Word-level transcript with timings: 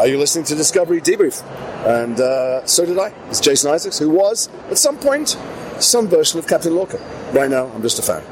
Are 0.00 0.08
you 0.08 0.16
listening 0.16 0.46
to 0.46 0.54
Discovery 0.54 1.02
Debrief? 1.02 1.44
And 1.84 2.18
uh, 2.18 2.64
so 2.64 2.86
did 2.86 2.98
I. 2.98 3.08
It's 3.28 3.38
Jason 3.38 3.70
Isaacs, 3.70 3.98
who 3.98 4.08
was, 4.08 4.48
at 4.70 4.78
some 4.78 4.96
point, 4.96 5.36
some 5.78 6.08
version 6.08 6.38
of 6.38 6.46
Captain 6.46 6.74
Lorca. 6.74 6.96
Right 7.34 7.50
now, 7.50 7.66
I'm 7.66 7.82
just 7.82 7.98
a 7.98 8.02
fan. 8.02 8.22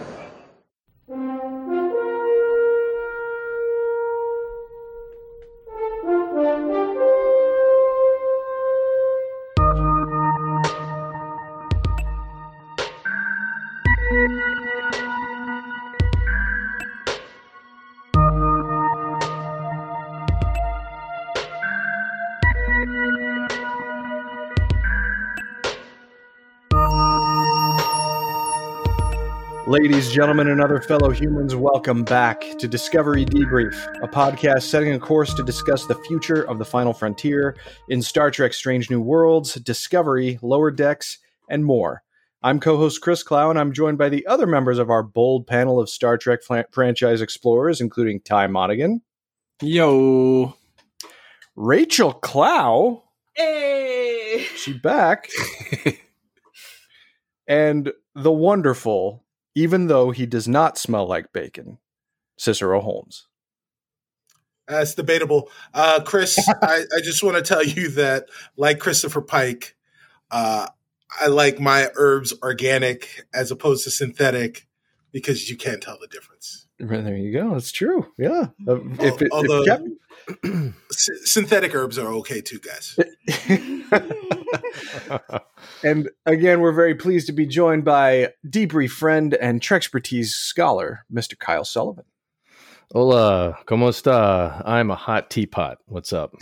Ladies, 29.81 30.11
gentlemen, 30.11 30.49
and 30.49 30.61
other 30.61 30.81
fellow 30.81 31.11
humans, 31.11 31.55
welcome 31.55 32.03
back 32.03 32.41
to 32.59 32.67
Discovery 32.67 33.25
Debrief, 33.25 33.77
a 34.03 34.09
podcast 34.09 34.63
setting 34.63 34.93
a 34.93 34.99
course 34.99 35.33
to 35.35 35.45
discuss 35.45 35.87
the 35.87 35.95
future 35.95 36.43
of 36.43 36.59
the 36.59 36.65
final 36.65 36.93
frontier 36.93 37.55
in 37.89 38.03
Star 38.03 38.33
Trek 38.33 38.55
Strange 38.55 38.91
New 38.91 39.01
Worlds, 39.01 39.55
Discovery, 39.55 40.37
Lower 40.43 40.73
Decks, 40.73 41.19
and 41.49 41.65
more. 41.65 42.03
I'm 42.43 42.59
co 42.59 42.77
host 42.77 43.03
Chris 43.03 43.23
Clow, 43.23 43.51
and 43.51 43.59
I'm 43.59 43.73
joined 43.73 43.99
by 43.99 44.09
the 44.09 44.27
other 44.27 44.49
members 44.49 44.81
of 44.81 44.91
our 44.91 45.05
bold 45.05 45.47
panel 45.47 45.79
of 45.79 45.89
Star 45.89 46.19
Trek 46.19 46.43
fl- 46.43 46.63
franchise 46.73 47.21
explorers, 47.21 47.81
including 47.81 48.21
Ty 48.21 48.49
Monaghan. 48.49 49.03
Yo. 49.63 50.57
Rachel 51.55 52.15
Clow. 52.15 53.05
Hey. 53.37 54.45
She 54.57 54.73
back. 54.73 55.29
and 57.47 57.93
the 58.17 58.33
wonderful 58.33 59.25
even 59.59 59.89
though 59.89 60.13
he 60.13 60.25
does 60.25 60.47
not 60.47 60.79
smell 60.79 61.05
like 61.05 61.33
bacon. 61.33 61.79
Cicero 62.37 62.81
Holmes. 62.81 63.27
That's 64.69 64.95
debatable. 64.95 65.51
Uh, 65.75 66.01
Chris, 66.05 66.39
I, 66.63 66.85
I, 66.97 67.01
just 67.01 67.25
want 67.25 67.37
to 67.39 67.43
tell 67.43 67.65
you 67.65 67.89
that, 67.91 68.27
like 68.57 68.79
Christopher 68.79 69.21
Pike, 69.21 69.75
uh, 70.31 70.69
I 71.21 71.27
like 71.27 71.59
my 71.59 71.89
herbs 71.97 72.33
organic 72.41 73.27
as 73.35 73.51
opposed 73.51 73.83
to 73.85 73.91
synthetic 73.91 74.69
because 75.11 75.51
you 75.51 75.57
can't 75.57 75.83
tell 75.83 75.99
the 76.01 76.07
difference. 76.07 76.68
There 76.79 77.17
you 77.17 77.33
go. 77.33 77.57
It's 77.57 77.73
true. 77.73 78.07
Yeah. 78.19 78.49
Uh, 78.67 78.79
if 79.01 79.21
it, 79.21 79.31
Although, 79.33 79.65
if 79.65 80.75
synthetic 80.91 81.75
herbs 81.75 81.99
are 81.99 82.13
okay 82.15 82.41
too, 82.41 82.61
guys. 82.61 82.97
and 85.83 86.09
again, 86.25 86.61
we're 86.61 86.73
very 86.73 86.95
pleased 86.95 87.27
to 87.27 87.33
be 87.33 87.47
joined 87.47 87.85
by 87.85 88.33
debrief 88.47 88.91
friend 88.91 89.35
and 89.35 89.61
Trekspertise 89.61 90.29
scholar, 90.29 91.05
Mr. 91.13 91.37
Kyle 91.37 91.65
Sullivan. 91.65 92.05
Hola, 92.93 93.59
¿cómo 93.67 93.89
está? 93.89 94.63
I'm 94.65 94.91
a 94.91 94.95
hot 94.95 95.31
teapot. 95.31 95.79
What's 95.87 96.13
up? 96.13 96.35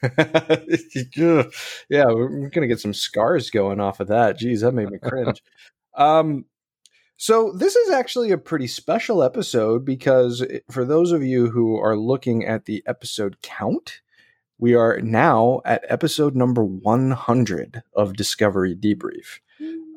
yeah, 0.02 2.04
we're 2.06 2.50
gonna 2.50 2.68
get 2.68 2.78
some 2.78 2.94
scars 2.94 3.50
going 3.50 3.80
off 3.80 3.98
of 3.98 4.08
that. 4.08 4.38
Geez, 4.38 4.60
that 4.60 4.72
made 4.72 4.90
me 4.90 4.98
cringe. 4.98 5.42
um, 5.96 6.44
so 7.18 7.52
this 7.52 7.74
is 7.74 7.90
actually 7.90 8.30
a 8.30 8.38
pretty 8.38 8.68
special 8.68 9.24
episode 9.24 9.84
because 9.84 10.46
for 10.70 10.84
those 10.84 11.10
of 11.10 11.24
you 11.24 11.50
who 11.50 11.76
are 11.76 11.96
looking 11.96 12.46
at 12.46 12.64
the 12.66 12.82
episode 12.86 13.42
count, 13.42 14.00
we 14.56 14.74
are 14.74 15.00
now 15.00 15.60
at 15.64 15.84
episode 15.88 16.36
number 16.36 16.64
100 16.64 17.82
of 17.92 18.16
Discovery 18.16 18.76
Debrief. 18.76 19.40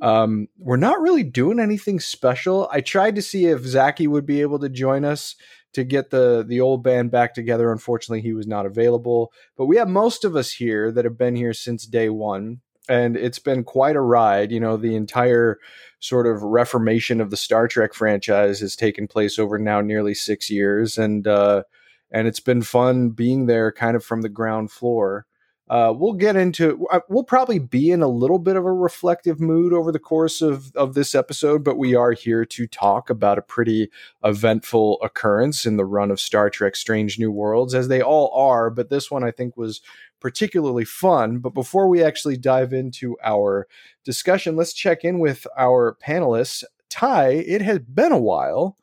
Um, 0.01 0.47
we're 0.57 0.77
not 0.77 0.99
really 0.99 1.21
doing 1.21 1.59
anything 1.59 1.99
special. 1.99 2.67
I 2.71 2.81
tried 2.81 3.13
to 3.15 3.21
see 3.21 3.45
if 3.45 3.61
Zachy 3.61 4.07
would 4.07 4.25
be 4.25 4.41
able 4.41 4.57
to 4.57 4.69
join 4.69 5.05
us 5.05 5.35
to 5.73 5.83
get 5.83 6.09
the 6.09 6.43
the 6.45 6.59
old 6.59 6.83
band 6.83 7.11
back 7.11 7.35
together. 7.35 7.71
Unfortunately, 7.71 8.21
he 8.21 8.33
was 8.33 8.47
not 8.47 8.65
available. 8.65 9.31
But 9.55 9.67
we 9.67 9.77
have 9.77 9.87
most 9.87 10.25
of 10.25 10.35
us 10.35 10.53
here 10.53 10.91
that 10.91 11.05
have 11.05 11.19
been 11.19 11.35
here 11.35 11.53
since 11.53 11.85
day 11.85 12.09
one, 12.09 12.61
and 12.91 13.15
it's 13.15 13.39
been 13.39 13.63
quite 13.63 13.95
a 13.95 14.01
ride. 14.01 14.51
You 14.51 14.59
know, 14.59 14.75
the 14.75 14.95
entire 14.95 15.59
sort 16.01 16.27
of 16.27 16.43
reformation 16.43 17.21
of 17.21 17.29
the 17.29 17.37
Star 17.37 17.67
Trek 17.67 17.93
franchise 17.93 18.59
has 18.59 18.75
taken 18.75 19.07
place 19.07 19.39
over 19.39 19.57
now 19.57 19.79
nearly 19.79 20.13
six 20.13 20.49
years, 20.49 20.97
and 20.97 21.25
uh, 21.25 21.63
and 22.11 22.27
it's 22.27 22.41
been 22.41 22.61
fun 22.61 23.11
being 23.11 23.45
there, 23.45 23.71
kind 23.71 23.95
of 23.95 24.03
from 24.03 24.21
the 24.21 24.29
ground 24.29 24.71
floor. 24.71 25.25
Uh, 25.69 25.93
we'll 25.95 26.11
get 26.11 26.35
into 26.35 26.85
uh, 26.91 26.99
we'll 27.07 27.23
probably 27.23 27.59
be 27.59 27.91
in 27.91 28.01
a 28.01 28.07
little 28.09 28.39
bit 28.39 28.57
of 28.57 28.65
a 28.65 28.73
reflective 28.73 29.39
mood 29.39 29.71
over 29.71 29.89
the 29.93 29.99
course 29.99 30.41
of 30.41 30.75
of 30.75 30.95
this 30.95 31.15
episode 31.15 31.63
but 31.63 31.77
we 31.77 31.95
are 31.95 32.11
here 32.11 32.43
to 32.43 32.67
talk 32.67 33.09
about 33.09 33.37
a 33.37 33.41
pretty 33.41 33.89
eventful 34.21 34.97
occurrence 35.01 35.65
in 35.65 35.77
the 35.77 35.85
run 35.85 36.11
of 36.11 36.19
Star 36.19 36.49
Trek 36.49 36.75
Strange 36.75 37.17
New 37.19 37.31
Worlds 37.31 37.73
as 37.73 37.87
they 37.87 38.01
all 38.01 38.33
are 38.33 38.69
but 38.69 38.89
this 38.89 39.09
one 39.09 39.23
I 39.23 39.31
think 39.31 39.55
was 39.55 39.79
particularly 40.21 40.85
fun 40.85 41.39
but 41.39 41.53
before 41.53 41.89
we 41.89 42.01
actually 42.01 42.37
dive 42.37 42.71
into 42.71 43.17
our 43.23 43.67
discussion 44.05 44.55
let's 44.55 44.73
check 44.73 45.03
in 45.03 45.19
with 45.19 45.45
our 45.57 45.97
panelists 46.05 46.63
Ty 46.89 47.29
it 47.29 47.61
has 47.61 47.79
been 47.79 48.11
a 48.11 48.17
while 48.17 48.77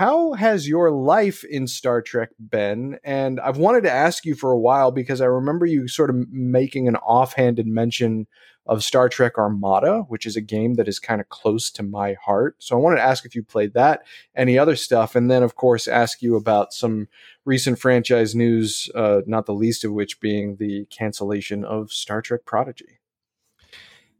how 0.00 0.32
has 0.32 0.66
your 0.66 0.90
life 0.90 1.44
in 1.44 1.66
Star 1.66 2.00
Trek 2.00 2.30
been? 2.38 2.98
And 3.04 3.38
I've 3.38 3.58
wanted 3.58 3.82
to 3.82 3.90
ask 3.90 4.24
you 4.24 4.34
for 4.34 4.50
a 4.50 4.58
while 4.58 4.92
because 4.92 5.20
I 5.20 5.26
remember 5.26 5.66
you 5.66 5.88
sort 5.88 6.08
of 6.08 6.16
making 6.30 6.88
an 6.88 6.96
offhanded 6.96 7.66
mention 7.66 8.26
of 8.66 8.84
Star 8.84 9.08
Trek 9.08 9.36
Armada, 9.38 10.00
which 10.08 10.26
is 10.26 10.36
a 10.36 10.40
game 10.40 10.74
that 10.74 10.86
is 10.86 10.98
kind 10.98 11.20
of 11.20 11.28
close 11.28 11.70
to 11.72 11.82
my 11.82 12.14
heart. 12.14 12.56
So 12.58 12.76
I 12.76 12.80
wanted 12.80 12.96
to 12.96 13.02
ask 13.02 13.24
if 13.24 13.34
you 13.34 13.42
played 13.42 13.74
that, 13.74 14.04
any 14.34 14.58
other 14.58 14.76
stuff, 14.76 15.16
and 15.16 15.30
then, 15.30 15.42
of 15.42 15.56
course, 15.56 15.88
ask 15.88 16.22
you 16.22 16.36
about 16.36 16.72
some 16.72 17.08
recent 17.44 17.78
franchise 17.78 18.34
news, 18.34 18.88
uh, 18.94 19.22
not 19.26 19.46
the 19.46 19.54
least 19.54 19.84
of 19.84 19.92
which 19.92 20.20
being 20.20 20.56
the 20.56 20.86
cancellation 20.86 21.64
of 21.64 21.90
Star 21.90 22.22
Trek 22.22 22.44
Prodigy. 22.44 23.00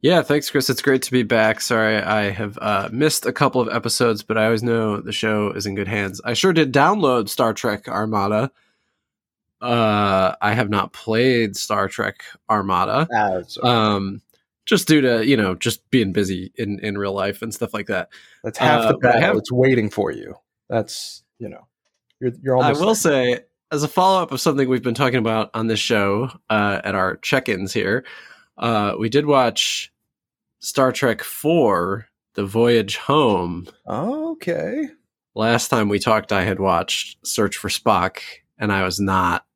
Yeah, 0.02 0.22
thanks, 0.22 0.48
Chris. 0.50 0.70
It's 0.70 0.80
great 0.80 1.02
to 1.02 1.12
be 1.12 1.24
back. 1.24 1.60
Sorry, 1.60 1.98
I 1.98 2.30
have 2.30 2.58
uh, 2.62 2.88
missed 2.90 3.26
a 3.26 3.32
couple 3.32 3.60
of 3.60 3.68
episodes, 3.68 4.22
but 4.22 4.38
I 4.38 4.46
always 4.46 4.62
know 4.62 4.98
the 4.98 5.12
show 5.12 5.50
is 5.50 5.66
in 5.66 5.74
good 5.74 5.88
hands. 5.88 6.22
I 6.24 6.32
sure 6.32 6.54
did 6.54 6.72
download 6.72 7.28
Star 7.28 7.52
Trek 7.52 7.86
Armada. 7.86 8.50
Uh, 9.60 10.34
I 10.40 10.54
have 10.54 10.70
not 10.70 10.94
played 10.94 11.54
Star 11.54 11.86
Trek 11.86 12.24
Armada, 12.48 13.06
ah, 13.14 13.42
um, 13.62 14.22
just 14.70 14.86
due 14.86 15.00
to 15.00 15.26
you 15.26 15.36
know 15.36 15.56
just 15.56 15.90
being 15.90 16.12
busy 16.12 16.52
in 16.54 16.78
in 16.78 16.96
real 16.96 17.12
life 17.12 17.42
and 17.42 17.52
stuff 17.52 17.74
like 17.74 17.88
that. 17.88 18.08
That's 18.44 18.56
half 18.56 18.88
the 18.88 18.94
uh, 18.94 18.98
battle. 18.98 19.20
Have, 19.20 19.36
it's 19.36 19.52
waiting 19.52 19.90
for 19.90 20.12
you. 20.12 20.36
That's 20.68 21.24
you 21.40 21.48
know, 21.48 21.66
you're 22.20 22.32
you're 22.40 22.56
almost. 22.56 22.80
I 22.80 22.80
will 22.80 22.94
there. 22.94 22.94
say, 22.94 23.40
as 23.72 23.82
a 23.82 23.88
follow 23.88 24.22
up 24.22 24.30
of 24.30 24.40
something 24.40 24.68
we've 24.68 24.82
been 24.82 24.94
talking 24.94 25.18
about 25.18 25.50
on 25.54 25.66
this 25.66 25.80
show 25.80 26.30
uh, 26.48 26.80
at 26.84 26.94
our 26.94 27.16
check 27.16 27.48
ins 27.48 27.72
here. 27.72 28.04
Uh, 28.56 28.94
we 28.98 29.08
did 29.08 29.26
watch 29.26 29.90
Star 30.60 30.92
Trek 30.92 31.22
4, 31.22 32.06
The 32.34 32.44
Voyage 32.44 32.98
Home. 32.98 33.66
okay. 33.88 34.88
Last 35.34 35.68
time 35.68 35.88
we 35.88 35.98
talked, 35.98 36.30
I 36.30 36.42
had 36.44 36.60
watched 36.60 37.26
Search 37.26 37.56
for 37.56 37.68
Spock, 37.68 38.18
and 38.58 38.70
I 38.70 38.84
was 38.84 39.00
not 39.00 39.46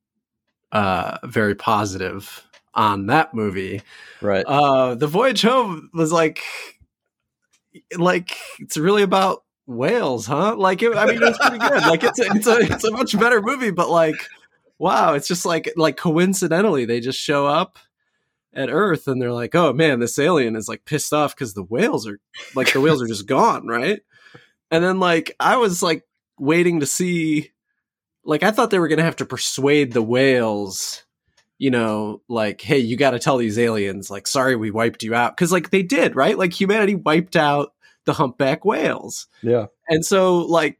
uh, 0.72 1.19
very 1.24 1.54
positive 1.54 2.42
on 2.74 3.06
that 3.06 3.34
movie. 3.34 3.82
Right. 4.20 4.44
Uh, 4.46 4.94
the 4.94 5.06
Voyage 5.06 5.42
Home 5.42 5.90
was 5.92 6.12
like, 6.12 6.40
like 7.96 8.36
it's 8.58 8.76
really 8.76 9.02
about 9.02 9.44
whales, 9.66 10.26
huh? 10.26 10.56
Like, 10.56 10.82
it, 10.82 10.96
I 10.96 11.06
mean, 11.06 11.22
it's 11.22 11.38
pretty 11.38 11.58
good. 11.58 11.82
Like, 11.82 12.04
it's 12.04 12.18
a, 12.18 12.24
it's 12.34 12.46
a 12.46 12.58
it's 12.60 12.84
a 12.84 12.90
much 12.90 13.18
better 13.18 13.40
movie, 13.40 13.70
but 13.70 13.90
like, 13.90 14.16
wow, 14.78 15.14
it's 15.14 15.28
just 15.28 15.46
like 15.46 15.72
like 15.76 15.97
coincidentally 15.97 16.84
they 16.84 17.00
just 17.00 17.18
show 17.18 17.47
up 17.47 17.78
at 18.54 18.71
Earth 18.71 19.09
and 19.09 19.20
they're 19.20 19.32
like, 19.32 19.54
oh 19.54 19.72
man, 19.72 20.00
this 20.00 20.18
alien 20.18 20.56
is 20.56 20.68
like 20.68 20.84
pissed 20.84 21.12
off 21.12 21.34
because 21.34 21.54
the 21.54 21.62
whales 21.62 22.06
are 22.06 22.20
like 22.54 22.72
the 22.72 22.80
whales 22.80 23.03
are 23.03 23.06
just 23.06 23.27
gone, 23.27 23.66
right? 23.66 24.00
And 24.70 24.82
then 24.82 25.00
like 25.00 25.34
I 25.41 25.56
was 25.56 25.82
like 25.82 26.04
waiting 26.38 26.80
to 26.80 26.86
see 26.86 27.53
like 28.24 28.42
I 28.42 28.50
thought 28.50 28.70
they 28.70 28.78
were 28.78 28.88
gonna 28.88 29.03
have 29.03 29.16
to 29.16 29.27
persuade 29.27 29.92
the 29.92 30.03
whales, 30.03 31.04
you 31.59 31.71
know, 31.71 32.21
like, 32.28 32.60
hey, 32.60 32.78
you 32.78 32.97
gotta 32.97 33.18
tell 33.18 33.36
these 33.36 33.59
aliens, 33.59 34.10
like, 34.10 34.27
sorry 34.27 34.56
we 34.56 34.71
wiped 34.71 35.03
you 35.03 35.15
out. 35.15 35.36
Cause 35.36 35.53
like 35.53 35.71
they 35.71 35.83
did, 35.83 36.16
right? 36.16 36.39
Like 36.39 36.53
humanity 36.53 36.95
wiped 36.95 37.36
out 37.36 37.72
the 38.04 38.15
humpback 38.15 38.65
whales. 38.65 39.27
Yeah. 39.42 39.66
And 39.89 40.04
so 40.04 40.39
like 40.39 40.78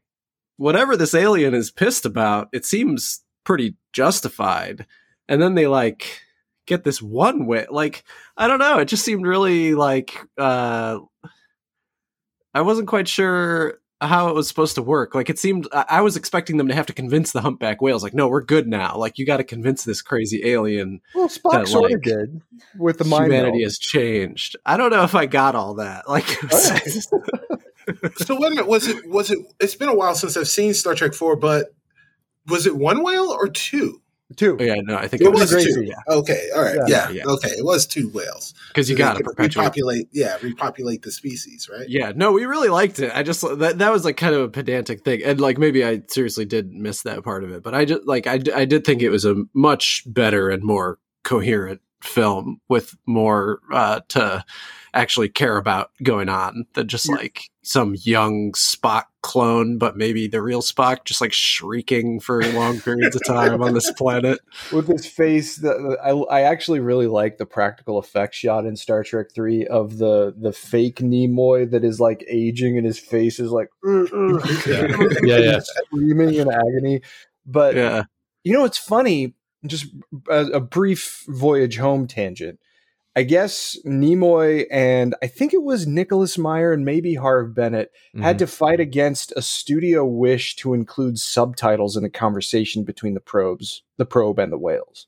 whatever 0.57 0.95
this 0.95 1.13
alien 1.13 1.53
is 1.53 1.71
pissed 1.71 2.05
about, 2.05 2.49
it 2.53 2.65
seems 2.65 3.23
pretty 3.43 3.75
justified. 3.93 4.85
And 5.27 5.41
then 5.41 5.55
they 5.55 5.67
like 5.67 6.21
get 6.67 6.83
this 6.83 7.01
one 7.01 7.45
way. 7.45 7.67
Like, 7.69 8.03
I 8.37 8.47
don't 8.47 8.59
know. 8.59 8.79
It 8.79 8.85
just 8.85 9.05
seemed 9.05 9.25
really 9.25 9.73
like 9.75 10.17
uh 10.37 10.99
I 12.53 12.61
wasn't 12.61 12.87
quite 12.87 13.07
sure 13.07 13.79
how 14.01 14.27
it 14.29 14.35
was 14.35 14.47
supposed 14.47 14.75
to 14.75 14.81
work. 14.81 15.15
Like 15.15 15.29
it 15.29 15.39
seemed, 15.39 15.67
I 15.71 15.85
I 15.89 16.01
was 16.01 16.15
expecting 16.17 16.57
them 16.57 16.67
to 16.67 16.73
have 16.75 16.85
to 16.87 16.93
convince 16.93 17.31
the 17.31 17.41
humpback 17.41 17.81
whales, 17.81 18.03
like, 18.03 18.13
no, 18.13 18.27
we're 18.27 18.41
good 18.43 18.67
now. 18.67 18.97
Like 18.97 19.17
you 19.17 19.25
got 19.25 19.37
to 19.37 19.43
convince 19.43 19.83
this 19.83 20.01
crazy 20.01 20.41
alien 20.45 21.01
Well, 21.13 21.29
Spock 21.29 21.51
that, 21.51 21.67
sort 21.67 21.85
like, 21.85 21.93
of 21.95 22.01
did 22.03 22.41
with 22.77 22.97
the 22.97 23.05
mind 23.05 23.25
humanity 23.25 23.59
meld. 23.59 23.63
has 23.63 23.77
changed. 23.79 24.57
I 24.65 24.77
don't 24.77 24.91
know 24.91 25.03
if 25.03 25.15
I 25.15 25.25
got 25.25 25.55
all 25.55 25.75
that. 25.75 26.05
Like, 26.09 26.25
it 26.29 26.43
was- 26.43 27.07
oh, 27.13 27.21
So 28.17 28.39
wait 28.39 28.47
a 28.47 28.49
minute, 28.51 28.67
was 28.67 28.87
it 28.87 29.07
was 29.07 29.29
it? 29.31 29.37
It's 29.59 29.75
been 29.75 29.89
a 29.89 29.95
while 29.95 30.15
since 30.15 30.35
I've 30.35 30.47
seen 30.47 30.73
Star 30.73 30.95
Trek 30.95 31.13
Four, 31.13 31.35
but 31.35 31.67
was 32.47 32.65
it 32.67 32.75
one 32.75 33.03
whale 33.03 33.29
or 33.31 33.47
two? 33.47 34.01
Two. 34.35 34.57
yeah, 34.59 34.75
no, 34.83 34.97
I 34.97 35.07
think 35.07 35.21
It 35.21 35.25
it 35.25 35.31
was 35.31 35.41
was 35.41 35.51
Gracie. 35.51 35.73
two. 35.73 35.83
Yeah, 35.83 35.93
Okay, 36.09 36.49
all 36.55 36.63
right, 36.63 36.75
Yeah. 36.87 37.09
yeah, 37.09 37.09
Yeah. 37.11 37.23
okay, 37.27 37.49
it 37.49 37.63
was 37.63 37.85
two 37.85 38.09
whales. 38.09 38.53
because 38.69 38.89
you 38.89 38.95
So 38.95 38.97
got 38.97 39.17
to 39.17 39.23
perpetuate. 39.23 39.61
repopulate, 39.63 40.07
yeah, 40.11 40.37
repopulate 40.41 41.03
the 41.03 41.11
species, 41.11 41.69
right? 41.71 41.87
Yeah, 41.87 42.11
no, 42.15 42.31
we 42.31 42.45
really 42.45 42.69
liked 42.69 42.99
it. 42.99 43.11
I 43.13 43.21
just 43.21 43.41
that 43.59 43.77
that 43.77 43.91
was 43.91 44.03
like 44.03 44.17
kind 44.17 44.33
of 44.33 44.41
a 44.41 44.49
pedantic 44.49 45.03
thing, 45.03 45.21
and 45.23 45.39
like 45.39 45.57
maybe 45.59 45.85
I 45.85 46.01
seriously 46.09 46.45
did 46.45 46.71
miss 46.73 47.03
that 47.03 47.23
part 47.23 47.43
of 47.43 47.51
it, 47.51 47.61
but 47.61 47.75
I 47.75 47.85
just 47.85 48.05
like 48.07 48.25
I 48.25 48.39
I 48.55 48.65
did 48.65 48.83
think 48.83 49.01
it 49.03 49.09
was 49.09 49.25
a 49.25 49.35
much 49.53 50.03
better 50.07 50.49
and 50.49 50.63
more 50.63 50.97
coherent 51.23 51.81
film 52.01 52.59
with 52.67 52.95
more 53.05 53.59
uh, 53.71 53.99
to 54.09 54.43
actually 54.93 55.27
care 55.29 55.57
about 55.57 55.91
going 56.03 56.29
on 56.29 56.65
than 56.73 56.87
just 56.87 57.07
Yeah. 57.09 57.15
like 57.15 57.49
some 57.63 57.95
young 58.03 58.53
Spock 58.53 59.05
clone, 59.25 59.77
but 59.79 59.97
maybe 59.97 60.27
the 60.27 60.41
real 60.41 60.61
Spock 60.61 61.03
just 61.03 61.19
like 61.19 61.33
shrieking 61.33 62.19
for 62.19 62.41
long 62.53 62.79
periods 62.79 63.15
of 63.15 63.25
time 63.25 63.61
on 63.63 63.73
this 63.73 63.91
planet. 63.93 64.39
with 64.71 64.87
his 64.87 65.05
face 65.07 65.55
the, 65.57 65.69
the- 65.69 65.97
I, 66.03 66.39
I 66.39 66.41
actually 66.43 66.79
really 66.79 67.07
like 67.07 67.37
the 67.37 67.45
practical 67.45 67.99
effects 67.99 68.37
shot 68.37 68.65
in 68.65 68.75
star 68.75 69.03
trek 69.03 69.27
3 69.33 69.65
of 69.67 69.97
the 69.97 70.33
the 70.37 70.53
fake 70.53 70.97
nimoy 70.97 71.69
that 71.71 71.83
is 71.83 71.99
like 71.99 72.23
aging 72.29 72.77
and 72.77 72.85
his 72.85 72.99
face 72.99 73.39
is 73.39 73.49
like 73.51 73.69
Yeah, 73.83 75.37
yeah. 75.39 75.59
screaming 75.61 76.35
in 76.35 76.49
agony. 76.51 77.01
But 77.45 77.75
Yeah, 77.75 78.03
you 78.43 78.53
know 78.53 78.65
it's 78.65 78.77
funny? 78.77 79.33
Just 79.65 79.87
a, 80.29 80.45
a 80.53 80.59
brief 80.59 81.23
voyage 81.27 81.77
home 81.77 82.05
tangent 82.07 82.59
i 83.15 83.23
guess 83.23 83.77
nimoy 83.85 84.65
and 84.71 85.15
i 85.23 85.27
think 85.27 85.53
it 85.53 85.63
was 85.63 85.87
nicholas 85.87 86.37
meyer 86.37 86.71
and 86.73 86.83
maybe 86.85 87.15
harve 87.15 87.53
bennett 87.55 87.91
Mm-hmm. 88.15 88.23
had 88.23 88.39
to 88.39 88.47
fight 88.47 88.79
against 88.79 89.33
a 89.35 89.41
studio 89.41 90.05
wish 90.05 90.55
to 90.55 90.73
include 90.73 91.19
subtitles 91.19 91.97
in 91.97 92.03
the 92.03 92.09
conversation 92.09 92.85
between 92.85 93.13
the 93.13 93.19
probes, 93.19 93.83
the 93.97 94.05
probe 94.05 94.39
and 94.39 94.53
the 94.53 94.57
whales. 94.57 95.07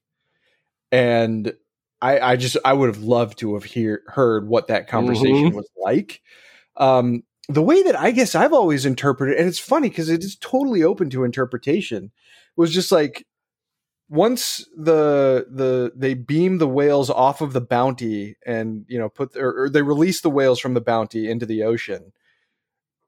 And 0.92 1.54
I, 2.02 2.20
I 2.20 2.36
just 2.36 2.58
I 2.66 2.74
would 2.74 2.88
have 2.94 3.02
loved 3.04 3.40
to 3.40 3.54
have 3.54 3.64
hear, 3.64 4.04
heard 4.08 4.48
what 4.50 4.68
that 4.68 4.88
conversation 4.90 5.52
Mhm. 5.52 5.56
was 5.56 5.70
like. 5.82 6.22
Um, 6.76 7.24
the 7.48 7.64
way 7.64 7.82
that 7.84 7.98
I 7.98 8.12
guess 8.12 8.36
I've 8.36 8.52
always 8.52 8.86
interpreted, 8.86 9.38
and 9.38 9.48
it's 9.48 9.58
funny 9.58 9.88
because 9.88 10.10
it 10.10 10.22
is 10.22 10.36
totally 10.36 10.84
open 10.84 11.10
to 11.12 11.24
interpretation, 11.24 12.12
was 12.58 12.72
just 12.74 12.92
like 12.92 13.26
once 14.10 14.66
the 14.76 15.46
the 15.50 15.92
they 15.96 16.14
beam 16.14 16.58
the 16.58 16.68
whales 16.68 17.10
off 17.10 17.42
of 17.42 17.54
the 17.54 17.62
bounty 17.62 18.36
and 18.46 18.86
you 18.88 18.98
know 18.98 19.10
put 19.10 19.36
or, 19.36 19.64
or 19.64 19.70
they 19.70 19.82
release 19.82 20.22
the 20.22 20.30
whales 20.30 20.60
from 20.60 20.74
the 20.74 20.82
bounty 20.82 21.30
into 21.30 21.46
the 21.46 21.64
ocean 21.64 22.14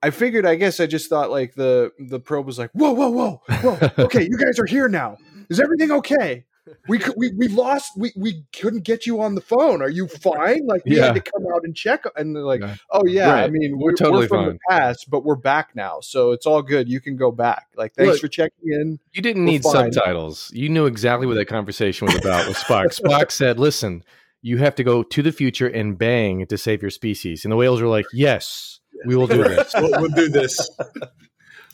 I 0.02 0.10
figured, 0.10 0.46
I 0.46 0.54
guess 0.54 0.80
I 0.80 0.86
just 0.86 1.10
thought 1.10 1.30
like 1.30 1.54
the 1.54 1.92
the 1.98 2.20
probe 2.20 2.46
was 2.46 2.58
like, 2.58 2.70
whoa, 2.72 2.92
whoa, 2.92 3.10
whoa, 3.10 3.42
whoa. 3.60 3.90
Okay, 3.98 4.22
you 4.22 4.38
guys 4.38 4.58
are 4.58 4.66
here 4.66 4.88
now. 4.88 5.18
Is 5.50 5.60
everything 5.60 5.90
okay? 5.90 6.46
We 6.88 6.98
cou- 6.98 7.14
we 7.16 7.32
we 7.36 7.48
lost. 7.48 7.92
We 7.96 8.12
we 8.16 8.44
couldn't 8.58 8.84
get 8.84 9.06
you 9.06 9.20
on 9.20 9.34
the 9.34 9.40
phone. 9.40 9.82
Are 9.82 9.88
you 9.88 10.06
fine? 10.08 10.66
Like 10.66 10.84
we 10.84 10.96
Yeah. 10.96 11.06
had 11.06 11.14
to 11.16 11.20
come 11.20 11.46
out 11.54 11.62
and 11.64 11.74
check. 11.76 12.04
And 12.16 12.34
they're 12.34 12.42
like, 12.42 12.60
Yeah. 12.60 12.76
oh 12.90 13.06
yeah. 13.06 13.34
I 13.34 13.48
mean, 13.48 13.78
We're 13.78 13.86
we're, 13.92 13.96
totally 13.96 14.24
we're 14.24 14.28
from 14.28 14.44
fine. 14.46 14.52
the 14.54 14.58
past, 14.68 15.10
but 15.10 15.24
we're 15.24 15.34
back 15.36 15.70
now, 15.74 16.00
so 16.00 16.32
it's 16.32 16.46
all 16.46 16.62
good. 16.62 16.88
You 16.88 17.00
can 17.00 17.16
go 17.16 17.30
back. 17.32 17.66
Like, 17.76 17.94
thanks 17.94 18.12
Look, 18.12 18.20
for 18.20 18.28
checking 18.28 18.72
in. 18.72 18.98
You 19.12 19.22
didn't 19.22 19.44
We're 19.44 19.52
need 19.52 19.62
fine. 19.62 19.92
subtitles. 19.92 20.50
You 20.54 20.68
knew 20.68 20.86
exactly 20.86 21.26
what 21.26 21.34
that 21.34 21.46
conversation 21.46 22.06
was 22.06 22.16
about 22.16 22.46
with 22.48 22.56
Spock. 22.56 22.86
Spock 23.00 23.30
said, 23.30 23.58
"Listen, 23.58 24.02
you 24.42 24.58
have 24.58 24.74
to 24.76 24.84
go 24.84 25.02
to 25.02 25.22
the 25.22 25.32
future 25.32 25.66
and 25.68 25.96
bang 25.98 26.46
to 26.46 26.56
save 26.58 26.82
your 26.82 26.90
species." 26.90 27.44
And 27.44 27.52
the 27.52 27.56
whales 27.56 27.80
were 27.82 27.88
like, 27.88 28.06
"Yes, 28.12 28.80
we 29.06 29.16
will 29.16 29.26
do 29.26 29.42
this." 29.42 29.72
we'll, 29.74 29.90
we'll 30.00 30.10
do 30.10 30.28
this. 30.28 30.70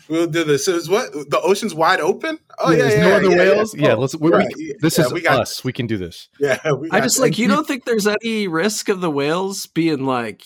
We'll 0.09 0.27
do 0.27 0.45
this. 0.45 0.65
So 0.67 0.73
is 0.75 0.89
what 0.89 1.13
the 1.13 1.41
ocean's 1.43 1.75
wide 1.75 2.01
open? 2.01 2.39
Oh 2.59 2.71
yeah, 2.71 2.89
yeah, 2.89 3.01
no 3.01 3.09
yeah, 3.09 3.15
other 3.17 3.31
yeah, 3.31 3.37
whales. 3.37 3.75
Yeah, 3.75 3.89
Yeah, 3.89 3.95
let's. 3.95 4.15
We, 4.17 4.31
Right, 4.31 4.49
we, 4.57 4.75
this 4.81 4.99
yeah, 4.99 5.07
is 5.07 5.13
we 5.13 5.21
got 5.21 5.41
us. 5.41 5.65
We 5.65 5.73
can 5.73 5.87
do 5.87 5.97
this. 5.97 6.29
Yeah, 6.39 6.59
we 6.79 6.89
I 6.91 6.99
got 6.99 7.05
just 7.05 7.17
that. 7.17 7.23
like 7.23 7.39
you 7.39 7.49
don't 7.49 7.67
think 7.67 7.85
there's 7.85 8.07
any 8.07 8.47
risk 8.49 8.89
of 8.89 9.01
the 9.01 9.11
whales 9.11 9.67
being 9.67 10.05
like, 10.07 10.45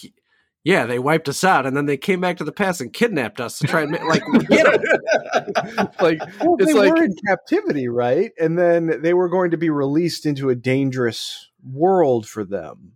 yeah, 0.65 0.87
they 0.87 0.99
wiped 0.99 1.29
us 1.29 1.45
out 1.45 1.67
and 1.67 1.77
then 1.77 1.87
they 1.87 1.97
came 1.97 2.21
back 2.21 2.37
to 2.39 2.45
the 2.45 2.53
past 2.53 2.81
and 2.81 2.93
kidnapped 2.93 3.41
us 3.41 3.59
to 3.59 3.67
try 3.67 3.83
and 3.83 3.91
ma- 3.91 4.05
like 4.05 4.23
get 4.49 4.67
'em. 4.67 4.81
Like 6.01 6.21
Well, 6.41 6.57
It's 6.59 6.67
they 6.67 6.73
like- 6.79 6.95
were 6.95 7.05
in 7.05 7.15
captivity, 7.27 7.89
right? 7.89 8.33
And 8.39 8.59
then 8.59 9.01
they 9.03 9.15
were 9.15 9.29
going 9.29 9.51
to 9.53 9.57
be 9.57 9.71
released 9.71 10.27
into 10.27 10.49
a 10.51 10.55
dangerous 10.55 11.51
world 11.65 12.27
for 12.29 12.45
them. 12.45 12.93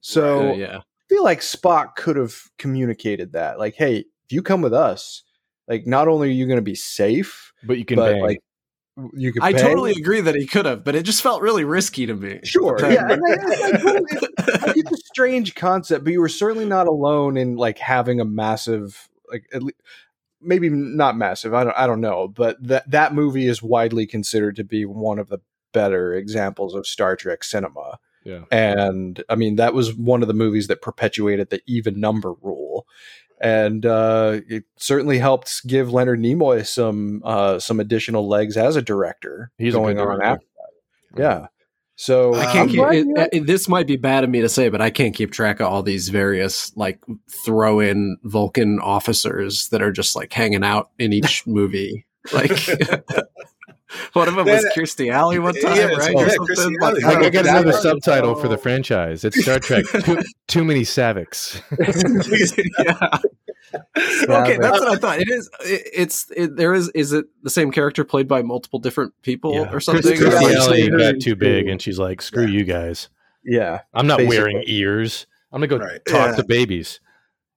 So 0.00 0.50
Uh, 0.50 0.54
yeah, 0.54 0.80
feel 1.08 1.24
like 1.24 1.40
Spock 1.40 1.96
could 1.96 2.16
have 2.16 2.34
communicated 2.58 3.32
that. 3.32 3.58
Like, 3.58 3.74
hey, 3.74 3.98
if 3.98 4.32
you 4.32 4.42
come 4.42 4.62
with 4.62 4.74
us, 4.74 5.22
like 5.68 5.86
not 5.86 6.08
only 6.08 6.28
are 6.28 6.32
you 6.32 6.46
going 6.46 6.58
to 6.58 6.62
be 6.62 6.74
safe, 6.74 7.52
but 7.64 7.78
you 7.78 7.84
can 7.84 7.96
but 7.96 8.12
bang. 8.12 8.22
like 8.22 8.40
you 9.14 9.32
can. 9.32 9.42
I 9.42 9.52
bang. 9.52 9.62
totally 9.62 9.92
agree 9.92 10.20
that 10.20 10.34
he 10.34 10.46
could 10.46 10.64
have, 10.66 10.84
but 10.84 10.94
it 10.94 11.02
just 11.04 11.22
felt 11.22 11.42
really 11.42 11.64
risky 11.64 12.06
to 12.06 12.14
me. 12.14 12.40
Sure, 12.44 12.78
yeah, 12.80 13.06
and 13.10 13.22
I, 13.26 13.32
I 13.32 13.70
totally- 13.72 14.00
like, 14.66 14.76
it's 14.76 14.92
a 14.92 14.96
strange 14.96 15.54
concept, 15.54 16.04
but 16.04 16.12
you 16.12 16.20
were 16.20 16.28
certainly 16.28 16.66
not 16.66 16.86
alone 16.86 17.36
in 17.36 17.56
like 17.56 17.78
having 17.78 18.20
a 18.20 18.24
massive, 18.24 19.08
like 19.30 19.46
at 19.52 19.62
least 19.62 19.80
maybe 20.40 20.68
not 20.68 21.16
massive. 21.16 21.54
I 21.54 21.64
don't, 21.64 21.76
I 21.76 21.86
don't 21.86 22.00
know, 22.00 22.28
but 22.28 22.56
that 22.66 22.90
that 22.90 23.14
movie 23.14 23.46
is 23.46 23.62
widely 23.62 24.06
considered 24.06 24.56
to 24.56 24.64
be 24.64 24.84
one 24.84 25.18
of 25.18 25.28
the 25.28 25.40
better 25.72 26.14
examples 26.14 26.74
of 26.74 26.86
Star 26.86 27.16
Trek 27.16 27.44
cinema. 27.44 27.98
yeah. 28.24 28.44
and 28.50 29.22
I 29.28 29.34
mean 29.34 29.56
that 29.56 29.74
was 29.74 29.94
one 29.94 30.22
of 30.22 30.28
the 30.28 30.34
movies 30.34 30.68
that 30.68 30.80
perpetuated 30.82 31.50
the 31.50 31.60
even 31.66 32.00
number 32.00 32.32
rule, 32.40 32.86
and 33.40 33.84
uh, 33.86 34.40
it 34.48 34.64
certainly 34.76 35.18
helped 35.18 35.66
give 35.66 35.92
Leonard 35.92 36.20
Nimoy 36.20 36.66
some 36.66 37.22
uh, 37.24 37.58
some 37.58 37.80
additional 37.80 38.28
legs 38.28 38.56
as 38.56 38.76
a 38.76 38.82
director. 38.82 39.50
He's 39.58 39.74
a 39.74 39.78
going 39.78 39.96
good 39.96 40.02
on 40.02 40.06
director. 40.18 40.24
after 40.26 40.46
that. 41.14 41.20
Yeah, 41.22 41.46
so 41.96 42.34
I 42.34 42.38
I 42.38 42.46
Um, 42.46 42.52
can't 42.52 42.70
keep 42.70 42.80
it, 43.16 43.28
it- 43.32 43.46
This 43.46 43.68
might 43.68 43.86
be 43.86 43.96
bad 43.96 44.22
of 44.24 44.30
me 44.30 44.40
to 44.40 44.48
say, 44.48 44.68
but 44.68 44.80
I 44.82 44.90
can't 44.90 45.14
keep 45.14 45.32
track 45.32 45.60
of 45.60 45.66
all 45.66 45.82
these 45.82 46.08
various 46.10 46.76
like 46.76 46.98
throw 47.44 47.80
in 47.80 48.16
Vulcan 48.24 48.78
officers 48.80 49.68
that 49.70 49.82
are 49.82 49.92
just 49.92 50.14
like 50.16 50.32
hanging 50.32 50.64
out 50.64 50.90
in 50.98 51.12
each 51.12 51.46
movie. 51.46 52.06
Like 52.32 52.50
one 54.14 54.28
of 54.28 54.34
them 54.34 54.46
was 54.46 54.62
That- 54.62 54.72
Kirstie 54.76 55.12
Alley 55.12 55.38
one 55.38 55.54
time, 55.54 55.76
Yeah, 55.76 55.84
right? 55.96 56.12
yeah, 56.14 56.34
Or 56.38 56.54
something. 56.54 56.76
Alley. 56.82 57.00
Like, 57.02 57.16
I, 57.16 57.20
I 57.26 57.30
got 57.30 57.44
that 57.44 57.46
another 57.50 57.66
was- 57.68 57.82
subtitle 57.82 58.34
for 58.34 58.48
the 58.48 58.58
franchise. 58.58 59.24
It's 59.24 59.40
Star 59.42 59.58
Trek. 59.58 59.84
Too, 60.04 60.22
too 60.48 60.64
many 60.64 60.82
Saaviks. 60.82 61.60
yeah. 62.84 63.18
okay, 64.28 64.58
that's 64.58 64.80
what 64.80 64.88
I 64.88 64.96
thought. 64.96 65.18
It 65.20 65.28
is. 65.28 65.50
It, 65.60 65.82
it's. 65.92 66.30
It, 66.36 66.56
there 66.56 66.72
is. 66.74 66.88
Is 66.94 67.12
it 67.12 67.26
the 67.42 67.50
same 67.50 67.70
character 67.72 68.04
played 68.04 68.28
by 68.28 68.42
multiple 68.42 68.78
different 68.78 69.12
people 69.22 69.54
Yeah. 69.54 69.72
or 69.72 69.80
something? 69.80 70.12
Kirstie 70.16 70.30
Kirstie 70.30 70.54
Alley 70.54 70.88
got 70.90 71.20
too 71.20 71.36
big, 71.36 71.68
and 71.68 71.80
she's 71.80 71.98
like, 71.98 72.22
"Screw 72.22 72.46
you 72.46 72.64
guys. 72.64 73.08
yeah. 73.44 73.80
I'm 73.94 74.06
not 74.06 74.18
Basically. 74.18 74.38
wearing 74.38 74.64
ears. 74.66 75.26
I'm 75.52 75.60
gonna 75.60 75.66
go 75.68 75.78
Right. 75.84 76.04
talk 76.06 76.30
Yeah. 76.30 76.36
to 76.36 76.44
babies." 76.44 77.00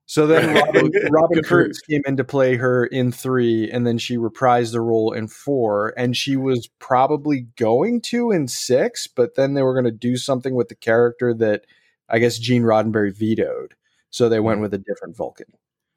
So 0.09 0.25
then 0.25 0.55
Robin, 0.55 0.91
Robin 1.11 1.35
Good 1.35 1.45
for 1.45 1.61
Curtis 1.65 1.81
came 1.81 2.01
in 2.07 2.17
to 2.17 2.23
play 2.23 2.55
her 2.55 2.87
in 2.87 3.11
three, 3.11 3.69
and 3.69 3.85
then 3.85 3.99
she 3.99 4.17
reprised 4.17 4.71
the 4.71 4.81
role 4.81 5.13
in 5.13 5.27
four, 5.27 5.93
and 5.95 6.17
she 6.17 6.35
was 6.35 6.67
probably 6.79 7.41
going 7.57 8.01
to 8.05 8.31
in 8.31 8.47
six, 8.47 9.05
but 9.05 9.35
then 9.35 9.53
they 9.53 9.61
were 9.61 9.75
going 9.75 9.85
to 9.85 9.91
do 9.91 10.17
something 10.17 10.55
with 10.55 10.67
the 10.67 10.73
character 10.73 11.31
that 11.35 11.65
I 12.09 12.17
guess 12.17 12.39
Gene 12.39 12.63
Roddenberry 12.63 13.15
vetoed, 13.15 13.75
so 14.09 14.29
they 14.29 14.39
went 14.39 14.61
with 14.61 14.73
a 14.73 14.79
different 14.79 15.15
Vulcan. 15.15 15.45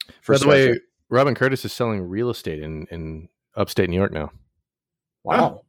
By 0.06 0.34
the 0.34 0.38
Star 0.40 0.50
way, 0.50 0.80
Robin 1.08 1.34
Curtis 1.34 1.64
is 1.64 1.72
selling 1.72 2.02
real 2.02 2.28
estate 2.28 2.62
in 2.62 2.86
in 2.90 3.30
upstate 3.56 3.88
New 3.88 3.96
York 3.96 4.12
now. 4.12 4.30
wow, 5.24 5.62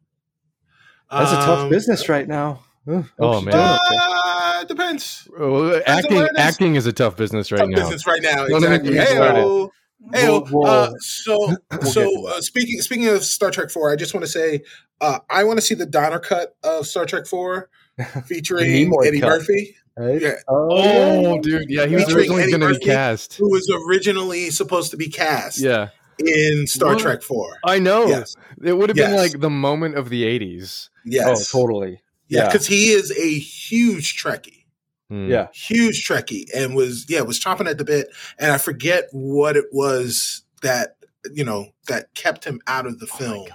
that's 1.10 1.32
a 1.32 1.36
tough 1.36 1.60
Um, 1.60 1.70
business 1.70 2.10
right 2.10 2.28
now. 2.28 2.60
Ugh, 2.88 3.06
Oh, 3.20 3.42
man. 3.42 3.54
Uh, 3.56 4.60
it 4.62 4.68
depends. 4.68 5.28
Oh, 5.38 5.80
acting 5.88 6.18
awareness. 6.18 6.42
acting 6.42 6.76
is 6.76 6.86
a 6.86 6.94
tough 6.94 7.16
business 7.16 7.52
right 7.52 7.60
Tough 7.60 7.70
now. 7.70 7.76
business 7.84 8.06
right 8.08 8.22
now. 8.22 8.46
Don't 8.48 8.64
Exactly. 8.64 8.94
get 8.94 9.10
me 9.10 9.16
Hey. 9.16 9.68
Hey, 10.14 10.28
We'll- 10.28 10.48
we'll- 10.52 10.66
uh, 10.70 10.92
so 11.00 11.56
so 11.84 12.28
uh, 12.28 12.42
speaking 12.42 12.82
speaking 12.82 13.08
of 13.08 13.24
Star 13.24 13.52
Trek 13.52 13.70
Four, 13.70 13.90
I 13.90 13.96
just 13.96 14.14
want 14.14 14.26
to 14.26 14.30
say 14.32 14.64
uh, 15.00 15.20
I 15.30 15.46
want 15.46 15.60
to 15.60 15.66
see 15.66 15.76
the 15.76 15.86
Donner 15.86 16.20
cut 16.20 16.56
of 16.62 16.86
Star 16.88 17.06
Trek 17.06 17.26
Four 17.26 17.70
featuring 18.26 18.66
Eddie 19.06 19.22
cut. 19.22 19.30
Murphy, 19.30 19.76
Right? 19.96 20.22
Yeah. 20.22 20.34
Oh, 20.50 21.40
dude, 21.40 21.70
yeah, 21.70 21.86
he 21.86 21.96
was 21.96 22.14
originally 22.14 22.50
going 22.52 22.60
to 22.74 22.80
be 22.80 22.86
cast. 22.86 23.36
who 23.36 23.50
was 23.50 23.72
originally 23.88 24.50
supposed 24.50 24.92
to 24.92 24.98
be 24.98 25.08
cast 25.08 25.60
Yeah, 25.60 25.90
in 26.20 26.68
Star 26.68 26.94
What? 26.96 27.00
Trek 27.00 27.22
Four. 27.22 27.56
I 27.66 27.80
know. 27.80 28.08
Yes, 28.08 28.36
It 28.62 28.74
would 28.78 28.90
have 28.90 28.98
been 28.98 29.16
like 29.16 29.40
the 29.40 29.50
moment 29.50 29.96
of 29.96 30.10
the 30.10 30.24
'80s. 30.24 30.90
yes, 31.06 31.54
Oh, 31.56 31.60
totally. 31.62 32.02
Yeah, 32.34 32.42
yeah. 32.42 32.48
because 32.52 32.68
he 32.68 32.92
is 32.92 33.12
a 33.12 33.40
huge 33.40 34.22
Trekkie. 34.22 34.66
Hmm. 35.10 35.30
Yeah. 35.30 35.48
huge 35.54 36.08
Trekkie 36.08 36.46
and 36.56 36.76
was 36.76 37.06
yeah 37.10 37.22
was 37.22 37.40
chomping 37.40 37.70
at 37.70 37.78
the 37.78 37.84
bit 37.86 38.08
and 38.40 38.52
I 38.52 38.58
forget 38.58 39.10
what 39.12 39.56
it 39.58 39.66
was 39.72 40.44
that 40.62 40.96
you 41.32 41.44
know 41.44 41.68
that 41.88 42.14
kept 42.16 42.46
him 42.46 42.60
out 42.68 42.86
of 42.88 43.00
the 43.00 43.08
film. 43.08 43.48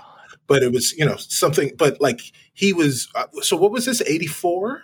but 0.47 0.63
it 0.63 0.73
was 0.73 0.93
you 0.93 1.05
know 1.07 1.17
something. 1.17 1.73
But 1.77 2.01
like 2.01 2.21
he 2.55 2.73
was. 2.73 3.09
Uh, 3.15 3.27
so 3.43 3.57
what 3.57 3.71
was 3.73 3.85
this? 3.87 4.01
Eighty 4.03 4.27
four. 4.27 4.83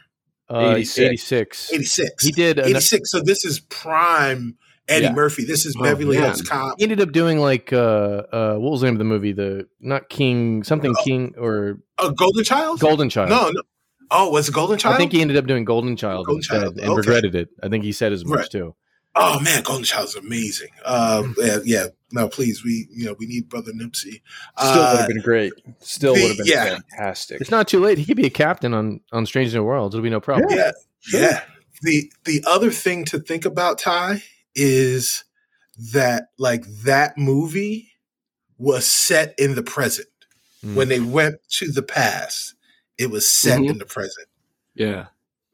Uh, 0.50 0.74
86. 0.76 0.98
86. 0.98 1.72
86. 1.72 2.24
He 2.24 2.30
did. 2.32 2.58
an- 2.58 2.66
86. 2.66 3.10
So 3.10 3.20
this 3.22 3.46
is 3.46 3.60
prime 3.60 4.58
Eddie 4.88 5.04
Yeah. 5.06 5.12
Murphy. 5.12 5.44
This 5.44 5.64
is 5.64 5.74
Oh, 5.78 5.82
Beverly. 5.82 6.18
Hills 6.18 6.42
Cop. 6.42 6.74
he 6.76 6.82
ended 6.84 7.00
up 7.00 7.12
doing 7.12 7.38
like 7.38 7.72
uh 7.72 8.22
uh 8.30 8.54
what 8.56 8.70
was 8.72 8.80
the 8.82 8.86
name 8.88 8.94
of 8.96 8.98
the 8.98 9.04
movie? 9.04 9.32
The 9.32 9.66
not 9.80 10.08
King 10.10 10.62
something 10.64 10.94
Oh. 10.98 11.02
King 11.02 11.34
or 11.38 11.80
A 11.98 12.12
Golden 12.12 12.44
Child? 12.44 12.80
Golden 12.80 13.08
Child. 13.08 13.30
No, 13.30 13.50
no. 13.50 13.62
Oh, 14.10 14.30
was 14.30 14.48
it 14.48 14.54
Golden 14.54 14.78
Child? 14.78 14.94
I 14.94 14.98
think 14.98 15.12
he 15.12 15.20
ended 15.20 15.36
up 15.36 15.46
doing 15.46 15.64
Golden 15.64 15.96
Child 15.96 16.26
Golden 16.26 16.38
instead 16.40 16.60
Child, 16.62 16.78
and 16.78 16.88
okay. 16.90 16.96
regretted 16.96 17.34
it. 17.34 17.48
I 17.62 17.68
think 17.68 17.84
he 17.84 17.92
said 17.92 18.12
as 18.12 18.24
much 18.24 18.38
Right. 18.38 18.50
too. 18.50 18.74
Oh 19.16 19.38
man, 19.40 19.62
Golden 19.62 19.84
Child 19.84 20.08
is 20.08 20.14
amazing. 20.16 20.70
Uh, 20.84 21.22
yeah, 21.38 21.58
yeah. 21.64 21.86
No, 22.12 22.28
please, 22.28 22.64
we 22.64 22.88
you 22.90 23.06
know 23.06 23.14
we 23.18 23.26
need 23.26 23.48
Brother 23.48 23.72
Nipsey. 23.72 24.22
Still 24.58 24.74
would 24.76 24.78
Uh, 24.78 24.96
have 24.98 25.08
been 25.08 25.20
great. 25.20 25.52
Still 25.80 26.14
would 26.14 26.22
have 26.28 26.36
been 26.38 26.46
yeah. 26.46 26.78
fantastic. 26.96 27.40
It's 27.40 27.50
not 27.50 27.68
too 27.68 27.80
late. 27.80 27.98
He 27.98 28.04
could 28.04 28.16
be 28.16 28.26
a 28.26 28.30
captain 28.30 28.74
on 28.74 29.00
on 29.12 29.24
Strange 29.26 29.54
New 29.54 29.62
Worlds. 29.62 29.94
It'll 29.94 30.02
be 30.02 30.10
no 30.10 30.20
problem. 30.20 30.48
yeah, 30.50 30.72
Sure. 31.00 31.20
yeah. 31.20 31.40
The 31.82 32.10
the 32.24 32.42
other 32.46 32.70
thing 32.70 33.04
to 33.06 33.18
think 33.20 33.44
about, 33.44 33.78
Ty, 33.78 34.22
is 34.54 35.24
that 35.92 36.24
like 36.38 36.64
that 36.84 37.16
movie 37.18 37.90
was 38.58 38.86
set 38.86 39.34
in 39.38 39.54
the 39.54 39.62
present. 39.62 40.08
Mm. 40.64 40.74
When 40.76 40.88
they 40.88 41.00
went 41.00 41.36
to 41.58 41.70
the 41.70 41.82
past, 41.82 42.53
it 42.98 43.10
was 43.10 43.28
set 43.28 43.60
Mhm. 43.60 43.70
in 43.70 43.78
the 43.78 43.84
present, 43.86 44.26
Yeah. 44.74 45.06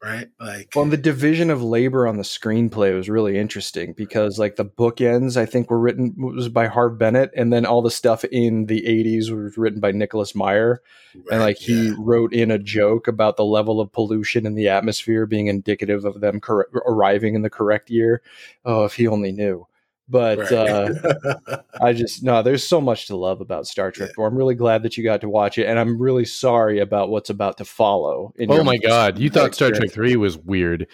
right? 0.03 0.29
Like 0.39 0.69
Well, 0.75 0.83
and 0.83 0.91
the 0.93 0.97
division 0.97 1.49
of 1.49 1.61
labor 1.63 2.07
on 2.07 2.17
the 2.17 2.23
screenplay 2.23 2.95
was 2.95 3.09
really 3.09 3.37
interesting 3.37 3.93
because, 3.93 4.37
like, 4.39 4.55
the 4.55 4.65
bookends 4.65 5.37
I 5.37 5.45
think 5.45 5.69
were 5.69 5.79
written 5.79 6.13
was 6.17 6.49
by 6.49 6.67
Harve 6.67 6.97
Bennett, 6.97 7.31
and 7.35 7.51
then 7.53 7.65
all 7.65 7.81
the 7.81 7.91
stuff 7.91 8.23
in 8.25 8.65
the 8.65 8.85
'80s 8.87 9.31
was 9.31 9.57
written 9.57 9.79
by 9.79 9.91
Nicholas 9.91 10.33
Meyer, 10.35 10.81
and 11.31 11.41
like 11.41 11.57
he 11.57 11.87
yeah. 11.89 11.93
wrote 11.99 12.33
in 12.33 12.49
a 12.51 12.57
joke 12.59 13.07
about 13.07 13.37
the 13.37 13.45
level 13.45 13.79
of 13.79 13.91
pollution 13.91 14.45
in 14.45 14.55
the 14.55 14.69
atmosphere 14.69 15.25
being 15.25 15.47
indicative 15.47 16.05
of 16.05 16.19
them 16.21 16.39
cor- 16.39 16.67
arriving 16.85 17.35
in 17.35 17.41
the 17.43 17.49
correct 17.49 17.89
year. 17.89 18.21
Oh, 18.65 18.85
if 18.85 18.95
he 18.95 19.07
only 19.07 19.31
knew! 19.31 19.67
But 20.11 20.39
Right. 20.39 20.51
uh, 20.51 21.57
I 21.81 21.93
just 21.93 22.21
no, 22.21 22.43
there's 22.43 22.63
so 22.67 22.81
much 22.81 23.07
to 23.07 23.15
love 23.15 23.39
about 23.39 23.65
Star 23.65 23.91
Trek 23.91 24.11
4. 24.13 24.27
I'm 24.27 24.35
really 24.37 24.55
glad 24.55 24.83
that 24.83 24.97
you 24.97 25.03
got 25.05 25.21
to 25.21 25.29
watch 25.29 25.57
it, 25.57 25.65
and 25.67 25.79
I'm 25.79 25.97
really 25.99 26.25
sorry 26.25 26.79
about 26.79 27.09
what's 27.09 27.29
about 27.29 27.57
to 27.59 27.65
follow. 27.65 28.33
in 28.37 28.51
Oh 28.51 28.55
your 28.55 28.63
my 28.65 28.77
god, 28.77 29.17
you 29.17 29.29
thought 29.29 29.55
Star 29.55 29.71
Trek 29.71 29.89
3 29.91 30.17
was 30.17 30.37
weird. 30.37 30.87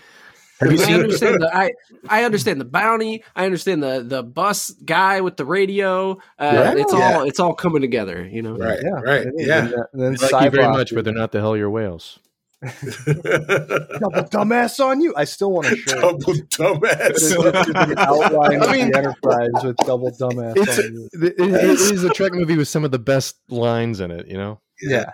Have 0.59 0.71
you 0.71 0.79
I 0.79 0.83
seen 0.85 0.95
it? 0.95 1.03
understand 1.03 1.41
the 1.41 1.55
I 1.55 1.71
I 2.09 2.23
understand 2.25 2.61
the 2.61 2.65
bounty. 2.65 3.23
I 3.35 3.45
understand 3.45 3.81
the 3.83 4.03
the 4.07 4.21
bus 4.23 4.71
guy 4.85 5.21
with 5.21 5.35
the 5.37 5.45
radio. 5.45 6.11
Uh, 6.39 6.51
Yeah. 6.53 6.73
it's 6.77 6.93
Yeah. 6.93 7.17
all 7.17 7.23
it's 7.23 7.39
all 7.39 7.53
coming 7.55 7.81
together. 7.81 8.23
You 8.27 8.41
know. 8.43 8.55
right, 8.55 8.79
Yeah, 8.83 8.89
right, 9.01 9.27
yeah. 9.35 9.57
And, 9.59 9.71
then- 9.71 9.83
and 9.93 10.01
then 10.01 10.15
Thank 10.17 10.43
you 10.45 10.49
very 10.51 10.69
much, 10.69 10.93
but 10.93 11.03
they're 11.05 11.13
not 11.13 11.31
the 11.31 11.39
hell 11.39 11.57
your 11.57 11.69
whales. 11.71 12.19
Double 12.61 14.23
dumbass 14.29 14.83
on 14.83 15.01
you. 15.01 15.13
I 15.15 15.23
still 15.25 15.51
want 15.51 15.67
to 15.67 15.75
show 15.77 16.01
Double 16.01 16.17
dumbass. 16.33 17.19
the 17.19 17.95
outline 17.97 18.61
I 18.63 18.71
mean- 18.71 18.91
the 18.91 18.97
Enterprise 18.97 19.49
with 19.63 19.77
double 19.77 20.11
dumbass 20.11 20.53
It's 20.57 20.79
on 20.79 20.93
you. 20.93 21.09
it, 21.13 21.35
it 21.39 21.63
is 21.79 22.03
a 22.03 22.09
Trek 22.09 22.33
movie 22.33 22.57
with 22.57 22.67
some 22.67 22.83
of 22.83 22.91
the 22.91 22.99
best 22.99 23.35
lines 23.49 23.99
in 23.99 24.11
it, 24.11 24.27
you 24.27 24.37
know? 24.37 24.59
Yeah, 24.81 25.11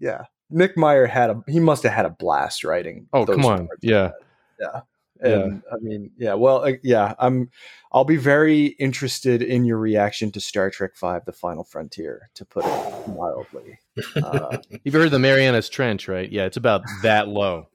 yeah. 0.00 0.22
Nick 0.50 0.76
Meyer 0.76 1.06
had 1.06 1.30
a. 1.30 1.42
He 1.48 1.58
must 1.58 1.82
have 1.82 1.92
had 1.92 2.06
a 2.06 2.10
blast 2.10 2.62
writing. 2.64 3.08
Oh, 3.12 3.26
come 3.26 3.44
on. 3.44 3.66
parts. 3.66 3.80
Yeah. 3.82 4.12
And 5.20 5.62
I 5.72 5.76
mean, 5.80 6.10
yeah. 6.18 6.34
Well, 6.34 6.64
uh, 6.64 6.72
yeah. 6.82 7.14
I'm. 7.18 7.50
I'll 7.92 8.04
be 8.04 8.16
very 8.16 8.66
interested 8.78 9.42
in 9.42 9.64
your 9.64 9.78
reaction 9.78 10.30
to 10.32 10.40
Star 10.40 10.70
Trek 10.70 10.96
Five: 10.96 11.24
The 11.24 11.32
Final 11.32 11.64
Frontier, 11.64 12.30
to 12.34 12.44
put 12.44 12.64
it 12.66 13.08
mildly. 13.08 13.78
Uh, 14.16 14.58
You've 14.84 14.94
heard 14.94 15.06
of 15.06 15.12
the 15.12 15.18
Marianas 15.18 15.68
Trench, 15.68 16.08
right? 16.08 16.30
Yeah, 16.30 16.44
it's 16.44 16.56
about 16.58 16.82
that 17.02 17.28
low. 17.28 17.68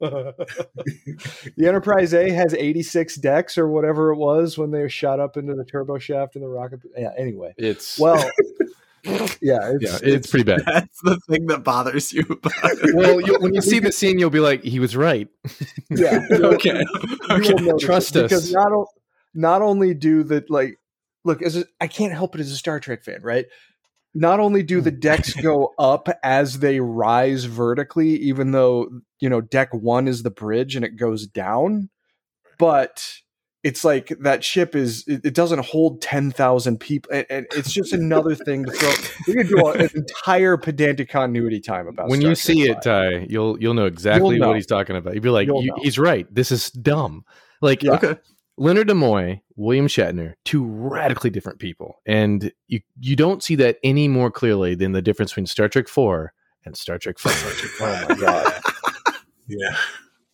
the 0.00 1.66
Enterprise 1.66 2.14
A 2.14 2.30
has 2.30 2.54
86 2.54 3.16
decks 3.16 3.58
or 3.58 3.68
whatever 3.68 4.12
it 4.12 4.16
was 4.16 4.56
when 4.56 4.70
they 4.70 4.88
shot 4.88 5.20
up 5.20 5.36
into 5.36 5.54
the 5.54 5.64
turbo 5.64 5.98
shaft 5.98 6.36
in 6.36 6.42
the 6.42 6.48
rocket. 6.48 6.80
Yeah. 6.96 7.10
Anyway, 7.18 7.52
It's 7.58 7.98
well, 7.98 8.16
yeah, 9.04 9.72
it's, 9.72 9.82
yeah, 9.82 9.98
it's 10.02 10.30
pretty 10.30 10.44
bad. 10.44 10.62
That's 10.66 11.00
the 11.02 11.18
thing 11.28 11.46
that 11.46 11.64
bothers 11.64 12.12
you 12.12 12.24
about 12.28 12.76
well, 12.94 13.20
you, 13.20 13.38
when 13.40 13.54
you 13.54 13.62
see 13.62 13.78
the 13.78 13.92
scene, 13.92 14.18
you'll 14.18 14.30
be 14.30 14.40
like, 14.40 14.62
he 14.62 14.80
was 14.80 14.96
right. 14.96 15.28
yeah. 15.90 16.26
you'll- 16.30 16.46
okay. 16.54 16.78
you 16.78 17.36
Okay. 17.36 17.54
will 17.54 17.60
notice 17.60 17.84
Trust 17.84 18.16
us. 18.16 18.22
because 18.22 18.52
not 18.52 18.72
o- 18.72 18.88
not 19.34 19.62
only 19.62 19.94
do 19.94 20.22
the 20.22 20.44
like 20.48 20.78
look 21.24 21.42
as 21.42 21.56
a, 21.56 21.64
I 21.80 21.86
can't 21.86 22.12
help 22.12 22.34
it 22.34 22.40
as 22.40 22.50
a 22.50 22.56
Star 22.56 22.80
Trek 22.80 23.02
fan, 23.04 23.20
right? 23.22 23.46
Not 24.12 24.40
only 24.40 24.62
do 24.62 24.80
the 24.80 24.90
hmm. 24.90 25.00
decks 25.00 25.34
go 25.42 25.72
up 25.78 26.08
as 26.22 26.58
they 26.58 26.80
rise 26.80 27.44
vertically, 27.44 28.16
even 28.16 28.50
though 28.52 28.88
you 29.20 29.28
know 29.28 29.40
deck 29.40 29.72
one 29.72 30.08
is 30.08 30.22
the 30.22 30.30
bridge 30.30 30.76
and 30.76 30.84
it 30.84 30.96
goes 30.96 31.26
down, 31.26 31.90
but 32.58 33.20
it's 33.62 33.84
like 33.84 34.08
that 34.20 34.42
ship 34.42 34.74
is 34.74 35.04
it, 35.06 35.24
it 35.24 35.34
doesn't 35.34 35.64
hold 35.64 36.00
10,000 36.00 36.78
people 36.80 37.10
and, 37.12 37.26
and 37.28 37.46
it's 37.54 37.72
just 37.72 37.92
another 37.94 38.34
thing 38.34 38.64
to 38.64 38.72
throw 38.72 38.90
we 39.26 39.34
could 39.34 39.48
do 39.48 39.66
an 39.68 39.90
entire 39.94 40.56
pedantic 40.56 41.08
continuity 41.10 41.60
time 41.60 41.86
about 41.86 42.08
When 42.08 42.20
Star 42.20 42.30
you 42.30 42.34
Trek 42.36 42.38
see 42.38 42.62
it. 42.70 42.82
Ty, 42.82 43.26
you'll 43.28 43.60
you'll 43.60 43.74
know 43.74 43.86
exactly 43.86 44.36
You'll 44.36 44.40
know. 44.40 44.48
what 44.48 44.56
he's 44.56 44.66
talking 44.66 44.96
about. 44.96 45.14
You'll 45.14 45.22
be 45.22 45.28
like, 45.30 45.46
You'll 45.46 45.62
"You- 45.62 45.74
he's 45.82 45.98
right. 45.98 46.26
This 46.34 46.50
is 46.50 46.70
dumb. 46.70 47.24
Like 47.60 47.82
Yeah. 47.82 47.92
Okay. 47.92 48.16
Leonard 48.56 48.88
Nimoy, 48.88 49.40
William 49.56 49.86
Shatner, 49.86 50.34
two 50.44 50.62
radically 50.64 51.30
different 51.30 51.58
people, 51.60 52.00
and 52.04 52.52
you 52.66 52.80
you 52.98 53.16
don't 53.16 53.42
see 53.42 53.54
that 53.56 53.78
any 53.82 54.06
more 54.06 54.30
clearly 54.30 54.74
than 54.74 54.92
the 54.92 55.00
difference 55.00 55.30
between 55.32 55.46
Star 55.46 55.66
Trek 55.68 55.88
Four 55.88 56.34
and 56.66 56.76
Star 56.76 56.98
Trek 56.98 57.18
Five. 57.18 57.34
oh 57.80 58.06
my 58.08 58.14
god 58.16 58.60
yeah. 59.48 59.76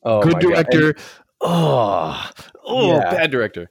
oh 0.02 0.22
Good 0.22 0.32
my 0.32 0.40
God. 0.40 0.52
And- 0.58 0.66
director. 0.70 0.96
Oh, 1.40 2.30
oh, 2.64 2.88
Yeah. 2.88 3.10
bad 3.10 3.30
director. 3.30 3.70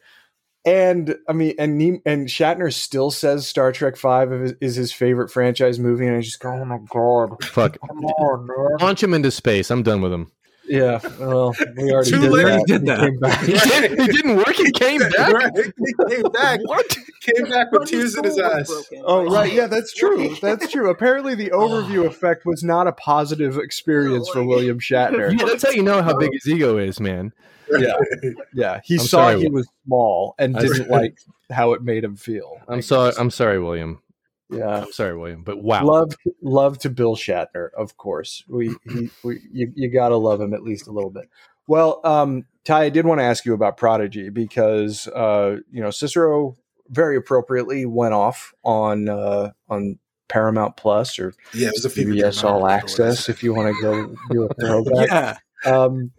And 0.66 1.16
I 1.30 1.34
mean, 1.34 1.54
and 1.60 1.78
Ne- 1.78 2.02
and 2.08 2.28
Shatner 2.28 2.74
still 2.74 3.12
says 3.12 3.48
Star 3.48 3.72
Trek 3.72 3.96
Five 3.96 4.34
is, 4.34 4.54
is 4.62 4.76
his 4.76 4.92
favorite 4.92 5.30
franchise 5.30 5.78
movie, 5.78 6.08
and 6.08 6.16
I 6.18 6.22
just 6.22 6.40
go, 6.40 6.50
oh 6.50 6.66
my 6.66 6.80
god, 6.90 7.44
Fuck. 7.44 7.78
come 7.88 8.04
on, 8.04 8.48
man. 8.48 8.78
Launch 8.82 9.04
him 9.04 9.14
into 9.14 9.30
space. 9.30 9.70
I'm 9.70 9.84
done 9.84 10.02
with 10.02 10.12
him. 10.12 10.32
Yeah, 10.68 11.00
well, 11.20 11.54
we 11.78 11.92
already 11.92 12.10
Too 12.10 12.20
did 12.22 12.32
late. 12.32 12.46
that. 12.46 12.58
We 12.58 12.64
did 12.66 12.82
He 12.82 12.88
that. 12.88 13.00
came 13.00 13.20
back. 13.20 13.40
He, 13.42 13.54
did, 13.54 14.00
he 14.00 14.08
didn't 14.08 14.38
work. 14.38 14.56
He 14.56 14.72
came 14.72 15.00
back. 15.16 15.32
Right. 15.34 15.52
He 15.56 15.94
came 16.16 16.24
back. 16.32 16.60
What? 16.64 16.98
Came 17.22 17.46
back 17.52 17.72
with 17.72 17.88
tears 17.88 18.18
in 18.18 18.24
his 18.24 18.40
eyes. 18.40 18.72
Oh 19.04 19.32
right, 19.32 19.54
yeah, 19.54 19.68
that's 19.68 19.94
true. 19.94 20.36
That's 20.42 20.72
true. 20.72 20.90
Apparently, 20.90 21.36
the 21.36 21.52
overview 21.52 22.06
effect 22.08 22.44
was 22.48 22.64
not 22.64 22.88
a 22.88 22.92
positive 22.92 23.60
experience 23.60 24.28
for 24.30 24.40
oh, 24.40 24.46
William 24.48 24.80
Shatner. 24.80 25.32
Yeah, 25.38 25.46
that's 25.46 25.62
how 25.62 25.70
you 25.70 25.84
know 25.84 26.02
how 26.02 26.18
big 26.18 26.32
his 26.34 26.48
ego 26.48 26.80
is, 26.80 27.00
man. 27.00 27.34
Yeah, 27.72 27.96
yeah. 28.54 28.82
He 28.84 28.96
I'm 28.96 29.00
saw 29.00 29.30
sorry, 29.30 29.42
he 29.42 29.50
was 29.50 29.68
small 29.86 30.36
and 30.40 30.58
I- 30.58 30.62
didn't 30.62 30.90
like 30.90 31.18
how 31.52 31.74
it 31.74 31.84
made 31.84 32.04
him 32.04 32.16
feel. 32.16 32.58
I'm 32.68 32.82
sorry. 32.82 33.14
I'm 33.18 33.32
sorry, 33.32 33.60
William. 33.60 34.02
Yeah. 34.50 34.84
I'm 34.84 34.92
sorry, 34.92 35.18
William. 35.18 35.44
But 35.44 35.64
wow. 35.64 35.84
Love, 35.84 36.16
love 36.42 36.78
to 36.80 36.90
Bill 36.90 37.16
Shatner, 37.16 37.70
of 37.78 37.98
course. 37.98 38.44
We, 38.48 38.76
he, 38.84 39.10
we, 39.24 39.42
you, 39.52 39.72
you 39.76 39.90
gotta 39.92 40.18
love 40.18 40.40
him 40.40 40.54
at 40.54 40.64
least 40.64 40.88
a 40.88 40.92
little 40.92 41.10
bit. 41.10 41.30
Well, 41.68 42.00
um, 42.04 42.46
Ty, 42.64 42.84
I 42.86 42.90
did 42.90 43.06
want 43.06 43.20
to 43.20 43.24
ask 43.24 43.46
you 43.46 43.54
about 43.54 43.78
Prodigy 43.78 44.30
because 44.30 45.08
uh, 45.08 45.58
you 45.72 45.82
know 45.82 45.90
Cicero 45.90 46.58
very 46.90 47.18
appropriately 47.18 47.86
went 47.86 48.14
off 48.14 48.54
on 48.64 49.10
uh, 49.10 49.52
on 49.70 49.98
Paramount 50.28 50.78
Plus 50.78 51.18
or 51.18 51.34
Yeah, 51.54 51.70
it 51.70 51.74
was 51.74 51.86
a 51.86 51.90
fever 51.90 52.12
CBS 52.12 52.14
dream. 52.14 52.24
I 52.24 52.28
All 52.28 52.34
remember 52.34 52.62
what 52.64 52.72
I 52.72 52.76
Access 52.76 53.30
if 53.30 53.44
you 53.44 53.54
want 53.54 53.76
to 53.76 53.82
go 53.82 54.16
do 54.32 54.44
a 54.44 54.54
throwback. 54.54 55.40
Yeah. 55.66 55.72
um, 55.72 56.12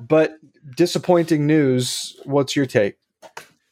but 0.00 0.34
disappointing 0.76 1.46
news. 1.46 2.16
What's 2.24 2.56
your 2.56 2.66
take? 2.66 2.96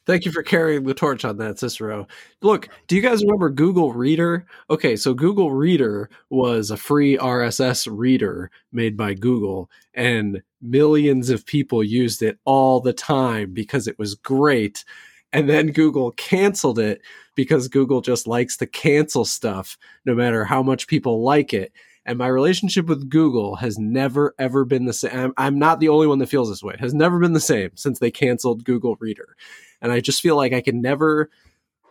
Thank 0.05 0.25
you 0.25 0.33
for 0.33 0.43
carrying 0.43 0.83
the 0.83 0.93
torch 0.93 1.23
on 1.23 1.37
that, 1.37 1.59
Cicero. 1.59 2.07
Look, 2.41 2.67
do 2.87 2.95
you 2.95 3.01
guys 3.01 3.23
remember 3.23 3.49
Google 3.49 3.93
Reader? 3.93 4.45
Okay, 4.69 4.97
so 4.97 5.13
Google 5.13 5.53
Reader 5.53 6.09
was 6.29 6.69
a 6.69 6.77
free 6.77 7.17
RSS 7.17 7.87
reader 7.89 8.51
made 8.73 8.97
by 8.97 9.13
Google, 9.13 9.69
and 9.93 10.41
millions 10.61 11.29
of 11.29 11.45
people 11.45 11.81
used 11.83 12.21
it 12.21 12.37
all 12.43 12.81
the 12.81 12.91
time 12.91 13.53
because 13.53 13.87
it 13.87 13.97
was 13.97 14.15
great. 14.15 14.83
And 15.31 15.49
then 15.49 15.67
Google 15.71 16.11
canceled 16.11 16.79
it 16.79 17.01
because 17.33 17.69
Google 17.69 18.01
just 18.01 18.27
likes 18.27 18.57
to 18.57 18.67
cancel 18.67 19.23
stuff 19.23 19.77
no 20.05 20.13
matter 20.13 20.43
how 20.43 20.61
much 20.61 20.87
people 20.87 21.23
like 21.23 21.53
it. 21.53 21.71
And 22.05 22.17
my 22.17 22.27
relationship 22.27 22.87
with 22.87 23.09
Google 23.09 23.55
has 23.57 23.77
never, 23.79 24.35
ever 24.37 24.65
been 24.65 24.85
the 24.85 24.93
same. 24.93 25.11
I'm, 25.13 25.33
I'm 25.37 25.59
not 25.59 25.79
the 25.79 25.89
only 25.89 26.07
one 26.07 26.19
that 26.19 26.27
feels 26.29 26.49
this 26.49 26.61
way. 26.63 26.73
It 26.73 26.79
has 26.81 26.93
never 26.93 27.19
been 27.19 27.33
the 27.33 27.39
same 27.39 27.71
since 27.75 27.99
they 27.99 28.11
canceled 28.11 28.65
Google 28.65 28.97
Reader 28.99 29.35
and 29.81 29.91
I 29.91 29.99
just 29.99 30.21
feel 30.21 30.35
like 30.35 30.53
I 30.53 30.61
can 30.61 30.81
never 30.81 31.29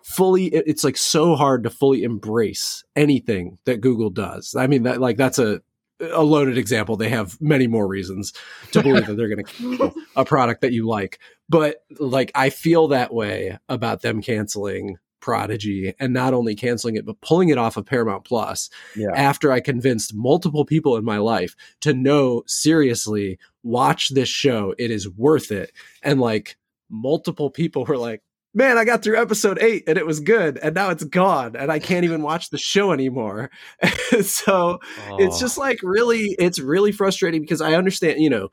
fully 0.03 0.47
it- 0.47 0.65
it's 0.67 0.83
like 0.83 0.97
so 0.97 1.37
hard 1.37 1.63
to 1.63 1.71
fully 1.71 2.03
embrace 2.03 2.83
anything 2.97 3.59
that 3.67 3.81
Google 3.81 4.11
does. 4.11 4.57
I 4.57 4.67
mean 4.67 4.83
that 4.85 5.01
like 5.01 5.17
that's 5.17 5.39
a 5.39 5.61
a 6.01 6.23
loaded 6.25 6.59
example. 6.59 6.97
They 6.97 7.11
have 7.11 7.41
many 7.41 7.69
more 7.69 7.87
reasons 7.87 8.33
to 8.73 8.83
believe 8.83 9.07
that 9.07 9.15
they're 9.17 9.29
going 9.29 9.45
to 9.45 9.53
cancel 9.53 9.95
a 10.17 10.25
product 10.25 10.63
that 10.63 10.73
you 10.73 10.89
like. 10.89 11.21
But 11.49 11.77
like 12.01 12.33
I 12.35 12.51
feel 12.51 12.89
that 12.89 13.15
way 13.15 13.59
about 13.69 14.03
them 14.03 14.21
canceling 14.21 14.97
Prodigy 15.23 15.95
and 15.99 16.13
not 16.13 16.35
only 16.35 16.55
canceling 16.55 16.97
it, 16.97 17.07
but 17.07 17.21
pulling 17.23 17.49
it 17.49 17.57
off 17.57 17.79
of 17.79 17.87
Paramount 17.87 18.25
Plus 18.25 18.69
Yeah. 18.95 19.13
after 19.15 19.51
I 19.51 19.61
convinced 19.61 20.15
multiple 20.15 20.67
people 20.67 20.97
in 20.99 21.05
my 21.05 21.17
life 21.17 21.57
to 21.81 21.95
know 21.95 22.43
seriously, 22.47 23.39
watch 23.63 24.11
this 24.11 24.29
show. 24.29 24.75
It 24.79 24.91
is 24.91 25.09
worth 25.09 25.51
it. 25.51 25.73
And 26.03 26.21
like 26.21 26.57
multiple 26.91 27.49
people 27.49 27.85
were 27.87 27.97
like, 27.97 28.21
man, 28.55 28.77
I 28.77 28.85
got 28.85 29.03
through 29.03 29.19
episode 29.19 29.59
eight 29.63 29.85
and 29.87 29.97
it 29.97 30.05
was 30.05 30.21
good. 30.21 30.59
And 30.59 30.75
now 30.75 30.91
it's 30.91 31.05
gone 31.05 31.57
and 31.57 31.73
I 31.73 31.79
can't 31.79 32.05
even 32.05 32.21
watch 32.21 32.51
the 32.51 32.59
show 32.59 32.93
anymore. 32.93 33.51
so 34.23 34.79
it's 35.19 35.37
Oh. 35.37 35.41
just 35.41 35.57
like 35.57 35.79
really, 35.83 36.37
it's 36.39 36.59
really 36.59 36.93
frustrating 36.93 37.41
because 37.41 37.61
I 37.63 37.73
understand, 37.75 38.21
you 38.21 38.29
know, 38.29 38.49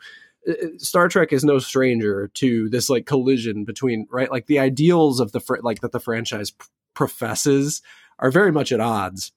Star 0.77 1.07
Trek 1.07 1.33
is 1.33 1.43
no 1.43 1.59
stranger 1.59 2.29
to 2.35 2.69
this 2.69 2.89
like 2.89 3.05
collision 3.05 3.65
between 3.65 4.07
right 4.11 4.31
like 4.31 4.47
the 4.47 4.59
ideals 4.59 5.19
of 5.19 5.31
the 5.31 5.39
fr- 5.39 5.57
like 5.61 5.81
that 5.81 5.91
the 5.91 5.99
franchise 5.99 6.51
p- 6.51 6.65
professes 6.93 7.81
are 8.19 8.31
very 8.31 8.51
much 8.51 8.71
at 8.71 8.79
odds 8.79 9.31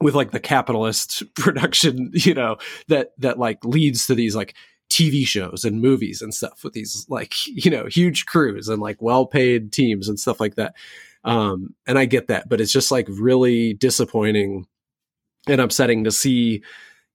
with 0.00 0.14
like 0.14 0.30
the 0.30 0.40
capitalist 0.40 1.22
production 1.34 2.10
you 2.12 2.34
know 2.34 2.56
that 2.88 3.12
that 3.18 3.38
like 3.38 3.64
leads 3.64 4.06
to 4.06 4.14
these 4.14 4.34
like 4.34 4.54
TV 4.90 5.26
shows 5.26 5.64
and 5.64 5.80
movies 5.80 6.20
and 6.20 6.34
stuff 6.34 6.62
with 6.62 6.74
these 6.74 7.06
like 7.08 7.34
you 7.46 7.70
know 7.70 7.86
huge 7.86 8.26
crews 8.26 8.68
and 8.68 8.82
like 8.82 9.00
well 9.00 9.26
paid 9.26 9.72
teams 9.72 10.08
and 10.08 10.20
stuff 10.20 10.40
like 10.40 10.56
that. 10.56 10.74
Um 11.24 11.74
and 11.86 11.98
I 11.98 12.04
get 12.04 12.28
that 12.28 12.48
but 12.48 12.60
it's 12.60 12.72
just 12.72 12.90
like 12.90 13.06
really 13.08 13.74
disappointing 13.74 14.66
and 15.46 15.60
upsetting 15.60 16.04
to 16.04 16.10
see 16.10 16.62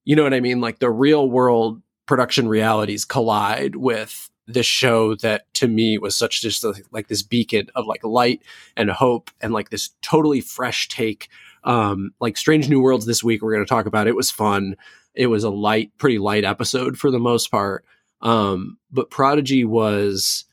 you 0.04 0.16
know 0.16 0.22
what 0.22 0.32
I 0.34 0.40
mean? 0.40 0.60
Like 0.60 0.78
the 0.78 0.90
real 0.90 1.28
world 1.30 1.82
production 2.08 2.48
realities 2.48 3.04
collide 3.04 3.76
with 3.76 4.30
this 4.48 4.66
show 4.66 5.14
that 5.16 5.52
to 5.52 5.68
me 5.68 5.98
was 5.98 6.16
such 6.16 6.40
just 6.40 6.64
a, 6.64 6.74
like 6.90 7.06
this 7.08 7.22
beacon 7.22 7.68
of 7.76 7.86
like 7.86 8.02
light 8.02 8.42
and 8.76 8.90
hope 8.90 9.30
and 9.40 9.52
like 9.52 9.68
this 9.68 9.90
totally 10.02 10.40
fresh 10.40 10.88
take. 10.88 11.28
Um 11.62 12.12
like 12.18 12.36
strange 12.36 12.68
new 12.68 12.80
worlds 12.80 13.06
this 13.06 13.22
week 13.22 13.42
we're 13.42 13.52
going 13.52 13.64
to 13.64 13.68
talk 13.68 13.86
about. 13.86 14.08
It 14.08 14.16
was 14.16 14.30
fun. 14.30 14.74
It 15.14 15.26
was 15.26 15.44
a 15.44 15.50
light 15.50 15.92
pretty 15.98 16.18
light 16.18 16.44
episode 16.44 16.98
for 16.98 17.10
the 17.10 17.18
most 17.18 17.50
part. 17.50 17.84
Um 18.22 18.78
but 18.90 19.10
prodigy 19.10 19.64
was 19.64 20.46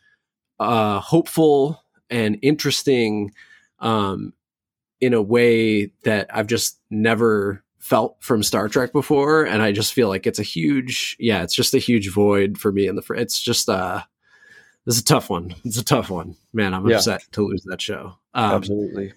uh 0.60 1.00
hopeful 1.00 1.82
and 2.10 2.38
interesting 2.42 3.34
um 3.80 4.34
in 5.02 5.14
a 5.14 5.22
way 5.22 5.88
that 6.04 6.28
i've 6.34 6.48
just 6.48 6.80
never 6.90 7.65
felt 7.86 8.18
from 8.20 8.42
Star 8.42 8.68
Trek 8.68 8.92
before, 8.92 9.44
and 9.46 9.62
I 9.62 9.72
just 9.72 9.94
feel 9.94 10.08
like 10.10 10.26
it's 10.26 10.40
a 10.40 10.44
huge, 10.44 11.16
yeah, 11.20 11.44
it's 11.44 11.54
just 11.54 11.76
a 11.76 11.78
huge 11.78 12.10
void 12.12 12.58
for 12.58 12.72
me. 12.72 12.88
In 12.88 12.96
the, 12.96 13.04
fr- 13.04 13.14
it's 13.14 13.40
just 13.40 13.70
uh, 13.70 14.02
this 14.86 14.96
is 14.96 15.02
a 15.02 15.06
tough 15.06 15.30
one. 15.30 15.54
It's 15.64 15.78
a 15.78 15.84
tough 15.86 16.10
one, 16.10 16.36
man. 16.52 16.74
I'm 16.74 16.88
Yeah. 16.90 16.96
upset 16.96 17.24
to 17.34 17.44
lose 17.46 17.62
that 17.66 17.80
show. 17.80 18.18
Um, 18.34 18.54
Absolutely. 18.54 19.14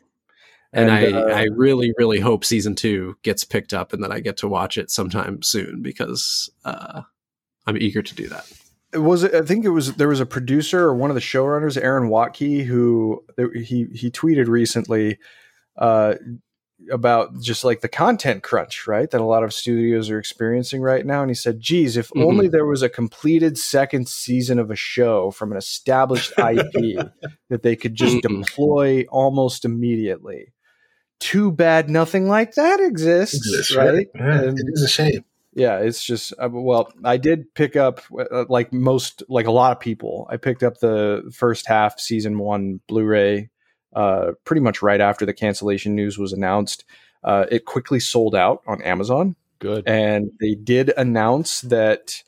and, 0.74 0.90
And, 0.90 1.16
I, 1.16 1.18
uh, 1.18 1.34
I 1.34 1.42
really, 1.44 1.94
really 1.96 2.20
hope 2.20 2.44
season 2.44 2.74
two 2.74 3.16
gets 3.22 3.42
picked 3.42 3.72
up 3.72 3.94
and 3.94 4.04
that 4.04 4.12
I 4.12 4.20
get 4.20 4.36
to 4.38 4.48
watch 4.48 4.76
it 4.76 4.90
sometime 4.90 5.40
soon 5.42 5.80
because 5.80 6.50
uh, 6.66 7.00
I'm 7.66 7.78
eager 7.78 8.02
to 8.02 8.14
do 8.14 8.28
that. 8.28 8.52
was 8.92 9.24
I 9.24 9.40
think 9.42 9.64
it 9.64 9.70
was 9.70 9.94
there 9.94 10.08
was 10.08 10.20
a 10.20 10.26
producer 10.26 10.80
or 10.84 10.94
one 10.94 11.10
of 11.10 11.14
the 11.14 11.22
showrunners, 11.22 11.80
Aaron 11.82 12.10
Waltke, 12.10 12.64
who 12.66 13.24
he 13.54 13.86
he 13.94 14.10
tweeted 14.10 14.46
recently 14.46 15.18
uh, 15.78 16.16
about 16.90 17.40
just 17.40 17.64
like 17.64 17.80
the 17.80 17.88
content 17.88 18.42
crunch, 18.42 18.86
right? 18.86 19.10
That 19.10 19.20
a 19.20 19.24
lot 19.24 19.42
of 19.44 19.52
studios 19.52 20.10
are 20.10 20.18
experiencing 20.18 20.80
right 20.82 21.04
now. 21.04 21.22
And 21.22 21.30
he 21.30 21.34
said, 21.34 21.60
geez, 21.60 21.96
if 21.96 22.08
Mhm. 22.10 22.24
only 22.24 22.48
there 22.48 22.66
was 22.66 22.82
a 22.82 22.88
completed 22.88 23.58
second 23.58 24.08
season 24.08 24.58
of 24.58 24.70
a 24.70 24.76
show 24.76 25.30
from 25.30 25.52
an 25.52 25.58
established 25.58 26.32
IP 26.38 26.98
that 27.50 27.62
they 27.62 27.76
could 27.76 27.94
just 27.94 28.16
Mhm. 28.16 28.40
deploy 28.42 29.04
almost 29.10 29.64
immediately. 29.64 30.52
Too 31.20 31.50
bad 31.50 31.90
nothing 31.90 32.28
like 32.28 32.54
that 32.54 32.78
exists, 32.80 33.34
Exists, 33.36 33.74
right? 33.74 34.06
Yeah, 34.14 34.42
And- 34.42 34.58
it 34.58 34.66
is 34.72 34.82
a 34.82 34.88
shame. 34.88 35.24
yeah 35.54 35.78
it's 35.78 36.04
just 36.04 36.32
uh, 36.38 36.48
well 36.52 36.92
i 37.04 37.16
did 37.16 37.52
pick 37.54 37.74
up 37.74 38.00
uh, 38.30 38.44
like 38.50 38.70
most 38.72 39.22
like 39.28 39.46
a 39.46 39.50
lot 39.50 39.72
of 39.72 39.80
people 39.80 40.26
i 40.30 40.36
picked 40.36 40.62
up 40.62 40.78
the 40.78 41.22
first 41.34 41.66
half 41.66 41.98
season 41.98 42.38
one 42.38 42.80
blu-ray 42.86 43.48
uh, 43.94 44.32
pretty 44.44 44.60
much 44.60 44.82
right 44.82 45.00
after 45.00 45.26
the 45.26 45.34
cancellation 45.34 45.94
news 45.94 46.18
was 46.18 46.32
announced 46.32 46.84
uh, 47.24 47.46
it 47.50 47.64
quickly 47.64 48.00
sold 48.00 48.34
out 48.34 48.62
on 48.66 48.80
amazon. 48.82 49.36
Good. 49.60 49.88
and 49.88 50.30
they 50.40 50.54
did 50.54 50.92
announce 50.96 51.62
that 51.62 52.22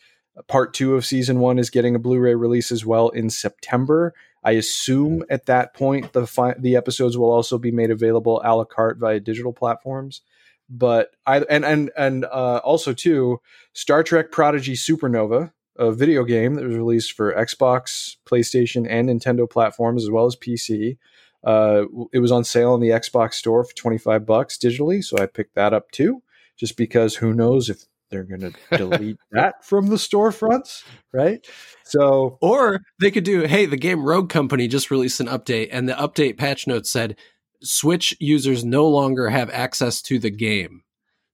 part 0.49 0.75
two 0.75 0.97
of 0.97 1.07
season 1.07 1.39
one 1.39 1.59
is 1.59 1.71
getting 1.71 1.95
a 1.95 2.01
blu-ray 2.01 2.35
release 2.35 2.73
as 2.73 2.85
well 2.85 3.09
in 3.11 3.31
september. 3.31 4.15
I 4.43 4.53
assume 4.53 5.23
at 5.29 5.47
that 5.47 5.75
point 5.75 6.13
the 6.13 6.27
fi- 6.27 6.55
the 6.59 6.75
episodes 6.77 7.17
will 7.19 7.31
also 7.31 7.59
be 7.59 7.71
made 7.71 7.91
available 7.91 8.41
a 8.45 8.57
la 8.57 8.65
carte 8.65 8.99
via 8.99 9.21
digital 9.21 9.53
platforms. 9.53 10.23
But 10.69 11.11
i 11.27 11.41
and 11.41 11.65
and 11.65 11.91
and 11.97 12.25
uh, 12.25 12.61
also 12.65 12.93
too 12.93 13.41
star 13.75 14.03
trek 14.03 14.31
prodigy 14.31 14.75
supernova 14.75 15.53
a 15.77 15.93
video 15.93 16.25
game 16.25 16.55
that 16.55 16.65
was 16.65 16.77
released 16.77 17.13
for 17.13 17.35
xbox 17.35 18.17
playstation 18.27 18.87
and 18.89 19.09
nintendo 19.09 19.49
platforms 19.49 20.05
as 20.05 20.11
well 20.11 20.27
as 20.27 20.37
pc 20.37 20.97
uh, 21.45 21.85
it 22.13 22.19
was 22.19 22.33
on 22.33 22.45
sale 22.45 22.75
in 22.75 22.81
the 22.81 22.89
xbox 22.89 23.35
store 23.35 23.65
for 23.65 23.75
25 23.75 24.27
bucks 24.27 24.59
digitally 24.59 25.03
so 25.03 25.19
i 25.19 25.27
picked 25.27 25.55
that 25.55 25.73
up 25.73 25.91
too 25.91 26.23
just 26.57 26.77
because 26.77 27.17
who 27.17 27.33
knows 27.33 27.71
if 27.71 27.85
they're 28.11 28.25
going 28.25 28.41
to 28.53 28.53
delete 28.77 29.19
that 29.33 29.65
from 29.65 29.87
the 29.87 29.97
storefronts, 29.97 30.85
right? 31.13 31.47
So, 31.85 32.39
Or 32.41 32.81
they 33.01 33.11
could 33.11 33.25
do, 33.25 33.43
hey, 33.43 33.67
the 33.67 33.77
game 33.77 34.05
Rogue 34.05 34.29
Company 34.29 34.69
just 34.69 34.91
released 34.91 35.21
an 35.21 35.29
update, 35.29 35.69
and 35.73 35.89
the 35.89 35.95
update 35.95 36.37
patch 36.37 36.67
notes 36.67 36.91
said 36.91 37.17
Switch 37.63 38.15
users 38.21 38.65
no 38.65 38.87
longer 38.87 39.31
have 39.31 39.51
access 39.51 40.03
to 40.03 40.19
the 40.19 40.31
game. 40.31 40.83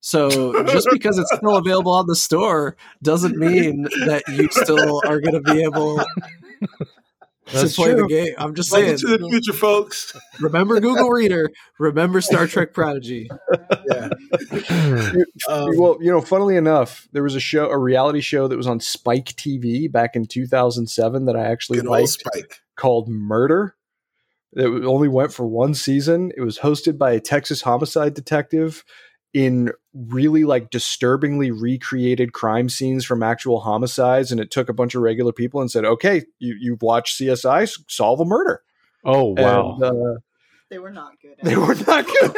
So 0.01 0.65
just 0.67 0.87
because 0.93 1.19
it's 1.19 1.35
still 1.35 1.57
available 1.57 1.93
on 1.93 2.07
the 2.07 2.15
store 2.15 2.77
doesn't 3.03 3.37
mean 3.37 3.89
that 4.07 4.23
you 4.29 4.49
still 4.53 5.03
are 5.05 5.21
going 5.21 5.35
to 5.35 5.41
be 5.41 5.63
able 5.65 6.01
to 7.47 7.53
That's 7.53 7.77
play 7.77 7.95
the 7.95 8.07
game. 8.07 8.35
I'm 8.39 8.55
just 8.55 8.71
saying. 8.71 8.99
To 8.99 9.19
the 9.19 9.29
future, 9.29 9.53
folks. 9.53 10.17
Remember 10.41 10.81
Google 10.81 11.11
Reader. 11.11 11.51
Remember 11.79 12.21
Star 12.21 12.47
Trek 12.47 12.73
Prodigy. 12.73 13.31
Yeah. 13.89 14.09
Um, 15.49 15.77
well, 15.77 15.99
you 16.01 16.11
know, 16.11 16.21
funnily 16.21 16.57
enough, 16.57 17.07
there 17.13 17.23
was 17.23 17.35
a 17.35 17.41
show, 17.41 17.71
a 17.71 17.79
reality 17.79 18.21
show 18.21 18.49
that 18.49 18.57
was 18.57 18.67
on 18.67 18.81
Spike 18.81 19.35
TV 19.37 19.91
back 19.91 20.17
in 20.17 20.27
2007 20.27 21.27
that 21.27 21.37
I 21.37 21.45
actually 21.45 21.81
liked 21.81 22.09
Spike. 22.09 22.61
called 22.75 23.09
Murder. 23.09 23.77
It 24.53 24.85
only 24.85 25.09
went 25.09 25.33
for 25.33 25.47
one 25.47 25.75
season. 25.75 26.33
It 26.37 26.41
was 26.41 26.59
hosted 26.59 26.99
by 26.99 27.13
a 27.13 27.21
Texas 27.21 27.63
homicide 27.63 28.15
detective 28.15 28.85
in 29.37 29.71
really 29.93 30.45
like 30.45 30.71
disturbingly 30.71 31.51
recreated 31.51 32.33
crime 32.33 32.71
scenes 32.71 33.05
from 33.05 33.23
actual 33.23 33.61
homicides. 33.61 34.33
And 34.33 34.41
it 34.41 34.51
took 34.51 34.71
a 34.71 34.73
bunch 34.73 34.95
of 34.95 35.03
regular 35.03 35.31
people 35.31 35.61
and 35.61 35.71
said, 35.71 35.85
okay, 35.85 36.23
you, 36.39 36.57
you've 36.59 36.81
watched 36.81 37.21
CSI, 37.21 37.71
solve 37.87 38.21
a 38.21 38.25
murder. 38.25 38.63
oh 39.05 39.35
wow. 39.37 39.75
And, 39.75 39.85
uh, 39.85 40.21
They 40.71 40.79
were 40.79 40.91
not 40.91 41.21
good. 41.21 41.33
At 41.39 41.45
they 41.45 41.53
it. 41.53 41.59
were 41.59 41.75
not 41.75 42.07
good. 42.07 42.35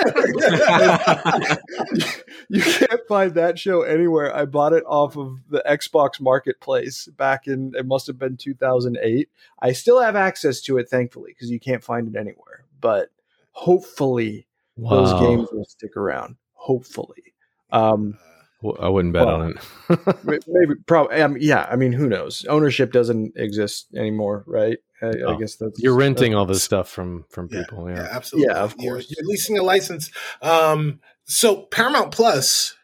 you 2.48 2.62
can't 2.62 3.00
find 3.06 3.32
that 3.34 3.60
show 3.60 3.82
anywhere. 3.82 4.34
I 4.34 4.44
bought 4.44 4.72
it 4.72 4.82
off 4.84 5.16
of 5.16 5.38
the 5.48 5.62
Xbox 5.70 6.20
Marketplace 6.20 7.06
back 7.16 7.46
in 7.46 7.74
it 7.76 7.86
must 7.86 8.08
have 8.08 8.18
been 8.18 8.36
2008. 8.36 9.28
I 9.62 9.70
still 9.70 10.00
have 10.00 10.16
access 10.16 10.60
to 10.62 10.78
it, 10.78 10.88
thankfully, 10.90 11.30
because 11.32 11.48
you 11.48 11.60
can't 11.60 11.84
find 11.84 12.08
it 12.08 12.18
anywhere. 12.18 12.64
But 12.80 13.10
hopefully, 13.52 14.48
those 14.76 15.12
games 15.20 15.48
will 15.52 15.64
stick 15.64 15.96
around. 15.96 16.34
Hopefully, 16.58 17.34
um, 17.70 18.18
Well, 18.62 18.76
I 18.80 18.88
wouldn't 18.88 19.14
bet 19.14 19.26
Well, 19.26 19.42
on 19.42 19.54
it. 19.88 20.16
maybe, 20.48 20.74
probably. 20.86 21.20
Um, 21.22 21.36
yeah, 21.38 21.66
I 21.70 21.76
mean, 21.76 21.92
who 21.92 22.08
knows? 22.08 22.44
Ownership 22.46 22.92
doesn't 22.92 23.32
exist 23.36 23.86
anymore, 23.96 24.44
right? 24.46 24.78
I, 25.00 25.06
I 25.06 25.10
Oh, 25.26 25.36
guess 25.38 25.54
that's 25.56 25.80
You're 25.80 25.94
renting 25.94 26.34
all 26.34 26.44
this 26.46 26.62
stuff 26.62 26.88
from 26.88 27.24
from 27.30 27.48
Yeah, 27.52 27.60
people. 27.60 27.88
Yeah, 27.88 27.96
Yeah. 27.96 28.08
absolutely. 28.10 28.52
Yeah, 28.52 28.60
of 28.62 28.74
You're- 28.78 28.88
course. 28.96 29.14
You're, 29.16 29.26
leasing 29.28 29.58
a 29.58 29.62
license. 29.62 30.10
Um, 30.42 31.00
so 31.24 31.62
Paramount 31.66 32.10
Plus 32.12 32.74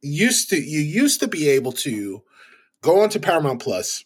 used 0.00 0.50
to 0.50 0.56
you 0.56 0.78
used 0.80 1.18
to 1.20 1.26
be 1.28 1.48
able 1.48 1.72
to 1.72 2.22
go 2.82 3.00
onto 3.00 3.18
Paramount 3.18 3.60
Plus 3.60 4.04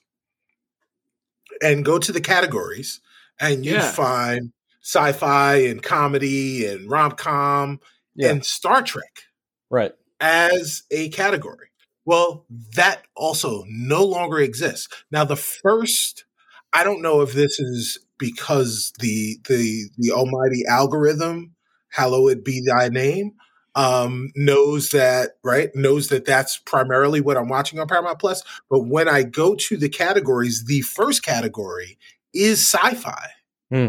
and 1.60 1.84
go 1.84 1.98
to 1.98 2.10
the 2.12 2.20
categories 2.22 3.00
and 3.38 3.64
you 3.66 3.72
Yeah. 3.74 3.90
find 3.90 4.52
sci-fi 4.82 5.56
and 5.56 5.82
comedy 5.82 6.66
and 6.66 6.90
rom-com 6.90 7.78
Yeah. 8.14 8.30
and 8.30 8.44
Star 8.44 8.82
Trek 8.82 9.24
right. 9.70 9.92
as 10.20 10.82
a 10.90 11.08
category. 11.10 11.68
Well, 12.04 12.44
that 12.74 13.02
also 13.14 13.64
no 13.68 14.04
longer 14.04 14.38
exists. 14.38 14.88
Now 15.10 15.24
the 15.24 15.36
first 15.36 16.24
I 16.72 16.84
don't 16.84 17.02
know 17.02 17.20
if 17.20 17.32
this 17.32 17.60
is 17.60 17.98
because 18.18 18.92
the 18.98 19.38
the 19.48 19.90
the 19.98 20.12
almighty 20.12 20.64
algorithm, 20.66 21.54
hallowed 21.90 22.44
be 22.44 22.62
thy 22.66 22.88
name, 22.88 23.32
um, 23.74 24.30
knows 24.34 24.90
that 24.90 25.32
right 25.44 25.70
knows 25.74 26.08
that 26.08 26.24
that's 26.24 26.56
primarily 26.58 27.20
what 27.20 27.36
I'm 27.36 27.48
watching 27.48 27.78
on 27.78 27.88
Paramount 27.88 28.18
Plus. 28.18 28.42
But 28.70 28.86
when 28.86 29.08
I 29.08 29.22
go 29.22 29.54
to 29.54 29.76
the 29.76 29.88
categories, 29.88 30.64
the 30.64 30.80
first 30.82 31.22
category 31.22 31.98
is 32.32 32.60
sci-fi. 32.60 33.28
Hmm. 33.70 33.88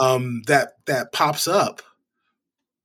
um, 0.00 0.42
that 0.46 0.72
that 0.86 1.12
pops 1.12 1.46
up, 1.46 1.82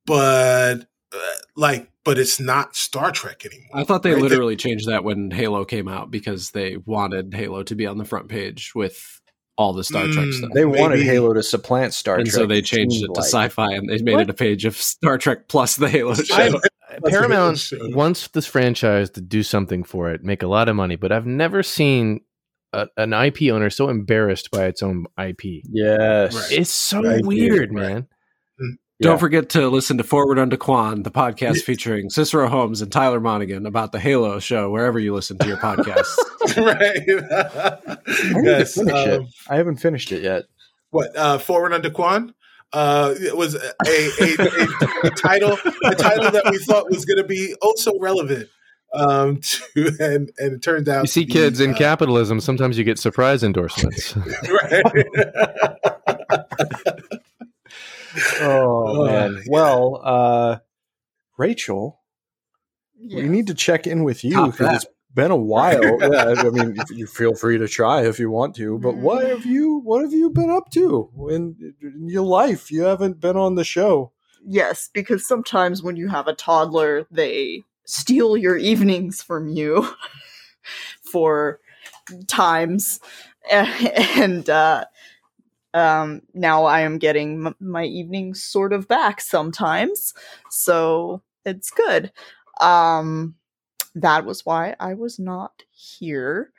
but 0.08 0.86
uh, 1.14 1.18
like, 1.56 1.90
but 2.04 2.18
it's 2.18 2.40
not 2.40 2.74
Star 2.74 3.12
Trek 3.12 3.44
anymore. 3.46 3.68
I 3.74 3.84
thought 3.84 4.02
they 4.02 4.12
right? 4.14 4.22
literally 4.22 4.56
changed 4.56 4.88
that 4.88 5.04
when 5.04 5.30
Halo 5.30 5.64
came 5.64 5.86
out 5.88 6.10
because 6.10 6.50
they 6.50 6.76
wanted 6.78 7.32
Halo 7.34 7.62
to 7.64 7.74
be 7.74 7.86
on 7.86 7.98
the 7.98 8.04
front 8.04 8.28
page 8.28 8.72
with 8.74 9.20
all 9.56 9.72
the 9.72 9.84
Star 9.84 10.04
Trek 10.06 10.26
Mm, 10.26 10.32
stuff. 10.34 10.50
They 10.54 10.64
wanted 10.64 10.96
Maybe. 11.00 11.04
Halo 11.08 11.32
to 11.34 11.42
supplant 11.42 11.92
Star 11.94 12.16
Trek 12.16 12.26
and 12.26 12.30
Trek. 12.32 12.40
so 12.42 12.46
they 12.46 12.62
changed 12.62 13.02
it 13.02 13.06
to 13.06 13.12
like. 13.20 13.24
sci-fi 13.26 13.72
and 13.74 13.88
they 13.88 14.00
made 14.02 14.14
What? 14.14 14.22
it 14.22 14.30
a 14.30 14.34
page 14.34 14.64
of 14.64 14.76
Star 14.76 15.18
Trek 15.18 15.48
plus 15.48 15.76
the 15.76 15.88
Halo 15.88 16.12
I- 16.12 16.48
show. 16.50 16.60
Paramount 17.04 17.58
Show. 17.58 17.76
wants 17.90 18.28
this 18.28 18.46
franchise 18.46 19.10
to 19.10 19.20
do 19.20 19.42
something 19.42 19.84
for 19.84 20.10
it, 20.10 20.24
make 20.24 20.42
a 20.42 20.46
lot 20.48 20.68
of 20.68 20.74
money, 20.76 20.96
but 20.96 21.12
I've 21.12 21.26
never 21.26 21.62
seen 21.62 22.20
a, 22.72 22.88
an 22.96 23.12
IP 23.12 23.52
owner 23.52 23.68
so 23.70 23.88
embarrassed 23.88 24.50
by 24.50 24.64
its 24.66 24.82
own 24.82 25.04
IP. 25.22 25.62
Yes. 25.70 26.34
Right. 26.34 26.52
It's 26.60 26.70
so 26.70 27.02
Right, 27.02 27.24
weird, 27.24 27.74
right. 27.74 28.04
Man. 29.00 29.10
Don't 29.12 29.18
forget 29.18 29.50
to 29.50 29.68
listen 29.68 29.98
to 29.98 30.04
Forward 30.04 30.38
Unto 30.38 30.56
Quan, 30.56 31.02
the 31.02 31.10
podcast 31.10 31.62
featuring 31.64 32.10
Cicero 32.10 32.48
Holmes 32.48 32.80
and 32.82 32.90
Tyler 32.90 33.20
Monaghan 33.20 33.66
about 33.66 33.92
the 33.92 34.00
Halo 34.00 34.38
show, 34.38 34.70
wherever 34.70 34.98
you 34.98 35.14
listen 35.14 35.38
to 35.38 35.46
your 35.46 35.56
podcasts. 35.58 36.16
right. 36.56 37.02
I 38.08 38.42
yes. 38.42 38.74
to 38.74 38.84
finish 38.84 39.06
it. 39.06 39.20
um, 39.20 39.28
I 39.48 39.56
haven't 39.56 39.76
finished 39.76 40.12
it 40.12 40.22
yet. 40.22 40.44
what 40.90 41.14
uh 41.16 41.38
forward 41.38 41.72
under 41.72 41.90
Quan 41.90 42.34
uh 42.72 43.14
it 43.18 43.36
was 43.36 43.54
a, 43.54 43.72
a, 43.86 44.10
a, 44.20 45.08
a 45.08 45.10
title 45.10 45.52
a 45.84 45.94
title 45.94 46.30
that 46.30 46.48
we 46.50 46.58
thought 46.58 46.90
was 46.90 47.04
going 47.06 47.16
to 47.16 47.24
be 47.24 47.54
also 47.62 47.92
relevant 47.98 48.48
um 48.94 49.38
to 49.40 49.90
and 50.00 50.30
and 50.38 50.54
it 50.54 50.62
turned 50.62 50.88
out 50.88 51.02
You 51.02 51.06
see, 51.08 51.22
to 51.22 51.26
be, 51.26 51.32
kids 51.32 51.60
in 51.60 51.74
uh, 51.74 51.76
capitalism, 51.78 52.40
sometimes 52.40 52.76
you 52.78 52.84
get 52.84 52.98
surprise 52.98 53.42
endorsements. 53.42 54.16
right. 54.16 54.82
Oh 58.40 58.84
Oh, 58.86 59.04
man. 59.04 59.34
yeah. 59.34 59.42
Well, 59.48 60.00
uh 60.02 60.58
Rachel, 61.36 62.00
Yeah. 63.00 63.22
we 63.22 63.28
need 63.28 63.46
to 63.48 63.54
check 63.54 63.86
in 63.86 64.04
with 64.04 64.24
you 64.24 64.50
because 64.50 64.74
it's 64.74 64.86
been 65.14 65.30
a 65.30 65.36
while. 65.36 65.98
yeah, 66.12 66.34
I 66.46 66.50
mean, 66.50 66.74
you 66.90 67.06
feel 67.06 67.34
free 67.34 67.58
to 67.58 67.68
try 67.68 68.06
if 68.06 68.18
you 68.18 68.30
want 68.30 68.54
to. 68.56 68.78
But 68.78 68.96
what 68.96 69.24
have 69.26 69.46
you 69.46 69.78
what 69.84 70.02
have 70.02 70.12
you 70.12 70.30
been 70.30 70.50
up 70.50 70.70
to 70.72 71.10
in, 71.30 71.74
in 71.80 72.08
your 72.08 72.24
life? 72.24 72.70
You 72.70 72.82
haven't 72.82 73.20
been 73.20 73.36
on 73.36 73.54
the 73.54 73.64
show. 73.64 74.12
Yes, 74.44 74.88
because 74.92 75.26
sometimes 75.26 75.82
when 75.82 75.96
you 75.96 76.08
have 76.08 76.28
a 76.28 76.34
toddler, 76.34 77.06
they 77.10 77.62
steal 77.84 78.36
your 78.36 78.56
evenings 78.56 79.22
from 79.22 79.48
you 79.48 79.88
for 81.02 81.60
times. 82.26 83.00
And 83.50 84.48
uh, 84.50 84.84
um, 85.74 86.22
now 86.34 86.64
I 86.64 86.80
am 86.80 86.98
getting 86.98 87.46
m- 87.46 87.56
my 87.60 87.84
evenings 87.84 88.42
sort 88.42 88.72
of 88.72 88.88
back 88.88 89.20
sometimes. 89.20 90.14
So 90.50 91.22
it's 91.44 91.70
good. 91.70 92.12
Um, 92.60 93.36
that 93.94 94.24
was 94.24 94.46
why 94.46 94.76
I 94.80 94.94
was 94.94 95.18
not 95.18 95.62
here. 95.70 96.52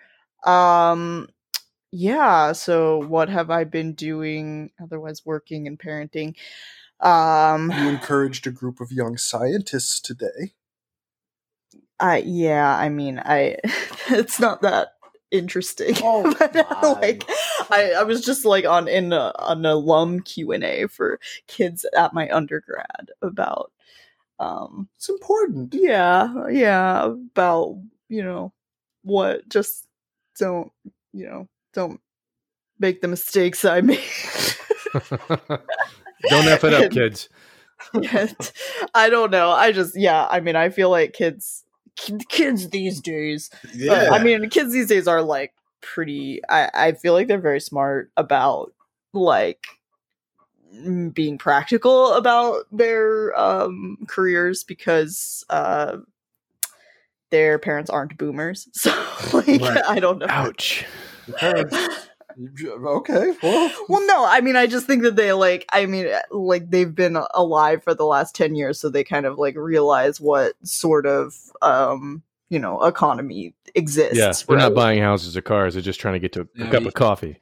Um, 0.45 1.29
yeah, 1.91 2.53
so 2.53 2.99
what 3.07 3.29
have 3.29 3.49
I 3.51 3.65
been 3.65 3.93
doing 3.93 4.71
otherwise 4.81 5.25
working 5.25 5.67
and 5.67 5.79
parenting? 5.79 6.35
Um, 6.99 7.71
You 7.71 7.89
encouraged 7.89 8.47
a 8.47 8.51
group 8.51 8.81
of 8.81 8.91
young 8.91 9.17
scientists 9.17 9.99
today. 10.01 10.53
I 11.99 12.19
yeah, 12.19 12.75
I 12.77 12.89
mean, 12.89 13.19
I 13.19 13.57
it's 14.09 14.39
not 14.39 14.61
that 14.63 14.89
interesting. 15.31 15.95
Oh, 16.03 16.33
but, 16.39 16.55
like 17.01 17.23
I, 17.69 17.91
I 17.99 18.03
was 18.03 18.23
just 18.23 18.45
like 18.45 18.65
on 18.65 18.87
in 18.87 19.13
a, 19.13 19.33
an 19.39 19.65
alum 19.65 20.21
Q 20.21 20.51
and 20.51 20.63
A 20.63 20.87
for 20.87 21.19
kids 21.47 21.85
at 21.95 22.13
my 22.13 22.29
undergrad 22.29 23.11
about 23.21 23.71
um 24.39 24.89
It's 24.95 25.09
important. 25.09 25.73
yeah 25.73 26.47
yeah 26.49 27.05
about 27.05 27.77
you 28.07 28.23
know 28.23 28.53
what 29.03 29.47
just 29.49 29.85
don't 30.37 30.71
you 31.13 31.25
know 31.25 31.47
don't 31.73 31.99
make 32.79 33.01
the 33.01 33.07
mistakes 33.07 33.65
I 33.65 33.81
made. 33.81 33.99
Don't 36.29 36.47
F 36.47 36.63
it 36.63 36.73
up, 36.73 36.91
kids. 36.91 37.29
I 38.93 39.09
don't 39.09 39.31
know. 39.31 39.51
I 39.51 39.71
just 39.71 39.95
yeah. 39.97 40.27
I 40.29 40.39
mean, 40.39 40.55
I 40.55 40.69
feel 40.69 40.89
like 40.89 41.13
kids, 41.13 41.63
ki- 41.63 41.68
kids 42.29 42.69
these 42.69 43.01
days. 43.01 43.49
yeah 43.73 44.09
I 44.11 44.23
mean, 44.23 44.49
kids 44.49 44.71
these 44.73 44.87
days 44.87 45.07
are 45.07 45.21
like 45.21 45.53
pretty. 45.81 46.41
I 46.49 46.69
I 46.73 46.91
feel 46.93 47.13
like 47.13 47.27
they're 47.27 47.39
very 47.39 47.59
smart 47.61 48.11
about 48.17 48.73
like 49.13 49.65
being 51.13 51.37
practical 51.37 52.13
about 52.13 52.65
their 52.71 53.37
um 53.39 53.97
careers 54.07 54.63
because 54.63 55.43
uh 55.49 55.97
their 57.31 57.59
parents 57.59 57.89
aren't 57.89 58.17
boomers. 58.17 58.67
So 58.73 58.91
like 59.33 59.61
Right. 59.61 59.83
I 59.87 59.99
don't 59.99 60.19
know. 60.19 60.27
Ouch. 60.29 60.85
Okay. 62.37 63.33
Well, 63.43 63.71
Well, 63.89 64.05
no, 64.07 64.25
I 64.25 64.41
mean, 64.41 64.55
I 64.55 64.67
just 64.67 64.85
think 64.87 65.03
that 65.03 65.15
they 65.15 65.33
like, 65.33 65.65
I 65.71 65.85
mean, 65.85 66.07
like 66.31 66.69
they've 66.69 66.93
been 66.93 67.17
alive 67.33 67.83
for 67.83 67.93
the 67.93 68.05
last 68.05 68.35
10 68.35 68.55
years, 68.55 68.79
so 68.79 68.89
they 68.89 69.03
kind 69.03 69.25
of 69.25 69.37
like 69.37 69.55
realize 69.57 70.19
what 70.21 70.53
sort 70.63 71.05
of, 71.05 71.35
um, 71.61 72.23
you 72.49 72.59
know, 72.59 72.81
economy 72.83 73.53
exists. 73.75 74.17
Yeah, 74.17 74.31
they're 74.47 74.57
not 74.57 74.73
buying 74.75 75.01
houses 75.01 75.35
or 75.37 75.41
cars. 75.41 75.73
They're 75.73 75.83
just 75.83 75.99
trying 75.99 76.13
to 76.15 76.19
get 76.19 76.33
to 76.33 76.41
a 76.41 76.47
Yeah, 76.55 76.71
cup 76.71 76.81
you- 76.81 76.87
of 76.87 76.93
coffee. 76.93 77.39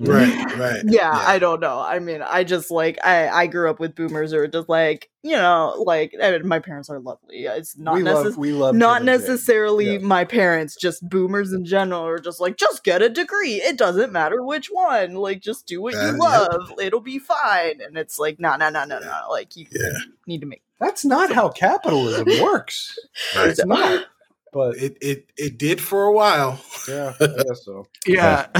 Right 0.00 0.56
right 0.58 0.82
Yeah, 0.86 1.10
I 1.12 1.38
don't 1.38 1.60
know. 1.60 1.78
I 1.80 1.98
mean, 1.98 2.22
I 2.22 2.44
just 2.44 2.70
like, 2.70 2.98
I, 3.04 3.28
I 3.28 3.46
grew 3.46 3.68
up 3.70 3.80
with 3.80 3.94
boomers 3.94 4.32
are 4.32 4.46
just 4.46 4.68
like, 4.68 5.10
you 5.22 5.32
know, 5.32 5.74
like, 5.84 6.14
I 6.22 6.30
mean, 6.32 6.46
my 6.46 6.58
parents 6.60 6.88
are 6.90 7.00
lovely. 7.00 7.44
It's 7.44 7.76
not 7.76 7.94
we 7.96 8.02
necessarily. 8.02 8.28
love 8.30 8.38
we 8.38 8.52
love 8.52 8.74
not 8.76 9.00
Jim 9.00 9.08
and 9.08 9.20
Jane. 9.20 9.28
necessarily 9.30 9.92
Yeah. 9.94 9.98
my 9.98 10.24
parents, 10.24 10.76
just 10.76 11.08
boomers 11.08 11.52
in 11.52 11.64
general 11.64 12.06
are 12.06 12.18
just 12.18 12.40
like, 12.40 12.56
just 12.56 12.84
get 12.84 13.02
a 13.02 13.08
degree. 13.08 13.54
It 13.54 13.76
doesn't 13.76 14.12
matter 14.12 14.42
which 14.42 14.68
one. 14.68 15.14
Like, 15.14 15.40
just 15.40 15.66
do 15.66 15.82
what 15.82 15.94
you 15.94 16.00
yep. 16.00 16.16
love. 16.18 16.72
It'll 16.80 17.00
be 17.00 17.18
fine. 17.18 17.80
And 17.80 17.98
it's 17.98 18.18
like, 18.18 18.38
no, 18.38 18.56
no, 18.56 18.70
no, 18.70 18.84
no, 18.84 18.98
no. 19.00 19.20
Like, 19.30 19.56
you 19.56 19.66
Yeah. 19.72 19.98
need 20.26 20.40
to 20.42 20.46
make. 20.46 20.62
That's 20.80 21.04
not 21.04 21.32
how 21.32 21.48
capitalism 21.48 22.26
works. 22.42 22.96
right. 23.36 23.48
It's 23.48 23.64
not. 23.64 24.06
But 24.52 24.76
it 24.76 24.96
it 25.00 25.30
it 25.36 25.58
did 25.58 25.80
for 25.80 26.04
a 26.04 26.12
while 26.12 26.60
yeah, 26.88 27.12
I 27.20 27.26
guess 27.26 27.64
so. 27.64 27.86
yeah. 28.06 28.46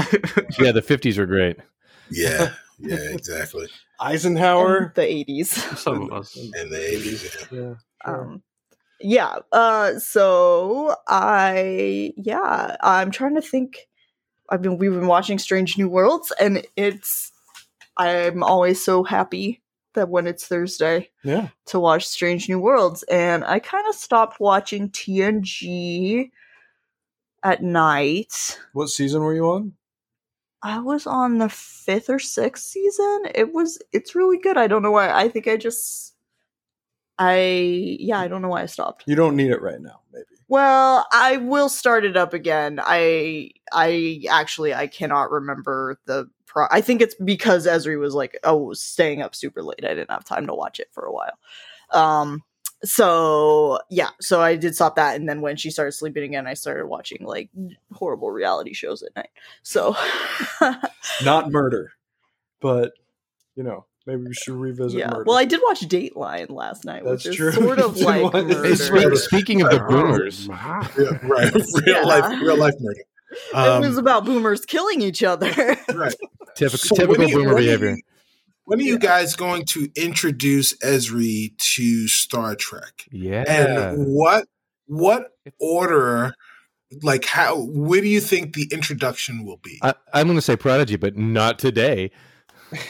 Yeah, 0.59 0.71
the 0.71 0.81
50s 0.85 1.17
were 1.17 1.25
great. 1.25 1.57
yeah 2.11 2.53
yeah 2.79 2.95
exactly 3.11 3.67
Eisenhower. 3.99 4.93
the 4.95 5.01
80s. 5.01 5.77
Some 5.77 6.03
of 6.03 6.13
us. 6.13 6.35
in 6.37 6.69
the 6.69 6.77
80s 6.77 7.51
yeah. 7.51 7.59
Yeah. 7.59 7.73
sure. 8.05 8.21
Um, 8.21 8.43
yeah. 9.01 9.35
Uh, 9.51 9.99
so 9.99 10.95
I, 11.07 12.13
yeah, 12.17 12.75
I'm 12.81 13.11
trying 13.11 13.35
to 13.35 13.41
think. 13.41 13.87
I've 14.49 14.61
been, 14.61 14.77
we've 14.77 14.93
been 14.93 15.07
watching 15.07 15.37
Strange 15.37 15.77
New 15.77 15.89
Worlds, 15.89 16.31
and 16.39 16.65
it's, 16.75 17.31
I'm 17.97 18.41
always 18.41 18.83
so 18.83 19.03
happy 19.03 19.61
that 19.93 20.09
when 20.09 20.27
it's 20.27 20.47
Thursday 20.47 21.09
yeah. 21.23 21.49
to 21.67 21.79
watch 21.79 22.07
Strange 22.07 22.47
New 22.49 22.59
Worlds, 22.59 23.03
and 23.03 23.43
I 23.43 23.59
kind 23.59 23.87
of 23.87 23.95
stopped 23.95 24.39
watching 24.39 24.89
TNG 24.89 26.31
at 27.43 27.63
night. 27.63 28.59
What 28.73 28.89
season 28.89 29.23
were 29.23 29.33
you 29.33 29.49
on? 29.49 29.73
I 30.61 30.79
was 30.79 31.07
on 31.07 31.37
the 31.37 31.49
fifth 31.49 32.09
or 32.09 32.19
sixth 32.19 32.65
season. 32.65 33.23
It 33.33 33.53
was 33.53 33.79
it's 33.93 34.15
really 34.15 34.37
good. 34.37 34.57
I 34.57 34.67
don't 34.67 34.83
know 34.83 34.91
why. 34.91 35.09
I 35.09 35.29
think 35.29 35.47
I 35.47 35.57
just 35.57 36.15
I 37.17 37.97
yeah, 37.99 38.19
I 38.19 38.27
don't 38.27 38.41
know 38.41 38.49
why 38.49 38.63
I 38.63 38.65
stopped. 38.65 39.03
You 39.07 39.15
don't 39.15 39.35
need 39.35 39.51
it 39.51 39.61
right 39.61 39.79
now, 39.79 40.01
maybe. 40.11 40.25
Well, 40.49 41.05
I 41.13 41.37
will 41.37 41.69
start 41.69 42.05
it 42.05 42.17
up 42.17 42.33
again. 42.33 42.79
I 42.83 43.51
I 43.71 44.23
actually 44.29 44.73
I 44.73 44.87
cannot 44.87 45.31
remember 45.31 45.97
the 46.05 46.29
pro 46.49 46.65
I 46.69 46.81
think 46.81 47.01
it's 47.01 47.15
because 47.23 47.65
Ezri 47.67 47.97
was 47.97 48.13
like 48.13 48.37
oh 48.43 48.73
staying 48.73 49.21
up 49.21 49.33
super 49.35 49.63
late. 49.63 49.85
I 49.85 49.89
didn't 49.93 50.11
have 50.11 50.25
time 50.25 50.47
to 50.47 50.53
watch 50.53 50.79
it 50.79 50.89
for 50.91 51.05
a 51.05 51.13
while. 51.13 51.37
Um 51.91 52.43
so 52.83 53.79
yeah, 53.89 54.09
so 54.19 54.41
I 54.41 54.55
did 54.55 54.73
stop 54.75 54.95
that 54.95 55.15
and 55.15 55.29
then 55.29 55.41
when 55.41 55.55
she 55.57 55.69
started 55.69 55.91
sleeping 55.93 56.23
again, 56.23 56.47
I 56.47 56.53
started 56.55 56.87
watching 56.87 57.19
like 57.21 57.49
horrible 57.93 58.31
reality 58.31 58.73
shows 58.73 59.03
at 59.03 59.15
night. 59.15 59.29
So 59.63 59.95
Not 61.23 61.51
murder, 61.51 61.91
but 62.61 62.93
you 63.55 63.63
know, 63.63 63.85
maybe 64.05 64.23
we 64.23 64.33
should 64.33 64.55
revisit 64.55 64.97
yeah. 64.99 65.09
murder. 65.09 65.25
Well, 65.27 65.37
I 65.37 65.45
did 65.45 65.59
watch 65.63 65.81
Dateline 65.81 66.49
last 66.49 66.85
night, 66.85 67.03
That's 67.03 67.25
which 67.25 67.33
is 67.33 67.35
true. 67.35 67.51
sort 67.51 67.79
of 67.79 67.97
like 68.01 68.31
did 68.31 68.47
murder. 68.47 69.15
Speaking 69.17 69.61
of 69.61 69.69
the 69.71 69.79
boomers, 69.89 70.47
Yeah, 70.47 70.87
right 71.23 71.53
real 71.53 71.63
Yeah. 71.85 72.01
life 72.03 72.41
real 72.41 72.57
life 72.57 72.75
murder 72.79 73.01
Um, 73.53 73.83
it 73.83 73.87
was 73.87 73.97
about 73.97 74.25
boomers 74.25 74.65
killing 74.65 75.01
each 75.01 75.23
other. 75.23 75.51
right 75.93 76.15
typical, 76.55 76.77
So 76.79 76.95
typical 76.95 77.25
you- 77.27 77.35
boomer 77.37 77.53
when 77.53 77.57
are 77.57 77.59
you- 77.61 77.77
behavior. 77.77 77.97
when 78.65 78.79
are 78.79 78.83
you 78.83 78.97
guys 78.99 79.35
going 79.35 79.65
to 79.65 79.89
introduce 79.95 80.75
Ezri 80.79 81.57
to 81.57 82.07
Star 82.07 82.55
Trek? 82.55 83.05
Yeah. 83.11 83.43
And 83.47 84.05
what 84.07 84.45
what 84.87 85.27
order 85.59 86.33
like 87.03 87.25
how 87.25 87.59
where 87.65 88.01
do 88.01 88.07
you 88.07 88.19
think 88.21 88.55
the 88.55 88.67
introduction 88.71 89.45
will 89.45 89.57
be? 89.57 89.79
I, 89.83 89.93
I'm 90.13 90.25
going 90.27 90.37
to 90.37 90.41
say 90.41 90.55
Prodigy, 90.55 90.95
but 90.95 91.15
not 91.17 91.59
today. 91.59 92.09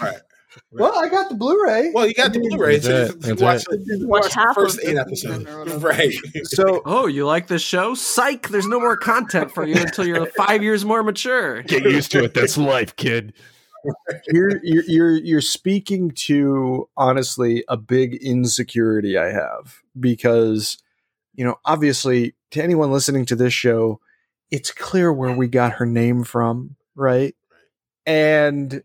Right. 0.02 0.19
Well, 0.71 0.97
I 0.99 1.10
got 1.10 1.29
the 1.29 1.36
Blu-ray. 1.36 1.91
Well, 1.93 2.05
you 2.08 2.13
got 2.13 2.32
the 2.32 2.39
Blu-ray. 2.39 2.77
That's 2.77 2.86
So 2.86 2.91
it. 2.91 3.08
you 3.08 3.13
can 3.13 3.29
That's 3.29 3.41
watch, 3.41 3.65
it. 3.71 3.86
the, 3.99 4.08
Watch 4.08 4.23
watch 4.23 4.34
the 4.36 4.53
first 4.53 4.77
of 4.77 4.84
eight 4.88 4.93
the 4.93 5.01
episodes. 5.01 5.21
season 5.38 5.47
or 5.47 5.60
whatever. 5.60 5.88
Right. 5.88 6.13
So 6.43 6.82
Oh, 6.86 7.08
you 7.08 7.25
like 7.25 7.47
this 7.47 7.63
show? 7.63 7.95
Psych! 7.95 8.49
There's 8.49 8.67
no 8.67 8.79
more 8.79 8.95
content 8.97 9.51
for 9.51 9.65
you 9.65 9.75
until 9.75 10.05
you're 10.05 10.27
five 10.27 10.62
years 10.62 10.86
more 10.86 11.01
mature. 11.01 11.63
Get 11.63 11.84
used 11.84 12.12
to 12.12 12.23
it. 12.23 12.34
That's 12.36 12.58
life, 12.58 12.95
kid. 12.95 13.34
you're, 14.27 14.60
you're 14.63 14.84
you're 14.84 15.15
you're 15.17 15.41
speaking 15.41 16.12
to 16.12 16.88
honestly 16.97 17.63
a 17.69 17.77
big 17.77 18.15
insecurity 18.15 19.17
I 19.17 19.32
have 19.32 19.77
because 19.97 20.77
you 21.34 21.45
know 21.45 21.55
obviously 21.63 22.36
to 22.51 22.62
anyone 22.62 22.91
listening 22.91 23.25
to 23.27 23.38
this 23.38 23.53
show 23.53 24.01
it's 24.51 24.71
clear 24.71 25.13
where 25.13 25.32
we 25.32 25.47
got 25.47 25.71
her 25.71 25.86
name 25.86 26.25
from 26.25 26.75
right 26.93 27.34
and 28.05 28.84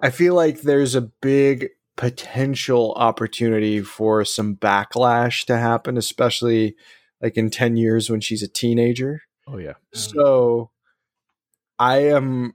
I 0.00 0.10
feel 0.10 0.34
like 0.34 0.60
there's 0.60 0.94
a 0.94 1.00
big 1.00 1.70
potential 1.96 2.92
opportunity 2.96 3.80
for 3.80 4.24
some 4.24 4.54
backlash 4.54 5.44
to 5.46 5.58
happen 5.58 5.96
especially 5.96 6.76
like 7.20 7.36
in 7.36 7.50
10 7.50 7.76
years 7.76 8.08
when 8.08 8.20
she's 8.20 8.42
a 8.42 8.48
teenager 8.48 9.22
Oh 9.48 9.58
yeah. 9.58 9.74
so 9.92 10.70
I 11.78 11.98
am 12.08 12.54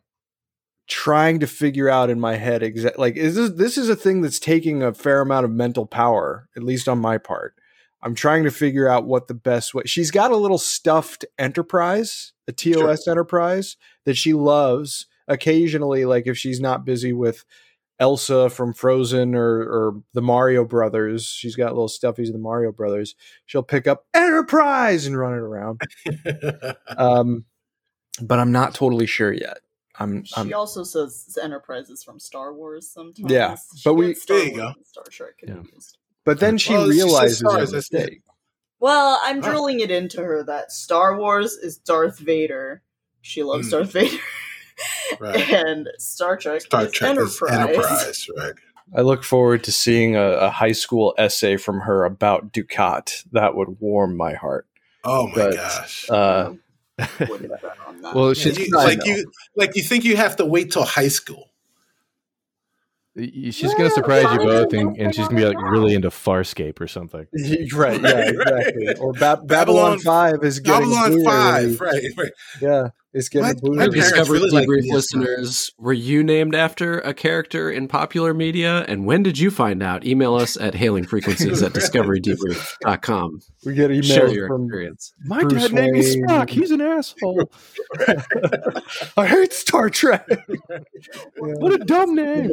trying 0.87 1.39
to 1.39 1.47
figure 1.47 1.89
out 1.89 2.09
in 2.09 2.19
my 2.19 2.35
head 2.35 2.61
exactly 2.61 3.01
like 3.01 3.15
is 3.15 3.35
this 3.35 3.51
this 3.51 3.77
is 3.77 3.89
a 3.89 3.95
thing 3.95 4.21
that's 4.21 4.39
taking 4.39 4.83
a 4.83 4.93
fair 4.93 5.21
amount 5.21 5.45
of 5.45 5.51
mental 5.51 5.85
power, 5.85 6.49
at 6.55 6.63
least 6.63 6.87
on 6.89 6.99
my 6.99 7.17
part. 7.17 7.55
I'm 8.01 8.15
trying 8.15 8.43
to 8.43 8.51
figure 8.51 8.89
out 8.89 9.05
what 9.05 9.29
the 9.29 9.33
best 9.33 9.73
way. 9.73 9.83
She's 9.85 10.11
got 10.11 10.31
a 10.31 10.37
little 10.37 10.57
stuffed 10.57 11.23
enterprise, 11.39 12.33
a 12.49 12.51
TOS 12.51 13.07
enterprise 13.07 13.77
that 14.05 14.17
she 14.17 14.33
loves 14.33 15.07
occasionally 15.27 16.05
like 16.05 16.27
if 16.27 16.37
she's 16.37 16.59
not 16.59 16.85
busy 16.85 17.13
with 17.13 17.43
Elsa 17.99 18.49
from 18.49 18.73
Frozen 18.73 19.35
or 19.35 19.59
or 19.61 20.01
the 20.13 20.21
Mario 20.21 20.65
Brothers, 20.65 21.25
she's 21.27 21.55
got 21.55 21.73
little 21.73 21.87
stuffies 21.87 22.27
of 22.27 22.33
the 22.33 22.39
Mario 22.39 22.71
Brothers. 22.71 23.15
She'll 23.45 23.63
pick 23.63 23.87
up 23.87 24.05
Enterprise 24.13 25.05
and 25.05 25.17
run 25.17 25.33
it 25.33 25.37
around. 25.39 25.81
Um, 26.97 27.45
but 28.21 28.39
I'm 28.39 28.51
not 28.51 28.75
totally 28.75 29.07
sure 29.07 29.31
yet. 29.31 29.59
I'm, 29.99 30.23
I'm 30.35 30.47
She 30.47 30.53
also 30.53 30.83
says 30.83 31.37
Enterprises 31.41 32.03
from 32.03 32.19
Star 32.19 32.53
Wars 32.53 32.89
sometimes. 32.89 33.31
Yeah, 33.31 33.55
She 33.75 33.81
but 33.89 33.93
we- 33.93 34.13
Star 34.15 34.37
There 34.37 34.45
you 34.47 34.59
Wars 34.61 34.75
go. 34.75 34.81
Star 34.83 35.03
Trek 35.11 35.33
Yeah. 35.47 35.61
but 36.25 36.39
then 36.39 36.57
she 36.57 36.73
Well, 36.73 36.85
she 36.91 36.97
realizes 36.97 37.39
stars, 37.39 37.69
her 37.71 37.75
mistake. 37.77 38.21
Well, 38.79 39.19
I'm 39.23 39.39
drilling 39.39 39.79
it 39.79 39.91
into 39.91 40.21
her 40.23 40.43
that 40.43 40.71
Star 40.71 41.17
Wars 41.17 41.53
is 41.53 41.77
Darth 41.77 42.19
Vader. 42.19 42.81
She 43.21 43.43
loves 43.43 43.67
Mm. 43.67 43.71
Darth 43.71 43.91
Vader. 43.93 44.17
Right. 45.19 45.49
and 45.51 45.89
Star 45.99 46.37
Trek 46.37 46.61
Star 46.61 46.85
is 46.85 46.91
Trek 46.91 47.11
Enterprise. 47.11 47.31
is 47.31 47.51
Enterprise, 47.51 48.29
right? 48.37 48.53
I 48.95 49.01
look 49.01 49.23
forward 49.23 49.63
to 49.65 49.71
seeing 49.71 50.15
a, 50.15 50.21
a 50.23 50.49
high 50.49 50.71
school 50.73 51.13
essay 51.17 51.57
from 51.57 51.81
her 51.81 52.03
about 52.05 52.51
Dukat. 52.51 53.23
That 53.31 53.55
would 53.55 53.79
warm 53.79 54.15
my 54.17 54.33
heart. 54.33 54.67
Oh 55.03 55.27
my 55.27 55.33
But, 55.35 55.55
gosh. 55.55 56.09
Uh, 56.09 56.53
Wouldn't 57.19 57.49
bet 57.49 57.63
on 57.87 58.01
that. 58.01 58.13
Well, 58.15 58.27
Yeah, 58.29 58.33
she's 58.33 58.57
you- 58.59 58.77
I 58.77 58.83
like 58.83 59.05
you, 59.05 59.31
like 59.55 59.75
you 59.75 59.81
think 59.83 60.03
you 60.03 60.15
have 60.17 60.35
to 60.37 60.45
wait 60.45 60.71
till 60.71 60.83
high 60.83 61.07
school. 61.07 61.49
y- 63.15 63.49
she's 63.51 63.73
gonna 63.73 63.89
surprise 63.89 64.23
you 64.31 64.39
both, 64.39 64.73
and, 64.73 64.97
and 64.97 65.13
she's 65.15 65.27
gonna 65.27 65.39
be 65.41 65.45
like 65.47 65.61
really 65.71 65.93
into 65.95 66.09
Farscape 66.09 66.79
or 66.81 66.87
something. 66.87 67.25
right, 67.73 68.01
yeah, 68.01 68.29
exactly. 68.29 68.95
Or 68.99 69.13
ba- 69.13 69.41
Babylon, 69.43 69.45
Babylon- 69.47 69.99
Five 69.99 70.43
is 70.43 70.59
getting 70.59 70.89
Babylon 70.91 71.11
Blu-ray 71.11 71.25
Five, 71.25 71.81
right? 71.81 72.03
right. 72.17 72.31
Yeah, 72.61 72.89
it's 73.13 73.29
getting 73.29 73.43
My- 73.45 73.51
a 73.51 73.55
Blu-ray 73.55 73.87
my 73.87 73.93
Discovery 73.93 74.39
really 74.39 74.49
like 74.51 74.67
Debrief 74.67 74.83
DS9. 74.85 74.93
listeners, 74.93 75.71
were 75.77 75.93
you 75.93 76.23
named 76.23 76.55
after 76.55 76.99
a 76.99 77.13
character 77.13 77.69
in 77.71 77.87
popular 77.87 78.33
media? 78.33 78.85
And 78.87 79.05
when 79.05 79.23
did 79.23 79.37
you 79.37 79.51
find 79.51 79.83
out? 79.83 80.05
Email 80.05 80.35
us 80.35 80.57
at 80.57 80.73
hailingfrequencies 80.73 81.63
at 81.65 81.73
discoverydebrief.com. 81.73 83.39
We 83.65 83.73
get 83.75 84.03
Share 84.03 84.27
emails 84.27 84.33
your 84.33 84.47
from. 84.47 84.63
experience. 84.65 85.13
My 85.25 85.41
Bruce 85.43 85.63
dad 85.63 85.73
named 85.73 85.93
me 85.93 86.01
Spock. 86.15 86.49
He's 86.49 86.71
an 86.71 86.81
asshole. 86.81 87.51
I 89.17 89.27
hate 89.27 89.53
Star 89.53 89.89
Trek. 89.89 90.27
What 91.37 91.73
a 91.73 91.77
dumb 91.77 92.15
name. 92.15 92.51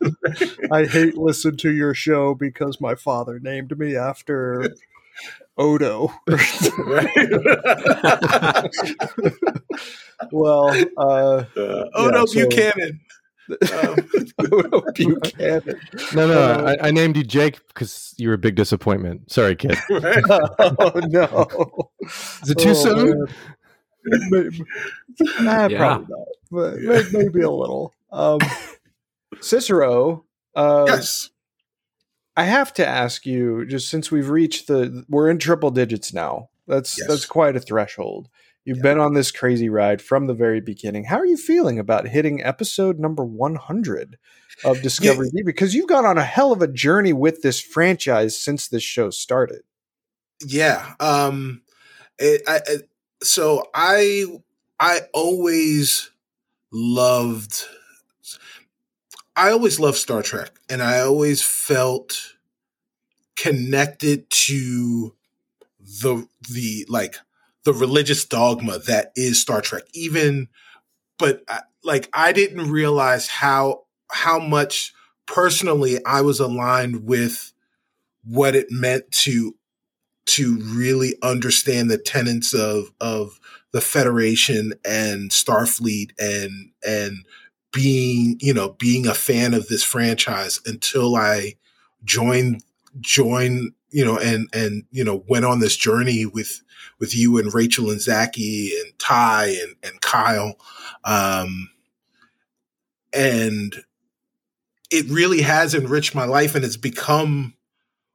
I 0.72 0.84
hate 0.84 1.16
listen 1.16 1.56
to 1.58 1.70
your 1.72 1.94
show 1.94 2.34
because 2.34 2.80
my 2.80 2.94
father 2.94 3.38
named 3.40 3.78
me 3.78 3.96
after 3.96 4.74
Odo. 5.58 6.12
well, 10.32 10.68
uh, 10.96 11.44
Uh, 11.56 11.84
oh 11.94 12.08
no, 12.10 12.26
so- 12.26 12.40
Buchanan. 12.48 13.00
Um, 13.50 13.96
Odo 14.52 14.82
Buchanan. 14.94 15.80
No, 16.14 16.26
no, 16.28 16.38
Uh, 16.40 16.76
I, 16.80 16.88
I 16.88 16.90
named 16.90 17.16
you 17.16 17.24
Jake 17.24 17.58
because 17.68 18.14
you 18.16 18.28
were 18.28 18.34
a 18.34 18.38
big 18.38 18.54
disappointment. 18.54 19.30
Sorry, 19.30 19.56
kid. 19.56 19.76
right? 19.90 20.22
oh 20.30 21.00
no! 21.08 21.48
Is 22.42 22.50
it 22.50 22.58
too 22.58 22.70
Oh, 22.70 22.74
soon? 22.74 23.08
man. 23.08 23.26
Maybe, 24.30 24.64
nah, 25.40 25.66
Yeah. 25.68 25.78
probably 25.78 26.06
not, 26.08 26.28
but 26.50 26.76
may- 26.80 27.04
maybe 27.12 27.42
a 27.42 27.50
little. 27.50 27.92
Um, 28.10 28.38
Cicero, 29.40 30.24
uh, 30.54 30.84
yes. 30.88 31.30
I 32.36 32.44
have 32.44 32.72
to 32.74 32.86
ask 32.86 33.26
you, 33.26 33.66
just 33.66 33.88
since 33.88 34.10
we've 34.10 34.30
reached 34.30 34.66
the, 34.66 35.04
we're 35.08 35.28
in 35.30 35.38
triple 35.38 35.70
digits 35.70 36.12
now. 36.12 36.48
That's 36.66 36.96
Yes. 36.98 37.08
that's 37.08 37.26
quite 37.26 37.56
a 37.56 37.60
threshold. 37.60 38.28
You've 38.64 38.80
been 38.80 39.00
on 39.00 39.14
this 39.14 39.32
crazy 39.32 39.68
ride 39.68 40.00
from 40.00 40.28
the 40.28 40.34
very 40.34 40.60
beginning. 40.60 41.04
How 41.04 41.16
are 41.18 41.26
you 41.26 41.36
feeling 41.36 41.80
about 41.80 42.06
hitting 42.06 42.42
episode 42.44 43.00
number 43.00 43.24
one 43.24 43.56
hundred 43.56 44.16
of 44.64 44.80
Discovery 44.82 45.28
TV? 45.30 45.44
Because 45.44 45.74
you've 45.74 45.88
gone 45.88 46.06
on 46.06 46.16
a 46.16 46.22
hell 46.22 46.52
of 46.52 46.62
a 46.62 46.68
journey 46.68 47.12
with 47.12 47.42
this 47.42 47.60
franchise 47.60 48.40
since 48.40 48.68
this 48.68 48.84
show 48.84 49.10
started. 49.10 49.62
Yeah. 50.46 50.94
Um. 51.00 51.62
It, 52.20 52.42
I, 52.46 52.60
I, 52.66 52.76
so 53.24 53.64
I 53.74 54.26
I 54.78 55.00
always 55.12 56.10
loved. 56.72 57.64
I 59.36 59.50
always 59.50 59.80
loved 59.80 59.96
Star 59.96 60.22
Trek, 60.22 60.50
and 60.68 60.82
I 60.82 61.00
always 61.00 61.42
felt 61.42 62.34
connected 63.36 64.28
to 64.30 65.14
the 65.80 66.26
the 66.50 66.86
like 66.88 67.16
the 67.64 67.72
religious 67.72 68.24
dogma 68.24 68.78
that 68.80 69.12
is 69.16 69.40
Star 69.40 69.60
Trek. 69.60 69.84
Even, 69.94 70.48
but 71.18 71.42
I, 71.48 71.60
like 71.82 72.08
I 72.12 72.32
didn't 72.32 72.70
realize 72.70 73.28
how 73.28 73.84
how 74.10 74.38
much 74.38 74.92
personally 75.26 76.04
I 76.04 76.20
was 76.20 76.40
aligned 76.40 77.04
with 77.04 77.52
what 78.24 78.54
it 78.54 78.70
meant 78.70 79.10
to 79.10 79.56
to 80.24 80.58
really 80.60 81.14
understand 81.22 81.90
the 81.90 81.98
tenets 81.98 82.52
of 82.54 82.92
of 83.00 83.40
the 83.72 83.80
Federation 83.80 84.74
and 84.84 85.30
Starfleet 85.30 86.10
and 86.18 86.70
and 86.86 87.24
being 87.72 88.36
you 88.40 88.54
know 88.54 88.70
being 88.70 89.06
a 89.06 89.14
fan 89.14 89.54
of 89.54 89.68
this 89.68 89.82
franchise 89.82 90.60
until 90.66 91.16
I 91.16 91.54
joined 92.04 92.62
joined 93.00 93.72
you 93.90 94.04
know 94.04 94.18
and 94.18 94.48
and 94.52 94.84
you 94.90 95.04
know 95.04 95.24
went 95.28 95.44
on 95.44 95.60
this 95.60 95.76
journey 95.76 96.26
with 96.26 96.62
with 96.98 97.16
you 97.16 97.38
and 97.38 97.52
Rachel 97.52 97.90
and 97.90 98.00
Zachy 98.00 98.72
and 98.78 98.98
Ty 98.98 99.46
and 99.46 99.74
and 99.82 100.00
Kyle 100.00 100.56
um 101.04 101.70
and 103.12 103.74
it 104.90 105.06
really 105.08 105.42
has 105.42 105.74
enriched 105.74 106.14
my 106.14 106.24
life 106.24 106.54
and 106.54 106.64
it's 106.64 106.76
become 106.76 107.54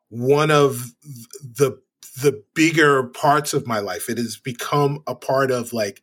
one 0.09 0.51
of 0.51 0.93
the 1.41 1.79
the 2.21 2.43
bigger 2.55 3.03
parts 3.03 3.53
of 3.53 3.67
my 3.67 3.79
life. 3.79 4.09
It 4.09 4.17
has 4.17 4.37
become 4.37 5.03
a 5.05 5.13
part 5.13 5.51
of 5.51 5.71
like 5.71 6.01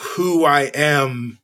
who 0.00 0.44
I 0.44 0.62
am 0.74 1.38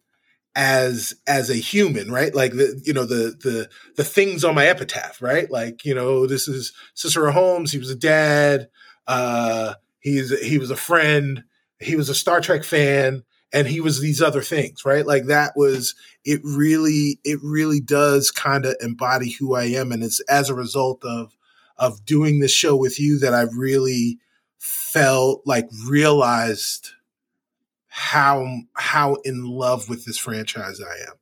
as 0.56 1.14
as 1.26 1.50
a 1.50 1.56
human, 1.56 2.10
right? 2.10 2.34
Like 2.34 2.52
the 2.52 2.80
you 2.84 2.92
know 2.92 3.04
the 3.04 3.36
the 3.42 3.68
the 3.96 4.04
things 4.04 4.44
on 4.44 4.54
my 4.54 4.66
epitaph, 4.66 5.20
right? 5.20 5.50
Like 5.50 5.84
you 5.84 5.94
know 5.94 6.26
this 6.26 6.48
is 6.48 6.72
Cicero 6.94 7.32
Holmes. 7.32 7.72
He 7.72 7.78
was 7.78 7.90
a 7.90 7.96
dad. 7.96 8.68
Uh, 9.06 9.74
he's 10.00 10.38
he 10.40 10.58
was 10.58 10.70
a 10.70 10.76
friend. 10.76 11.44
He 11.80 11.96
was 11.96 12.08
a 12.08 12.14
Star 12.14 12.40
Trek 12.40 12.64
fan, 12.64 13.24
and 13.52 13.66
he 13.66 13.80
was 13.80 14.00
these 14.00 14.22
other 14.22 14.42
things, 14.42 14.84
right? 14.84 15.06
Like 15.06 15.26
that 15.26 15.52
was 15.56 15.94
it. 16.24 16.40
Really, 16.44 17.18
it 17.24 17.40
really 17.42 17.80
does 17.80 18.30
kind 18.30 18.64
of 18.64 18.76
embody 18.80 19.32
who 19.32 19.54
I 19.54 19.64
am, 19.64 19.92
and 19.92 20.02
it's 20.02 20.20
as 20.20 20.50
a 20.50 20.54
result 20.54 21.04
of 21.04 21.36
of 21.76 22.04
doing 22.04 22.38
this 22.38 22.52
show 22.52 22.76
with 22.76 23.00
you 23.00 23.18
that 23.18 23.34
I 23.34 23.42
really 23.42 24.18
felt 24.58 25.42
like 25.44 25.68
realized 25.88 26.90
how 27.96 28.44
how 28.72 29.14
in 29.24 29.44
love 29.44 29.88
with 29.88 30.04
this 30.04 30.18
franchise 30.18 30.80
I 30.80 30.94
am. 31.10 31.14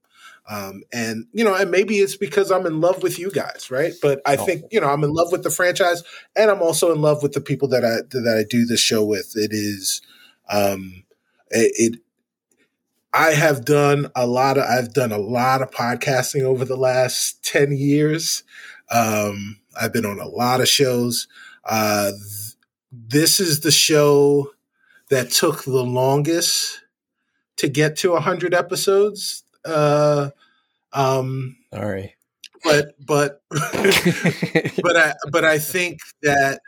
Um, 0.49 0.83
and 0.91 1.27
you 1.33 1.45
know, 1.45 1.55
and 1.55 1.71
maybe 1.71 1.97
it's 1.99 2.17
because 2.17 2.51
I'm 2.51 2.65
in 2.65 2.81
love 2.81 3.03
with 3.03 3.19
you 3.19 3.31
guys, 3.31 3.71
right? 3.71 3.93
But 4.01 4.23
I 4.25 4.37
Oh. 4.37 4.47
think 4.47 4.65
you 4.71 4.81
know 4.81 4.89
I'm 4.89 5.05
in 5.05 5.13
love 5.13 5.31
with 5.31 5.43
the 5.43 5.51
franchise, 5.51 6.03
and 6.35 6.51
I'm 6.51 6.63
also 6.63 6.91
in 6.91 7.03
love 7.03 7.23
with 7.23 7.33
the 7.33 7.43
people 7.43 7.69
that 7.69 7.85
I 7.85 7.97
that 8.11 8.27
I 8.39 8.49
do 8.49 8.65
this 8.65 8.81
show 8.81 9.05
with. 9.05 9.33
It 9.37 9.51
is, 9.53 10.01
um, 10.49 11.05
it, 11.51 11.73
it 11.77 12.01
I 13.13 13.33
have 13.33 13.67
done 13.67 14.11
a 14.17 14.27
lot 14.27 14.57
of 14.57 14.65
I've 14.65 14.95
done 14.95 15.13
a 15.13 15.19
lot 15.19 15.61
of 15.61 15.71
podcasting 15.71 16.41
over 16.43 16.65
the 16.65 16.77
last 16.77 17.45
10 17.45 17.73
years. 17.73 18.45
Um, 18.91 19.59
I've 19.79 19.93
been 19.93 20.07
on 20.07 20.19
a 20.19 20.27
lot 20.29 20.63
of 20.63 20.69
shows. 20.69 21.29
Uh, 21.67 22.13
th- 22.13 22.55
this 22.91 23.41
is 23.41 23.61
the 23.61 23.71
show 23.71 24.53
that 25.13 25.31
took 25.31 25.65
the 25.65 25.85
longest 25.85 26.81
to 27.59 27.69
get 27.69 27.97
to 27.97 28.13
100 28.13 28.55
episodes. 28.55 29.45
Uh, 29.63 30.31
um, 30.95 31.59
Sorry. 31.73 32.15
but 32.65 32.95
but 32.99 33.43
but 33.51 34.97
I 34.97 35.13
but 35.31 35.45
I 35.45 35.59
think 35.59 36.01
that 36.23 36.61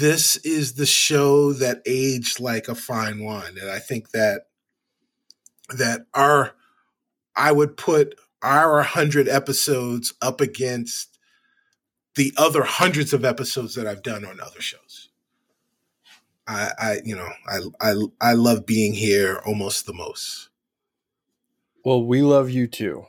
this 0.00 0.36
is 0.38 0.74
the 0.74 0.86
show 0.86 1.52
that 1.52 1.82
aged 1.84 2.40
like 2.40 2.68
a 2.68 2.74
fine 2.74 3.22
wine, 3.22 3.58
and 3.60 3.70
I 3.70 3.78
think 3.78 4.10
that 4.12 4.46
that 5.76 6.06
our 6.14 6.52
I 7.36 7.52
would 7.52 7.76
put 7.76 8.14
our 8.40 8.80
hundred 8.80 9.28
episodes 9.28 10.14
up 10.22 10.40
against 10.40 11.18
the 12.14 12.32
other 12.38 12.62
hundreds 12.62 13.12
of 13.12 13.26
episodes 13.26 13.74
that 13.74 13.86
I've 13.86 14.02
done 14.02 14.24
on 14.24 14.40
other 14.40 14.62
shows. 14.62 15.03
I, 16.46 16.70
I 16.78 17.00
you 17.04 17.16
know 17.16 17.28
I 17.46 17.58
I 17.80 17.94
I 18.20 18.32
love 18.34 18.66
being 18.66 18.94
here 18.94 19.40
almost 19.46 19.86
the 19.86 19.94
most. 19.94 20.50
Well, 21.84 22.04
we 22.04 22.22
love 22.22 22.50
you 22.50 22.66
too. 22.66 23.06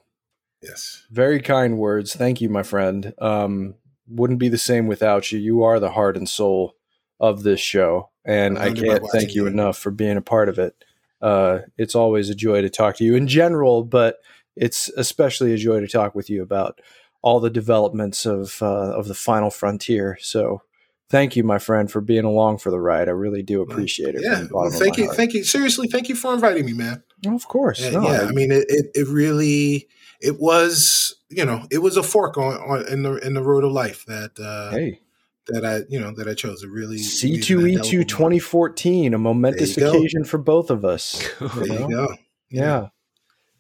Yes. 0.62 1.06
Very 1.12 1.40
kind 1.40 1.78
words. 1.78 2.16
Thank 2.16 2.42
you, 2.42 2.50
my 2.50 2.64
friend. 2.64 3.14
Um, 3.20 3.76
wouldn't 4.08 4.40
be 4.40 4.50
the 4.50 4.58
same 4.58 4.88
without 4.88 5.32
you. 5.32 5.40
You 5.40 5.64
are 5.64 5.80
the 5.80 5.92
heart 5.92 6.18
and 6.18 6.28
soul 6.28 6.76
of 7.20 7.44
this 7.44 7.60
show, 7.60 8.10
and 8.26 8.58
I 8.58 8.68
Wonder 8.68 8.82
can't 8.82 9.04
thank 9.12 9.36
you 9.36 9.44
you. 9.44 9.48
enough 9.48 9.78
for 9.78 9.92
being 9.92 10.18
a 10.18 10.22
part 10.22 10.50
of 10.50 10.60
it. 10.60 10.76
Uh, 11.22 11.60
it's 11.78 11.96
always 11.96 12.30
a 12.30 12.36
joy 12.36 12.62
to 12.62 12.70
talk 12.70 12.98
to 12.98 13.04
you 13.04 13.16
in 13.16 13.28
general, 13.28 13.84
but 13.84 14.18
it's 14.56 14.90
especially 14.90 15.54
a 15.54 15.58
joy 15.58 15.80
to 15.80 15.88
talk 15.88 16.14
with 16.16 16.30
you 16.30 16.42
about 16.42 16.82
all 17.22 17.40
the 17.40 17.50
developments 17.50 18.26
of 18.26 18.62
uh, 18.62 18.92
of 18.92 19.08
the 19.08 19.16
final 19.16 19.50
frontier. 19.50 20.18
So, 20.22 20.62
thank 21.10 21.36
you, 21.36 21.44
my 21.44 21.58
friend, 21.60 21.92
for 21.92 22.02
being 22.02 22.26
along 22.26 22.58
for 22.60 22.72
the 22.72 22.80
ride. 22.80 23.08
I 23.08 23.12
really 23.12 23.44
do 23.44 23.62
appreciate 23.62 24.16
it. 24.16 24.22
Yeah. 24.24 24.46
Well, 24.52 24.70
thank 24.72 24.98
you. 24.98 25.06
heart. 25.06 25.18
Thank 25.18 25.34
you. 25.34 25.44
Seriously, 25.44 25.88
thank 25.88 26.10
you 26.10 26.16
for 26.16 26.34
inviting 26.34 26.66
me, 26.66 26.74
man. 26.74 27.04
Of 27.28 27.48
course, 27.48 27.80
Yeah, 27.82 27.90
no, 27.92 28.04
yeah, 28.04 28.22
I- 28.22 28.28
I 28.28 28.32
mean, 28.32 28.52
it, 28.52 28.66
it, 28.70 28.86
it 28.94 29.08
really, 29.08 29.88
it 30.22 30.40
was, 30.40 31.16
you 31.30 31.44
know, 31.46 31.66
it 31.72 31.80
was 31.80 31.98
a 31.98 32.04
fork 32.04 32.38
on, 32.38 32.54
on 32.58 32.88
in 32.88 33.04
the 33.04 33.16
in 33.18 33.34
the 33.34 33.42
road 33.44 33.64
of 33.64 33.72
life 33.72 34.06
that 34.06 34.32
uh, 34.40 34.72
hey, 34.76 35.00
that 35.48 35.66
I, 35.66 35.82
you 35.90 36.00
know, 36.00 36.12
that 36.16 36.28
I 36.28 36.34
chose. 36.36 36.62
It 36.64 36.70
really 36.70 36.98
C 37.00 37.40
two 37.40 37.66
E 37.66 37.80
two 37.82 38.04
twenty 38.04 38.38
fourteen, 38.40 39.14
a 39.14 39.18
momentous 39.18 39.76
you 39.76 39.84
go. 39.84 39.90
occasion 39.94 40.24
for 40.24 40.38
both 40.38 40.70
of 40.70 40.86
us. 40.86 41.28
There 41.40 41.66
you 41.68 41.80
know? 41.80 41.88
go. 41.88 42.16
Yeah, 42.52 42.88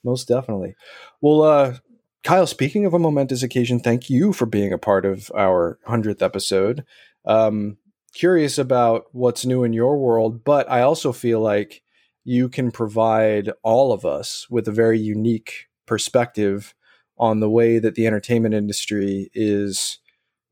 most 0.03 0.27
definitely. 0.27 0.75
Well, 1.21 1.41
uh, 1.41 1.75
Kyle, 2.23 2.47
speaking 2.47 2.85
of 2.85 2.93
a 2.93 2.99
momentous 2.99 3.41
occasion, 3.43 3.79
thank 3.79 4.09
you 4.09 4.31
for 4.33 4.45
being 4.45 4.73
a 4.73 4.77
part 4.77 5.05
of 5.05 5.31
our 5.35 5.79
100th 5.87 6.21
episode. 6.21 6.83
Um, 7.25 7.77
curious 8.13 8.57
about 8.57 9.05
what's 9.11 9.45
new 9.45 9.63
in 9.63 9.73
your 9.73 9.97
world, 9.97 10.43
but 10.43 10.69
I 10.71 10.81
also 10.81 11.11
feel 11.11 11.39
like 11.41 11.81
you 12.23 12.49
can 12.49 12.71
provide 12.71 13.51
all 13.61 13.91
of 13.91 14.05
us 14.05 14.47
with 14.49 14.67
a 14.67 14.71
very 14.71 14.99
unique 14.99 15.67
perspective 15.85 16.73
on 17.17 17.39
the 17.39 17.49
way 17.49 17.79
that 17.79 17.95
the 17.95 18.07
entertainment 18.07 18.55
industry 18.55 19.29
is 19.33 19.99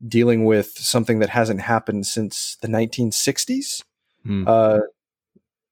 dealing 0.06 0.44
with 0.44 0.70
something 0.78 1.18
that 1.18 1.30
hasn't 1.30 1.60
happened 1.60 2.06
since 2.06 2.56
the 2.62 2.68
1960s. 2.68 3.82
Hmm. 4.24 4.44
Uh, 4.46 4.80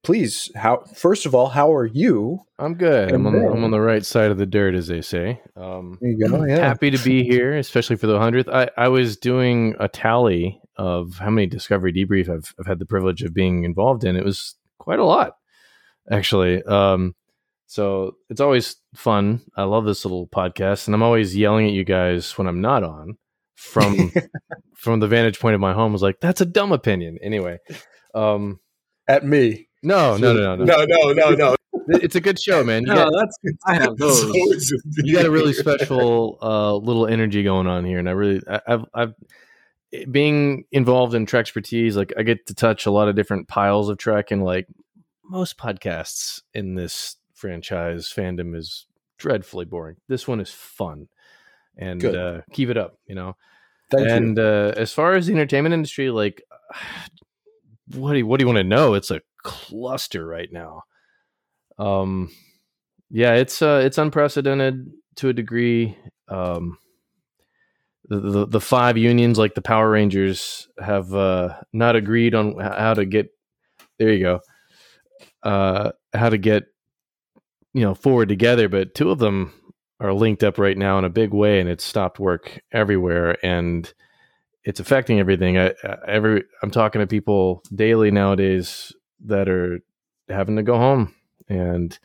please, 0.03 0.51
how 0.57 0.85
first 0.95 1.27
of 1.27 1.35
all, 1.35 1.49
how 1.49 1.73
are 1.73 1.87
you? 1.87 2.41
I'm 2.59 2.75
good. 2.75 3.13
I'm 3.13 3.27
on, 3.27 3.33
the, 3.33 3.49
I'm 3.49 3.65
on 3.65 3.71
the 3.71 3.81
right 3.81 4.05
side 4.05 4.31
of 4.31 4.39
the 4.39 4.47
dirt, 4.47 4.75
as 4.75 4.89
they 4.89 5.01
say. 5.01 5.41
Um, 5.57 5.99
There 6.01 6.11
you 6.11 6.29
go. 6.29 6.45
Yeah. 6.49 6.57
Happy 6.57 6.91
to 6.91 7.03
be 7.03 7.23
here, 7.25 7.57
especially 7.57 7.97
for 7.97 8.07
the 8.07 8.19
hundredth. 8.19 8.49
I, 8.49 8.71
I 8.77 8.89
was 8.89 9.17
doing 9.17 9.75
a 9.79 9.89
tally 9.89 10.61
of 10.77 11.19
how 11.19 11.31
many 11.31 11.47
Discovery 11.47 11.93
debrief 11.93 12.29
I've, 12.29 12.55
I've 12.59 12.67
had 12.67 12.79
the 12.79 12.87
privilege 12.87 13.23
of 13.23 13.35
being 13.35 13.65
involved 13.65 14.05
in. 14.05 14.17
It 14.17 14.25
was 14.25 14.55
quite 14.79 14.99
a 14.99 15.05
lot, 15.05 15.37
actually. 16.11 16.63
Um, 16.65 17.15
so 17.67 18.17
it's 18.29 18.41
always 18.41 18.77
fun. 18.95 19.41
I 19.57 19.63
love 19.65 19.85
this 19.85 20.05
little 20.05 20.27
podcast, 20.29 20.87
and 20.87 20.95
I'm 20.95 21.03
always 21.03 21.37
yelling 21.37 21.67
at 21.67 21.73
you 21.73 21.85
guys 21.85 22.37
when 22.37 22.47
I'm 22.47 22.61
not 22.61 22.85
on 22.85 23.17
from 23.55 24.13
from 24.77 25.01
the 25.01 25.09
vantage 25.09 25.39
point 25.41 25.55
of 25.55 25.61
my 25.61 25.73
home. 25.73 25.93
I 25.93 25.95
was 25.95 26.03
like, 26.03 26.21
that's 26.21 26.41
a 26.41 26.47
dumb 26.47 26.73
opinion. 26.73 27.19
Anyway, 27.23 27.59
um, 28.15 28.61
At 29.09 29.25
me. 29.25 29.69
no, 29.83 30.17
no, 30.17 30.33
no, 30.35 30.57
no, 30.57 30.65
no. 30.65 30.85
No, 30.85 30.85
no, 30.85 31.13
no, 31.13 31.31
no. 31.35 31.57
It's 31.89 32.15
a 32.15 32.21
good 32.21 32.41
show, 32.41 32.63
man. 32.63 32.83
You 32.83 32.89
No, 32.95 33.11
got- 33.11 33.13
that's 33.19 33.39
I 33.67 33.75
have 33.75 33.97
those. 33.97 34.71
You 35.03 35.17
got 35.17 35.25
a 35.27 35.31
really 35.31 35.53
special 35.53 36.39
uh, 36.43 36.77
little 36.77 37.07
energy 37.07 37.43
going 37.43 37.67
on 37.67 37.85
here, 37.85 37.99
and 37.99 38.09
I 38.09 38.13
really, 38.13 38.41
I, 38.49 38.61
I've, 38.69 38.85
I've 38.95 39.15
being 40.11 40.65
involved 40.73 41.15
in 41.15 41.27
Trekspertise. 41.27 41.95
Like, 41.95 42.13
I 42.17 42.23
get 42.23 42.47
to 42.47 42.55
touch 42.55 42.87
a 42.87 42.91
lot 42.91 43.09
of 43.09 43.17
different 43.17 43.49
piles 43.49 43.89
of 43.89 43.99
Trek, 43.99 44.31
and 44.31 44.45
like 44.45 44.67
most 45.25 45.59
podcasts 45.59 46.43
in 46.55 46.75
this 46.75 47.17
franchise 47.35 48.13
fandom 48.15 48.57
is 48.57 48.87
dreadfully 49.19 49.65
boring. 49.65 49.97
This 50.09 50.27
one 50.27 50.41
is 50.41 50.51
fun, 50.51 51.09
and 51.77 52.05
uh, 52.05 52.41
keep 52.53 52.69
it 52.69 52.77
up. 52.77 52.99
You 53.07 53.15
know. 53.15 53.37
Thank 53.91 54.09
and 54.09 54.37
you. 54.39 54.43
uh, 54.43 54.73
as 54.77 54.93
far 54.93 55.15
as 55.15 55.27
the 55.27 55.35
entertainment 55.35 55.75
industry, 55.75 56.11
like, 56.11 56.43
what 57.95 58.13
do 58.13 58.19
you, 58.19 58.27
what 58.27 58.39
do 58.39 58.45
you 58.45 58.47
want 58.47 58.57
to 58.57 58.65
know? 58.65 58.95
It's 58.95 59.11
a 59.11 59.21
cluster 59.43 60.27
right 60.27 60.51
now. 60.51 60.85
Um, 61.79 62.31
yeah, 63.11 63.35
it's 63.35 63.61
uh, 63.61 63.83
it's 63.85 63.99
unprecedented 63.99 64.91
to 65.17 65.29
a 65.29 65.33
degree. 65.33 65.97
Um, 66.29 66.79
the, 68.09 68.47
the 68.47 68.61
five 68.61 68.99
unions, 68.99 69.39
like 69.39 69.55
the 69.55 69.63
Power 69.63 69.91
Rangers, 69.91 70.69
have 70.79 71.15
uh, 71.15 71.55
not 71.73 71.97
agreed 71.97 72.35
on 72.35 72.59
how 72.59 72.95
to 72.95 73.05
get. 73.05 73.31
There 73.99 74.13
you 74.13 74.21
go. 74.23 74.41
Uh, 75.43 75.93
how 76.13 76.29
to 76.29 76.39
get 76.39 76.65
you 77.73 77.83
know 77.83 77.95
forward 77.95 78.29
together, 78.29 78.69
but 78.69 78.95
two 78.95 79.11
of 79.11 79.19
them 79.19 79.53
are 80.01 80.13
linked 80.13 80.43
up 80.43 80.59
right 80.59 80.77
now 80.77 80.99
in 80.99 81.05
a 81.05 81.11
big 81.11 81.33
way, 81.33 81.61
and 81.61 81.69
it's 81.69 81.85
stopped 81.85 82.19
work 82.19 82.61
everywhere, 82.73 83.37
and 83.45 83.93
it's 84.65 84.81
affecting 84.81 85.21
everything. 85.21 85.59
I, 85.59 85.75
I 85.85 85.97
every 86.09 86.45
I'm 86.63 86.71
talking 86.71 87.01
to 87.01 87.07
people 87.07 87.63
daily 87.75 88.11
nowadays 88.11 88.93
that 89.27 89.49
are 89.49 89.81
having 90.29 90.57
to 90.57 90.63
go 90.63 90.77
home 90.77 91.15
and 91.49 91.97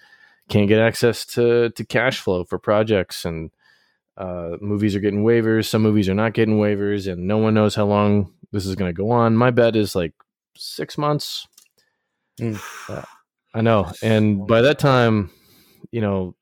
can't 0.49 0.67
get 0.67 0.79
access 0.79 1.25
to 1.25 1.69
to 1.71 1.85
cash 1.85 2.19
flow 2.19 2.43
for 2.43 2.59
projects 2.59 3.25
and 3.25 3.51
uh, 4.17 4.57
movies 4.61 4.95
are 4.95 4.99
getting 4.99 5.23
waivers. 5.23 5.65
Some 5.65 5.83
movies 5.83 6.09
are 6.09 6.15
not 6.15 6.33
getting 6.33 6.57
waivers 6.57 7.11
and 7.11 7.27
no 7.27 7.37
one 7.37 7.53
knows 7.53 7.75
how 7.75 7.85
long 7.85 8.33
this 8.51 8.65
is 8.65 8.75
going 8.75 8.89
to 8.89 8.97
go 8.97 9.11
on. 9.11 9.37
My 9.37 9.51
bet 9.51 9.75
is 9.75 9.95
like 9.95 10.13
six 10.55 10.97
months. 10.97 11.47
Mm. 12.39 13.05
I 13.53 13.61
know. 13.61 13.91
And 14.01 14.45
by 14.47 14.61
that 14.61 14.79
time 14.79 15.31
you 15.91 16.01
know 16.01 16.35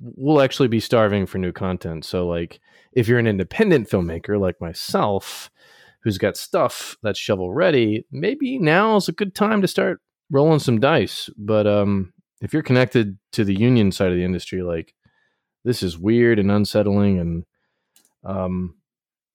we'll 0.00 0.42
actually 0.42 0.68
be 0.68 0.80
starving 0.80 1.26
for 1.26 1.38
new 1.38 1.52
content. 1.52 2.04
So 2.04 2.26
like 2.26 2.60
if 2.92 3.08
you're 3.08 3.18
an 3.18 3.26
independent 3.26 3.88
filmmaker 3.88 4.38
like 4.38 4.60
myself 4.60 5.50
who's 6.02 6.18
got 6.18 6.36
stuff 6.36 6.96
that's 7.02 7.18
shovel 7.18 7.52
ready 7.52 8.06
maybe 8.12 8.58
now 8.58 8.96
is 8.96 9.08
a 9.08 9.12
good 9.12 9.34
time 9.34 9.62
to 9.62 9.68
start 9.68 10.00
rolling 10.30 10.58
some 10.58 10.80
dice. 10.80 11.30
But 11.36 11.66
um 11.66 12.12
if 12.42 12.52
you're 12.52 12.62
connected 12.62 13.18
to 13.32 13.44
the 13.44 13.58
union 13.58 13.90
side 13.92 14.10
of 14.10 14.16
the 14.16 14.24
industry 14.24 14.62
like 14.62 14.94
this 15.66 15.82
is 15.82 15.98
weird 15.98 16.38
and 16.38 16.50
unsettling 16.50 17.18
and 17.18 17.44
um 18.24 18.74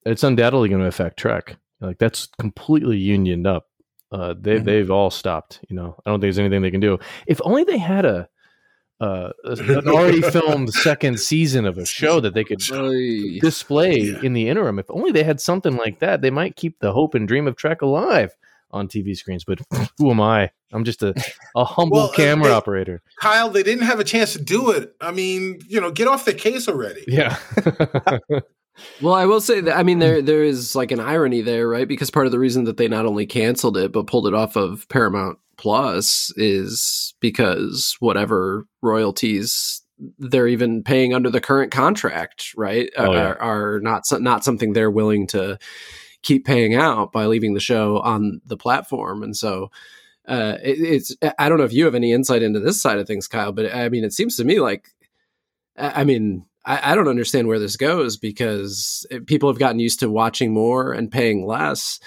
it's 0.05 0.23
undoubtedly 0.23 0.69
going 0.69 0.81
to 0.81 0.87
affect 0.87 1.17
trek 1.17 1.57
like 1.79 1.97
that's 1.99 2.27
completely 2.39 2.97
unioned 2.97 3.45
up 3.45 3.67
uh 4.11 4.33
they 4.39 4.59
Mhm. 4.59 4.65
they've 4.65 4.91
all 4.91 5.09
stopped 5.11 5.59
you 5.69 5.75
know 5.75 5.95
i 6.05 6.09
don't 6.09 6.15
think 6.19 6.21
there's 6.33 6.39
anything 6.39 6.61
they 6.61 6.71
can 6.71 6.79
do 6.81 6.97
if 7.27 7.39
only 7.43 7.63
they 7.63 7.77
had 7.77 8.05
a 8.05 8.27
uh, 8.99 9.31
an 9.45 9.87
already 9.87 10.21
filmed 10.21 10.71
second 10.71 11.19
season 11.19 11.65
of 11.65 11.79
a 11.79 11.85
show 11.87 12.19
that 12.19 12.35
they 12.35 12.43
could 12.43 12.61
Oy. 12.71 13.39
display 13.39 13.97
Yeah. 13.97 14.19
in 14.21 14.33
the 14.33 14.47
interim. 14.47 14.77
If 14.77 14.85
only 14.91 15.11
they 15.11 15.23
had 15.23 15.41
something 15.41 15.75
like 15.75 15.97
that, 16.01 16.21
they 16.21 16.29
might 16.29 16.55
keep 16.55 16.77
the 16.77 16.93
hope 16.93 17.15
and 17.15 17.27
dream 17.27 17.47
of 17.47 17.55
Trek 17.55 17.81
alive 17.81 18.35
on 18.73 18.87
TV 18.87 19.15
screens. 19.15 19.43
But 19.43 19.59
who 19.97 20.11
am 20.11 20.21
I? 20.21 20.51
I'm 20.73 20.83
just 20.83 21.03
a, 21.03 21.13
a 21.55 21.65
humble 21.65 21.97
Well, 21.97 22.11
camera 22.13 22.49
they- 22.49 22.53
operator. 22.53 23.01
Kyle, 23.19 23.49
they 23.49 23.63
didn't 23.63 23.83
have 23.85 23.99
a 23.99 24.03
chance 24.05 24.33
to 24.33 24.41
do 24.41 24.71
it. 24.71 24.95
I 25.01 25.11
mean, 25.11 25.59
you 25.67 25.81
know, 25.81 25.91
get 25.91 26.07
off 26.07 26.25
the 26.25 26.33
case 26.33 26.67
already. 26.67 27.03
Yeah. 27.07 27.37
Well, 29.01 29.13
I 29.13 29.25
will 29.25 29.41
say 29.41 29.59
that 29.61 29.77
I 29.77 29.83
mean 29.83 29.99
there 29.99 30.21
there 30.21 30.43
is 30.43 30.75
like 30.75 30.91
an 30.91 30.99
irony 31.01 31.41
there, 31.41 31.67
right? 31.67 31.87
Because 31.87 32.09
part 32.09 32.25
of 32.25 32.31
the 32.31 32.39
reason 32.39 32.63
that 32.63 32.77
they 32.77 32.87
not 32.87 33.05
only 33.05 33.25
canceled 33.25 33.77
it 33.77 33.91
but 33.91 34.07
pulled 34.07 34.25
it 34.27 34.33
off 34.33 34.55
of 34.55 34.87
Paramount 34.89 35.37
Plus 35.57 36.31
is 36.37 37.13
because 37.19 37.95
whatever 37.99 38.65
royalties 38.81 39.81
they're 40.17 40.47
even 40.47 40.83
paying 40.83 41.13
under 41.13 41.29
the 41.29 41.41
current 41.41 41.71
contract, 41.71 42.53
right? 42.55 42.89
Oh, 42.97 43.11
yeah. 43.13 43.33
are, 43.33 43.41
are 43.75 43.79
not 43.81 44.03
not 44.13 44.43
something 44.43 44.73
they're 44.73 44.89
willing 44.89 45.27
to 45.27 45.59
keep 46.23 46.45
paying 46.45 46.75
out 46.75 47.11
by 47.11 47.25
leaving 47.25 47.53
the 47.53 47.59
show 47.59 47.99
on 47.99 48.41
the 48.45 48.57
platform. 48.57 49.23
And 49.23 49.35
so 49.35 49.71
uh, 50.27 50.57
it, 50.63 50.79
it's 50.79 51.15
I 51.39 51.49
don't 51.49 51.57
know 51.57 51.63
if 51.63 51.73
you 51.73 51.85
have 51.85 51.95
any 51.95 52.11
insight 52.11 52.43
into 52.43 52.59
this 52.59 52.81
side 52.81 52.99
of 52.99 53.07
things, 53.07 53.27
Kyle, 53.27 53.51
but 53.51 53.73
I 53.73 53.89
mean, 53.89 54.03
it 54.03 54.13
seems 54.13 54.35
to 54.37 54.43
me 54.43 54.59
like 54.59 54.89
I 55.77 56.03
mean, 56.03 56.45
I, 56.65 56.91
I 56.91 56.95
don't 56.95 57.07
understand 57.07 57.47
where 57.47 57.59
this 57.59 57.75
goes 57.75 58.17
because 58.17 59.05
people 59.25 59.49
have 59.49 59.59
gotten 59.59 59.79
used 59.79 59.99
to 60.01 60.09
watching 60.09 60.53
more 60.53 60.93
and 60.93 61.11
paying 61.11 61.45
less, 61.45 61.99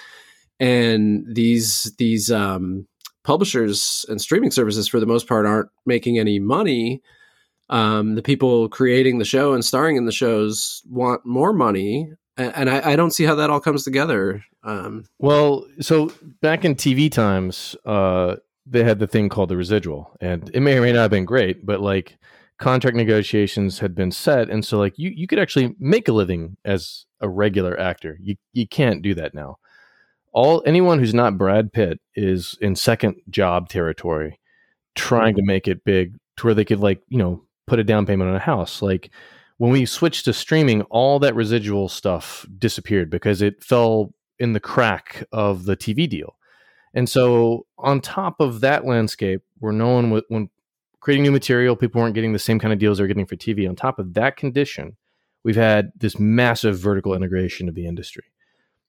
and 0.59 1.25
these 1.27 1.93
these 1.97 2.31
um, 2.31 2.87
publishers 3.23 4.05
and 4.07 4.21
streaming 4.21 4.51
services, 4.51 4.87
for 4.87 4.99
the 4.99 5.05
most 5.05 5.27
part, 5.27 5.45
aren't 5.45 5.69
making 5.85 6.17
any 6.17 6.39
money. 6.39 7.01
Um, 7.69 8.13
the 8.15 8.21
people 8.21 8.69
creating 8.69 9.17
the 9.17 9.25
show 9.25 9.53
and 9.53 9.65
starring 9.65 9.95
in 9.95 10.05
the 10.05 10.11
shows 10.11 10.83
want 10.87 11.25
more 11.25 11.51
money, 11.51 12.11
and 12.37 12.69
I, 12.69 12.91
I 12.91 12.95
don't 12.95 13.11
see 13.11 13.23
how 13.23 13.35
that 13.35 13.49
all 13.49 13.59
comes 13.59 13.83
together. 13.83 14.43
Um, 14.63 15.05
Well, 15.19 15.65
so 15.79 16.11
back 16.41 16.65
in 16.65 16.75
TV 16.75 17.11
times, 17.11 17.75
uh, 17.85 18.37
they 18.65 18.83
had 18.83 18.99
the 18.99 19.07
thing 19.07 19.29
called 19.29 19.49
the 19.49 19.57
residual, 19.57 20.15
and 20.19 20.49
it 20.53 20.59
may 20.59 20.77
or 20.77 20.81
may 20.81 20.91
not 20.91 21.03
have 21.03 21.11
been 21.11 21.25
great, 21.25 21.65
but 21.65 21.81
like 21.81 22.17
contract 22.57 22.97
negotiations 22.97 23.79
had 23.79 23.93
been 23.93 24.11
set, 24.11 24.49
and 24.49 24.65
so 24.65 24.77
like 24.77 24.97
you 24.97 25.11
you 25.11 25.27
could 25.27 25.39
actually 25.39 25.75
make 25.79 26.07
a 26.07 26.13
living 26.13 26.57
as 26.65 27.05
a 27.21 27.29
regular 27.29 27.79
actor. 27.79 28.17
You 28.21 28.35
you 28.53 28.67
can't 28.67 29.01
do 29.01 29.13
that 29.15 29.33
now. 29.33 29.57
All 30.33 30.63
anyone 30.65 30.99
who's 30.99 31.13
not 31.13 31.37
Brad 31.37 31.71
Pitt 31.71 31.99
is 32.15 32.57
in 32.59 32.75
second 32.75 33.15
job 33.29 33.69
territory, 33.69 34.39
trying 34.95 35.35
to 35.35 35.43
make 35.43 35.67
it 35.67 35.85
big 35.85 36.17
to 36.37 36.47
where 36.47 36.53
they 36.55 36.65
could 36.65 36.79
like 36.79 37.01
you 37.07 37.17
know 37.17 37.43
put 37.67 37.79
a 37.79 37.83
down 37.83 38.05
payment 38.05 38.29
on 38.29 38.35
a 38.35 38.39
house. 38.39 38.81
Like 38.81 39.11
when 39.57 39.71
we 39.71 39.85
switched 39.85 40.25
to 40.25 40.33
streaming, 40.33 40.81
all 40.83 41.19
that 41.19 41.35
residual 41.35 41.87
stuff 41.89 42.45
disappeared 42.57 43.09
because 43.09 43.41
it 43.41 43.63
fell 43.63 44.13
in 44.39 44.53
the 44.53 44.59
crack 44.59 45.23
of 45.31 45.65
the 45.65 45.77
TV 45.77 46.09
deal. 46.09 46.35
And 46.93 47.09
so, 47.09 47.65
on 47.77 48.01
top 48.01 48.39
of 48.39 48.61
that 48.61 48.85
landscape, 48.85 49.41
where 49.59 49.73
no 49.73 49.93
one, 49.93 50.11
wa- 50.11 50.21
when 50.29 50.49
creating 50.99 51.23
new 51.23 51.31
material, 51.31 51.75
people 51.75 52.01
weren't 52.01 52.15
getting 52.15 52.33
the 52.33 52.39
same 52.39 52.59
kind 52.59 52.73
of 52.73 52.79
deals 52.79 52.97
they're 52.97 53.07
getting 53.07 53.25
for 53.25 53.35
TV. 53.35 53.67
On 53.67 53.75
top 53.75 53.99
of 53.99 54.13
that 54.13 54.37
condition, 54.37 54.95
we've 55.43 55.55
had 55.55 55.91
this 55.97 56.17
massive 56.19 56.77
vertical 56.79 57.13
integration 57.13 57.67
of 57.69 57.75
the 57.75 57.85
industry. 57.85 58.23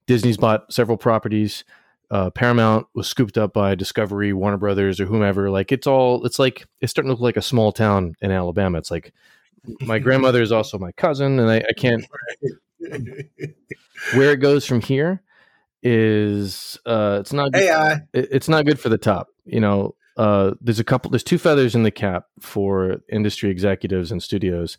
Disney's 0.07 0.37
bought 0.37 0.73
several 0.73 0.97
properties. 0.97 1.65
Uh, 2.11 2.31
Paramount 2.31 2.87
was 2.95 3.09
scooped 3.09 3.37
up 3.37 3.53
by 3.53 3.75
Discovery, 3.75 4.33
Warner 4.33 4.57
Brothers, 4.57 5.01
or 5.01 5.07
whomever. 5.07 5.51
Like 5.51 5.73
it's 5.73 5.89
all, 5.89 6.25
it's 6.25 6.39
like 6.39 6.65
it's 6.81 6.93
starting 6.93 7.09
to 7.09 7.15
look 7.15 7.21
like 7.21 7.37
a 7.37 7.43
small 7.43 7.73
town 7.73 8.15
in 8.21 8.31
Alabama. 8.31 8.79
It's 8.79 8.93
like 8.93 9.13
my 9.83 9.99
grandmother 9.99 10.43
is 10.43 10.53
also 10.53 10.79
my 10.79 10.93
cousin, 10.93 11.39
and 11.41 11.51
I, 11.51 11.57
I 11.59 11.73
can't 11.77 12.05
where 14.15 14.33
it 14.33 14.39
goes 14.41 14.67
from 14.67 14.81
here 14.81 15.23
is 15.83 16.79
uh 16.87 17.19
it's 17.21 17.33
not 17.33 17.53
good, 17.53 17.63
AI. 17.63 17.93
it- 18.13 18.29
it's 18.33 18.49
not 18.49 18.65
good 18.65 18.79
for 18.81 18.89
the 18.89 18.99
top 18.99 19.29
you 19.45 19.61
know 19.61 19.95
uh 20.17 20.53
there's 20.61 20.81
a 20.81 20.85
couple 20.85 21.11
there's 21.11 21.23
two 21.23 21.39
feathers 21.39 21.75
in 21.75 21.83
the 21.83 21.91
cap 21.91 22.25
for 22.41 22.97
industry 23.13 23.51
executives 23.51 24.11
and 24.11 24.23
studios 24.23 24.79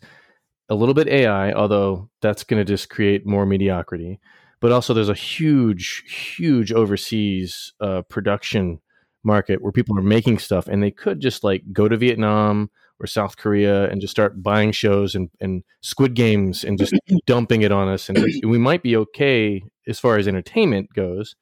a 0.68 0.74
little 0.74 0.94
bit 0.94 1.08
ai 1.08 1.52
although 1.52 2.08
that's 2.20 2.44
going 2.44 2.58
to 2.60 2.64
just 2.64 2.90
create 2.90 3.26
more 3.26 3.46
mediocrity 3.46 4.18
but 4.60 4.72
also 4.72 4.92
there's 4.92 5.08
a 5.08 5.14
huge 5.14 6.02
huge 6.36 6.72
overseas 6.72 7.72
uh 7.80 8.02
production 8.02 8.80
market 9.24 9.62
where 9.62 9.72
people 9.72 9.96
are 9.98 10.02
making 10.02 10.38
stuff 10.38 10.68
and 10.68 10.82
they 10.82 10.90
could 10.90 11.20
just 11.20 11.44
like 11.44 11.62
go 11.72 11.88
to 11.88 11.96
vietnam 11.96 12.70
or 13.00 13.06
South 13.06 13.36
Korea 13.36 13.88
and 13.90 14.00
just 14.00 14.10
start 14.10 14.42
buying 14.42 14.72
shows 14.72 15.14
and, 15.14 15.30
and 15.40 15.62
Squid 15.80 16.14
Games 16.14 16.64
and 16.64 16.78
just 16.78 16.94
dumping 17.26 17.62
it 17.62 17.72
on 17.72 17.88
us, 17.88 18.08
and 18.08 18.18
we 18.44 18.58
might 18.58 18.82
be 18.82 18.96
okay 18.96 19.62
as 19.86 19.98
far 20.00 20.18
as 20.18 20.28
entertainment 20.28 20.92
goes. 20.92 21.34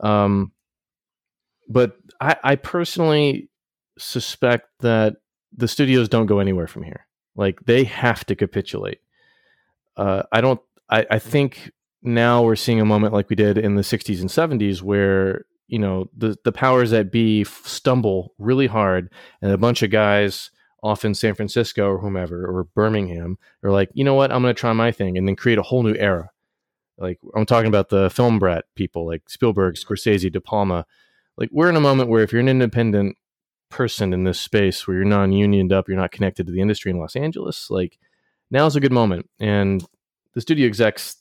Um, 0.00 0.52
but 1.68 1.96
I, 2.20 2.36
I 2.42 2.56
personally 2.56 3.48
suspect 3.98 4.68
that 4.80 5.16
the 5.56 5.68
studios 5.68 6.08
don't 6.08 6.26
go 6.26 6.38
anywhere 6.38 6.66
from 6.66 6.82
here. 6.82 7.06
Like 7.36 7.60
they 7.66 7.84
have 7.84 8.24
to 8.26 8.34
capitulate. 8.34 9.00
Uh, 9.96 10.22
I 10.32 10.40
don't. 10.40 10.60
I, 10.90 11.06
I 11.10 11.18
think 11.18 11.70
now 12.02 12.42
we're 12.42 12.56
seeing 12.56 12.80
a 12.80 12.84
moment 12.84 13.12
like 13.12 13.28
we 13.28 13.36
did 13.36 13.58
in 13.58 13.76
the 13.76 13.82
'60s 13.82 14.20
and 14.20 14.30
'70s 14.30 14.82
where 14.82 15.44
you 15.66 15.78
know 15.78 16.08
the 16.16 16.36
the 16.44 16.52
powers 16.52 16.90
that 16.90 17.12
be 17.12 17.42
f- 17.42 17.62
stumble 17.64 18.34
really 18.38 18.66
hard, 18.66 19.12
and 19.42 19.52
a 19.52 19.58
bunch 19.58 19.82
of 19.82 19.90
guys 19.90 20.50
off 20.82 21.04
in 21.04 21.14
San 21.14 21.34
Francisco 21.34 21.88
or 21.88 21.98
whomever 21.98 22.46
or 22.46 22.64
Birmingham 22.64 23.38
are 23.62 23.70
like, 23.70 23.90
you 23.94 24.04
know 24.04 24.14
what, 24.14 24.30
I'm 24.30 24.42
going 24.42 24.54
to 24.54 24.58
try 24.60 24.72
my 24.72 24.92
thing 24.92 25.18
and 25.18 25.26
then 25.26 25.36
create 25.36 25.58
a 25.58 25.62
whole 25.62 25.82
new 25.82 25.94
era. 25.94 26.30
Like 26.98 27.18
I'm 27.34 27.46
talking 27.46 27.68
about 27.68 27.88
the 27.88 28.10
film 28.10 28.38
brat 28.38 28.64
people 28.74 29.06
like 29.06 29.28
Spielberg, 29.28 29.76
Scorsese, 29.76 30.30
De 30.30 30.40
Palma. 30.40 30.86
Like 31.36 31.50
we're 31.52 31.68
in 31.68 31.76
a 31.76 31.80
moment 31.80 32.10
where 32.10 32.22
if 32.22 32.32
you're 32.32 32.40
an 32.40 32.48
independent 32.48 33.16
person 33.70 34.12
in 34.12 34.24
this 34.24 34.40
space 34.40 34.86
where 34.86 34.96
you're 34.96 35.04
non-unioned 35.04 35.72
up, 35.72 35.88
you're 35.88 35.96
not 35.96 36.10
connected 36.10 36.46
to 36.46 36.52
the 36.52 36.60
industry 36.60 36.90
in 36.90 36.98
Los 36.98 37.16
Angeles, 37.16 37.70
like 37.70 37.98
now's 38.50 38.76
a 38.76 38.80
good 38.80 38.92
moment. 38.92 39.28
And 39.38 39.84
the 40.34 40.40
studio 40.40 40.66
execs, 40.66 41.16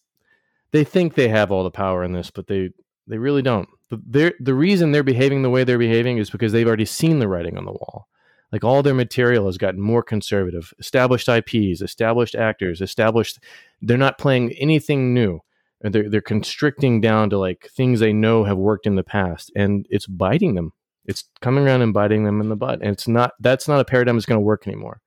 they 0.71 0.83
think 0.83 1.13
they 1.13 1.27
have 1.27 1.51
all 1.51 1.63
the 1.63 1.71
power 1.71 2.03
in 2.03 2.13
this, 2.13 2.31
but 2.31 2.47
they 2.47 2.71
they 3.07 3.17
really 3.17 3.41
don't. 3.41 3.69
The, 3.89 4.33
the 4.39 4.53
reason 4.53 4.91
they're 4.91 5.01
behaving 5.01 5.41
the 5.41 5.49
way 5.49 5.63
they're 5.63 5.77
behaving 5.77 6.17
is 6.17 6.29
because 6.29 6.51
they've 6.51 6.67
already 6.67 6.85
seen 6.85 7.19
the 7.19 7.27
writing 7.27 7.57
on 7.57 7.63
the 7.63 7.71
wall 7.71 8.09
like 8.51 8.63
all 8.63 8.81
their 8.81 8.93
material 8.93 9.45
has 9.45 9.57
gotten 9.57 9.81
more 9.81 10.03
conservative. 10.03 10.73
Established 10.79 11.27
ips 11.27 11.81
established 11.81 12.35
actors 12.35 12.81
established 12.81 13.39
they're 13.81 13.97
not 13.97 14.17
playing 14.17 14.51
anything 14.53 15.13
new. 15.13 15.41
They're, 15.81 16.09
they're 16.09 16.21
constricting 16.21 17.01
down 17.01 17.29
to 17.29 17.37
like 17.37 17.69
things 17.75 17.99
they 17.99 18.13
know 18.13 18.45
have 18.45 18.57
worked 18.57 18.87
in 18.87 18.95
the 18.95 19.03
past 19.03 19.51
and 19.55 19.85
it's 19.89 20.07
biting 20.07 20.55
them. 20.55 20.73
It's 21.05 21.25
coming 21.41 21.65
around 21.65 21.81
and 21.81 21.93
biting 21.93 22.23
them 22.23 22.41
in 22.41 22.49
the 22.49 22.55
butt 22.55 22.79
and 22.81 22.91
it's 22.91 23.07
not 23.07 23.33
that's 23.39 23.67
not 23.67 23.79
a 23.79 23.85
paradigm 23.85 24.15
that's 24.15 24.25
going 24.25 24.39
to 24.39 24.45
work 24.45 24.67
anymore. 24.67 25.01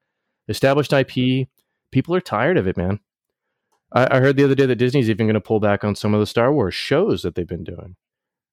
Established 0.49 0.93
ip 0.93 1.49
people 1.91 2.15
are 2.15 2.21
tired 2.21 2.57
of 2.57 2.67
it 2.67 2.77
man. 2.77 3.01
I, 3.93 4.17
I 4.17 4.21
heard 4.21 4.37
the 4.37 4.45
other 4.45 4.55
day 4.55 4.67
that 4.67 4.77
disney's 4.77 5.11
even 5.11 5.27
going 5.27 5.35
to 5.35 5.41
pull 5.41 5.61
back 5.61 5.83
on 5.83 5.97
some 5.97 6.15
of 6.15 6.21
the 6.21 6.27
star 6.27 6.53
wars 6.53 6.75
shows 6.75 7.23
that 7.23 7.35
they've 7.35 7.47
been 7.47 7.65
doing. 7.65 7.97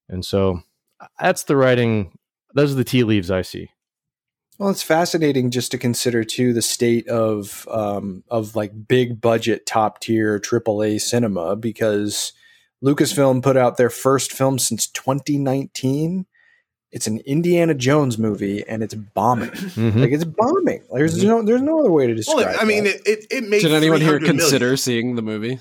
And 0.10 0.26
so 0.26 0.62
that's 1.20 1.44
the 1.44 1.56
writing 1.56 2.18
those 2.54 2.72
are 2.72 2.76
the 2.76 2.84
tea 2.84 3.04
leaves 3.04 3.30
i 3.30 3.42
see 3.42 3.70
Well, 4.58 4.70
it's 4.70 4.82
fascinating 4.84 5.52
just 5.52 5.72
to 5.72 5.78
consider 5.78 6.24
too 6.24 6.52
the 6.54 6.62
state 6.64 7.08
of 7.08 7.68
um, 7.70 8.24
of 8.30 8.56
like 8.56 8.88
big 8.88 9.22
budget, 9.22 9.66
top 9.66 10.00
tier 10.02 10.40
AAA 10.40 11.00
cinema 11.00 11.56
because 11.56 12.34
Lucasfilm 12.84 13.44
put 13.44 13.56
out 13.58 13.78
their 13.78 13.90
first 13.92 14.32
film 14.32 14.58
since 14.58 14.88
2019. 14.88 16.26
It's 16.92 17.06
an 17.06 17.20
Indiana 17.26 17.74
Jones 17.76 18.18
movie, 18.18 18.64
and 18.68 18.82
it's 18.82 18.94
bombing. 18.96 19.50
Mhm. 19.78 19.98
Like 20.02 20.12
it's 20.12 20.24
bombing. 20.24 20.82
Like, 20.90 21.00
there's 21.00 21.24
no 21.24 21.44
there's 21.44 21.62
no 21.62 21.80
other 21.82 21.92
way 21.92 22.08
to 22.08 22.16
describe. 22.16 22.48
Well, 22.48 22.58
I 22.60 22.64
mean, 22.64 22.86
that. 22.86 22.96
it, 22.96 23.02
it, 23.06 23.26
it 23.30 23.44
made. 23.50 23.62
Did 23.62 23.74
anyone 23.74 24.00
here 24.02 24.12
300 24.12 24.22
million. 24.22 24.40
consider 24.40 24.78
seeing 24.78 25.16
the 25.16 25.22
movie? 25.22 25.60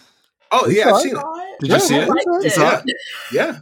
Oh 0.53 0.68
yeah, 0.68 0.94
I've 0.94 1.03
seen 1.03 1.16
it. 1.16 1.22
Did 1.61 1.70
you 1.70 1.80
see 1.80 1.97
I 1.97 2.03
it? 2.05 2.11
it. 2.44 2.57
Yeah, 2.57 2.82
yeah. 3.32 3.59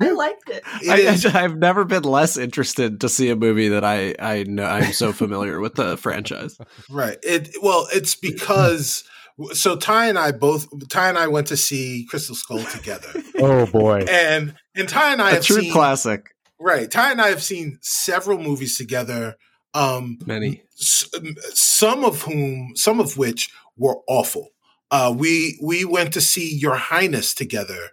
I 0.00 0.10
liked 0.12 0.48
it. 0.48 0.62
It 0.82 0.90
I, 0.90 0.96
is- 1.12 1.22
have 1.24 1.56
never 1.58 1.84
been 1.84 2.04
less 2.04 2.36
interested 2.36 3.00
to 3.02 3.08
see 3.08 3.28
a 3.30 3.36
movie 3.36 3.68
that 3.68 3.84
I 3.84 4.14
I 4.18 4.44
know 4.44 4.64
I'm 4.64 4.92
so 4.92 5.12
familiar 5.12 5.60
with 5.60 5.74
the 5.74 5.96
franchise. 5.96 6.58
Right. 6.90 7.18
It 7.22 7.50
well, 7.62 7.86
it's 7.92 8.14
because 8.14 9.04
so 9.52 9.76
Ty 9.76 10.08
and 10.08 10.18
I 10.18 10.32
both 10.32 10.66
Ty 10.88 11.08
and 11.10 11.18
I 11.18 11.26
went 11.28 11.46
to 11.48 11.56
see 11.56 12.06
Crystal 12.08 12.34
Skull 12.34 12.62
together, 12.64 13.08
oh 13.38 13.66
boy 13.66 14.04
and 14.10 14.54
and 14.74 14.88
Ty 14.88 15.12
and 15.12 15.22
I 15.22 15.30
A 15.30 15.34
have 15.34 15.44
true 15.44 15.60
seen 15.62 15.72
classic. 15.72 16.30
right. 16.58 16.90
Ty 16.90 17.12
and 17.12 17.20
I 17.20 17.28
have 17.28 17.42
seen 17.42 17.78
several 17.82 18.38
movies 18.38 18.76
together. 18.76 19.36
Um, 19.72 20.18
Many. 20.26 20.62
s- 20.80 21.08
some 21.54 22.04
of 22.04 22.22
whom, 22.22 22.72
some 22.74 22.98
of 23.00 23.16
which 23.16 23.50
were 23.76 23.98
awful. 24.08 24.48
Uh, 24.90 25.14
we 25.16 25.58
we 25.62 25.84
went 25.84 26.12
to 26.14 26.20
see 26.20 26.52
Your 26.54 26.74
Highness 26.74 27.32
together, 27.34 27.90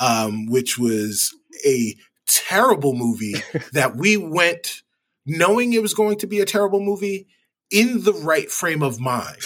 um, 0.00 0.46
which 0.46 0.78
was 0.78 1.34
a 1.64 1.94
terrible 2.26 2.94
movie 2.94 3.34
that 3.72 3.96
we 3.96 4.16
went 4.16 4.82
knowing 5.26 5.72
it 5.72 5.82
was 5.82 5.94
going 5.94 6.18
to 6.18 6.26
be 6.26 6.40
a 6.40 6.44
terrible 6.46 6.80
movie 6.80 7.26
in 7.70 8.04
the 8.04 8.12
right 8.12 8.50
frame 8.50 8.82
of 8.82 9.00
mind. 9.00 9.38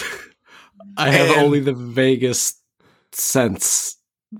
I 0.97 1.09
have 1.11 1.29
And- 1.29 1.41
only 1.45 1.59
the 1.59 1.73
vaguest 1.73 2.57
sense 3.11 3.97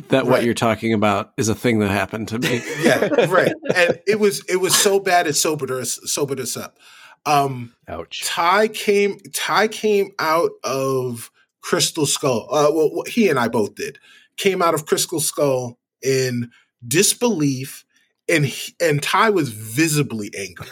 that 0.07 0.25
what 0.25 0.43
you're 0.45 0.53
talking 0.53 0.93
about 0.93 1.33
is 1.37 1.49
a 1.49 1.55
thing 1.55 1.79
that 1.79 1.89
happened 1.89 2.27
to 2.29 2.39
me. 2.39 2.61
Yeah, 2.81 3.25
right. 3.25 3.53
And 3.75 3.99
it 4.07 4.19
was 4.19 4.43
it 4.47 4.57
was 4.57 4.73
so 4.75 4.99
bad 4.99 5.27
it 5.27 5.33
sobered 5.35 5.71
us 5.71 5.99
sobered 6.05 6.39
us 6.39 6.55
up. 6.55 6.77
Um, 7.25 7.73
ouch 7.87 8.23
Ty 8.23 8.69
came 8.69 9.19
Ty 9.33 9.67
came 9.67 10.11
out 10.19 10.51
of 10.63 11.29
Crystal 11.61 12.05
Skull. 12.05 12.47
Uh, 12.49 12.71
well, 12.73 12.89
what 12.93 13.09
he 13.09 13.29
and 13.29 13.37
I 13.37 13.47
both 13.49 13.75
did. 13.75 13.99
Came 14.37 14.61
out 14.61 14.73
of 14.73 14.85
Crystal 14.85 15.19
Skull 15.19 15.77
in 16.03 16.51
disbelief, 16.87 17.85
and 18.29 18.53
and 18.79 19.01
Ty 19.03 19.29
was 19.31 19.49
visibly 19.49 20.31
angry, 20.37 20.67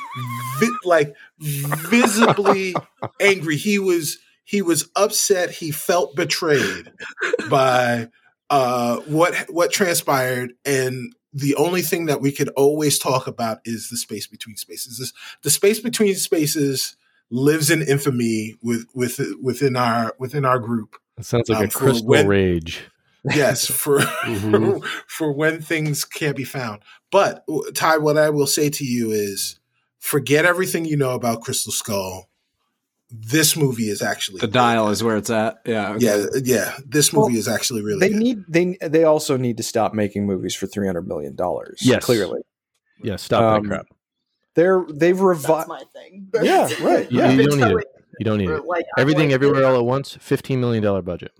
Vi- 0.60 0.68
like 0.84 1.14
visibly 1.40 2.74
angry. 3.20 3.56
He 3.56 3.78
was 3.78 4.18
he 4.44 4.62
was 4.62 4.88
upset. 4.96 5.50
He 5.50 5.70
felt 5.70 6.14
betrayed 6.16 6.92
by 7.50 8.08
uh, 8.50 8.98
what 9.00 9.34
what 9.50 9.72
transpired, 9.72 10.52
and 10.64 11.14
the 11.32 11.54
only 11.56 11.82
thing 11.82 12.06
that 12.06 12.20
we 12.20 12.32
could 12.32 12.48
always 12.50 12.98
talk 12.98 13.26
about 13.26 13.58
is 13.64 13.90
the 13.90 13.96
space 13.96 14.26
between 14.26 14.56
spaces. 14.56 14.98
This, 14.98 15.12
the 15.42 15.50
space 15.50 15.80
between 15.80 16.14
spaces 16.14 16.96
lives 17.30 17.70
in 17.70 17.82
infamy 17.82 18.54
with 18.62 18.86
with 18.94 19.20
within 19.42 19.76
our 19.76 20.14
within 20.18 20.44
our 20.44 20.58
group. 20.58 20.96
It 21.18 21.24
sounds 21.24 21.48
like 21.48 21.58
Um, 21.58 21.64
a 21.64 21.70
for 21.70 21.78
crystal 21.78 22.06
when- 22.06 22.26
rage. 22.26 22.84
Yes, 23.34 23.66
for 23.70 23.98
Mhm. 24.00 24.84
for 25.06 25.32
when 25.32 25.60
things 25.60 26.04
can't 26.04 26.36
be 26.36 26.44
found. 26.44 26.82
But 27.10 27.44
Ty, 27.74 27.98
what 27.98 28.16
I 28.18 28.30
will 28.30 28.46
say 28.46 28.68
to 28.70 28.84
you 28.84 29.10
is, 29.10 29.58
forget 29.98 30.44
everything 30.44 30.84
you 30.84 30.96
know 30.96 31.10
about 31.12 31.42
Crystal 31.42 31.72
Skull. 31.72 32.28
This 33.08 33.56
movie 33.56 33.88
is 33.88 34.02
actually 34.02 34.40
The 34.40 34.48
dial 34.48 34.88
is 34.90 35.02
where 35.02 35.16
it's 35.16 35.30
at. 35.30 35.58
Yeah. 35.64 35.90
okay. 35.92 36.04
Yeah, 36.04 36.26
yeah. 36.42 36.76
This 36.84 37.12
Well, 37.12 37.28
movie 37.28 37.38
is 37.38 37.46
actually 37.46 37.82
really. 37.82 38.00
They 38.00 38.08
good. 38.08 38.18
need 38.18 38.38
they 38.48 38.76
they 38.80 39.04
also 39.04 39.36
need 39.36 39.56
to 39.58 39.62
stop 39.62 39.94
making 39.94 40.26
movies 40.26 40.54
for 40.56 40.66
three 40.66 40.86
hundred 40.88 41.06
million 41.06 41.36
dollars. 41.36 41.78
Yes. 41.82 42.04
clearly 42.04 42.40
Yeah, 43.02 43.14
stop 43.16 43.42
Um, 43.42 43.62
that 43.62 43.68
crap. 43.68 43.86
they're 44.56 44.84
they've 44.92 45.20
revived. 45.20 45.68
my 45.68 45.82
thing. 45.92 46.28
Yeah, 46.42 46.68
right. 46.82 47.10
Yeah. 47.10 47.30
you 47.30 47.42
I've 47.42 47.48
don't 47.48 47.60
need 47.60 47.76
it. 47.78 47.86
You 48.18 48.24
don't 48.24 48.38
need 48.38 48.50
it. 48.50 48.64
like, 48.64 48.86
Everything 48.98 49.28
like, 49.28 49.34
everywhere 49.34 49.64
all 49.66 49.76
at 49.76 49.84
once, 49.84 50.16
fifteen 50.20 50.58
million 50.60 50.82
dollar 50.82 51.02
budget. 51.02 51.32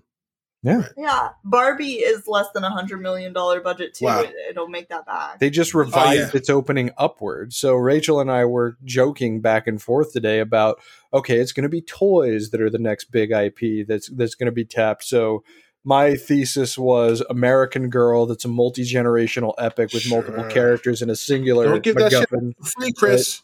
Yeah, 0.63 0.87
Yeah. 0.97 1.29
Barbie 1.43 1.93
is 1.93 2.27
less 2.27 2.47
than 2.53 2.63
a 2.63 2.69
hundred 2.69 3.01
million 3.01 3.31
dollar 3.31 3.61
budget 3.61 3.93
too. 3.93 4.05
Wow. 4.05 4.21
It, 4.21 4.33
it'll 4.49 4.67
make 4.67 4.89
that 4.89 5.05
back. 5.05 5.39
They 5.39 5.49
just 5.49 5.75
oh, 5.75 5.79
revived 5.79 6.33
yeah. 6.33 6.37
its 6.37 6.49
opening 6.49 6.91
upward. 6.97 7.53
So 7.53 7.75
Rachael 7.75 8.19
and 8.19 8.31
I 8.31 8.45
were 8.45 8.77
joking 8.83 9.39
back 9.39 9.67
and 9.67 9.81
forth 9.81 10.13
today 10.13 10.39
about 10.39 10.79
okay, 11.13 11.37
it's 11.39 11.51
going 11.51 11.63
to 11.63 11.69
be 11.69 11.81
toys 11.81 12.49
that 12.49 12.61
are 12.61 12.69
the 12.69 12.79
next 12.79 13.11
big 13.11 13.31
IP 13.31 13.87
that's 13.87 14.09
that's 14.09 14.35
going 14.35 14.47
to 14.47 14.51
be 14.51 14.65
tapped. 14.65 15.03
So 15.03 15.43
my 15.83 16.15
thesis 16.15 16.77
was 16.77 17.23
American 17.29 17.89
Girl 17.89 18.25
that's 18.25 18.43
a 18.43 18.49
multi-generational 18.49 19.53
epic 19.57 19.93
with 19.93 20.09
multiple 20.09 20.43
characters 20.45 21.01
and 21.01 21.11
a 21.11 21.15
singular 21.15 21.65
Don't 21.65 21.83
give 21.83 21.95
that 21.95 22.11
shit- 22.11 22.29
Free 22.29 22.91
Chris. 22.91 23.41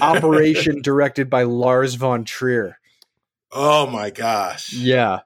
operation 0.00 0.80
directed 0.80 1.28
by 1.28 1.42
Lars 1.42 1.94
von 1.94 2.24
Trier. 2.24 2.78
Oh 3.52 3.86
my 3.86 4.10
gosh. 4.10 4.72
Yeah. 4.72 5.20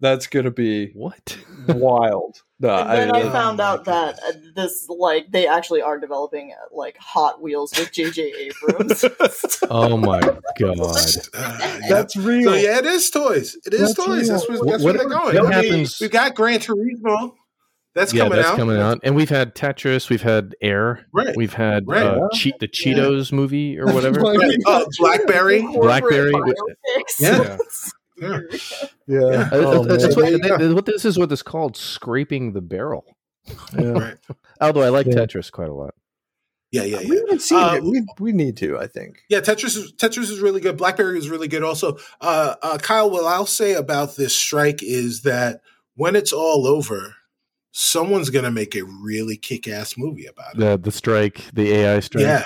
That's 0.00 0.26
going 0.26 0.44
to 0.44 0.50
be 0.50 0.90
What? 0.94 1.38
wild. 1.68 2.42
No, 2.58 2.74
and 2.74 2.88
then 2.90 3.10
I, 3.14 3.20
Oh 3.20 3.30
found 3.32 3.60
out 3.60 3.84
that 3.84 4.18
uh, 4.26 4.32
this 4.54 4.86
like 4.88 5.30
they 5.30 5.46
actually 5.46 5.82
are 5.82 5.98
developing 5.98 6.54
uh, 6.58 6.74
like 6.74 6.96
Hot 6.98 7.42
Wheels 7.42 7.70
with 7.78 7.92
J.J. 7.92 8.32
Abrams. 8.64 9.04
Oh 9.68 9.98
my 9.98 10.20
god! 10.20 10.40
Uh, 11.34 11.78
that's 11.86 12.16
real. 12.16 12.50
So 12.52 12.54
yeah, 12.56 12.78
it 12.78 12.86
is 12.86 13.10
toys. 13.10 13.58
It 13.66 13.74
is 13.74 13.80
That's 13.80 13.94
toys. 13.94 14.30
real. 14.30 14.38
That's, 14.38 14.48
where, 14.48 14.58
What- 14.58 14.68
that's 14.70 14.82
where 14.84 14.94
what- 14.94 14.98
they're 14.98 15.18
going. 15.18 15.44
what 15.44 15.52
happens- 15.52 15.98
We've 16.00 16.10
got 16.10 16.34
Gran 16.34 16.60
Turismo. 16.60 17.34
That's 17.94 18.14
yeah, 18.14 18.22
coming 18.24 18.36
that's 18.36 18.48
out. 18.48 18.56
coming 18.56 18.78
out, 18.78 19.00
and 19.02 19.14
we've 19.14 19.28
had 19.28 19.54
Tetris, 19.54 20.08
we've 20.08 20.22
had 20.22 20.54
Air, 20.62 21.04
Right. 21.12 21.36
we've 21.36 21.52
had 21.54 21.86
Right. 21.86 22.04
uh, 22.06 22.28
cheat 22.32 22.58
the 22.58 22.68
Cheetos 22.68 23.32
movie 23.32 23.78
or 23.78 23.84
whatever. 23.92 24.20
Right. 24.20 24.56
Oh, 24.64 24.86
Blackberry. 24.98 25.60
Blackberry. 25.60 26.32
Biopics. 26.32 27.90
Yeah. 28.20 28.40
yeah. 29.06 29.30
Yeah. 29.30 29.48
Oh, 29.52 29.84
that's 29.84 30.16
what, 30.16 30.24
that- 30.42 30.72
what 30.74 30.86
this 30.86 31.04
is 31.04 31.18
what 31.18 31.30
it's 31.30 31.42
called 31.42 31.76
scraping 31.76 32.52
the 32.52 32.60
barrel. 32.62 33.04
Yeah. 33.78 33.90
Right. 33.90 34.16
Although 34.60 34.82
I 34.82 34.88
like 34.88 35.06
Yeah. 35.06 35.14
Tetris 35.14 35.52
quite 35.52 35.68
a 35.68 35.74
lot. 35.74 35.94
Yeah, 36.72 36.82
yeah, 36.82 36.98
We 36.98 37.14
yeah. 37.14 37.20
haven't 37.20 37.42
seen 37.42 37.58
Um, 37.58 37.74
it. 37.76 37.84
We, 37.84 38.06
we 38.18 38.32
need 38.32 38.56
to, 38.58 38.76
I 38.78 38.86
think. 38.88 39.22
Yeah, 39.28 39.40
Tetris 39.40 39.76
is 39.76 39.92
Tetris 39.92 40.30
is 40.30 40.40
really 40.40 40.60
good. 40.60 40.76
BlackBerry 40.76 41.16
is 41.18 41.28
really 41.30 41.46
good 41.46 41.62
also. 41.62 41.96
Uh, 42.20 42.56
uh, 42.60 42.78
Kyle, 42.78 43.08
what 43.08 43.24
I'll 43.24 43.46
say 43.46 43.74
about 43.74 44.16
this 44.16 44.34
strike 44.36 44.82
is 44.82 45.22
that 45.22 45.60
when 45.94 46.16
it's 46.16 46.32
all 46.32 46.66
over, 46.66 47.14
someone's 47.70 48.30
gonna 48.30 48.50
make 48.50 48.74
a 48.74 48.82
really 48.82 49.36
kick-ass 49.36 49.96
movie 49.96 50.26
about 50.26 50.54
it. 50.54 50.58
The 50.58 50.76
the 50.78 50.90
strike, 50.92 51.40
the 51.54 51.70
AI 51.72 52.00
strike. 52.00 52.22
Yeah, 52.22 52.42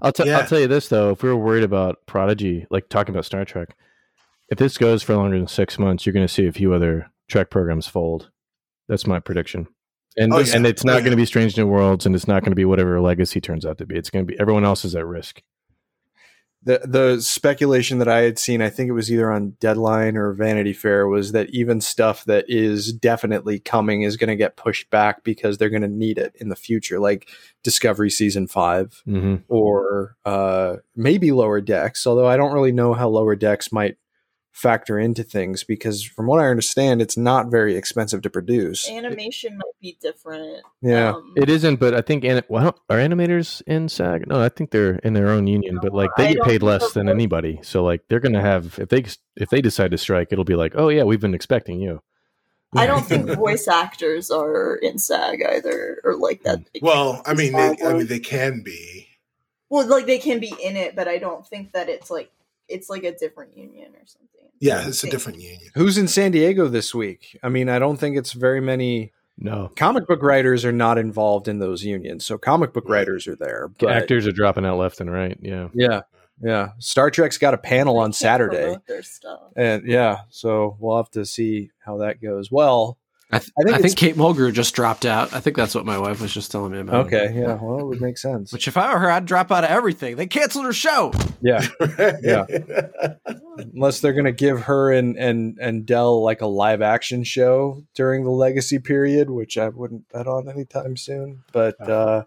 I'll, 0.00 0.12
t- 0.12 0.24
Yeah. 0.26 0.38
I'll 0.38 0.46
tell 0.46 0.60
you 0.60 0.68
this 0.68 0.88
though: 0.88 1.10
if 1.10 1.22
we 1.24 1.28
were 1.28 1.36
worried 1.36 1.64
about 1.64 2.06
Prodigy, 2.06 2.66
like 2.70 2.88
talking 2.88 3.14
about 3.14 3.24
Star 3.24 3.44
Trek, 3.44 3.76
if 4.48 4.58
this 4.58 4.78
goes 4.78 5.02
for 5.02 5.16
longer 5.16 5.38
than 5.38 5.48
six 5.48 5.78
months, 5.78 6.06
you're 6.06 6.12
going 6.12 6.26
to 6.26 6.32
see 6.32 6.46
a 6.46 6.52
few 6.52 6.72
other 6.72 7.10
Trek 7.28 7.50
programs 7.50 7.86
fold. 7.86 8.30
That's 8.88 9.06
my 9.06 9.18
prediction. 9.20 9.66
And 10.16 10.32
Oh, 10.32 10.38
yeah. 10.38 10.56
and 10.56 10.66
it's 10.66 10.84
Oh, 10.84 10.88
not 10.88 10.94
yeah. 10.94 11.00
going 11.00 11.10
to 11.10 11.16
be 11.16 11.26
Strange 11.26 11.56
New 11.56 11.66
Worlds, 11.66 12.06
and 12.06 12.14
it's 12.14 12.28
not 12.28 12.42
going 12.42 12.52
to 12.52 12.56
be 12.56 12.64
whatever 12.64 13.00
Legacy 13.00 13.40
turns 13.40 13.66
out 13.66 13.78
to 13.78 13.86
be. 13.86 13.96
It's 13.96 14.10
going 14.10 14.26
to 14.26 14.32
be 14.32 14.38
everyone 14.40 14.64
else 14.64 14.84
is 14.84 14.94
at 14.94 15.04
risk. 15.06 15.42
The 16.62 16.80
the 16.84 17.20
speculation 17.20 17.98
that 17.98 18.08
I 18.08 18.22
had 18.22 18.38
seen, 18.40 18.60
I 18.60 18.70
think 18.70 18.88
it 18.88 18.92
was 18.92 19.12
either 19.12 19.30
on 19.30 19.50
Deadline 19.60 20.16
or 20.16 20.32
Vanity 20.32 20.72
Fair, 20.72 21.06
was 21.06 21.30
that 21.32 21.50
even 21.50 21.80
stuff 21.80 22.24
that 22.24 22.44
is 22.48 22.92
definitely 22.92 23.60
coming 23.60 24.02
is 24.02 24.16
going 24.16 24.28
to 24.30 24.36
get 24.36 24.56
pushed 24.56 24.90
back 24.90 25.22
because 25.22 25.58
they're 25.58 25.70
going 25.70 25.82
to 25.82 25.88
need 25.88 26.18
it 26.18 26.34
in 26.36 26.48
the 26.48 26.56
future, 26.56 26.98
like 26.98 27.28
Discovery 27.62 28.10
season 28.10 28.46
five 28.48 29.00
hmm 29.04 29.36
or 29.48 30.16
uh, 30.24 30.76
maybe 30.96 31.30
Lower 31.30 31.60
Decks. 31.60 32.04
Although 32.06 32.26
I 32.26 32.36
don't 32.36 32.52
really 32.52 32.72
know 32.72 32.94
how 32.94 33.08
Lower 33.10 33.36
Decks 33.36 33.70
might 33.70 33.96
factor 34.56 34.98
into 34.98 35.22
things 35.22 35.62
because, 35.64 36.02
from 36.02 36.26
what 36.26 36.40
I 36.40 36.46
understand, 36.46 37.02
it's 37.02 37.16
not 37.16 37.50
very 37.50 37.76
expensive 37.76 38.22
to 38.22 38.30
produce. 38.30 38.88
Animation 38.88 39.58
might 39.58 39.80
be 39.82 39.98
different. 40.00 40.62
Yeah. 40.80 41.10
Um, 41.10 41.34
It 41.36 41.50
isn't, 41.50 41.76
but 41.78 41.92
I 41.94 42.00
think 42.00 42.24
ani- 42.24 42.42
well, 42.48 42.78
are 42.88 42.96
animators 42.96 43.60
in 43.66 43.88
SAG? 43.90 44.26
No, 44.26 44.40
I 44.42 44.48
think 44.48 44.70
they're 44.70 44.96
in 44.96 45.12
their 45.12 45.28
own 45.28 45.46
union, 45.46 45.78
but 45.82 45.92
like 45.92 46.10
they 46.16 46.28
I 46.28 46.32
get 46.32 46.42
paid 46.44 46.62
less 46.62 46.92
than 46.92 47.08
anybody. 47.08 47.60
So 47.62 47.84
like 47.84 48.02
they're 48.08 48.18
going 48.20 48.32
to 48.32 48.40
have 48.40 48.78
if 48.80 48.88
they 48.88 49.04
if 49.36 49.50
they 49.50 49.60
decide 49.60 49.90
to 49.90 49.98
strike, 49.98 50.28
it'll 50.32 50.44
be 50.44 50.56
like, 50.56 50.72
oh 50.74 50.88
yeah, 50.88 51.02
we've 51.04 51.20
been 51.20 51.34
expecting 51.34 51.78
you. 51.80 52.00
I 52.74 52.86
don't 52.86 53.04
think 53.08 53.30
voice 53.30 53.68
actors 53.68 54.30
are 54.30 54.76
in 54.76 54.98
SAG 54.98 55.42
either, 55.42 56.00
or 56.02 56.16
like 56.16 56.42
that. 56.44 56.60
well, 56.80 57.22
I 57.26 57.34
mean, 57.34 57.52
they, 57.52 57.76
I 57.84 57.92
mean, 57.92 58.06
they 58.06 58.18
can 58.20 58.62
be. 58.62 59.06
well, 59.68 59.86
like 59.86 60.06
they 60.06 60.18
can 60.18 60.40
be 60.40 60.54
in 60.62 60.76
it, 60.76 60.96
but 60.96 61.08
I 61.08 61.18
don't 61.18 61.46
think 61.46 61.72
that 61.72 61.88
it's 61.90 62.10
like 62.10 62.30
it's 62.68 62.88
like 62.88 63.04
a 63.04 63.16
different 63.16 63.56
union 63.56 63.92
or 63.94 64.06
something. 64.06 64.28
Yeah, 64.60 64.86
it's 64.88 65.04
a 65.04 65.10
different 65.10 65.40
union. 65.40 65.70
Who's 65.74 65.98
in 65.98 66.08
San 66.08 66.30
Diego 66.30 66.66
this 66.68 66.94
week? 66.94 67.38
I 67.42 67.48
mean, 67.48 67.68
I 67.68 67.78
don't 67.78 67.98
think 67.98 68.16
it's 68.16 68.32
very 68.32 68.60
many. 68.60 69.12
No, 69.38 69.70
Comic 69.76 70.06
book 70.06 70.22
writers 70.22 70.64
are 70.64 70.72
not 70.72 70.96
involved 70.96 71.46
in 71.46 71.58
those 71.58 71.84
unions, 71.84 72.24
so 72.24 72.38
comic 72.38 72.72
book 72.72 72.88
writers 72.88 73.26
are 73.26 73.36
there. 73.36 73.68
But 73.78 73.92
actors 73.92 74.26
are 74.26 74.32
dropping 74.32 74.64
out 74.64 74.78
left 74.78 74.98
and 75.00 75.12
right. 75.12 75.36
Yeah. 75.42 75.68
yeah, 75.74 76.00
yeah. 76.42 76.70
Star 76.78 77.10
Trek's 77.10 77.36
got 77.36 77.52
a 77.52 77.58
panel 77.58 77.98
on 77.98 78.14
Saturday, 78.14 78.78
Their 78.88 79.02
stuff. 79.02 79.40
and 79.54 79.86
yeah, 79.86 80.20
so 80.30 80.78
we'll 80.80 80.96
have 80.96 81.10
to 81.10 81.26
see 81.26 81.70
how 81.84 81.98
that 81.98 82.22
goes. 82.22 82.50
Well, 82.50 82.96
I, 83.32 83.38
th- 83.40 83.50
I 83.58 83.62
think 83.64 83.76
I 83.76 83.80
think 83.82 83.96
Kate 83.96 84.14
Mulgrew 84.14 84.52
just 84.52 84.74
dropped 84.74 85.04
out. 85.04 85.34
I 85.34 85.40
think 85.40 85.56
that's 85.56 85.74
what 85.74 85.84
my 85.84 85.98
wife 85.98 86.20
was 86.20 86.32
just 86.32 86.52
telling 86.52 86.70
me 86.72 86.78
about. 86.78 87.06
okay, 87.06 87.32
yeah, 87.34 87.54
well, 87.60 87.80
it 87.80 87.84
would 87.86 88.00
make 88.00 88.18
sense. 88.18 88.52
Which 88.52 88.68
if 88.68 88.76
I 88.76 88.92
were 88.92 89.00
her, 89.00 89.10
I'd 89.10 89.26
drop 89.26 89.50
out 89.50 89.64
of 89.64 89.70
everything. 89.70 90.14
They 90.14 90.26
canceled 90.28 90.64
her 90.64 90.72
show. 90.72 91.12
Yeah, 91.40 91.66
Yeah. 92.22 92.46
unless 93.58 94.00
they're 94.00 94.12
gonna 94.12 94.30
give 94.32 94.62
her 94.62 94.92
and 94.92 95.16
and 95.16 95.58
and 95.60 95.84
Dal 95.84 96.22
like 96.22 96.40
a 96.40 96.46
live 96.46 96.82
action 96.82 97.24
show 97.24 97.82
during 97.94 98.22
the 98.24 98.30
legacy 98.30 98.78
period, 98.78 99.28
which 99.30 99.58
I 99.58 99.68
wouldn't 99.70 100.08
bet 100.12 100.26
on 100.28 100.48
anytime 100.48 100.96
soon. 100.96 101.42
But 101.52 101.80
uh, 101.88 102.24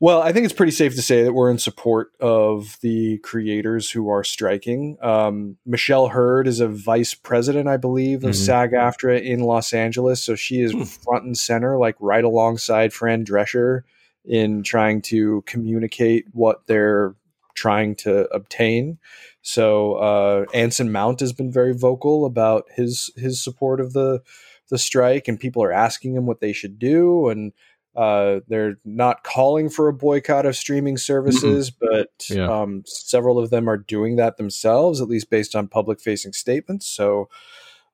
well, 0.00 0.20
I 0.20 0.32
think 0.32 0.44
it's 0.44 0.54
pretty 0.54 0.72
safe 0.72 0.94
to 0.96 1.02
say 1.02 1.22
that 1.22 1.32
we're 1.32 1.50
in 1.50 1.58
support 1.58 2.10
of 2.20 2.76
the 2.82 3.18
creators 3.18 3.90
who 3.90 4.08
are 4.10 4.24
striking. 4.24 4.98
Um, 5.00 5.56
Michelle 5.64 6.08
Hurd 6.08 6.46
is 6.46 6.60
a 6.60 6.68
vice 6.68 7.14
president, 7.14 7.68
I 7.68 7.76
believe, 7.76 8.24
of 8.24 8.30
Mhm. 8.30 8.34
SAG-AFTRA 8.34 9.22
in 9.22 9.40
Los 9.40 9.72
Angeles, 9.72 10.22
so 10.22 10.34
she 10.34 10.60
is 10.60 10.72
front 11.04 11.24
and 11.24 11.38
center, 11.38 11.78
like 11.78 11.96
right 12.00 12.24
alongside 12.24 12.92
Fran 12.92 13.24
Drescher 13.24 13.82
in 14.24 14.62
trying 14.62 15.00
to 15.02 15.42
communicate 15.46 16.26
what 16.32 16.66
they're 16.66 17.14
trying 17.54 17.94
to 17.94 18.26
obtain. 18.34 18.98
So 19.42 19.94
uh, 19.94 20.44
Anson 20.52 20.90
Mount 20.90 21.20
has 21.20 21.32
been 21.32 21.52
very 21.52 21.72
vocal 21.72 22.24
about 22.24 22.64
his 22.74 23.10
his 23.16 23.42
support 23.42 23.80
of 23.80 23.92
the 23.92 24.22
the 24.70 24.78
strike, 24.78 25.28
and 25.28 25.38
people 25.38 25.62
are 25.62 25.72
asking 25.72 26.14
him 26.16 26.26
what 26.26 26.40
they 26.40 26.52
should 26.52 26.78
do, 26.78 27.28
and 27.28 27.52
uh, 27.96 28.40
they're 28.48 28.76
not 28.84 29.22
calling 29.24 29.68
for 29.70 29.88
a 29.88 29.92
boycott 29.92 30.46
of 30.46 30.56
streaming 30.56 30.96
services, 30.96 31.70
but 31.70 32.08
Yeah. 32.28 32.48
um, 32.50 32.82
several 32.86 33.38
of 33.38 33.50
them 33.50 33.68
are 33.68 33.76
doing 33.78 34.16
that 34.16 34.36
themselves, 34.36 35.00
at 35.00 35.08
least 35.08 35.30
based 35.30 35.54
on 35.56 35.68
public 35.68 36.00
facing 36.00 36.32
statements. 36.32 36.86
So. 36.86 37.28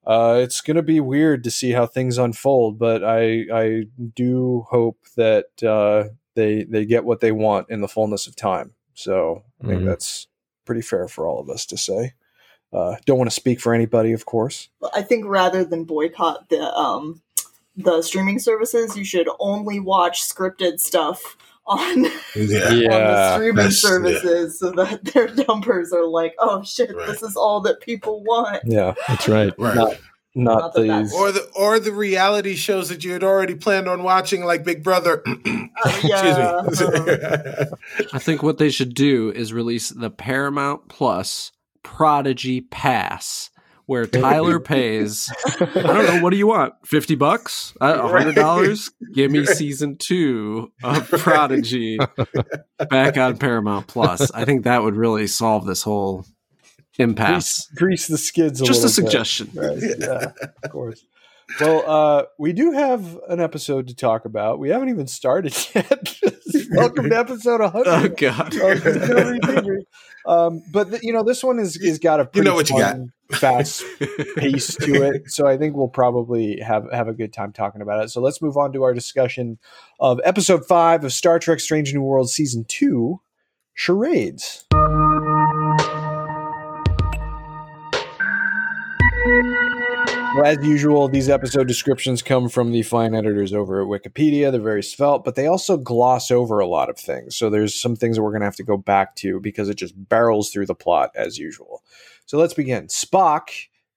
Uh, 0.07 0.41
it's 0.43 0.63
going 0.63 0.77
to 0.79 0.83
be 0.83 0.99
weird 0.99 1.45
to 1.45 1.51
see 1.51 1.73
how 1.73 1.85
things 1.85 2.17
unfold, 2.17 2.79
but 2.79 3.05
I 3.05 3.45
I 3.53 3.83
do 4.17 4.65
hope 4.71 4.97
that 5.17 5.63
uh, 5.63 6.05
they 6.35 6.65
they 6.65 6.87
get 6.87 7.05
what 7.05 7.21
they 7.21 7.33
want 7.33 7.69
in 7.69 7.83
the 7.83 7.87
fullness 7.87 8.27
of 8.27 8.35
time. 8.35 8.73
So 8.95 9.43
I 9.63 9.67
think 9.67 9.83
Mhm. 9.83 9.87
that's 9.87 10.27
pretty 10.65 10.81
fair 10.81 11.07
for 11.07 11.27
all 11.27 11.39
of 11.39 11.51
us 11.51 11.67
to 11.67 11.77
say. 11.77 12.15
Uh, 12.73 12.97
don't 13.05 13.19
want 13.19 13.29
to 13.29 13.35
speak 13.35 13.61
for 13.61 13.75
anybody, 13.75 14.13
of 14.13 14.25
course. 14.25 14.71
I 14.95 15.03
think 15.03 15.27
rather 15.27 15.65
than 15.65 15.85
boycott 15.85 16.49
the 16.49 16.63
um 16.75 17.21
the 17.85 18.03
streaming 18.03 18.39
services, 18.39 18.97
you 18.97 19.05
should 19.05 19.29
only 19.39 19.81
watch 19.81 20.23
scripted 20.23 20.81
stuff 20.81 21.37
on, 21.67 22.05
yeah. 22.05 22.09
on 22.09 22.11
the 22.35 23.33
streaming 23.35 23.57
that's- 23.57 23.83
yeah. 23.85 23.89
services 23.91 24.59
so 24.59 24.71
that 24.73 25.05
their 25.15 25.29
numbers 25.47 25.93
are 25.93 26.07
like, 26.07 26.35
oh 26.39 26.63
shit, 26.63 26.95
Right. 26.95 27.07
this 27.07 27.23
is 27.23 27.37
all 27.37 27.61
that 27.63 27.81
people 27.81 28.23
want. 28.25 28.63
Yeah, 28.65 28.95
That's 29.09 29.29
right. 29.29 29.53
Right. 29.59 29.75
Not- 29.77 29.99
not, 30.33 30.61
Not 30.61 30.75
the 30.75 30.83
these. 30.83 31.13
or 31.13 31.33
the 31.33 31.45
or 31.57 31.81
the 31.81 31.91
reality 31.91 32.55
shows 32.55 32.89
that 32.91 33.03
you 33.03 33.13
had 33.13 33.25
already 33.25 33.57
planned 33.57 33.89
on 33.89 34.05
watching, 34.05 34.45
like 34.45 34.63
Big 34.63 34.85
Brother. 34.85 35.25
Uh, 35.27 35.35
yeah, 36.05 36.63
Excuse 36.69 36.89
me. 36.89 37.13
Uh-huh. 37.13 37.65
I 38.13 38.19
think 38.21 38.41
what 38.41 38.59
they 38.59 38.71
should 38.71 38.95
do 38.95 39.31
is 39.33 39.53
release 39.53 39.89
the 39.89 40.09
Paramount 40.09 40.89
Plus 40.89 41.51
Prodigy 41.83 42.61
Pass, 42.61 43.51
where 43.91 44.07
Tyler 44.07 44.61
pays. 44.61 45.29
I 45.59 45.65
don't 45.65 46.07
know. 46.07 46.21
What 46.23 46.31
do 46.31 46.37
you 46.37 46.47
want? 46.47 46.75
Fifty 46.87 47.17
bucks? 47.17 47.75
A 47.81 48.07
hundred 48.07 48.37
dollars? 48.37 48.93
Give 49.13 49.33
me 49.33 49.45
season 49.45 49.97
two 49.97 50.71
of 50.85 51.09
Prodigy 51.11 51.99
back 52.89 53.19
on 53.19 53.37
Paramount 53.37 53.89
Plus. 53.89 54.31
I 54.31 54.45
think 54.45 54.63
that 54.63 54.85
would 54.85 54.95
really 54.95 55.27
solve 55.27 55.67
this 55.67 55.83
whole 55.83 56.25
impasse. 57.01 57.67
grease, 57.75 57.79
grease 57.79 58.07
the 58.07 58.19
skids. 58.19 58.61
A 58.61 58.65
Just 58.65 58.85
a 58.85 58.89
suggestion. 58.89 59.51
Right, 59.55 59.77
yeah, 59.99 60.33
of 60.63 60.71
course. 60.71 61.05
Well, 61.59 61.83
uh, 61.85 62.25
we 62.39 62.53
do 62.53 62.71
have 62.71 63.19
an 63.29 63.41
episode 63.41 63.89
to 63.89 63.97
talk 63.97 64.25
about. 64.25 64.61
We 64.61 64.69
haven't 64.69 64.91
even 64.91 65.09
started 65.09 65.53
yet. 65.75 66.17
Welcome 66.71 67.11
to 67.11 67.19
episode 67.19 67.61
100. 67.61 67.89
Oh 67.89 68.09
God. 68.09 68.55
Of 70.27 70.55
Discovery 70.55 70.57
Debrief. 70.57 70.57
um, 70.57 70.63
but 70.73 70.91
th- 70.91 71.03
you 71.03 71.13
know, 71.13 71.23
this 71.23 71.43
one 71.43 71.59
is 71.59 71.77
is 71.77 71.99
got 71.99 72.21
a 72.21 72.25
pretty 72.25 72.49
know 72.49 72.55
what 72.55 72.71
you 72.71 72.79
got. 72.79 72.93
fun, 72.97 73.13
fast 73.33 73.85
pace 74.37 74.75
to 74.77 75.03
it. 75.03 75.31
So 75.31 75.47
I 75.47 75.57
think 75.57 75.77
we'll 75.77 75.89
probably 75.89 76.61
have 76.61 76.91
have 76.93 77.09
a 77.09 77.15
good 77.15 77.33
time 77.33 77.53
talking 77.53 77.83
about 77.83 78.05
it. 78.05 78.11
So 78.11 78.21
let's 78.21 78.43
move 78.43 78.57
on 78.57 78.73
to 78.73 78.83
our 78.83 78.95
discussion 78.95 79.59
of 79.99 80.21
episode 80.25 80.67
five 80.67 81.05
of 81.05 81.13
Star 81.13 81.39
Trek: 81.39 81.61
Strange 81.61 81.95
New 81.95 82.03
Worlds, 82.03 82.33
season 82.33 82.65
two, 82.69 83.21
charades. 83.75 84.67
Well, 90.33 90.47
as 90.47 90.65
usual, 90.65 91.09
these 91.09 91.29
episode 91.29 91.67
descriptions 91.67 92.23
come 92.23 92.49
from 92.49 92.71
the 92.71 92.85
fine 92.85 93.17
editors 93.17 93.53
over 93.53 93.83
at 93.83 93.89
Wikipedia. 93.89 94.53
They're 94.53 94.61
very 94.61 94.83
svelte, 94.83 95.25
but 95.25 95.35
they 95.35 95.49
also 95.49 95.77
gloss 95.77 96.31
over 96.31 96.61
a 96.61 96.69
lot 96.69 96.89
of 96.89 96.97
things. 96.97 97.35
So 97.35 97.51
there's 97.51 97.75
some 97.75 97.97
things 97.97 98.17
that 98.17 98.23
we're 98.23 98.31
going 98.31 98.43
to 98.43 98.47
have 98.47 98.55
to 98.57 98.63
go 98.63 98.77
back 98.77 99.17
to 99.17 99.41
because 99.41 99.69
it 99.69 99.75
just 99.75 99.93
barrels 100.09 100.51
through 100.51 100.67
the 100.67 100.75
plot 100.75 101.11
as 101.17 101.37
usual. 101.37 101.83
So 102.27 102.39
let's 102.39 102.55
begin. 102.55 102.87
Spock 102.87 103.49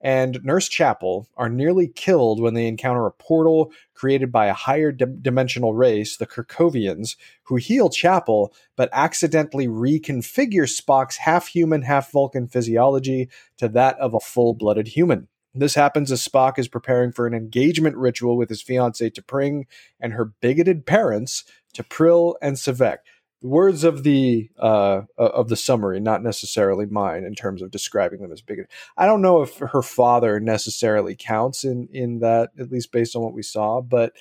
and 0.01 0.39
Nurse 0.43 0.67
Chapel 0.67 1.29
are 1.37 1.49
nearly 1.49 1.87
killed 1.87 2.41
when 2.41 2.55
they 2.55 2.65
encounter 2.65 3.05
a 3.05 3.11
portal 3.11 3.71
created 3.93 4.31
by 4.31 4.47
a 4.47 4.53
higher 4.53 4.91
dim- 4.91 5.21
dimensional 5.21 5.75
race, 5.75 6.17
the 6.17 6.25
Kirkovians, 6.25 7.15
who 7.43 7.57
heal 7.57 7.89
Chapel 7.89 8.51
but 8.75 8.89
accidentally 8.91 9.67
reconfigure 9.67 10.67
Spock's 10.67 11.17
half 11.17 11.47
human, 11.47 11.83
half 11.83 12.11
Vulcan 12.11 12.47
physiology 12.47 13.29
to 13.57 13.69
that 13.69 13.99
of 13.99 14.15
a 14.15 14.19
full 14.19 14.55
blooded 14.55 14.87
human. 14.87 15.27
This 15.55 15.75
happens 15.75 16.11
as 16.11 16.25
Spock 16.27 16.57
is 16.57 16.67
preparing 16.67 17.11
for 17.11 17.27
an 17.27 17.33
engagement 17.33 17.95
ritual 17.95 18.37
with 18.37 18.49
his 18.49 18.61
fiancee 18.61 19.11
T'Pring 19.11 19.65
and 19.99 20.13
her 20.13 20.25
bigoted 20.25 20.85
parents, 20.85 21.43
T'Pril 21.75 22.35
and 22.41 22.55
Savek. 22.55 22.97
The 23.41 23.47
words 23.49 23.83
of 23.83 24.03
the 24.03 24.49
uh, 24.57 25.01
of 25.17 25.49
the 25.49 25.57
summary, 25.57 25.99
not 25.99 26.23
necessarily 26.23 26.85
mine, 26.85 27.25
in 27.25 27.35
terms 27.35 27.61
of 27.61 27.71
describing 27.71 28.21
them 28.21 28.31
as 28.31 28.41
bigoted. 28.41 28.71
I 28.97 29.05
don't 29.05 29.21
know 29.21 29.41
if 29.41 29.57
her 29.57 29.81
father 29.81 30.39
necessarily 30.39 31.15
counts 31.15 31.63
in 31.65 31.89
in 31.91 32.19
that, 32.19 32.51
at 32.57 32.71
least 32.71 32.91
based 32.91 33.15
on 33.15 33.21
what 33.21 33.33
we 33.33 33.43
saw. 33.43 33.81
But 33.81 34.13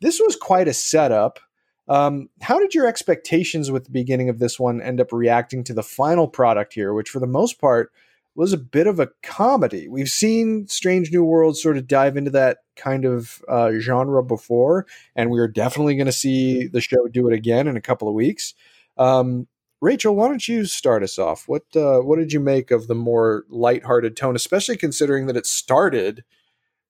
this 0.00 0.20
was 0.20 0.36
quite 0.36 0.68
a 0.68 0.72
setup. 0.72 1.40
Um, 1.88 2.28
how 2.42 2.60
did 2.60 2.74
your 2.74 2.86
expectations 2.86 3.70
with 3.70 3.84
the 3.84 3.90
beginning 3.90 4.28
of 4.28 4.38
this 4.38 4.60
one 4.60 4.80
end 4.80 5.00
up 5.00 5.12
reacting 5.12 5.64
to 5.64 5.74
the 5.74 5.82
final 5.82 6.28
product 6.28 6.74
here, 6.74 6.92
which 6.92 7.08
for 7.08 7.18
the 7.18 7.26
most 7.26 7.60
part 7.60 7.90
was 8.38 8.52
a 8.52 8.56
bit 8.58 8.86
of 8.86 9.00
a 9.00 9.08
comedy. 9.24 9.88
We've 9.88 10.08
seen 10.08 10.68
Strange 10.68 11.10
New 11.10 11.24
Worlds 11.24 11.60
sort 11.60 11.76
of 11.76 11.88
dive 11.88 12.16
into 12.16 12.30
that 12.30 12.58
kind 12.76 13.04
of 13.04 13.42
uh, 13.48 13.72
genre 13.80 14.22
before, 14.22 14.86
and 15.16 15.28
we 15.28 15.40
are 15.40 15.48
definitely 15.48 15.96
going 15.96 16.06
to 16.06 16.12
see 16.12 16.68
the 16.68 16.80
show 16.80 17.08
do 17.08 17.26
it 17.26 17.34
again 17.34 17.66
in 17.66 17.76
a 17.76 17.80
couple 17.80 18.06
of 18.06 18.14
weeks. 18.14 18.54
Um, 18.96 19.48
Rachael, 19.80 20.14
why 20.14 20.28
don't 20.28 20.46
you 20.46 20.66
start 20.66 21.02
us 21.02 21.18
off? 21.18 21.48
What 21.48 21.64
uh, 21.74 21.98
what 21.98 22.20
did 22.20 22.32
you 22.32 22.38
make 22.38 22.70
of 22.70 22.86
the 22.86 22.94
more 22.94 23.44
lighthearted 23.48 24.16
tone, 24.16 24.36
especially 24.36 24.76
considering 24.76 25.26
that 25.26 25.36
it 25.36 25.44
started 25.46 26.22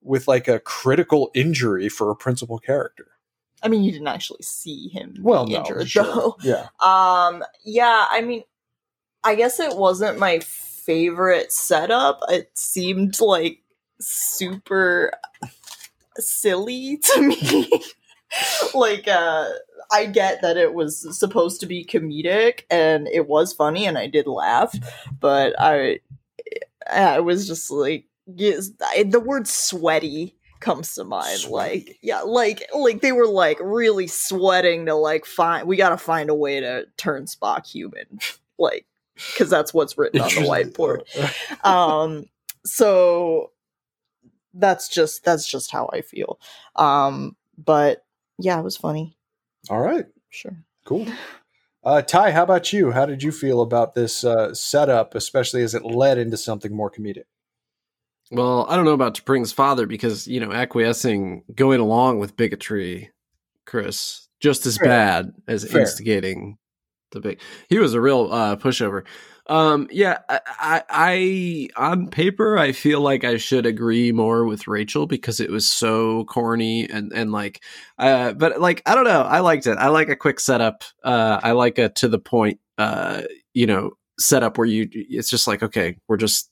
with 0.02 0.28
like 0.28 0.48
a 0.48 0.60
critical 0.60 1.30
injury 1.34 1.88
for 1.88 2.10
a 2.10 2.16
principal 2.16 2.58
character? 2.58 3.06
I 3.62 3.68
mean, 3.68 3.84
you 3.84 3.92
didn't 3.92 4.08
actually 4.08 4.42
see 4.42 4.88
him 4.88 5.16
Well, 5.22 5.46
no, 5.46 5.60
injured, 5.60 5.88
sure. 5.88 6.04
though. 6.04 6.36
Yeah, 6.42 6.68
Um, 6.80 7.42
yeah, 7.64 8.06
I 8.10 8.20
mean, 8.20 8.42
I 9.24 9.34
guess 9.34 9.58
it 9.60 9.76
wasn't 9.76 10.18
my 10.18 10.40
favorite 10.88 11.52
setup. 11.52 12.22
It 12.30 12.50
seemed 12.54 13.20
like 13.20 13.60
super 14.00 15.12
silly 16.16 16.96
to 17.02 17.20
me. 17.20 17.70
like, 18.74 19.06
uh, 19.06 19.48
I 19.92 20.06
get 20.06 20.40
that 20.40 20.56
it 20.56 20.72
was 20.72 21.18
supposed 21.18 21.60
to 21.60 21.66
be 21.66 21.84
comedic 21.84 22.62
and 22.70 23.06
it 23.08 23.28
was 23.28 23.52
funny 23.52 23.86
and 23.86 23.98
I 23.98 24.06
did 24.06 24.26
laugh, 24.26 24.74
but 25.20 25.54
I, 25.58 26.00
I 26.90 27.20
was 27.20 27.46
just 27.46 27.70
like, 27.70 28.06
yes, 28.26 28.70
I, 28.82 29.02
the 29.02 29.20
word 29.20 29.46
sweaty 29.46 30.34
comes 30.60 30.92
to 30.94 31.04
mind 31.04 31.44
like 31.50 31.96
yeah 32.02 32.22
like 32.22 32.64
like 32.74 33.00
they 33.00 33.12
were 33.12 33.28
like 33.28 33.56
really 33.60 34.08
sweating 34.08 34.86
to 34.86 34.94
like 34.96 35.24
find 35.24 35.68
we 35.68 35.76
gotta 35.76 35.96
find 35.96 36.30
a 36.30 36.34
way 36.34 36.58
to 36.58 36.84
turn 36.96 37.26
spock 37.26 37.64
human 37.64 38.18
like 38.58 38.84
because 39.32 39.50
that's 39.50 39.74
what's 39.74 39.98
written 39.98 40.20
on 40.20 40.28
the 40.28 40.40
whiteboard 40.42 41.02
um 41.64 42.24
so 42.64 43.50
that's 44.54 44.88
just 44.88 45.24
that's 45.24 45.46
just 45.46 45.70
how 45.70 45.88
i 45.92 46.00
feel 46.00 46.38
um 46.76 47.36
but 47.56 48.04
yeah 48.38 48.58
it 48.58 48.64
was 48.64 48.76
funny 48.76 49.16
All 49.70 49.80
right, 49.80 50.06
sure 50.30 50.56
cool. 50.88 51.06
Uh, 51.84 52.02
Ty, 52.02 52.32
how 52.32 52.42
about 52.42 52.72
you? 52.72 52.90
How 52.90 53.06
did 53.06 53.22
you 53.22 53.30
feel 53.30 53.60
about 53.60 53.94
this 53.94 54.24
uh, 54.24 54.52
setup, 54.54 55.14
especially 55.14 55.62
as 55.62 55.74
it 55.74 55.84
led 55.84 56.18
into 56.18 56.36
something 56.36 56.74
more 56.74 56.90
comedic? 56.90 57.24
Well, 58.30 58.66
I 58.68 58.76
don't 58.76 58.84
know 58.84 58.92
about 58.92 59.14
T'Pring's 59.14 59.52
father 59.52 59.86
because, 59.86 60.26
you 60.26 60.40
know, 60.40 60.52
acquiescing, 60.52 61.44
going 61.54 61.80
along 61.80 62.18
with 62.18 62.36
bigotry, 62.36 63.10
Chris, 63.64 64.28
just 64.40 64.66
as 64.66 64.76
Fair. 64.76 64.88
bad 64.88 65.32
as 65.46 65.64
Fair. 65.64 65.82
instigating 65.82 66.58
the 67.10 67.20
big. 67.20 67.40
He 67.68 67.78
was 67.78 67.94
a 67.94 68.00
real 68.00 68.28
uh, 68.32 68.56
pushover. 68.56 69.04
Um, 69.46 69.88
yeah, 69.90 70.18
I, 70.28 70.40
I, 70.46 70.82
I, 70.90 71.68
on 71.90 72.08
paper, 72.08 72.58
I 72.58 72.72
feel 72.72 73.00
like 73.00 73.24
I 73.24 73.38
should 73.38 73.64
agree 73.64 74.12
more 74.12 74.44
with 74.44 74.68
Rachael 74.68 75.06
because 75.06 75.40
it 75.40 75.50
was 75.50 75.68
so 75.68 76.24
corny 76.24 76.88
and, 76.88 77.12
and 77.14 77.32
like, 77.32 77.62
uh, 77.98 78.34
but 78.34 78.60
like, 78.60 78.82
I 78.84 78.94
don't 78.94 79.04
know. 79.04 79.22
I 79.22 79.40
liked 79.40 79.66
it. 79.66 79.78
I 79.78 79.88
like 79.88 80.10
a 80.10 80.16
quick 80.16 80.38
setup. 80.38 80.84
Uh, 81.02 81.40
I 81.42 81.52
like 81.52 81.78
a 81.78 81.88
to 81.88 82.08
the 82.08 82.18
point, 82.18 82.60
uh, 82.76 83.22
you 83.54 83.66
know, 83.66 83.92
setup 84.18 84.58
where 84.58 84.66
you, 84.66 84.86
it's 84.92 85.30
just 85.30 85.46
like, 85.46 85.62
okay, 85.62 85.96
we're 86.08 86.18
just, 86.18 86.50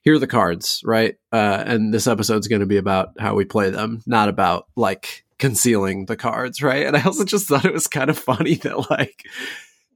here 0.00 0.14
are 0.14 0.18
the 0.18 0.26
cards, 0.26 0.80
right? 0.84 1.16
Uh, 1.30 1.62
and 1.66 1.92
this 1.92 2.06
episode's 2.06 2.48
going 2.48 2.60
to 2.60 2.66
be 2.66 2.78
about 2.78 3.10
how 3.18 3.34
we 3.34 3.44
play 3.44 3.68
them, 3.68 4.00
not 4.06 4.30
about 4.30 4.66
like 4.76 5.26
concealing 5.38 6.06
the 6.06 6.16
cards, 6.16 6.62
right? 6.62 6.86
And 6.86 6.96
I 6.96 7.02
also 7.02 7.24
just 7.24 7.46
thought 7.46 7.64
it 7.64 7.72
was 7.72 7.86
kind 7.86 8.10
of 8.10 8.18
funny 8.18 8.54
that 8.62 8.90
like 8.90 9.24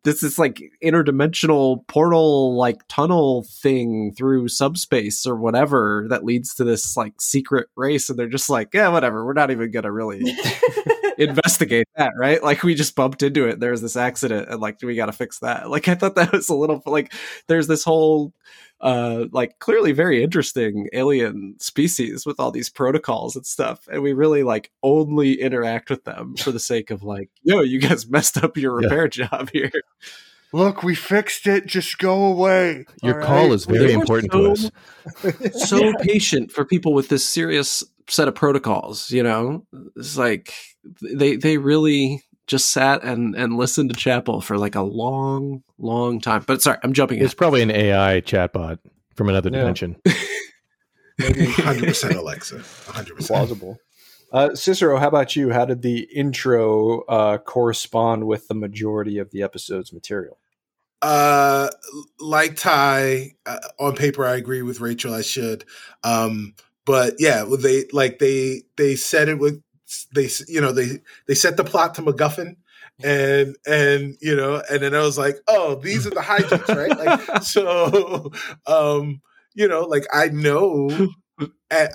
this 0.05 0.23
is 0.23 0.39
like 0.39 0.61
interdimensional 0.83 1.87
portal 1.87 2.57
like 2.57 2.81
tunnel 2.89 3.45
thing 3.45 4.13
through 4.17 4.49
subspace 4.49 5.27
or 5.27 5.37
whatever 5.37 6.07
that 6.11 6.25
leads 6.25 6.55
to 6.55 6.65
this 6.65 6.97
like 6.97 7.21
secret 7.21 7.69
race 7.77 8.11
and 8.11 8.19
they're 8.19 8.29
just 8.29 8.51
like 8.51 8.71
yeah 8.75 8.89
whatever 8.89 9.25
we're 9.25 9.33
not 9.33 9.51
even 9.51 9.71
gonna 9.71 9.93
really 9.93 10.21
investigate 11.19 11.87
that 11.97 12.13
right 12.19 12.43
like 12.43 12.63
we 12.63 12.75
just 12.75 12.97
bumped 12.97 13.23
into 13.23 13.47
it 13.47 13.61
there's 13.61 13.81
this 13.81 13.97
accident 13.97 14.49
and 14.49 14.61
like 14.61 14.81
we 14.83 14.97
gotta 14.97 15.13
fix 15.13 15.39
that 15.39 15.71
like 15.71 15.87
i 15.87 15.95
thought 15.95 16.17
that 16.17 16.33
was 16.33 16.49
a 16.49 16.55
little 16.55 16.83
like 16.87 17.13
there's 17.47 17.69
this 17.69 17.85
whole 17.85 18.33
uh 18.83 19.27
like 19.33 19.59
clearly 19.61 19.93
very 19.93 20.23
interesting 20.23 20.89
alien 20.93 21.55
species 21.61 22.27
with 22.27 22.41
all 22.41 22.51
these 22.51 22.69
protocols 22.69 23.37
and 23.37 23.47
stuff 23.47 23.87
and 23.91 24.03
we 24.03 24.13
really 24.13 24.43
like 24.43 24.71
only 24.83 25.41
interact 25.41 25.89
with 25.89 26.05
them 26.05 26.35
for 26.37 26.51
the 26.51 26.59
sake 26.61 26.91
of 26.91 27.03
like 27.03 27.31
yo 27.43 27.61
you 27.61 27.79
guys 27.81 28.07
messed 28.11 28.43
up 28.43 28.57
your 28.57 28.81
Yeah. 28.81 28.87
repair 28.89 29.09
job 29.09 29.51
here 29.53 29.71
Look, 30.55 30.83
we 30.83 30.95
fixed 30.95 31.47
it. 31.47 31.65
Just 31.65 31.97
go 31.97 32.27
away. 32.27 32.85
Your 33.03 33.23
call 33.23 33.55
is 33.55 33.65
very 33.65 33.87
They 33.87 33.97
were 33.97 34.03
important 34.03 34.33
to 34.33 34.51
us. 34.51 34.71
so- 35.67 35.79
so 35.79 35.93
patient 36.01 36.53
for 36.53 36.67
people 36.67 36.93
with 36.93 37.09
this 37.09 37.25
serious 37.25 37.83
set 38.09 38.29
of 38.29 38.35
protocols 38.35 39.11
you 39.13 39.23
know 39.23 39.65
it's 39.97 40.19
like 40.19 40.53
they 41.01 41.37
they 41.37 41.57
really 41.57 42.23
just 42.47 42.73
sat 42.73 43.03
and 43.05 43.35
and 43.37 43.57
listened 43.57 43.91
to 43.91 43.97
chapel 43.97 44.41
for 44.41 44.59
like 44.59 44.75
a 44.75 44.83
long 44.83 45.63
long 45.79 46.21
time 46.21 46.43
but 46.47 46.61
sorry 46.61 46.79
i'm 46.83 46.93
jumping 46.93 47.19
in 47.19 47.25
It's 47.25 47.35
probably 47.35 47.63
an 47.63 47.71
AI 47.71 48.21
chatbot 48.21 48.79
from 49.15 49.29
another 49.29 49.51
Yeah. 49.51 49.59
dimension. 49.61 49.97
Hundred 51.21 51.87
percent 51.89 52.15
Alexa. 52.17 52.63
Hundred 52.87 53.17
percent. 53.17 53.29
plausible. 53.37 53.79
Uh, 54.33 54.55
Cicero, 54.55 54.97
how 54.99 55.09
about 55.09 55.37
you? 55.37 55.51
How 55.51 55.67
did 55.67 55.83
the 55.83 56.09
intro 56.15 57.03
uh, 57.03 57.37
correspond 57.39 58.27
with 58.27 58.49
the 58.49 58.55
majority 58.55 59.19
of 59.19 59.31
the 59.31 59.43
episode's 59.43 59.93
material? 59.93 60.39
Uh, 61.03 61.69
like 62.19 62.57
Ty, 62.57 63.33
uh, 63.45 63.59
on 63.79 63.95
paper, 63.95 64.25
I 64.25 64.37
agree 64.37 64.63
with 64.63 64.81
Rachel. 64.81 65.13
I 65.13 65.21
should. 65.21 65.65
Um, 66.03 66.55
but 66.87 67.17
yeah, 67.19 67.45
they 67.59 67.85
like 67.93 68.19
they 68.21 68.63
they 68.77 68.97
said 68.97 69.29
it 69.29 69.39
with 69.39 69.63
they 70.15 70.29
you 70.49 70.61
know 70.61 70.73
they 70.73 71.01
they 71.27 71.35
set 71.35 71.57
the 71.57 71.65
plot 71.65 71.95
to 71.95 72.03
MacGuffin 72.03 72.57
and 73.03 73.57
and 73.67 74.17
you 74.21 74.37
know 74.37 74.63
and 74.71 74.83
then 74.83 74.95
I 74.95 75.01
was 75.01 75.19
like, 75.19 75.37
oh, 75.49 75.77
these 75.77 76.07
are 76.07 76.11
the 76.11 76.21
hijinks, 76.21 76.75
right? 76.75 76.99
Like 76.99 77.43
so, 77.43 78.33
um, 78.67 79.21
you 79.55 79.69
know, 79.69 79.83
like 79.83 80.05
I 80.13 80.29
know, 80.29 80.89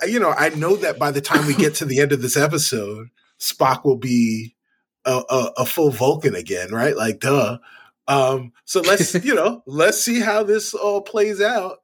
you 0.06 0.20
know, 0.20 0.34
I 0.36 0.50
know 0.50 0.76
that 0.76 0.98
by 0.98 1.10
the 1.10 1.20
time 1.20 1.46
we 1.46 1.54
get 1.54 1.76
to 1.76 1.84
the 1.84 2.00
end 2.00 2.12
of 2.12 2.22
this 2.22 2.36
episode, 2.36 3.08
Spock 3.40 3.84
will 3.84 3.96
be 3.96 4.56
a, 5.04 5.22
a, 5.28 5.52
a 5.58 5.66
full 5.66 5.90
Vulcan 5.90 6.34
again, 6.34 6.72
right? 6.72 6.96
Like, 6.96 7.20
duh. 7.20 7.58
Um, 8.06 8.52
so 8.64 8.80
let's 8.80 9.14
you 9.24 9.34
know, 9.34 9.62
let's 9.66 10.02
see 10.02 10.20
how 10.20 10.42
this 10.42 10.74
all 10.74 11.02
plays 11.02 11.40
out 11.40 11.78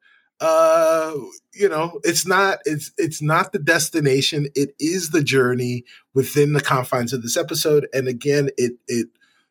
uh 0.45 1.15
you 1.55 1.69
know 1.69 2.01
it's 2.05 2.27
not 2.27 2.59
it's 2.67 2.93
it's 2.99 3.23
not 3.23 3.53
the 3.53 3.59
destination. 3.59 4.49
It 4.55 4.75
is 4.79 5.11
the 5.11 5.23
journey 5.23 5.85
within 6.13 6.53
the 6.53 6.61
confines 6.61 7.13
of 7.13 7.23
this 7.23 7.37
episode. 7.37 7.89
And 7.95 8.09
again 8.09 8.51
it 8.59 8.73
it 8.87 9.09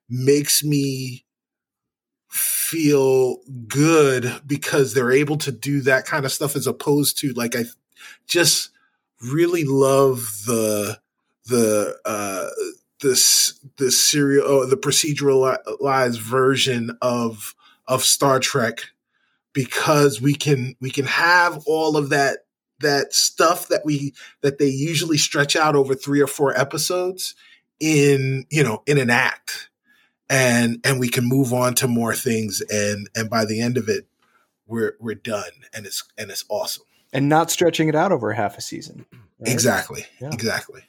makes 0.08 0.64
me 0.64 1.26
feel 2.30 3.38
good 3.68 4.42
because 4.46 4.94
they're 4.94 5.12
able 5.12 5.38
to 5.38 5.52
do 5.52 5.82
that 5.82 6.06
kind 6.06 6.26
of 6.26 6.32
stuff 6.32 6.56
as 6.56 6.66
opposed 6.66 7.16
to 7.20 7.32
like 7.34 7.56
i 7.56 7.64
just 8.26 8.72
really 9.32 9.64
love 9.64 10.18
the 10.48 11.00
the 11.46 11.96
uh 12.06 12.50
this 13.02 13.60
the 13.78 13.92
serial 13.92 14.48
oh, 14.48 14.66
the 14.66 14.78
proceduralized 14.78 16.20
version 16.20 16.98
of 17.04 17.54
of 17.88 18.04
star 18.04 18.40
trek 18.40 18.80
because 19.54 20.20
we 20.20 20.34
can 20.34 20.76
we 20.82 20.90
can 20.90 21.06
have 21.06 21.64
all 21.66 21.96
of 21.96 22.10
that 22.10 22.40
that 22.80 23.14
stuff 23.14 23.68
that 23.70 23.86
we 23.86 24.14
that 24.42 24.58
they 24.58 24.68
usually 24.68 25.18
stretch 25.18 25.56
out 25.56 25.76
over 25.76 25.96
three 25.96 26.22
or 26.22 26.28
four 26.28 26.58
episodes 26.60 27.36
in 27.80 28.46
you 28.50 28.64
know 28.64 28.84
in 28.86 28.98
an 28.98 29.10
act. 29.10 29.70
And 30.30 30.80
and 30.84 31.00
we 31.00 31.10
can 31.10 31.26
move 31.26 31.54
on 31.54 31.76
to 31.76 31.88
more 31.88 32.16
things 32.16 32.62
and 32.70 33.10
and 33.16 33.30
by 33.30 33.46
the 33.46 33.62
end 33.62 33.78
of 33.78 33.90
it 33.90 34.08
we're 34.66 34.96
we're 35.00 35.16
done 35.16 35.52
and 35.74 35.86
it's 35.86 36.04
and 36.18 36.32
it's 36.32 36.46
awesome. 36.50 36.86
And 37.12 37.30
not 37.30 37.52
stretching 37.52 37.90
it 37.90 37.96
out 37.96 38.12
over 38.12 38.32
half 38.34 38.58
a 38.58 38.62
season 38.62 39.06
right? 39.12 39.52
exactly. 39.52 40.06
Yeah. 40.20 40.30
exactly. 40.32 40.82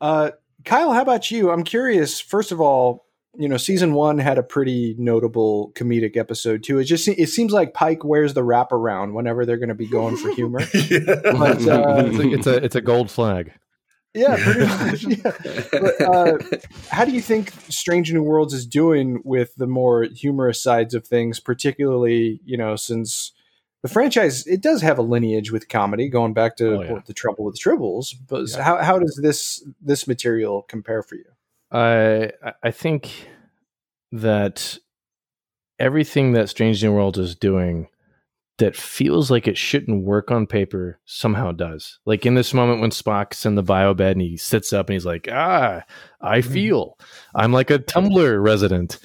Uh 0.00 0.30
kyle 0.64 0.92
how 0.92 1.02
about 1.02 1.30
you? 1.30 1.50
I'm 1.50 1.64
curious 1.64 2.20
first 2.20 2.52
of 2.52 2.60
all 2.60 3.04
you 3.36 3.48
know, 3.48 3.56
season 3.56 3.92
one 3.92 4.18
had 4.18 4.38
a 4.38 4.42
pretty 4.42 4.94
notable 4.98 5.72
comedic 5.74 6.16
episode 6.16 6.62
too. 6.62 6.78
It 6.78 6.84
just 6.84 7.06
it 7.08 7.28
seems 7.28 7.52
like 7.52 7.74
Pike 7.74 8.04
wears 8.04 8.34
the 8.34 8.42
wraparound 8.42 9.12
whenever 9.12 9.44
they're 9.44 9.58
going 9.58 9.68
to 9.68 9.74
be 9.74 9.86
going 9.86 10.16
for 10.16 10.32
humor. 10.34 10.60
yeah. 10.74 11.00
but, 11.22 11.68
uh, 11.68 12.04
it's, 12.06 12.18
a, 12.18 12.32
it's, 12.32 12.46
a, 12.46 12.64
it's 12.64 12.76
a 12.76 12.80
gold 12.80 13.10
flag. 13.10 13.52
Yeah, 14.14 14.36
pretty 14.42 14.66
much. 14.66 15.04
Yeah. 15.04 15.32
But, 15.70 16.00
uh, 16.00 16.38
how 16.88 17.04
do 17.04 17.12
you 17.12 17.20
think 17.20 17.52
Strange 17.68 18.12
New 18.12 18.22
Worlds 18.22 18.54
is 18.54 18.66
doing 18.66 19.20
with 19.24 19.54
the 19.56 19.66
more 19.66 20.04
humorous 20.04 20.60
sides 20.60 20.94
of 20.94 21.06
things, 21.06 21.38
particularly 21.38 22.40
you 22.44 22.56
know 22.56 22.74
since 22.76 23.32
the 23.82 23.88
franchise 23.88 24.46
it 24.46 24.60
does 24.60 24.82
have 24.82 24.98
a 24.98 25.02
lineage 25.02 25.52
with 25.52 25.68
comedy 25.68 26.08
going 26.08 26.32
back 26.32 26.56
to 26.56 26.76
oh, 26.76 26.82
yeah. 26.82 26.98
the 27.06 27.14
trouble 27.14 27.44
with 27.44 27.60
tribbles 27.60 28.14
but 28.28 28.48
yeah. 28.48 28.62
how, 28.62 28.76
how 28.78 28.98
does 28.98 29.18
this 29.22 29.64
this 29.80 30.08
material 30.08 30.62
compare 30.62 31.02
for 31.02 31.14
you 31.14 31.24
I 31.70 32.32
I 32.62 32.70
think 32.70 33.28
that 34.12 34.78
everything 35.78 36.32
that 36.32 36.48
Strange 36.48 36.82
New 36.82 36.92
World 36.92 37.18
is 37.18 37.36
doing 37.36 37.88
that 38.58 38.76
feels 38.76 39.30
like 39.30 39.46
it 39.46 39.56
shouldn't 39.56 40.04
work 40.04 40.30
on 40.30 40.46
paper 40.46 40.98
somehow 41.04 41.52
does. 41.52 42.00
Like 42.04 42.26
in 42.26 42.34
this 42.34 42.52
moment 42.52 42.80
when 42.80 42.90
Spock's 42.90 43.46
in 43.46 43.54
the 43.54 43.62
bio 43.62 43.94
bed 43.94 44.12
and 44.12 44.22
he 44.22 44.36
sits 44.36 44.72
up 44.72 44.88
and 44.88 44.94
he's 44.94 45.06
like, 45.06 45.28
"Ah, 45.30 45.82
I 46.20 46.40
mm-hmm. 46.40 46.52
feel. 46.52 46.98
I'm 47.34 47.52
like 47.52 47.70
a 47.70 47.78
Tumblr 47.78 48.42
resident. 48.42 48.98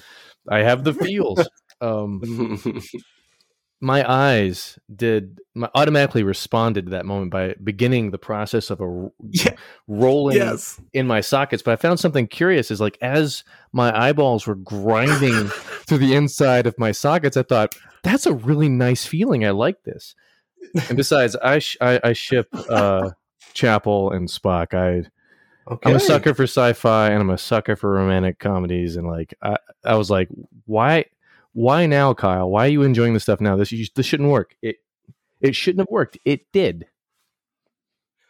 I 0.48 0.60
have 0.60 0.84
the 0.84 0.94
feels." 0.94 1.48
Um, 1.80 2.62
my 3.80 4.08
eyes 4.10 4.78
did 4.94 5.38
my, 5.54 5.68
automatically 5.74 6.22
responded 6.22 6.86
to 6.86 6.90
that 6.92 7.04
moment 7.04 7.30
by 7.30 7.54
beginning 7.62 8.10
the 8.10 8.18
process 8.18 8.70
of 8.70 8.80
a 8.80 9.10
yeah. 9.30 9.54
rolling 9.86 10.36
yes. 10.36 10.80
in 10.92 11.06
my 11.06 11.20
sockets 11.20 11.62
but 11.62 11.72
i 11.72 11.76
found 11.76 12.00
something 12.00 12.26
curious 12.26 12.70
is 12.70 12.80
like 12.80 12.98
as 13.00 13.44
my 13.72 13.96
eyeballs 13.96 14.46
were 14.46 14.54
grinding 14.54 15.48
through 15.86 15.98
the 15.98 16.14
inside 16.14 16.66
of 16.66 16.78
my 16.78 16.92
sockets 16.92 17.36
i 17.36 17.42
thought 17.42 17.74
that's 18.02 18.26
a 18.26 18.32
really 18.32 18.68
nice 18.68 19.04
feeling 19.06 19.44
i 19.44 19.50
like 19.50 19.82
this 19.84 20.14
and 20.88 20.96
besides 20.96 21.36
i 21.36 21.58
sh- 21.58 21.76
I, 21.80 22.00
I, 22.02 22.12
ship 22.12 22.48
uh 22.70 23.10
chapel 23.52 24.10
and 24.10 24.28
spock 24.28 24.74
i 24.74 25.08
Okay. 25.66 25.88
I'm 25.88 25.96
a 25.96 26.00
sucker 26.00 26.34
for 26.34 26.42
sci-fi 26.42 27.08
and 27.08 27.22
I'm 27.22 27.30
a 27.30 27.38
sucker 27.38 27.74
for 27.74 27.90
romantic 27.90 28.38
comedies 28.38 28.96
and 28.96 29.06
like 29.06 29.32
I, 29.42 29.56
I 29.82 29.94
was 29.94 30.10
like 30.10 30.28
why 30.66 31.06
why 31.54 31.86
now, 31.86 32.12
Kyle? 32.12 32.50
Why 32.50 32.66
are 32.66 32.70
you 32.70 32.82
enjoying 32.82 33.14
this 33.14 33.22
stuff 33.22 33.40
now? 33.40 33.56
This 33.56 33.72
this 33.94 34.04
shouldn't 34.04 34.28
work. 34.28 34.56
It 34.60 34.76
it 35.40 35.56
shouldn't 35.56 35.80
have 35.80 35.90
worked. 35.90 36.18
It 36.24 36.52
did. 36.52 36.86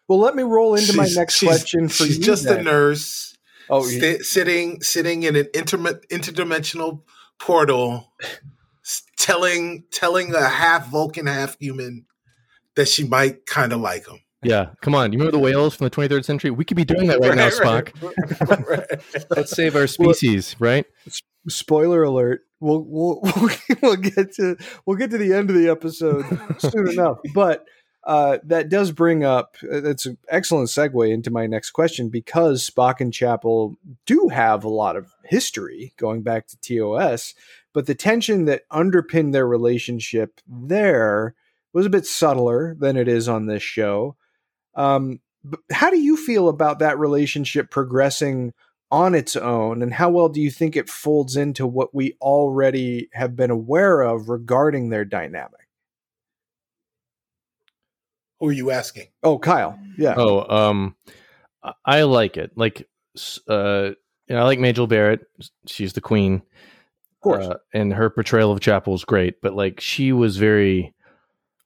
Well, 0.07 0.18
let 0.18 0.37
me 0.37 0.43
roll 0.43 0.75
into 0.75 0.89
she's, 0.89 0.97
my 0.97 1.09
next 1.14 1.43
question 1.43 1.89
for 1.89 2.05
she's 2.05 2.18
you. 2.18 2.25
just 2.25 2.45
then. 2.45 2.61
a 2.61 2.62
nurse. 2.62 3.37
Oh, 3.70 3.83
st- 3.83 4.22
sitting 4.25 4.83
sitting 4.83 5.22
in 5.22 5.37
an 5.37 5.49
inter- 5.55 5.79
interdimensional 6.11 7.01
portal, 7.41 8.12
telling 9.18 9.85
telling 9.91 10.35
a 10.35 10.47
half 10.47 10.89
Vulcan, 10.91 11.27
half 11.27 11.59
human 11.59 12.05
that 12.77 12.89
she 12.89 13.05
might 13.05 13.47
kind 13.47 13.72
of 13.72 13.81
like 13.81 14.07
him. 14.07 14.20
Yeah, 14.43 14.70
come 14.83 14.95
on. 14.95 15.12
You 15.12 15.18
remember 15.18 15.39
the 15.39 15.43
whales 15.43 15.75
from 15.75 15.85
the 15.89 15.91
23rd 15.91 16.25
century? 16.25 16.51
We 16.51 16.66
could 16.66 16.77
be 16.77 16.85
doing 16.85 17.07
that 17.07 17.18
right, 17.20 17.29
right 17.31 17.37
now, 17.37 17.49
Spock. 17.49 17.93
Right, 18.49 18.68
right. 18.91 19.27
Let's 19.31 19.53
save 19.53 19.75
our 19.75 19.87
species, 19.87 20.55
well, 20.61 20.70
right? 20.70 20.87
Spoiler 21.49 22.03
alert. 22.03 22.43
We'll, 22.64 22.82
we'll 22.88 23.20
we'll 23.82 23.96
get 23.96 24.32
to 24.36 24.56
we'll 24.86 24.96
get 24.96 25.10
to 25.10 25.18
the 25.18 25.34
end 25.34 25.50
of 25.50 25.56
the 25.56 25.68
episode 25.68 26.24
soon 26.58 26.88
enough. 26.88 27.18
But 27.34 27.66
uh, 28.04 28.38
that 28.44 28.68
does 28.68 28.90
bring 28.90 29.24
up 29.24 29.56
it's 29.62 30.06
an 30.06 30.18
excellent 30.28 30.68
segue 30.68 31.10
into 31.10 31.30
my 31.30 31.46
next 31.46 31.70
question 31.70 32.08
because 32.08 32.68
Spock 32.68 33.00
and 33.00 33.12
Chapel 33.12 33.76
do 34.06 34.28
have 34.28 34.64
a 34.64 34.68
lot 34.68 34.96
of 34.96 35.14
history 35.24 35.92
going 35.96 36.22
back 36.22 36.46
to 36.48 36.58
TOS, 36.60 37.34
but 37.72 37.86
the 37.86 37.94
tension 37.94 38.46
that 38.46 38.62
underpinned 38.70 39.34
their 39.34 39.46
relationship 39.46 40.40
there 40.46 41.34
was 41.72 41.86
a 41.86 41.90
bit 41.90 42.06
subtler 42.06 42.76
than 42.78 42.96
it 42.96 43.08
is 43.08 43.28
on 43.28 43.46
this 43.46 43.62
show. 43.62 44.16
Um, 44.74 45.20
how 45.70 45.90
do 45.90 45.98
you 45.98 46.16
feel 46.16 46.48
about 46.48 46.78
that 46.78 46.98
relationship 46.98 47.70
progressing 47.70 48.52
on 48.95 49.12
its 49.12 49.34
own, 49.34 49.82
and 49.82 49.92
how 49.92 50.09
well 50.09 50.28
do 50.28 50.40
you 50.40 50.53
think 50.53 50.76
it 50.76 50.88
folds 50.88 51.34
into 51.36 51.66
what 51.66 51.92
we 51.92 52.16
already 52.20 53.09
have 53.12 53.34
been 53.34 53.51
aware 53.51 54.03
of 54.03 54.28
regarding 54.28 54.90
their 54.90 55.05
dynamic? 55.05 55.68
Who 58.38 58.51
are 58.51 58.53
you 58.53 58.70
asking? 58.70 59.09
Oh, 59.24 59.36
Kyle. 59.36 59.76
Yeah. 59.99 60.14
Oh, 60.16 60.49
um, 60.49 60.95
I 61.84 62.03
like 62.03 62.36
it. 62.36 62.53
Like, 62.55 62.88
uh, 63.49 63.90
you 64.28 64.34
know, 64.36 64.40
I 64.40 64.45
like 64.45 64.61
Majel 64.61 64.86
Barrett. 64.86 65.26
She's 65.66 65.95
the 65.95 66.01
queen, 66.01 66.34
of 66.34 67.20
course, 67.20 67.47
uh, 67.47 67.57
and 67.72 67.92
her 67.92 68.11
portrayal 68.11 68.53
of 68.53 68.61
Chapel 68.61 68.95
is 68.95 69.05
great. 69.05 69.40
But 69.42 69.55
like, 69.55 69.80
she 69.80 70.12
was 70.12 70.36
very 70.36 70.93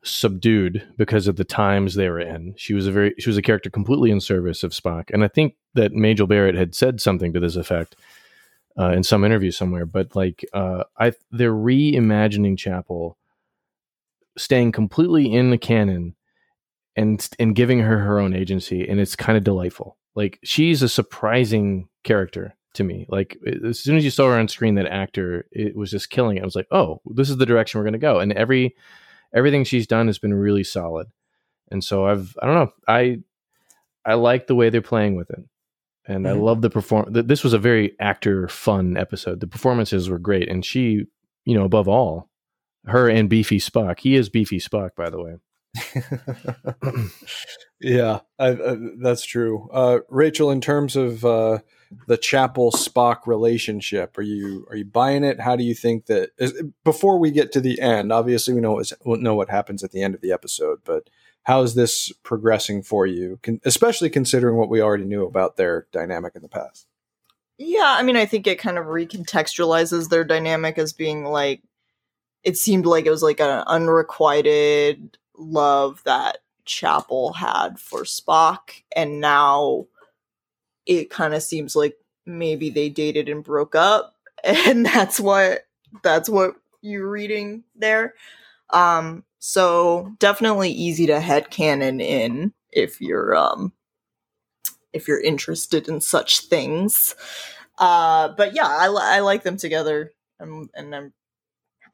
subdued 0.08 0.86
because 0.96 1.28
of 1.28 1.36
the 1.36 1.44
times 1.44 1.94
they 1.94 2.08
were 2.08 2.20
in. 2.20 2.54
She 2.56 2.74
was 2.74 2.86
a 2.86 2.92
very 2.92 3.14
she 3.18 3.28
was 3.28 3.36
a 3.36 3.42
character 3.42 3.70
completely 3.70 4.10
in 4.10 4.20
service 4.20 4.62
of 4.62 4.72
Spock, 4.72 5.10
and 5.12 5.24
I 5.24 5.28
think 5.28 5.54
that 5.74 5.92
Majel 5.92 6.26
Barrett 6.26 6.54
had 6.54 6.74
said 6.74 7.00
something 7.00 7.32
to 7.32 7.40
this 7.40 7.56
effect 7.56 7.96
uh, 8.78 8.90
in 8.90 9.02
some 9.02 9.24
interview 9.24 9.50
somewhere. 9.50 9.86
But 9.86 10.14
like, 10.14 10.44
uh, 10.52 10.84
I 10.98 11.12
they're 11.30 11.52
reimagining 11.52 12.56
Chapel, 12.56 13.18
staying 14.36 14.72
completely 14.72 15.32
in 15.32 15.50
the 15.50 15.58
canon, 15.58 16.14
and 16.96 17.28
and 17.38 17.54
giving 17.54 17.80
her 17.80 17.98
her 17.98 18.18
own 18.18 18.34
agency, 18.34 18.88
and 18.88 19.00
it's 19.00 19.16
kind 19.16 19.36
of 19.36 19.44
delightful. 19.44 19.96
Like 20.14 20.38
she's 20.42 20.82
a 20.82 20.88
surprising 20.88 21.88
character 22.04 22.56
to 22.74 22.84
me. 22.84 23.06
Like 23.08 23.36
as 23.64 23.80
soon 23.80 23.96
as 23.96 24.04
you 24.04 24.10
saw 24.10 24.28
her 24.28 24.38
on 24.38 24.48
screen, 24.48 24.76
that 24.76 24.86
actor, 24.86 25.46
it 25.52 25.76
was 25.76 25.90
just 25.90 26.10
killing 26.10 26.36
it. 26.36 26.42
I 26.42 26.44
was 26.44 26.56
like, 26.56 26.68
oh, 26.70 27.00
this 27.06 27.30
is 27.30 27.36
the 27.36 27.46
direction 27.46 27.78
we're 27.78 27.90
to 27.90 27.98
go, 27.98 28.20
and 28.20 28.32
every 28.32 28.74
everything 29.34 29.64
she's 29.64 29.86
done 29.86 30.06
has 30.06 30.18
been 30.18 30.34
really 30.34 30.64
solid. 30.64 31.08
And 31.70 31.82
so 31.82 32.06
I've 32.06 32.36
I 32.42 32.46
don't 32.46 32.54
know 32.54 32.72
I 32.86 33.18
I 34.04 34.14
like 34.14 34.46
the 34.46 34.54
way 34.54 34.70
they're 34.70 34.80
playing 34.80 35.16
with 35.16 35.30
it, 35.30 35.40
and 36.06 36.24
mm-hmm. 36.24 36.38
I 36.38 36.40
love 36.40 36.62
the 36.62 36.70
perform. 36.70 37.08
This 37.10 37.44
was 37.44 37.52
a 37.52 37.58
very 37.58 37.94
actor 38.00 38.48
fun 38.48 38.96
episode. 38.96 39.40
The 39.40 39.46
performances 39.46 40.08
were 40.08 40.18
great, 40.18 40.48
and 40.48 40.64
she, 40.64 41.04
you 41.44 41.54
know, 41.54 41.64
above 41.64 41.88
all, 41.88 42.30
her 42.86 43.08
and 43.08 43.28
Beefy 43.28 43.58
Spock. 43.58 44.00
He 44.00 44.16
is 44.16 44.30
Beefy 44.30 44.58
Spock, 44.58 44.90
by 44.96 45.10
the 45.10 45.20
way. 45.20 45.36
yeah, 47.80 48.20
I, 48.38 48.48
I, 48.48 48.76
that's 49.00 49.24
true. 49.24 49.68
Uh, 49.72 49.98
Rachel, 50.08 50.50
in 50.50 50.60
terms 50.60 50.96
of 50.96 51.24
uh, 51.24 51.58
the 52.06 52.16
Chapel 52.16 52.70
Spock 52.70 53.26
relationship, 53.26 54.18
are 54.18 54.22
you 54.22 54.66
are 54.70 54.76
you 54.76 54.84
buying 54.84 55.24
it? 55.24 55.40
How 55.40 55.56
do 55.56 55.64
you 55.64 55.74
think 55.74 56.06
that? 56.06 56.30
Is, 56.38 56.62
before 56.84 57.18
we 57.18 57.30
get 57.30 57.52
to 57.52 57.60
the 57.60 57.80
end, 57.80 58.12
obviously 58.12 58.54
we 58.54 58.60
know 58.60 58.82
what, 59.02 59.20
know 59.20 59.34
what 59.34 59.50
happens 59.50 59.82
at 59.82 59.92
the 59.92 60.02
end 60.02 60.14
of 60.14 60.20
the 60.20 60.32
episode, 60.32 60.80
but 60.84 61.08
how 61.44 61.62
is 61.62 61.74
this 61.74 62.12
progressing 62.22 62.82
for 62.82 63.06
you, 63.06 63.38
Con- 63.42 63.60
especially 63.64 64.10
considering 64.10 64.56
what 64.56 64.68
we 64.68 64.82
already 64.82 65.04
knew 65.04 65.24
about 65.24 65.56
their 65.56 65.86
dynamic 65.92 66.34
in 66.36 66.42
the 66.42 66.48
past? 66.48 66.86
Yeah, 67.56 67.96
I 67.98 68.02
mean, 68.02 68.16
I 68.16 68.26
think 68.26 68.46
it 68.46 68.58
kind 68.58 68.78
of 68.78 68.86
recontextualizes 68.86 70.10
their 70.10 70.24
dynamic 70.24 70.78
as 70.78 70.92
being 70.92 71.24
like, 71.24 71.62
it 72.44 72.56
seemed 72.56 72.86
like 72.86 73.06
it 73.06 73.10
was 73.10 73.22
like 73.22 73.40
an 73.40 73.64
unrequited 73.66 75.18
love 75.36 76.02
that 76.04 76.38
Chapel 76.66 77.32
had 77.32 77.80
for 77.80 78.02
Spock, 78.02 78.82
and 78.94 79.20
now 79.20 79.86
it 80.88 81.10
kind 81.10 81.34
of 81.34 81.42
seems 81.42 81.76
like 81.76 81.96
maybe 82.26 82.70
they 82.70 82.88
dated 82.88 83.28
and 83.28 83.44
broke 83.44 83.76
up, 83.76 84.16
and 84.44 84.84
that's 84.84 85.20
what 85.20 85.66
that's 86.02 86.28
what 86.28 86.56
you're 86.80 87.08
reading 87.08 87.62
there. 87.76 88.14
Um, 88.70 89.24
so 89.38 90.12
definitely 90.18 90.70
easy 90.70 91.06
to 91.06 91.20
head 91.20 91.50
headcanon 91.50 92.02
in 92.02 92.52
if 92.72 93.00
you're 93.00 93.36
um 93.36 93.72
if 94.92 95.06
you're 95.06 95.20
interested 95.20 95.88
in 95.88 96.00
such 96.00 96.40
things. 96.40 97.14
Uh, 97.78 98.28
but 98.30 98.54
yeah, 98.54 98.66
I, 98.66 98.86
I 98.86 99.20
like 99.20 99.44
them 99.44 99.56
together, 99.56 100.12
and, 100.40 100.68
and 100.74 100.94
I'm 100.94 101.12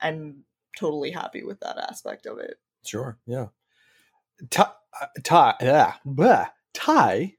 I'm 0.00 0.44
totally 0.78 1.10
happy 1.10 1.42
with 1.44 1.60
that 1.60 1.78
aspect 1.78 2.26
of 2.26 2.38
it. 2.38 2.58
Sure. 2.84 3.18
Yeah. 3.26 3.48
Ty, 4.50 4.70
uh, 5.00 5.06
Ty, 5.22 5.54
yeah, 5.60 6.48
Ty, 6.72 7.34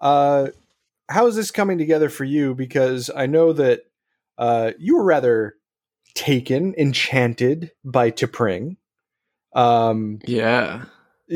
uh, 0.00 0.48
how 1.08 1.26
is 1.26 1.36
this 1.36 1.50
coming 1.50 1.78
together 1.78 2.08
for 2.08 2.24
you? 2.24 2.54
Because 2.54 3.10
I 3.14 3.26
know 3.26 3.52
that 3.52 3.82
uh, 4.38 4.72
you 4.78 4.96
were 4.96 5.04
rather 5.04 5.54
taken, 6.14 6.74
enchanted 6.76 7.72
by 7.84 8.10
T'Pring. 8.10 8.76
Um, 9.54 10.18
Yeah. 10.26 10.84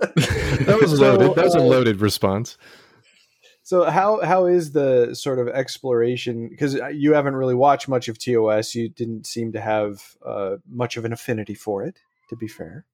That 0.00 0.78
was 0.80 0.98
So, 0.98 1.14
loaded. 1.16 1.34
that 1.36 1.44
was 1.44 1.54
a 1.54 1.58
uh, 1.60 1.62
loaded 1.62 2.00
response. 2.00 2.56
So 3.62 3.84
how 3.84 4.20
how 4.24 4.46
is 4.46 4.72
the 4.72 5.14
sort 5.14 5.38
of 5.38 5.48
exploration? 5.48 6.48
Because 6.48 6.74
you 6.94 7.12
haven't 7.14 7.36
really 7.36 7.54
watched 7.54 7.86
much 7.88 8.08
of 8.08 8.18
TOS. 8.18 8.74
You 8.74 8.88
didn't 8.88 9.26
seem 9.26 9.52
to 9.52 9.60
have 9.60 10.16
uh, 10.26 10.56
much 10.68 10.96
of 10.96 11.04
an 11.04 11.12
affinity 11.12 11.54
for 11.54 11.82
it. 11.84 11.98
To 12.30 12.36
be 12.36 12.48
fair, 12.48 12.84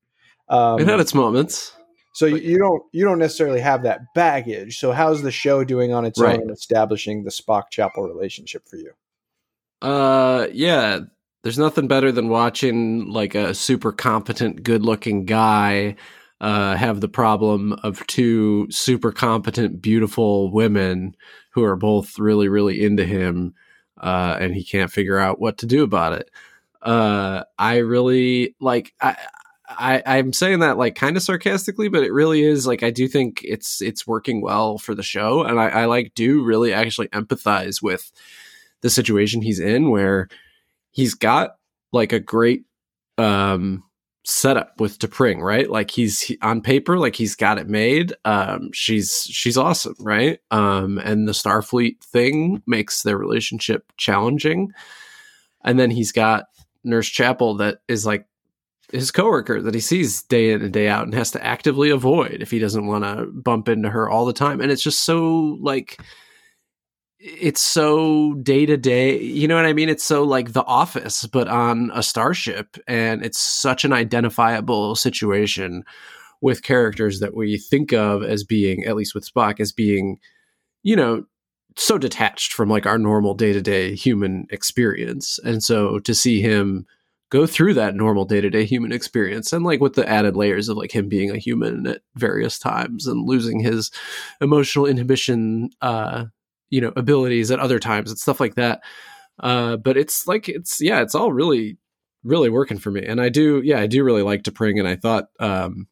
um, 0.49 0.81
it 0.81 0.87
had 0.89 0.99
its 1.01 1.15
moments. 1.15 1.73
So 2.17 2.25
you, 2.25 2.37
you 2.37 2.59
don't 2.59 2.83
you 2.93 3.05
don't 3.05 3.19
necessarily 3.19 3.61
have 3.61 3.83
that 3.83 4.01
baggage. 4.15 4.79
So 4.79 4.93
how's 4.93 5.21
the 5.21 5.31
show 5.31 5.65
doing 5.65 5.93
on 5.93 6.07
its 6.07 6.19
Right. 6.19 6.41
own, 6.41 6.51
establishing 6.51 7.25
the 7.25 7.31
Spock 7.31 7.65
Chapel 7.71 8.09
relationship 8.09 8.63
for 8.67 8.77
you? 8.77 8.93
Uh, 9.83 10.47
yeah. 10.51 11.01
There's 11.43 11.59
nothing 11.59 11.89
better 11.89 12.11
than 12.11 12.31
watching 12.31 13.11
like 13.13 13.35
a 13.35 13.53
super 13.55 13.93
competent, 13.93 14.63
good-looking 14.63 15.27
guy 15.27 15.97
uh, 16.41 16.75
have 16.75 17.01
the 17.01 17.09
problem 17.09 17.75
of 17.83 18.05
two 18.07 18.67
super 18.71 19.13
competent, 19.13 19.83
beautiful 19.83 20.51
women 20.51 21.15
who 21.51 21.63
are 21.65 21.77
both 21.77 22.19
really, 22.19 22.49
really 22.49 22.83
into 22.83 23.05
him, 23.05 23.55
uh, 24.01 24.39
and 24.41 24.55
he 24.55 24.65
can't 24.65 24.91
figure 24.91 25.19
out 25.19 25.39
what 25.39 25.59
to 25.59 25.67
do 25.67 25.85
about 25.85 26.15
it. 26.15 26.31
Uh, 26.83 27.45
I 27.59 27.77
really 27.77 28.57
like. 28.59 28.95
I, 29.01 29.17
I 29.69 30.03
I'm 30.07 30.33
saying 30.33 30.61
that 30.61 30.79
like 30.79 30.95
kind 30.95 31.17
of 31.17 31.23
sarcastically, 31.23 31.89
but 31.89 32.05
it 32.05 32.13
really 32.13 32.43
is 32.43 32.67
like 32.67 32.83
I 32.83 32.91
do 32.91 33.09
think 33.09 33.43
it's 33.45 33.83
it's 33.83 34.07
working 34.07 34.41
well 34.41 34.79
for 34.79 34.95
the 34.95 35.03
show, 35.03 35.43
and 35.43 35.61
I, 35.61 35.69
I 35.69 35.85
like 35.87 36.15
do 36.15 36.45
really 36.45 36.73
actually 36.73 37.09
empathize 37.09 37.83
with 37.83 38.13
the 38.83 38.91
situation 38.91 39.43
he's 39.43 39.61
in 39.61 39.91
where 39.91 40.29
he's 40.91 41.15
got 41.15 41.57
like 41.93 42.13
a 42.13 42.21
great 42.21 42.65
um 43.19 43.83
setup 44.27 44.81
with 44.81 44.99
T'Pring, 44.99 45.41
right? 45.41 45.71
Like 45.71 45.91
he's 45.91 46.21
he, 46.21 46.39
on 46.43 46.61
paper, 46.61 46.99
like 46.99 47.15
he's 47.15 47.37
got 47.37 47.59
it 47.59 47.69
made. 47.69 48.13
Um, 48.25 48.71
she's 48.73 49.23
she's 49.31 49.57
awesome, 49.57 49.95
right? 50.01 50.41
Um, 50.51 50.99
and 50.99 51.29
the 51.29 51.33
Starfleet 51.33 52.01
thing 52.03 52.63
makes 52.67 53.03
their 53.03 53.17
relationship 53.17 53.93
challenging. 53.97 54.73
And 55.65 55.79
then 55.79 55.91
he's 55.91 56.13
got 56.13 56.47
Nurse 56.85 57.09
Chapel 57.09 57.57
that 57.57 57.79
is 57.89 58.05
like 58.05 58.27
his 58.93 59.11
coworker 59.11 59.61
that 59.61 59.75
he 59.75 59.81
sees 59.81 60.23
day 60.23 60.53
in 60.53 60.63
and 60.63 60.73
day 60.73 60.89
out 60.89 61.05
and 61.05 61.15
has 61.15 61.31
to 61.33 61.45
actively 61.45 61.91
avoid 61.91 62.39
if 62.41 62.51
he 62.51 62.59
doesn't 62.59 62.87
want 62.87 63.05
to 63.05 63.27
bump 63.27 63.69
into 63.69 63.91
her 63.91 64.09
all 64.09 64.25
the 64.25 64.33
time. 64.33 64.61
And 64.61 64.71
it's 64.71 64.83
just 64.83 65.05
so 65.05 65.59
like 65.61 66.01
it's 67.19 67.63
so 67.63 68.35
day 68.35 68.67
to 68.67 68.77
day. 68.77 69.21
You 69.21 69.49
know 69.49 69.57
what 69.57 69.67
I 69.67 69.73
mean? 69.73 69.89
It's 69.89 70.05
so 70.05 70.23
like 70.23 70.53
The 70.53 70.65
Office, 70.65 71.27
but 71.27 71.49
on 71.49 71.91
a 71.95 72.03
starship, 72.03 72.77
and 72.87 73.25
it's 73.25 73.41
such 73.41 73.85
an 73.85 73.93
identifiable 73.93 74.95
situation 74.95 75.83
with 76.41 76.63
characters 76.63 77.21
that 77.21 77.35
we 77.35 77.59
think 77.59 77.93
of 77.93 78.23
as 78.23 78.45
being, 78.45 78.85
at 78.85 78.97
least 78.97 79.15
with 79.15 79.29
Spock, 79.29 79.59
as 79.59 79.73
being, 79.73 80.19
you 80.83 80.95
know, 80.95 81.25
so 81.77 81.99
detached 81.99 82.53
from 82.53 82.69
like 82.69 82.87
our 82.87 82.99
normal 82.99 83.35
day 83.35 83.53
to 83.53 83.61
day 83.61 83.95
human 83.95 84.47
experience. 84.51 85.39
And 85.45 85.63
so 85.63 85.99
to 86.01 86.15
see 86.15 86.41
him 86.41 86.87
go 87.31 87.47
through 87.47 87.75
that 87.75 87.95
normal 87.95 88.25
day 88.25 88.41
to 88.41 88.51
day 88.51 88.65
human 88.65 88.93
experience 88.93 89.53
and 89.53 89.65
like 89.65 89.81
with 89.81 89.95
the 89.95 90.09
added 90.09 90.37
layers 90.37 90.69
of 90.69 90.77
like 90.77 90.95
him 90.95 91.09
being 91.09 91.31
a 91.31 91.39
human 91.39 91.87
at 91.87 92.01
various 92.15 92.59
times 92.59 93.07
and 93.07 93.27
losing 93.27 93.59
his 93.61 93.91
emotional 94.41 94.87
inhibition, 94.87 95.71
uh, 95.83 96.25
you 96.71 96.81
know 96.81 96.93
abilities 96.97 97.51
at 97.51 97.61
other 97.61 97.79
times 97.79 98.11
and 98.11 98.19
stuff 98.19 98.41
like 98.41 98.57
that 98.57 98.81
uh 99.41 99.77
but 99.77 99.97
it's 99.97 100.27
like 100.27 100.49
it's 100.49 100.81
yeah 100.81 101.01
it's 101.01 101.15
all 101.15 101.33
really 101.33 101.77
really 102.25 102.51
working 102.51 102.77
for 102.77 102.91
me 102.91 103.05
and 103.07 103.21
i 103.21 103.29
do 103.29 103.61
yeah 103.65 103.79
i 103.79 103.87
do 103.87 104.03
really 104.03 104.23
like 104.23 104.43
T'Pring 104.43 104.77
and 104.79 104.89
i 104.89 104.97
thought 104.97 105.27
um 105.39 105.87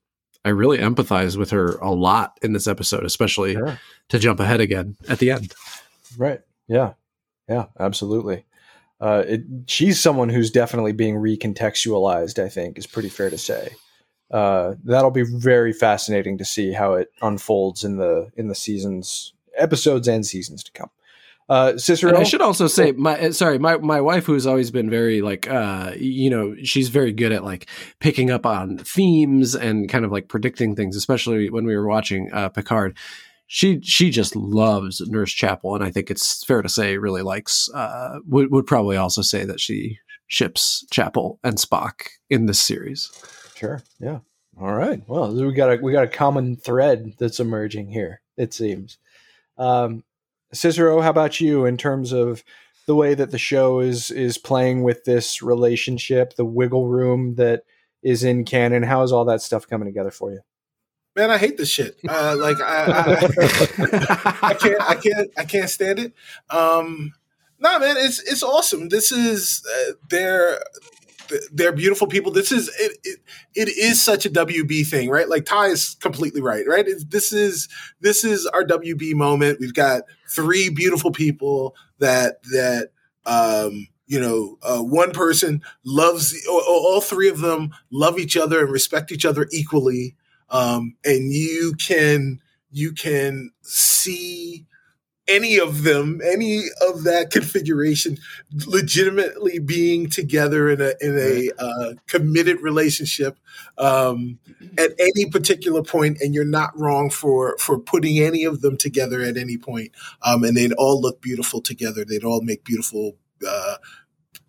i 0.45 0.49
really 0.49 0.79
empathize 0.79 1.37
with 1.37 1.51
her 1.51 1.77
a 1.77 1.93
lot 1.93 2.37
in 2.43 2.55
this 2.55 2.67
episode 2.67 3.05
especially 3.05 3.53
Sure. 3.53 3.79
to 4.09 4.19
jump 4.19 4.41
ahead 4.41 4.61
again 4.61 4.97
at 5.09 5.21
the 5.21 5.31
end 5.31 5.55
Right. 6.19 6.41
Yeah. 6.69 6.95
Yeah. 7.49 7.67
Absolutely. 7.79 8.47
Uh, 9.01 9.25
it, 9.27 9.43
she's 9.67 10.01
someone 10.01 10.29
who's 10.29 10.51
definitely 10.51 10.93
being 10.93 11.17
recontextualized. 11.17 12.43
I 12.43 12.49
think 12.49 12.79
is 12.79 12.87
pretty 12.87 13.09
fair 13.09 13.31
to 13.31 13.39
say. 13.39 13.75
Uh, 14.31 14.75
that'll 14.85 15.11
be 15.11 15.25
very 15.25 15.73
fascinating 15.73 16.39
to 16.39 16.45
see 16.45 16.73
how 16.73 16.95
it 16.95 17.09
unfolds 17.23 17.85
in 17.85 17.99
the 17.99 18.31
in 18.37 18.49
the 18.49 18.55
seasons, 18.55 19.33
episodes, 19.57 20.09
and 20.09 20.25
seasons 20.25 20.65
to 20.65 20.73
come. 20.73 20.91
Uh, 21.47 21.77
Cicero, 21.77 22.11
And 22.11 22.19
I 22.19 22.25
should 22.25 22.41
also 22.41 22.67
say, 22.67 22.93
my 22.93 23.19
uh, 23.21 23.33
sorry, 23.33 23.59
my 23.59 23.77
my 23.77 24.01
wife, 24.01 24.25
who's 24.25 24.47
always 24.47 24.71
been 24.71 24.89
very 24.89 25.21
like, 25.21 25.49
uh, 25.49 25.93
you 25.97 26.31
know, 26.31 26.57
she's 26.63 26.89
very 26.89 27.13
good 27.13 27.33
at 27.33 27.45
like 27.45 27.67
picking 28.01 28.31
up 28.31 28.47
on 28.47 28.79
themes 28.79 29.55
and 29.55 29.89
kind 29.89 30.07
of 30.07 30.13
like 30.13 30.29
predicting 30.29 30.75
things, 30.75 30.97
especially 30.97 31.51
when 31.51 31.67
we 31.67 31.77
were 31.77 31.87
watching 31.87 32.33
uh, 32.33 32.49
Picard. 32.49 32.97
She 33.55 33.81
she 33.83 34.11
just 34.11 34.35
loves 34.35 35.01
Nurse 35.07 35.31
Chapel, 35.31 35.77
and 35.77 35.85
I 35.85 35.93
think 35.93 36.11
it's 36.11 36.45
fair 36.45 36.61
to 36.61 36.69
say 36.69 36.99
really 36.99 37.23
likes. 37.23 37.69
Uh, 37.73 38.19
would 38.27 38.51
would 38.51 38.67
probably 38.67 38.97
also 38.97 39.23
say 39.23 39.45
that 39.45 39.61
she 39.61 39.97
ships 40.27 40.85
Chapel 40.91 41.39
and 41.45 41.57
Spock 41.57 42.09
in 42.29 42.47
this 42.47 42.61
series. 42.61 43.13
Sure. 43.55 43.81
Yeah. 44.01 44.19
All 44.61 44.75
right. 44.75 45.01
Well, 45.07 45.33
we 45.33 45.53
got 45.53 45.73
a 45.73 45.77
we 45.81 45.93
got 45.93 46.03
a 46.03 46.09
common 46.09 46.57
thread 46.57 47.15
that's 47.17 47.39
emerging 47.39 47.91
here. 47.91 48.23
It 48.37 48.53
seems. 48.53 48.99
Um, 49.57 50.03
Cicero, 50.53 51.01
how 51.01 51.11
about 51.11 51.41
you 51.41 51.65
in 51.65 51.77
terms 51.77 52.11
of 52.11 52.43
the 52.89 52.97
way 52.97 53.15
that 53.15 53.31
the 53.31 53.39
show 53.39 53.79
is 53.79 54.11
is 54.11 54.37
playing 54.37 54.83
with 54.83 55.05
this 55.05 55.43
relationship, 55.43 56.35
the 56.35 56.45
wiggle 56.45 56.89
room 56.89 57.37
that 57.37 57.63
is 58.03 58.25
in 58.25 58.45
canon? 58.45 58.83
How 58.83 59.05
is 59.05 59.13
all 59.13 59.27
that 59.27 59.43
stuff 59.43 59.69
coming 59.69 59.87
together 59.87 60.11
for 60.11 60.33
you? 60.33 60.41
Man, 61.17 61.31
I 61.31 61.39
hate 61.39 61.57
this 61.57 61.71
shit. 61.71 61.99
Uh, 62.09 62.37
like 62.39 62.61
I, 62.61 62.85
I, 62.87 64.49
I 64.51 64.55
can't, 64.55 64.83
I 64.83 64.95
can't, 64.97 65.31
I 65.37 65.45
can't 65.45 65.71
stand 65.71 65.99
it. 66.01 66.13
Um, 66.51 67.13
nah, 67.61 67.79
man, 67.79 67.97
it's 67.99 68.21
it's 68.23 68.43
awesome. 68.43 68.89
This 68.89 69.13
is 69.13 69.65
uh, 69.67 69.93
they're 70.11 70.61
they're 71.53 71.73
beautiful 71.73 72.09
people. 72.09 72.33
This 72.33 72.51
is 72.51 72.69
it, 72.81 72.99
it. 73.05 73.21
It 73.55 73.69
is 73.69 74.03
such 74.03 74.27
a 74.27 74.31
WB 74.31 74.87
thing, 74.87 75.09
right? 75.09 75.29
Like 75.29 75.45
Ty 75.45 75.67
is 75.69 75.95
completely 76.01 76.41
right, 76.41 76.67
right? 76.67 76.87
This 77.09 77.33
is 77.33 77.69
this 78.01 78.25
is 78.25 78.47
our 78.47 78.65
WB 78.65 79.15
moment. 79.15 79.61
We've 79.61 79.75
got 79.75 80.03
three 80.29 80.69
beautiful 80.69 81.13
people 81.13 81.77
that 82.01 82.43
that 82.51 82.91
um, 83.25 83.87
you 84.07 84.21
know, 84.21 84.59
uh, 84.63 84.83
one 84.83 85.13
person 85.13 85.63
loves 85.85 86.35
all 86.49 87.01
three 87.01 87.29
of 87.29 87.41
them 87.41 87.71
love 87.91 88.19
each 88.19 88.37
other 88.37 88.61
and 88.61 88.71
respect 88.71 89.13
each 89.13 89.25
other 89.25 89.47
equally 89.53 90.17
um, 90.51 90.97
and 91.05 91.33
you 91.33 91.75
can 91.79 92.41
you 92.71 92.93
can 92.93 93.51
see 93.63 94.67
any 95.27 95.59
of 95.59 95.85
them, 95.85 96.21
any 96.25 96.65
of 96.87 97.05
that 97.05 97.31
configuration, 97.31 98.19
legitimately 98.67 99.59
being 99.59 100.11
together 100.11 100.69
in 100.69 100.81
a 100.81 100.93
in 101.01 101.19
a 101.19 101.51
uh, 101.59 101.95
committed 102.07 102.61
relationship 102.61 103.39
um, 103.79 104.39
at 104.77 104.93
any 104.99 105.31
particular 105.31 105.83
point, 105.83 106.19
and 106.21 106.35
you're 106.35 106.45
not 106.45 106.79
wrong 106.79 107.11
for 107.11 107.57
for 107.59 107.79
putting 107.79 108.19
any 108.19 108.45
of 108.45 108.61
them 108.61 108.77
together 108.77 109.23
at 109.23 109.37
any 109.37 109.57
point, 109.57 109.93
um, 110.23 110.45
and 110.45 110.57
they'd 110.57 110.73
all 110.73 111.01
look 111.01 111.21
beautiful 111.23 111.61
together. 111.61 112.05
They'd 112.05 112.25
all 112.25 112.43
make 112.43 112.65
beautiful 112.65 113.17
uh, 113.47 113.77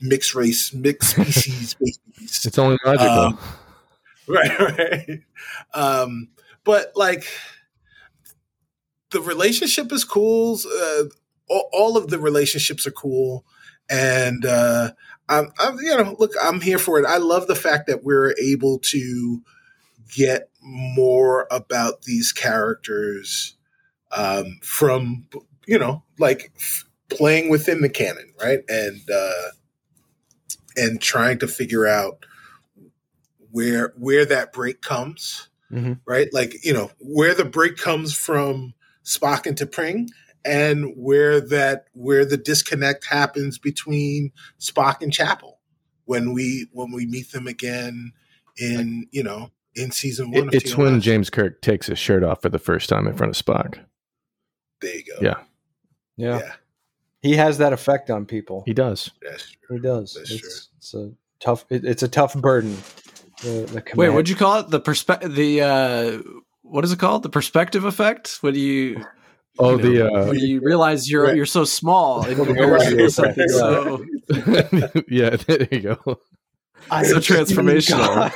mixed 0.01 0.35
race, 0.35 0.73
mixed 0.73 1.11
species 1.15 1.75
babies. 1.75 2.45
It's 2.45 2.59
only 2.59 2.77
logical. 2.85 3.07
Um, 3.07 3.39
right, 4.27 4.59
right. 4.59 5.19
Um, 5.73 6.29
but 6.63 6.91
like 6.95 7.27
the 9.11 9.21
relationship 9.21 9.91
is 9.91 10.03
cool. 10.03 10.59
Uh, 10.65 11.03
all, 11.47 11.69
all 11.71 11.97
of 11.97 12.09
the 12.09 12.19
relationships 12.19 12.87
are 12.87 12.91
cool, 12.91 13.45
and 13.89 14.45
uh, 14.45 14.91
I'm, 15.29 15.51
I'm, 15.59 15.77
you 15.77 15.95
know, 15.95 16.15
look, 16.19 16.33
I'm 16.41 16.61
here 16.61 16.79
for 16.79 16.99
it. 16.99 17.05
I 17.05 17.17
love 17.17 17.47
the 17.47 17.55
fact 17.55 17.87
that 17.87 18.03
we're 18.03 18.35
able 18.41 18.79
to 18.79 19.41
get 20.13 20.49
more 20.61 21.47
about 21.51 22.03
these 22.03 22.31
characters 22.31 23.55
um, 24.11 24.59
from, 24.61 25.27
you 25.67 25.79
know, 25.79 26.03
like 26.19 26.51
f- 26.55 26.85
playing 27.09 27.49
within 27.49 27.81
the 27.81 27.89
canon, 27.89 28.33
right, 28.41 28.59
and 28.67 29.01
uh, 29.13 29.49
and 30.75 31.01
trying 31.01 31.39
to 31.39 31.47
figure 31.47 31.87
out 31.87 32.25
where 33.55 33.93
where 33.97 34.25
that 34.25 34.51
break 34.51 34.81
comes, 34.81 35.47
Mhm. 35.71 35.99
right? 36.05 36.27
Like 36.33 36.63
you 36.65 36.73
know 36.73 36.91
where 36.99 37.33
the 37.33 37.45
break 37.45 37.77
comes 37.77 38.13
from 38.13 38.73
Spock 39.05 39.45
and 39.45 39.57
T'Pring, 39.57 40.09
and 40.43 40.93
where 40.97 41.39
that 41.39 41.85
where 41.93 42.25
the 42.25 42.37
disconnect 42.37 43.05
happens 43.05 43.57
between 43.57 44.31
Spock 44.59 45.01
and 45.01 45.13
Chapel 45.13 45.59
when 46.03 46.33
we 46.33 46.67
when 46.73 46.91
we 46.91 47.05
meet 47.05 47.31
them 47.31 47.47
again 47.47 48.11
in 48.57 49.07
you 49.11 49.23
know 49.23 49.51
in 49.75 49.91
season 49.91 50.31
one. 50.31 50.43
It- 50.43 50.47
of 50.49 50.53
it's 50.55 50.71
TOS. 50.71 50.77
when 50.77 50.99
James 51.01 51.29
Kirk 51.29 51.61
takes 51.61 51.87
his 51.87 51.97
shirt 51.99 52.23
off 52.23 52.41
for 52.41 52.49
the 52.49 52.59
first 52.59 52.89
time 52.89 53.07
in 53.07 53.15
front 53.15 53.37
of 53.37 53.45
Spock. 53.45 53.79
There 54.81 54.95
you 54.95 55.03
go. 55.05 55.19
Yeah. 55.21 55.35
Yeah. 56.17 56.39
yeah, 56.39 56.53
He 57.21 57.35
has 57.37 57.57
that 57.59 57.71
effect 57.73 58.09
on 58.09 58.25
people. 58.25 58.63
He 58.65 58.73
does. 58.73 59.11
that's 59.21 59.51
true. 59.51 59.77
He 59.77 59.81
does. 59.81 60.13
That's 60.13 60.31
It's, 60.31 60.69
it's 60.77 60.93
a 60.93 61.11
tough. 61.39 61.65
It, 61.69 61.83
it's 61.85 62.03
a 62.03 62.07
tough 62.07 62.35
burden. 62.35 62.77
The, 63.41 63.65
the 63.71 63.83
Wait, 63.95 64.09
what'd 64.09 64.29
you 64.29 64.35
call 64.35 64.59
it? 64.61 64.69
The 64.69 64.79
perspe- 64.79 65.33
the 65.35 65.61
uh 65.61 66.19
what 66.63 66.83
is 66.83 66.91
it 66.91 66.99
called? 66.99 67.23
The 67.23 67.29
perspective 67.29 67.83
effect? 67.85 68.37
What 68.41 68.53
do 68.53 68.59
you 68.59 69.05
Oh, 69.57 69.77
you 69.77 69.97
the 69.97 70.07
uh, 70.11 70.25
when 70.27 70.39
you 70.39 70.59
realize 70.61 71.09
you're 71.09 71.23
Right. 71.25 71.35
you're 71.35 71.45
so 71.45 71.63
small 71.63 72.25
in 72.25 72.37
Right, 72.39 72.47
comparison 72.47 72.97
to 72.97 73.03
right, 73.03 73.11
something 73.11 73.45
right. 73.47 73.51
so 73.51 75.01
yeah, 75.07 75.35
there 75.35 75.67
you 75.71 75.79
go. 75.81 75.97
I 76.91 77.03
so 77.03 77.17
transformational. 77.17 77.99
God. 78.15 78.31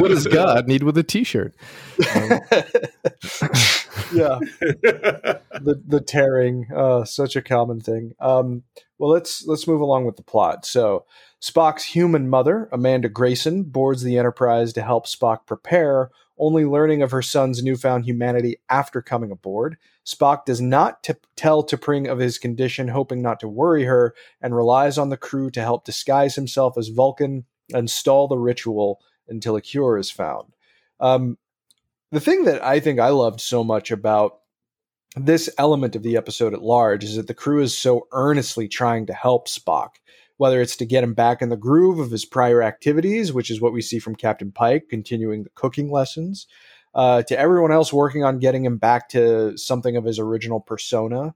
What 0.00 0.08
does 0.08 0.26
God 0.26 0.66
need 0.68 0.82
with 0.82 0.96
a 0.98 1.02
T-shirt? 1.02 1.54
Yeah, 4.12 4.38
the 4.60 5.82
the 5.86 6.00
tearing, 6.00 6.66
uh, 6.74 7.04
such 7.04 7.36
a 7.36 7.42
common 7.42 7.80
thing. 7.80 8.14
Um, 8.20 8.62
well, 8.98 9.10
let's 9.10 9.46
let's 9.46 9.66
move 9.66 9.80
along 9.80 10.06
with 10.06 10.16
the 10.16 10.22
plot. 10.22 10.64
So, 10.64 11.04
Spock's 11.40 11.84
human 11.84 12.28
mother, 12.28 12.68
Amanda 12.72 13.08
Grayson, 13.08 13.64
boards 13.64 14.02
the 14.02 14.18
Enterprise 14.18 14.72
to 14.74 14.82
help 14.82 15.06
Spock 15.06 15.46
prepare. 15.46 16.10
Only 16.38 16.66
learning 16.66 17.00
of 17.00 17.12
her 17.12 17.22
son's 17.22 17.62
newfound 17.62 18.04
humanity 18.04 18.56
after 18.68 19.00
coming 19.00 19.30
aboard, 19.30 19.78
Spock 20.04 20.44
does 20.44 20.60
not 20.60 21.02
t- 21.02 21.14
tell 21.34 21.64
T'Pring 21.64 22.10
of 22.10 22.18
his 22.18 22.36
condition, 22.36 22.88
hoping 22.88 23.22
not 23.22 23.40
to 23.40 23.48
worry 23.48 23.84
her, 23.84 24.14
and 24.42 24.54
relies 24.54 24.98
on 24.98 25.08
the 25.08 25.16
crew 25.16 25.50
to 25.52 25.62
help 25.62 25.86
disguise 25.86 26.34
himself 26.34 26.76
as 26.76 26.88
Vulcan 26.88 27.46
and 27.72 27.90
stall 27.90 28.28
the 28.28 28.38
ritual 28.38 29.00
until 29.28 29.56
a 29.56 29.62
cure 29.62 29.96
is 29.96 30.10
found. 30.10 30.52
Um, 31.00 31.38
the 32.12 32.20
thing 32.20 32.44
that 32.44 32.62
I 32.62 32.80
think 32.80 33.00
I 33.00 33.08
loved 33.08 33.40
so 33.40 33.64
much 33.64 33.90
about 33.90 34.38
this 35.16 35.48
element 35.58 35.96
of 35.96 36.02
the 36.02 36.16
episode 36.16 36.52
at 36.52 36.62
large 36.62 37.02
is 37.02 37.16
that 37.16 37.26
the 37.26 37.34
crew 37.34 37.62
is 37.62 37.76
so 37.76 38.06
earnestly 38.12 38.68
trying 38.68 39.06
to 39.06 39.14
help 39.14 39.48
Spock, 39.48 39.90
whether 40.36 40.60
it's 40.60 40.76
to 40.76 40.84
get 40.84 41.02
him 41.02 41.14
back 41.14 41.40
in 41.40 41.48
the 41.48 41.56
groove 41.56 41.98
of 41.98 42.10
his 42.10 42.24
prior 42.24 42.62
activities, 42.62 43.32
which 43.32 43.50
is 43.50 43.60
what 43.60 43.72
we 43.72 43.80
see 43.80 43.98
from 43.98 44.14
Captain 44.14 44.52
Pike, 44.52 44.88
continuing 44.90 45.42
the 45.42 45.50
cooking 45.50 45.90
lessons, 45.90 46.46
uh, 46.94 47.22
to 47.22 47.38
everyone 47.38 47.72
else 47.72 47.92
working 47.92 48.24
on 48.24 48.38
getting 48.38 48.64
him 48.64 48.76
back 48.76 49.08
to 49.10 49.56
something 49.56 49.96
of 49.96 50.04
his 50.04 50.18
original 50.18 50.60
persona. 50.60 51.34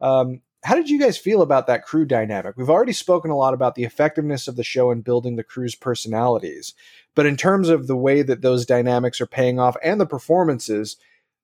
Um, 0.00 0.42
how 0.64 0.76
did 0.76 0.88
you 0.88 1.00
guys 1.00 1.18
feel 1.18 1.42
about 1.42 1.66
that 1.66 1.84
crew 1.84 2.04
dynamic? 2.04 2.56
We've 2.56 2.70
already 2.70 2.92
spoken 2.92 3.30
a 3.30 3.36
lot 3.36 3.52
about 3.52 3.74
the 3.74 3.84
effectiveness 3.84 4.46
of 4.46 4.56
the 4.56 4.62
show 4.62 4.90
in 4.90 5.00
building 5.00 5.36
the 5.36 5.42
crew's 5.42 5.74
personalities, 5.74 6.74
but 7.14 7.26
in 7.26 7.36
terms 7.36 7.68
of 7.68 7.86
the 7.86 7.96
way 7.96 8.22
that 8.22 8.42
those 8.42 8.66
dynamics 8.66 9.20
are 9.20 9.26
paying 9.26 9.58
off 9.58 9.76
and 9.82 10.00
the 10.00 10.06
performances, 10.06 10.96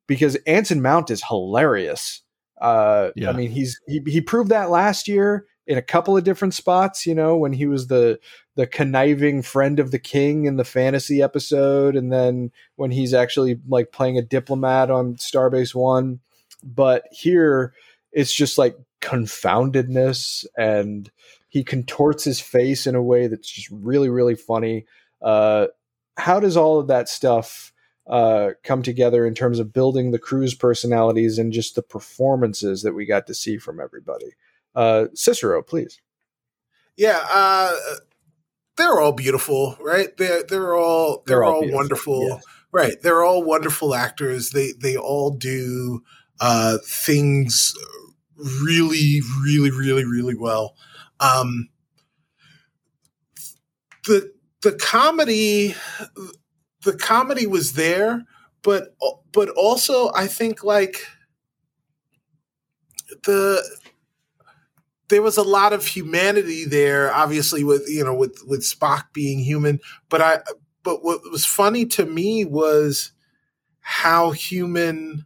because 0.06 0.36
Anson 0.46 0.82
Mount 0.82 1.10
is 1.10 1.22
hilarious. 1.24 2.22
Uh, 2.60 3.10
Yeah. 3.14 3.30
I 3.30 3.32
mean, 3.34 3.50
he's 3.50 3.80
he, 3.86 4.02
he 4.06 4.20
proved 4.20 4.50
that 4.50 4.70
last 4.70 5.06
year 5.06 5.46
in 5.66 5.78
a 5.78 5.82
couple 5.82 6.16
of 6.16 6.24
different 6.24 6.54
spots. 6.54 7.06
You 7.06 7.14
know, 7.14 7.36
when 7.36 7.52
he 7.52 7.66
was 7.66 7.86
the 7.86 8.18
the 8.56 8.66
conniving 8.66 9.42
friend 9.42 9.78
of 9.78 9.90
the 9.90 9.98
king 9.98 10.46
in 10.46 10.56
the 10.56 10.64
fantasy 10.64 11.22
episode, 11.22 11.94
and 11.94 12.12
then 12.12 12.50
when 12.76 12.90
he's 12.90 13.14
actually 13.14 13.60
like 13.68 13.92
playing 13.92 14.18
a 14.18 14.22
diplomat 14.22 14.90
on 14.90 15.14
Starbase 15.16 15.74
One. 15.74 16.20
But 16.64 17.04
here, 17.12 17.72
it's 18.10 18.32
just 18.32 18.58
like 18.58 18.76
confoundedness, 19.00 20.44
and 20.56 21.10
he 21.48 21.62
contorts 21.62 22.24
his 22.24 22.40
face 22.40 22.86
in 22.86 22.94
a 22.94 23.02
way 23.02 23.26
that's 23.28 23.48
just 23.48 23.68
really, 23.70 24.08
really 24.08 24.34
funny. 24.34 24.86
Uh, 25.22 25.66
how 26.16 26.40
does 26.40 26.56
all 26.56 26.80
of 26.80 26.88
that 26.88 27.08
stuff? 27.08 27.72
uh, 28.08 28.52
come 28.64 28.82
together 28.82 29.26
in 29.26 29.34
terms 29.34 29.58
of 29.58 29.72
building 29.72 30.10
the 30.10 30.18
crew's 30.18 30.54
personalities 30.54 31.38
and 31.38 31.52
just 31.52 31.74
the 31.74 31.82
performances 31.82 32.82
that 32.82 32.94
we 32.94 33.04
got 33.04 33.26
to 33.26 33.34
see 33.34 33.58
from 33.58 33.80
everybody. 33.80 34.32
Uh, 34.74 35.06
Cicero, 35.14 35.62
please. 35.62 36.00
Yeah, 36.96 37.20
uh, 37.30 37.76
they're 38.76 38.98
all 38.98 39.12
beautiful, 39.12 39.76
right? 39.80 40.16
They're 40.16 40.42
they're 40.42 40.74
all 40.74 41.22
they're, 41.26 41.36
They're 41.36 41.44
all 41.44 41.64
all, 41.64 41.72
wonderful, 41.72 42.28
yes. 42.28 42.44
right? 42.72 42.94
They're 43.02 43.22
all 43.22 43.42
wonderful 43.44 43.94
actors. 43.94 44.50
They 44.50 44.72
they 44.72 44.96
all 44.96 45.30
do 45.30 46.02
uh, 46.40 46.78
things 46.84 47.74
really, 48.36 49.20
really, 49.44 49.70
really, 49.70 50.04
really 50.04 50.34
well. 50.34 50.76
Um, 51.20 51.68
the 54.06 54.32
the 54.62 54.72
comedy 54.72 55.74
the 56.84 56.96
comedy 56.96 57.46
was 57.46 57.72
there, 57.74 58.24
but 58.62 58.94
but 59.32 59.48
also 59.50 60.10
I 60.14 60.26
think 60.26 60.64
like 60.64 61.06
the 63.24 63.62
there 65.08 65.22
was 65.22 65.36
a 65.38 65.42
lot 65.42 65.72
of 65.72 65.86
humanity 65.86 66.64
there 66.66 67.12
obviously 67.14 67.64
with 67.64 67.88
you 67.88 68.04
know 68.04 68.14
with 68.14 68.42
with 68.46 68.60
Spock 68.60 69.04
being 69.12 69.38
human 69.38 69.80
but 70.10 70.20
I 70.20 70.40
but 70.82 71.02
what 71.02 71.20
was 71.30 71.46
funny 71.46 71.86
to 71.86 72.04
me 72.04 72.44
was 72.44 73.12
how 73.80 74.32
human 74.32 75.24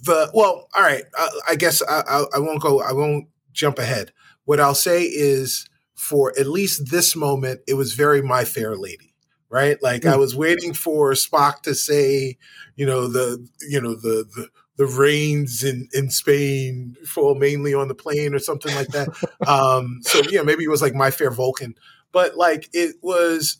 the 0.00 0.30
well 0.34 0.68
all 0.74 0.82
right 0.82 1.04
I, 1.16 1.28
I 1.50 1.54
guess 1.54 1.82
I, 1.82 2.02
I 2.08 2.24
I 2.36 2.38
won't 2.40 2.60
go 2.60 2.80
I 2.80 2.92
won't 2.92 3.28
jump 3.52 3.78
ahead. 3.78 4.12
What 4.44 4.60
I'll 4.60 4.74
say 4.74 5.04
is 5.04 5.68
for 5.94 6.32
at 6.38 6.46
least 6.46 6.90
this 6.90 7.14
moment 7.14 7.60
it 7.66 7.74
was 7.74 7.94
very 7.94 8.22
my 8.22 8.44
fair 8.44 8.76
lady 8.76 9.14
right 9.48 9.82
like 9.82 10.04
I 10.04 10.16
was 10.16 10.34
waiting 10.34 10.72
for 10.72 11.12
Spock 11.12 11.62
to 11.62 11.74
say 11.74 12.36
you 12.76 12.86
know 12.86 13.06
the 13.06 13.46
you 13.68 13.80
know 13.80 13.94
the 13.94 14.24
the 14.34 14.48
the 14.76 14.86
rains 14.86 15.62
in, 15.62 15.88
in 15.92 16.10
Spain 16.10 16.96
fall 17.06 17.34
mainly 17.36 17.74
on 17.74 17.88
the 17.88 17.94
plain 17.94 18.34
or 18.34 18.38
something 18.38 18.74
like 18.74 18.88
that. 18.88 19.08
um, 19.46 20.00
so 20.02 20.20
yeah, 20.30 20.42
maybe 20.42 20.64
it 20.64 20.70
was 20.70 20.82
like 20.82 20.94
My 20.94 21.10
Fair 21.10 21.30
Vulcan, 21.30 21.74
but 22.12 22.36
like 22.36 22.68
it 22.72 22.96
was 23.02 23.58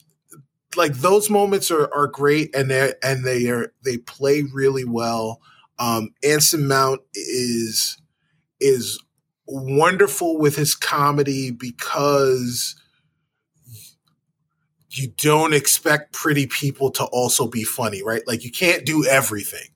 like 0.75 0.93
those 0.95 1.29
moments 1.29 1.71
are, 1.71 1.91
are 1.93 2.07
great 2.07 2.53
and 2.55 2.69
they 2.69 2.93
and 3.01 3.23
they 3.23 3.47
are 3.47 3.73
they 3.83 3.97
play 3.97 4.43
really 4.53 4.85
well. 4.85 5.41
Um, 5.79 6.09
Anson 6.23 6.67
Mount 6.67 7.01
is 7.13 7.97
is 8.59 9.01
wonderful 9.47 10.37
with 10.37 10.55
his 10.55 10.75
comedy 10.75 11.51
because 11.51 12.75
you 14.89 15.09
don't 15.17 15.53
expect 15.53 16.13
pretty 16.13 16.47
people 16.47 16.89
to 16.91 17.03
also 17.05 17.47
be 17.47 17.63
funny, 17.63 18.01
right? 18.03 18.21
Like 18.25 18.43
you 18.43 18.51
can't 18.51 18.85
do 18.85 19.05
everything. 19.05 19.69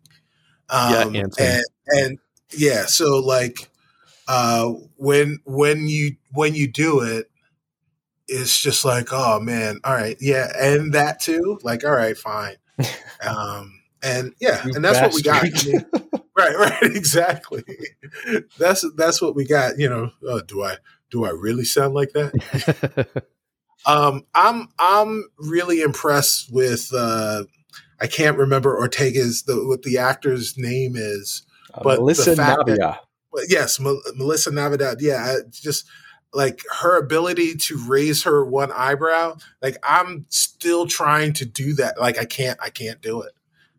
Um, 0.70 1.14
Yeah, 1.16 1.26
and 1.40 1.64
and 1.88 2.20
yeah, 2.52 2.86
so 2.86 3.20
like 3.20 3.70
uh, 4.28 4.70
when 4.96 5.40
when 5.46 5.88
you 5.88 6.16
when 6.34 6.56
you 6.56 6.68
do 6.72 7.02
it, 7.02 7.30
it's 8.28 8.60
just 8.60 8.86
like, 8.86 9.10
oh 9.12 9.40
man, 9.40 9.80
all 9.84 9.94
right, 9.94 10.18
yeah, 10.20 10.52
and 10.58 10.94
that 10.94 11.20
too, 11.20 11.60
like, 11.64 11.84
all 11.84 11.92
right, 11.92 12.18
fine, 12.18 12.56
um, 13.26 13.82
and 14.02 14.34
yeah, 14.40 14.66
You 14.66 14.74
and 14.76 14.86
that's 14.86 15.02
what 15.02 15.14
we 15.14 15.22
got. 15.22 15.42
bastard. 15.42 15.86
Right, 16.40 16.56
right, 16.82 16.84
exactly. 16.96 17.64
That's 18.58 18.86
that's 18.96 19.22
what 19.22 19.36
we 19.36 19.46
got. 19.46 19.78
You 19.78 19.90
know, 19.90 20.12
uh, 20.30 20.42
do 20.48 20.64
I 20.64 20.78
do 21.12 21.26
I 21.26 21.30
really 21.30 21.66
sound 21.66 21.94
like 21.94 22.12
that? 22.14 23.08
Um, 23.86 24.26
I'm 24.36 24.68
I'm 24.78 25.30
really 25.38 25.82
impressed 25.82 26.52
with. 26.52 26.92
Uh, 26.94 27.46
I 28.02 28.08
can't 28.08 28.38
remember 28.38 28.78
Ortega's 28.78 29.44
the 29.44 29.66
what 29.66 29.84
the 29.84 29.98
actor's 29.98 30.58
name 30.58 30.96
is, 30.98 31.44
Uh, 31.74 31.82
But 31.84 32.00
Melissa 32.00 32.36
that- 32.36 32.58
yes, 33.48 33.80
Mel- 33.80 34.02
Melissa 34.16 34.52
Navidad. 34.52 34.98
Yeah, 35.00 35.24
I 35.24 35.50
just 35.50 35.86
like 36.34 36.62
her 36.82 36.98
ability 37.00 37.56
to 37.56 37.78
raise 37.88 38.24
her 38.24 38.44
one 38.46 38.72
eyebrow, 38.74 39.38
like 39.62 39.78
I'm 39.82 40.26
still 40.30 40.86
trying 40.86 41.32
to 41.34 41.46
do 41.46 41.74
that. 41.76 41.98
Like 42.00 42.18
I 42.20 42.26
can't, 42.26 42.60
I 42.62 42.70
can't 42.70 43.02
do 43.02 43.22
it. 43.22 43.32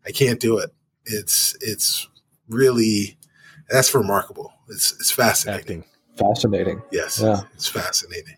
I 0.05 0.11
can't 0.11 0.39
do 0.39 0.57
it. 0.57 0.71
It's 1.05 1.55
it's 1.61 2.07
really 2.51 3.17
that's 3.69 3.93
remarkable. 3.95 4.53
It's 4.69 4.91
it's 4.93 5.11
fascinating. 5.11 5.59
Acting. 5.59 5.83
Fascinating. 6.17 6.81
Yes, 6.91 7.19
Yeah. 7.21 7.41
it's 7.53 7.67
fascinating. 7.67 8.35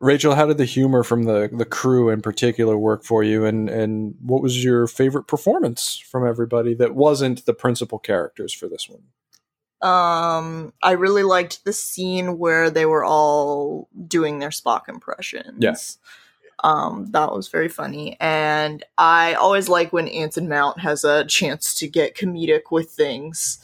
Rachael, 0.00 0.34
how 0.34 0.44
did 0.46 0.58
the 0.58 0.64
humor 0.66 1.02
from 1.02 1.22
the 1.24 1.48
the 1.52 1.64
crew 1.64 2.10
in 2.10 2.20
particular 2.20 2.76
work 2.76 3.04
for 3.04 3.22
you, 3.22 3.44
and 3.46 3.70
and 3.70 4.14
what 4.20 4.42
was 4.42 4.62
your 4.62 4.86
favorite 4.86 5.26
performance 5.26 5.96
from 5.96 6.26
everybody 6.26 6.74
that 6.74 6.94
wasn't 6.94 7.46
the 7.46 7.54
principal 7.54 7.98
characters 7.98 8.52
for 8.52 8.68
this 8.68 8.88
one? 8.88 9.02
Um, 9.80 10.72
I 10.82 10.92
really 10.92 11.22
liked 11.24 11.64
the 11.64 11.72
scene 11.72 12.38
where 12.38 12.70
they 12.70 12.86
were 12.86 13.04
all 13.04 13.88
doing 14.06 14.38
their 14.38 14.50
Spock 14.50 14.88
impressions. 14.88 15.56
Yeah. 15.58 15.74
Um, 16.64 17.10
that 17.12 17.30
was 17.32 17.48
very 17.48 17.68
funny. 17.68 18.16
And 18.20 18.82
I 18.98 19.34
always 19.34 19.68
like 19.68 19.92
when 19.92 20.08
Anson 20.08 20.48
Mount 20.48 20.80
has 20.80 21.04
a 21.04 21.24
chance 21.26 21.74
to 21.74 21.86
get 21.88 22.16
comedic 22.16 22.70
with 22.72 22.90
things. 22.90 23.58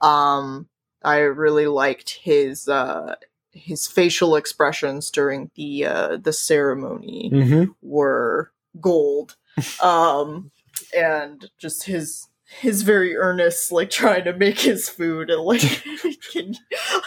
Um, 0.00 0.66
I 1.04 1.18
really 1.18 1.66
liked 1.68 2.10
his 2.22 2.66
uh 2.68 3.14
his 3.52 3.86
facial 3.86 4.36
expressions 4.36 5.10
during 5.10 5.50
the 5.54 5.84
uh 5.86 6.16
the 6.16 6.32
ceremony 6.32 7.30
Mm-hmm. 7.32 7.72
were 7.82 8.50
gold. 8.80 9.36
Um 9.82 10.50
and 10.96 11.48
just 11.58 11.84
his 11.84 12.26
his 12.60 12.82
very 12.82 13.16
earnest 13.16 13.70
like 13.72 13.90
trying 13.90 14.24
to 14.24 14.32
make 14.32 14.58
his 14.60 14.88
food 14.88 15.30
and 15.30 15.42
like 15.42 15.60
can, 16.32 16.54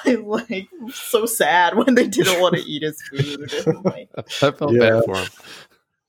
I 0.05 0.15
like 0.15 0.67
so 0.93 1.25
sad 1.25 1.75
when 1.75 1.95
they 1.95 2.07
didn't 2.07 2.39
want 2.41 2.55
to 2.55 2.61
eat 2.65 2.83
his 2.83 3.01
food 3.03 3.51
and, 3.65 3.83
like 3.85 4.09
I 4.17 4.51
felt 4.51 4.73
Yeah. 4.73 4.79
bad 4.89 5.03
for 5.05 5.15
him. 5.17 5.27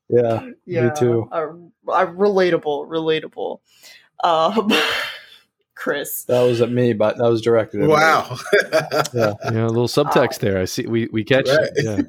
Yeah, 0.09 0.51
yeah 0.67 0.91
too. 0.91 1.29
uh, 1.33 1.47
uh, 1.89 2.07
relatable 2.07 2.89
relatable 2.89 3.61
um 4.25 4.71
Chris 5.75 6.25
that 6.25 6.43
was 6.43 6.61
at 6.61 6.71
me, 6.71 6.93
but 6.93 7.17
that 7.17 7.29
was 7.29 7.41
directed. 7.41 7.81
At 7.81 7.87
me. 7.87 7.93
Wow. 7.93 8.37
Yeah. 9.15 9.33
Yeah, 9.51 9.65
a 9.65 9.69
little 9.69 9.89
subtext 9.89 10.41
there. 10.41 10.59
I 10.59 10.67
see. 10.67 10.87
We 10.87 11.09
we 11.11 11.25
catch. 11.25 11.49
Right. 11.49 11.71
it. 11.75 11.85
Yeah. 11.85 12.01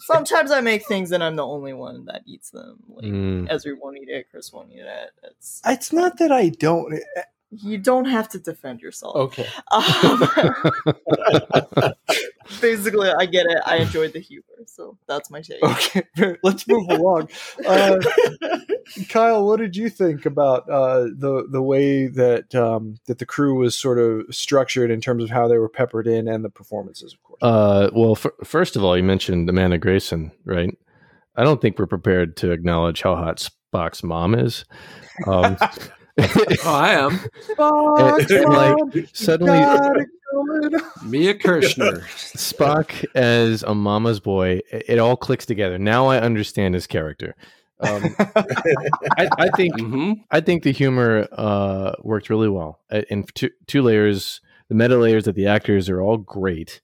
Sometimes 0.00 0.50
I 0.50 0.60
make 0.60 0.86
things 0.86 1.12
and 1.12 1.22
I'm 1.22 1.36
the 1.36 1.46
only 1.46 1.72
one 1.72 2.04
that 2.06 2.22
eats 2.26 2.50
them 2.50 2.78
like 2.88 3.04
Mm. 3.04 3.48
Ezri 3.50 3.74
won't 3.80 3.98
eat 3.98 4.08
it 4.08 4.30
Chris 4.30 4.52
won't 4.52 4.72
eat 4.72 4.80
it 4.80 5.10
it's 5.22 5.60
It's 5.66 5.92
not 5.92 6.18
that 6.18 6.32
I 6.32 6.48
don't. 6.48 6.94
You 7.50 7.78
don't 7.78 8.06
have 8.06 8.28
to 8.30 8.38
defend 8.38 8.80
yourself 8.80 9.16
Okay. 9.16 9.46
Um, 9.70 9.82
basically, 12.60 13.10
I 13.10 13.26
get 13.26 13.46
it. 13.46 13.58
I 13.64 13.76
enjoyed 13.76 14.12
the 14.12 14.20
humor, 14.20 14.44
so 14.66 14.98
that's 15.06 15.30
my 15.30 15.40
take. 15.40 15.62
Okay. 15.62 16.02
Let's 16.42 16.66
move 16.68 16.88
along. 16.90 17.28
Uh, 17.66 17.98
Kyle, 19.08 19.46
what 19.46 19.58
did 19.58 19.76
you 19.76 19.88
think 19.88 20.26
about 20.26 20.68
uh, 20.68 21.04
the 21.16 21.46
the 21.50 21.62
way 21.62 22.06
that 22.08 22.54
um, 22.54 22.96
that 23.06 23.18
the 23.18 23.26
crew 23.26 23.54
was 23.54 23.76
sort 23.76 23.98
of 23.98 24.34
structured 24.34 24.90
in 24.90 25.00
terms 25.00 25.24
of 25.24 25.30
how 25.30 25.48
they 25.48 25.58
were 25.58 25.68
peppered 25.68 26.06
in 26.06 26.28
and 26.28 26.44
the 26.44 26.50
performances, 26.50 27.12
of 27.12 27.22
course? 27.22 27.38
Uh, 27.42 27.90
well, 27.94 28.12
f- 28.12 28.26
first 28.44 28.76
of 28.76 28.84
all, 28.84 28.96
you 28.96 29.02
mentioned 29.02 29.48
Amanda 29.48 29.78
Grayson, 29.78 30.32
right? 30.44 30.76
I 31.36 31.44
don't 31.44 31.60
think 31.60 31.78
we're 31.78 31.86
prepared 31.86 32.36
to 32.38 32.50
acknowledge 32.50 33.02
how 33.02 33.14
hot 33.14 33.46
Spock's 33.72 34.02
mom 34.02 34.34
is. 34.34 34.64
Um, 35.26 35.56
Oh, 36.18 36.54
I 36.64 36.92
am 36.92 37.20
and- 37.58 38.30
and, 38.30 38.48
like 38.54 39.08
suddenly, 39.12 39.58
Mia 41.04 41.34
Kirshner. 41.34 42.00
Spock 42.36 43.04
as 43.14 43.62
a 43.62 43.74
mama's 43.74 44.20
boy, 44.20 44.60
it, 44.70 44.84
it 44.88 44.98
all 44.98 45.16
clicks 45.16 45.46
together. 45.46 45.78
Now 45.78 46.06
I 46.06 46.18
understand 46.20 46.74
his 46.74 46.86
character. 46.86 47.34
Um, 47.80 48.14
I, 48.18 49.28
I 49.38 49.50
think 49.56 49.78
hmm 49.78 50.12
I 50.30 50.40
think 50.40 50.62
the 50.62 50.72
humor 50.72 51.28
uh, 51.32 51.92
worked 52.02 52.30
really 52.30 52.48
well 52.48 52.80
Uh, 52.90 53.02
in 53.10 53.24
two, 53.34 53.50
two 53.66 53.82
layers. 53.82 54.40
The 54.68 54.74
meta 54.74 54.96
layers 54.96 55.26
that 55.26 55.34
the 55.36 55.46
actors 55.46 55.88
are 55.88 56.00
all 56.00 56.16
great. 56.16 56.80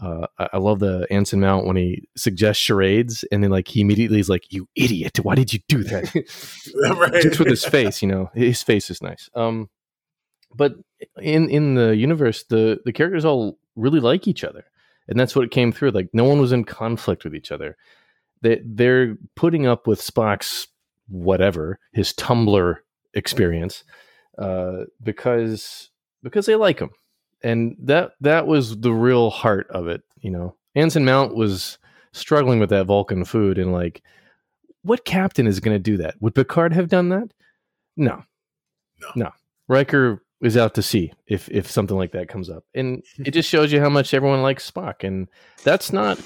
Uh, 0.00 0.26
I, 0.38 0.48
I 0.54 0.58
love 0.58 0.80
the 0.80 1.06
Anson 1.10 1.40
Mount 1.40 1.66
when 1.66 1.76
he 1.76 2.08
suggests 2.16 2.62
charades, 2.62 3.24
and 3.30 3.42
then 3.42 3.50
like 3.50 3.68
he 3.68 3.80
immediately 3.80 4.18
is 4.20 4.28
like, 4.28 4.52
"You 4.52 4.68
idiot! 4.74 5.20
Why 5.22 5.34
did 5.34 5.52
you 5.52 5.60
do 5.68 5.82
that?" 5.84 6.14
right. 6.96 7.22
Just 7.22 7.38
with 7.38 7.48
his 7.48 7.64
face, 7.64 8.02
you 8.02 8.08
know, 8.08 8.30
his 8.34 8.62
face 8.62 8.90
is 8.90 9.02
nice. 9.02 9.30
Um, 9.34 9.70
but 10.54 10.74
in 11.20 11.48
in 11.48 11.74
the 11.74 11.96
universe, 11.96 12.44
the 12.44 12.80
the 12.84 12.92
characters 12.92 13.24
all 13.24 13.58
really 13.76 14.00
like 14.00 14.26
each 14.26 14.44
other, 14.44 14.64
and 15.08 15.18
that's 15.18 15.36
what 15.36 15.44
it 15.44 15.50
came 15.50 15.72
through. 15.72 15.90
Like 15.90 16.08
no 16.12 16.24
one 16.24 16.40
was 16.40 16.52
in 16.52 16.64
conflict 16.64 17.24
with 17.24 17.34
each 17.34 17.52
other. 17.52 17.76
They 18.42 18.60
they're 18.64 19.16
putting 19.36 19.66
up 19.66 19.86
with 19.86 20.00
Spock's 20.00 20.68
whatever 21.08 21.78
his 21.92 22.12
Tumblr 22.12 22.76
experience 23.12 23.84
uh, 24.38 24.84
because 25.02 25.90
because 26.22 26.46
they 26.46 26.56
like 26.56 26.78
him, 26.78 26.90
and 27.44 27.76
that 27.78 28.12
that 28.20 28.46
was 28.48 28.80
the 28.80 28.92
real 28.92 29.30
heart 29.30 29.68
of 29.70 29.86
it. 29.86 30.02
You 30.20 30.30
know, 30.30 30.56
Anson 30.74 31.04
Mount 31.04 31.36
was 31.36 31.78
struggling 32.12 32.58
with 32.58 32.70
that 32.70 32.86
Vulcan 32.86 33.24
food, 33.24 33.58
and 33.58 33.72
like, 33.72 34.02
what 34.82 35.04
captain 35.04 35.46
is 35.46 35.60
going 35.60 35.74
to 35.76 35.78
do 35.90 35.96
that? 35.98 36.14
Would 36.20 36.34
Picard 36.34 36.72
have 36.72 36.88
done 36.88 37.10
that? 37.10 37.32
No, 37.96 38.22
No. 39.00 39.08
no. 39.14 39.30
Riker 39.68 40.22
is 40.40 40.56
out 40.56 40.74
to 40.74 40.82
sea 40.82 41.12
if 41.26 41.48
if 41.50 41.70
something 41.70 41.96
like 41.96 42.12
that 42.12 42.28
comes 42.28 42.50
up, 42.50 42.64
and 42.74 43.02
it 43.24 43.30
just 43.30 43.48
shows 43.48 43.72
you 43.72 43.80
how 43.80 43.88
much 43.88 44.12
everyone 44.12 44.42
likes 44.42 44.68
Spock, 44.70 45.04
and 45.04 45.28
that's 45.62 45.92
not 45.92 46.18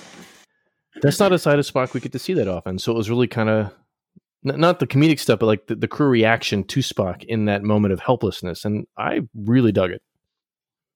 that's 1.03 1.21
not 1.21 1.33
a 1.33 1.39
side 1.39 1.59
of 1.59 1.67
Spock 1.67 1.93
we 1.95 2.01
get 2.01 2.13
to 2.13 2.19
see 2.19 2.35
that 2.35 2.49
often. 2.49 2.79
So 2.79 2.93
it 2.93 2.97
was 2.97 3.11
really 3.11 3.29
kind 3.29 3.49
of 3.49 3.73
not 4.43 4.79
the 4.79 4.87
comedic 4.87 5.19
stuff, 5.19 5.41
but 5.41 5.47
like 5.47 5.67
the, 5.67 5.75
the 5.75 5.89
crew 5.89 6.09
reaction 6.09 6.65
to 6.65 6.81
Spock 6.81 7.25
in 7.25 7.45
that 7.47 7.63
moment 7.63 7.93
of 7.93 8.01
helplessness, 8.01 8.65
and 8.65 8.87
I 8.97 9.21
really 9.35 9.73
dug 9.73 9.91
it. 9.91 10.03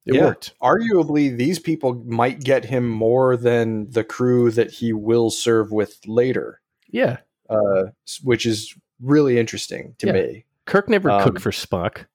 It 0.07 0.15
Yeah. 0.15 0.25
worked. 0.27 0.55
Arguably, 0.61 1.37
these 1.37 1.59
people 1.59 1.95
might 2.07 2.41
get 2.41 2.65
him 2.65 2.89
more 2.89 3.37
than 3.37 3.91
the 3.91 4.03
crew 4.05 4.51
that 4.51 4.71
he 4.73 4.93
will 4.93 5.31
serve 5.31 5.71
with 5.71 5.99
later, 6.07 6.61
Yeah, 6.91 7.19
uh, 7.49 7.85
which 8.25 8.45
is 8.47 8.75
really 9.01 9.39
interesting 9.39 9.95
to 9.99 10.07
Yeah. 10.09 10.13
me. 10.13 10.45
Kirk 10.67 10.89
never 10.89 11.11
Um, 11.11 11.23
cooked 11.23 11.41
for 11.41 11.51
Spock. 11.53 12.07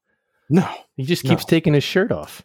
No, 0.49 0.67
He 0.95 1.03
just 1.03 1.23
no. 1.23 1.29
keeps 1.29 1.45
taking 1.45 1.73
his 1.73 1.83
shirt 1.83 2.11
off. 2.11 2.43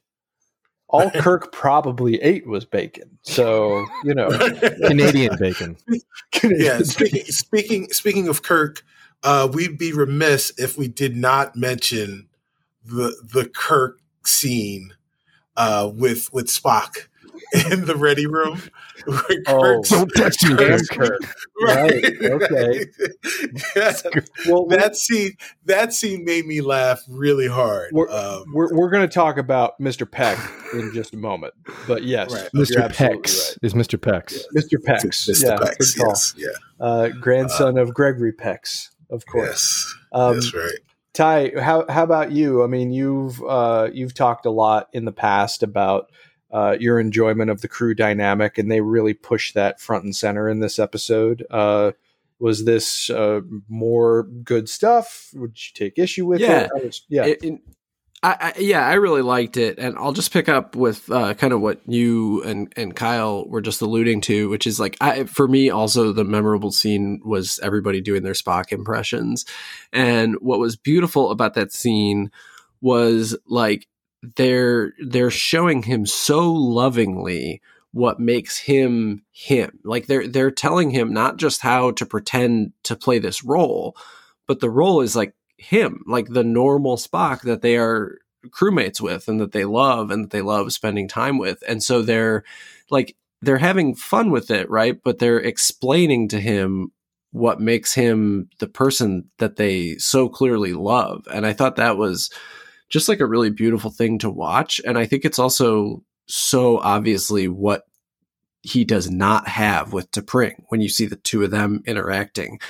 all 0.89 1.11
Kirk 1.11 1.53
probably 1.53 2.21
ate 2.21 2.47
was 2.47 2.67
bacon. 2.67 3.19
So 3.23 3.83
you 4.05 4.15
know, 4.15 4.29
Canadian 4.87 5.37
bacon. 5.39 5.77
yeah. 6.45 6.81
Speaking 6.81 7.25
speaking 7.27 7.89
speaking 7.93 8.29
of 8.29 8.43
Kirk, 8.43 8.83
uh, 9.23 9.49
we'd 9.51 9.79
be 9.79 9.93
remiss 9.95 10.53
if 10.59 10.77
we 10.77 10.89
did 10.89 11.17
not 11.17 11.57
mention 11.57 12.29
the 12.85 13.17
the 13.33 13.49
Kirk 13.49 14.01
scene 14.27 14.93
uh, 15.57 15.91
with 15.95 16.33
with 16.33 16.47
Spock 16.47 17.09
in 17.71 17.85
the 17.87 17.97
ready 17.97 18.27
room. 18.27 18.61
Oh, 19.49 19.83
Don't 19.89 20.09
touch 20.17 20.43
me, 20.45 20.55
Kirk. 20.57 20.83
Kirk. 20.91 21.21
Right. 21.61 22.03
Right, 22.05 22.23
okay. 22.23 22.87
Yeah. 23.77 23.93
Well, 24.49 24.67
that 24.67 24.95
scene 24.97 25.33
that 25.65 25.93
scene 25.93 26.25
made 26.25 26.47
me 26.47 26.61
laugh 26.61 27.01
really 27.09 27.49
hard. 27.49 27.91
We're- 27.93 28.13
Um, 28.13 28.45
we're 28.55 28.73
we're 28.75 28.91
going 28.91 29.07
to 29.09 29.13
talk 29.13 29.39
about 29.39 29.79
Mr. 29.81 30.09
Peck 30.11 30.39
in 30.73 30.93
just 30.95 31.15
a 31.15 31.17
moment, 31.17 31.55
but 31.89 32.03
yes, 32.05 32.33
Right. 32.33 32.49
Mr. 32.55 32.83
absolutely 32.85 33.19
Pex 33.23 33.59
is 33.63 33.75
Mr. 33.75 33.99
Pex. 33.99 34.33
right. 34.55 34.65
Mr. 34.65 34.79
Pex, 34.79 35.05
Mr. 35.29 35.43
yeah, 35.43 35.57
Pex, 35.57 35.97
yes, 35.99 36.35
yeah, 36.37 36.49
Uh, 36.81 37.09
grandson 37.09 37.79
of 37.79 37.93
Gregory 37.95 38.33
Pex, 38.33 38.91
of 39.11 39.27
course. 39.27 39.49
yes, 39.49 39.95
Um, 40.13 40.35
that's 40.35 40.55
right. 40.55 40.79
Ty, 41.15 41.53
how 41.61 41.85
how 41.89 42.03
about 42.05 42.33
you? 42.33 42.63
I 42.65 42.67
mean, 42.67 42.91
you've 42.91 43.43
uh, 43.43 43.91
you've 43.93 44.15
talked 44.15 44.47
a 44.47 44.51
lot 44.51 44.89
in 44.93 45.05
the 45.05 45.13
past 45.13 45.63
about 45.63 46.11
uh, 46.51 46.77
your 46.81 46.99
enjoyment 46.99 47.51
of 47.51 47.61
the 47.61 47.69
crew 47.69 47.95
dynamic, 47.95 48.57
and 48.57 48.71
they 48.71 48.81
really 48.81 49.13
push 49.15 49.53
that 49.53 49.81
front 49.81 50.05
and 50.05 50.17
center 50.17 50.49
in 50.49 50.61
this 50.61 50.79
episode. 50.79 51.45
Uh, 51.51 51.93
was 52.39 52.65
this 52.65 53.11
uh, 53.11 53.41
more 53.69 54.23
good 54.23 54.69
stuff? 54.69 55.31
Would 55.35 55.51
you 55.51 55.73
take 55.75 55.99
issue 55.99 56.25
with 56.27 56.41
Yeah. 56.41 56.69
it? 56.75 56.85
Was- 56.85 57.03
yeah. 57.09 57.25
It- 57.27 57.45
it- 57.45 57.61
I, 58.25 58.37
I, 58.57 58.61
yeah, 58.61 58.87
I 58.87 58.95
really 58.95 59.23
liked 59.23 59.57
it, 59.57 59.79
and 59.79 59.97
I'll 59.99 60.13
just 60.13 60.33
pick 60.33 60.49
up 60.49 60.77
with 60.77 61.11
uh, 61.11 61.35
kind 61.35 61.53
of 61.53 61.61
what 61.61 61.81
you 61.87 62.43
and 62.45 62.73
and 62.77 62.95
Kyle 62.95 63.49
were 63.49 63.61
just 63.61 63.83
alluding 63.83 64.21
to, 64.23 64.49
which 64.49 64.67
is 64.67 64.79
like 64.79 64.97
I, 65.01 65.25
for 65.25 65.49
me 65.49 65.71
also 65.71 66.13
the 66.13 66.25
memorable 66.25 66.71
scene 66.71 67.21
was 67.25 67.59
everybody 67.65 68.01
doing 68.01 68.23
their 68.23 68.35
Spock 68.35 68.71
impressions, 68.71 69.45
and 69.93 70.37
what 70.41 70.61
was 70.61 70.77
beautiful 70.77 71.33
about 71.33 71.55
that 71.55 71.73
scene 71.73 72.31
was 72.81 73.37
like 73.47 73.89
they're 74.37 74.93
they're 75.05 75.31
showing 75.31 75.83
him 75.83 76.07
so 76.07 76.53
lovingly 76.53 77.61
what 77.91 78.21
makes 78.21 78.57
him 78.57 79.25
him. 79.33 79.81
Like 79.83 80.07
they're 80.07 80.29
they're 80.29 80.53
telling 80.53 80.91
him 80.91 81.13
not 81.13 81.39
just 81.39 81.61
how 81.61 81.91
to 81.93 82.07
pretend 82.07 82.73
to 82.85 82.95
play 82.95 83.19
this 83.19 83.43
role 83.43 83.97
but 84.49 84.61
the 84.61 84.71
role 84.71 85.01
is 85.01 85.17
like 85.17 85.35
him 85.63 86.03
like 86.07 86.29
the 86.29 86.45
normal 86.45 86.97
spock 86.97 87.43
that 87.43 87.63
they 87.63 87.77
are 87.77 88.19
crewmates 88.49 89.01
with 89.01 89.29
and 89.29 89.41
that 89.41 89.53
they 89.53 89.65
love 89.65 90.11
and 90.11 90.25
that 90.25 90.31
they 90.31 90.43
love 90.43 90.73
spending 90.73 91.07
time 91.07 91.39
with 91.39 91.63
and 91.67 91.83
so 91.83 92.03
they're 92.03 92.43
like 92.91 93.17
they're 93.43 93.59
having 93.59 93.95
fun 93.95 94.31
with 94.31 94.51
it, 94.51 94.71
right? 94.71 94.99
But 95.03 95.19
they're 95.19 95.41
explaining 95.41 96.29
to 96.29 96.41
him 96.41 96.93
what 97.33 97.61
makes 97.61 97.93
him 97.93 98.49
the 98.61 98.69
person 98.69 99.29
that 99.39 99.57
they 99.57 99.97
so 99.97 100.29
clearly 100.29 100.73
love. 100.73 101.27
And 101.33 101.45
I 101.45 101.53
thought 101.53 101.77
that 101.77 101.97
was 101.97 102.31
just 102.89 103.09
like 103.09 103.21
a 103.21 103.27
really 103.27 103.51
beautiful 103.51 103.91
thing 103.91 104.19
to 104.21 104.31
watch. 104.31 104.81
And 104.87 104.97
I 104.97 105.07
think 105.07 105.25
it's 105.25 105.39
also 105.39 106.05
so 106.27 106.79
obviously 106.79 107.49
what 107.49 107.85
he 108.63 108.85
does 108.85 109.11
not 109.11 109.49
have 109.49 109.93
with 109.93 110.11
T'Pring 110.13 110.63
when 110.69 110.81
you 110.81 110.89
see 110.89 111.07
the 111.07 111.17
two 111.17 111.43
of 111.43 111.51
them 111.51 111.83
interacting. 111.85 112.61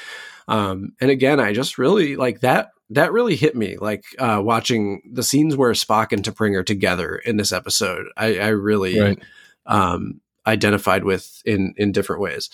Um, 0.48 0.94
and 1.00 1.10
again, 1.10 1.38
I 1.38 1.52
just 1.52 1.76
really 1.76 2.16
like 2.16 2.40
that. 2.40 2.70
That 2.90 3.12
really 3.12 3.36
hit 3.36 3.56
me, 3.56 3.76
like 3.78 4.04
uh, 4.18 4.40
watching 4.44 5.02
the 5.10 5.22
scenes 5.22 5.56
where 5.56 5.72
Spock 5.72 6.12
and 6.12 6.22
T'Pring 6.22 6.54
are 6.56 6.62
together 6.64 7.16
in 7.16 7.36
this 7.38 7.52
episode. 7.52 8.06
I, 8.16 8.38
I 8.38 8.48
really 8.48 9.00
Right. 9.00 9.18
um, 9.66 10.20
identified 10.46 11.04
with 11.04 11.40
in 11.46 11.74
in 11.76 11.92
different 11.92 12.20
ways. 12.20 12.50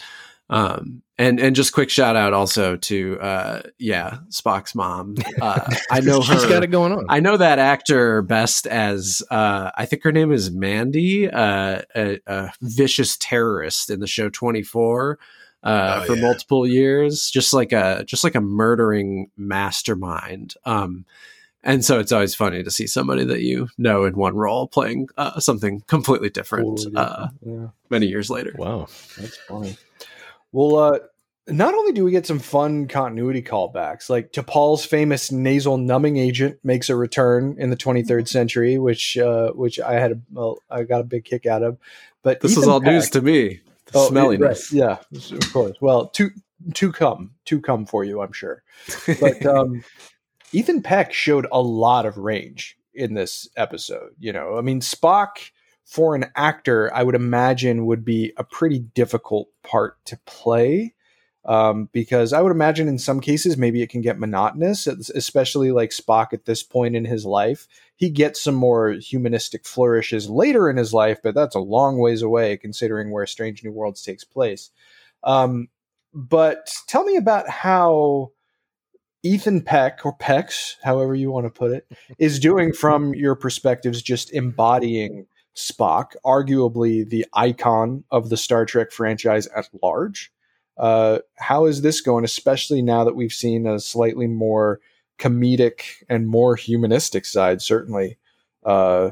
Um, 0.50 1.02
and 1.18 1.38
and 1.40 1.54
just 1.54 1.74
quick 1.74 1.90
shout 1.90 2.16
out 2.16 2.32
also 2.32 2.76
to 2.76 3.18
uh, 3.20 3.62
yeah 3.78 4.18
Spock's 4.30 4.74
mom. 4.74 5.16
Uh, 5.42 5.60
I 5.90 6.00
know 6.00 6.20
her. 6.22 6.32
She's 6.34 6.46
got 6.46 6.62
it 6.64 6.68
going 6.68 6.92
on. 6.92 7.04
I 7.08 7.20
know 7.20 7.36
that 7.36 7.58
actor 7.58 8.22
best 8.22 8.66
as 8.66 9.22
uh, 9.30 9.70
I 9.76 9.84
think 9.86 10.02
her 10.04 10.12
name 10.12 10.32
is 10.32 10.50
Mandy, 10.50 11.28
uh, 11.30 11.82
a, 11.94 12.18
a 12.26 12.52
vicious 12.62 13.16
terrorist 13.18 13.90
in 13.90 14.00
the 14.00 14.06
show 14.06 14.28
Twenty 14.30 14.62
Four 14.62 15.18
uh, 15.62 16.00
Oh, 16.02 16.06
for 16.06 16.14
yeah. 16.16 16.22
multiple 16.22 16.66
years, 16.66 17.30
just 17.30 17.52
like 17.52 17.72
a 17.72 18.04
just 18.06 18.24
like 18.24 18.34
a 18.34 18.40
murdering 18.40 19.30
mastermind. 19.36 20.54
Um, 20.64 21.04
and 21.64 21.84
so 21.84 21.98
it's 21.98 22.12
always 22.12 22.34
funny 22.34 22.62
to 22.62 22.70
see 22.70 22.86
somebody 22.86 23.24
that 23.24 23.40
you 23.42 23.68
know 23.76 24.04
in 24.04 24.14
one 24.16 24.36
role 24.36 24.68
playing 24.68 25.08
uh, 25.16 25.40
something 25.40 25.80
completely 25.86 26.30
different, 26.30 26.78
Totally 26.78 26.96
Uh, 26.96 27.28
yeah. 27.44 27.66
many 27.90 28.06
years 28.06 28.30
later. 28.30 28.54
wow. 28.56 28.86
That's 29.18 29.36
funny. 29.48 29.76
Well, 30.52 30.76
uh, 30.76 30.98
not 31.48 31.74
only 31.74 31.92
do 31.92 32.04
we 32.04 32.10
get 32.10 32.26
some 32.26 32.38
fun 32.38 32.86
continuity 32.88 33.42
callbacks, 33.42 34.08
like 34.08 34.32
T'Pol's 34.32 34.84
famous 34.84 35.32
nasal 35.32 35.78
numbing 35.78 36.16
agent 36.18 36.58
makes 36.62 36.88
a 36.90 36.96
return 36.96 37.56
in 37.58 37.70
the 37.70 37.76
23rd 37.76 38.28
century, 38.28 38.78
which 38.78 39.16
uh, 39.18 39.50
which 39.52 39.80
I 39.80 39.94
had 39.94 40.12
a 40.12 40.20
well, 40.30 40.58
I 40.70 40.84
got 40.84 41.00
a 41.00 41.04
big 41.04 41.24
kick 41.24 41.44
out 41.46 41.62
of. 41.62 41.78
But 42.22 42.40
This 42.40 42.52
is 42.52 42.58
Ethan 42.58 42.70
all 42.70 42.80
news 42.80 43.10
to 43.10 43.20
me. 43.22 43.60
The 43.92 43.98
Oh, 43.98 44.08
smelliness. 44.10 44.72
right, 44.72 44.78
yeah, 44.78 45.36
of 45.36 45.52
course. 45.52 45.76
Well, 45.80 46.08
to 46.08 46.30
to 46.74 46.92
come, 46.92 47.32
to 47.46 47.60
come 47.60 47.86
for 47.86 48.04
you, 48.04 48.20
I'm 48.20 48.32
sure. 48.32 48.62
But 49.20 49.44
um, 49.46 49.84
Ethan 50.52 50.82
Peck 50.82 51.12
showed 51.12 51.46
a 51.52 51.60
lot 51.60 52.04
of 52.06 52.16
range 52.18 52.76
in 52.94 53.14
this 53.14 53.48
episode. 53.56 54.10
You 54.18 54.32
know, 54.32 54.58
I 54.58 54.60
mean, 54.60 54.80
Spock 54.80 55.50
for 55.84 56.14
an 56.14 56.26
actor, 56.36 56.92
I 56.94 57.02
would 57.02 57.14
imagine 57.14 57.86
would 57.86 58.04
be 58.04 58.32
a 58.36 58.44
pretty 58.44 58.80
difficult 58.80 59.48
part 59.62 59.96
to 60.06 60.18
play. 60.26 60.94
Um, 61.48 61.88
because 61.92 62.34
I 62.34 62.42
would 62.42 62.52
imagine 62.52 62.88
in 62.88 62.98
some 62.98 63.20
cases 63.20 63.56
maybe 63.56 63.80
it 63.80 63.88
can 63.88 64.02
get 64.02 64.18
monotonous, 64.18 64.86
especially 64.86 65.72
like 65.72 65.90
Spock 65.90 66.34
at 66.34 66.44
this 66.44 66.62
point 66.62 66.94
in 66.94 67.06
his 67.06 67.24
life. 67.24 67.66
He 67.96 68.10
gets 68.10 68.42
some 68.42 68.54
more 68.54 68.90
humanistic 68.90 69.66
flourishes 69.66 70.28
later 70.28 70.68
in 70.68 70.76
his 70.76 70.92
life, 70.92 71.20
but 71.22 71.34
that's 71.34 71.54
a 71.54 71.60
long 71.60 71.98
ways 71.98 72.20
away 72.20 72.58
considering 72.58 73.10
where 73.10 73.24
Strange 73.24 73.64
New 73.64 73.72
Worlds 73.72 74.02
takes 74.02 74.24
place. 74.24 74.70
Um, 75.24 75.68
but 76.12 76.70
tell 76.86 77.04
me 77.04 77.16
about 77.16 77.48
how 77.48 78.32
Ethan 79.22 79.62
Peck 79.62 80.04
or 80.04 80.14
Pex, 80.18 80.74
however 80.82 81.14
you 81.14 81.30
want 81.30 81.46
to 81.46 81.50
put 81.50 81.72
it, 81.72 81.90
is 82.18 82.38
doing 82.38 82.74
from 82.74 83.14
your 83.14 83.34
perspectives, 83.34 84.02
just 84.02 84.30
embodying 84.34 85.26
Spock, 85.56 86.12
arguably 86.26 87.08
the 87.08 87.26
icon 87.32 88.04
of 88.10 88.28
the 88.28 88.36
Star 88.36 88.66
Trek 88.66 88.92
franchise 88.92 89.46
at 89.48 89.68
large. 89.82 90.30
Uh, 90.78 91.18
how 91.36 91.66
is 91.66 91.82
this 91.82 92.00
going, 92.00 92.24
especially 92.24 92.82
now 92.82 93.04
that 93.04 93.16
we've 93.16 93.32
seen 93.32 93.66
a 93.66 93.80
slightly 93.80 94.26
more 94.26 94.80
comedic 95.18 96.04
and 96.08 96.28
more 96.28 96.54
humanistic 96.54 97.24
side, 97.24 97.60
certainly 97.60 98.16
uh, 98.64 99.10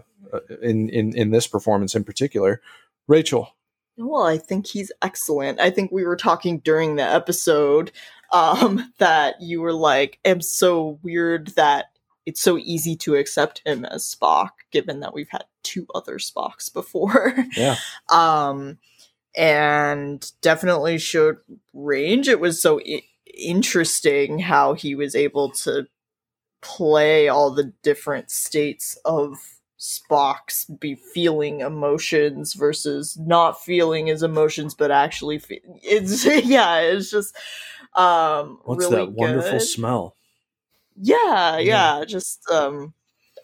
in, 0.62 0.88
in 0.88 1.16
in 1.16 1.30
this 1.30 1.46
performance 1.46 1.94
in 1.94 2.04
particular? 2.04 2.60
Rachael, 3.08 3.54
Well, 3.96 4.22
I 4.22 4.38
think 4.38 4.66
he's 4.66 4.92
excellent. 5.02 5.60
I 5.60 5.70
think 5.70 5.90
we 5.90 6.04
were 6.04 6.16
talking 6.16 6.58
during 6.60 6.96
the 6.96 7.04
episode 7.04 7.92
um, 8.32 8.92
that 8.98 9.40
you 9.40 9.60
were 9.60 9.72
like, 9.72 10.18
"I'm 10.24 10.40
so 10.40 10.98
weird 11.02 11.48
that 11.56 11.86
it's 12.24 12.40
so 12.40 12.58
easy 12.58 12.96
to 12.96 13.16
accept 13.16 13.62
him 13.64 13.84
as 13.84 14.04
Spock, 14.04 14.50
given 14.70 15.00
that 15.00 15.14
we've 15.14 15.28
had 15.28 15.44
two 15.64 15.86
other 15.94 16.18
Spocks 16.18 16.72
before." 16.72 17.34
Yeah. 17.56 17.76
um, 18.12 18.78
and 19.36 20.30
definitely 20.40 20.98
showed 20.98 21.38
range. 21.74 22.28
It 22.28 22.40
was 22.40 22.60
so 22.60 22.80
I- 22.80 23.02
interesting 23.36 24.38
how 24.38 24.74
he 24.74 24.94
was 24.94 25.14
able 25.14 25.50
to 25.50 25.86
play 26.62 27.28
all 27.28 27.50
the 27.50 27.72
different 27.82 28.30
states 28.30 28.98
of 29.04 29.38
Spock's 29.78 30.64
be 30.64 30.94
feeling 30.94 31.60
emotions 31.60 32.54
versus 32.54 33.16
not 33.18 33.62
feeling 33.62 34.06
his 34.06 34.22
emotions, 34.22 34.74
but 34.74 34.90
actually, 34.90 35.38
fe- 35.38 35.60
it's 35.82 36.24
yeah, 36.46 36.78
it's 36.78 37.10
just 37.10 37.36
um, 37.94 38.58
what's 38.64 38.80
really 38.80 39.04
that 39.06 39.12
wonderful 39.12 39.58
good. 39.58 39.66
smell? 39.66 40.16
Yeah, 40.98 41.58
yeah, 41.58 42.04
just 42.06 42.48
um, 42.50 42.94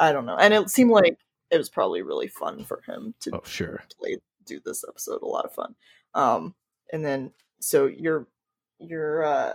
I 0.00 0.10
don't 0.12 0.24
know, 0.24 0.36
and 0.36 0.54
it 0.54 0.70
seemed 0.70 0.90
like 0.90 1.18
it 1.50 1.58
was 1.58 1.68
probably 1.68 2.00
really 2.00 2.28
fun 2.28 2.64
for 2.64 2.80
him 2.86 3.14
to 3.20 3.30
Oh, 3.34 3.42
sure. 3.44 3.82
play 4.00 4.16
do 4.54 4.60
this 4.64 4.84
episode 4.88 5.22
a 5.22 5.26
lot 5.26 5.44
of 5.44 5.52
fun 5.54 5.74
um 6.14 6.54
and 6.92 7.04
then 7.04 7.30
so 7.60 7.86
your 7.86 8.26
your 8.78 9.24
uh 9.24 9.52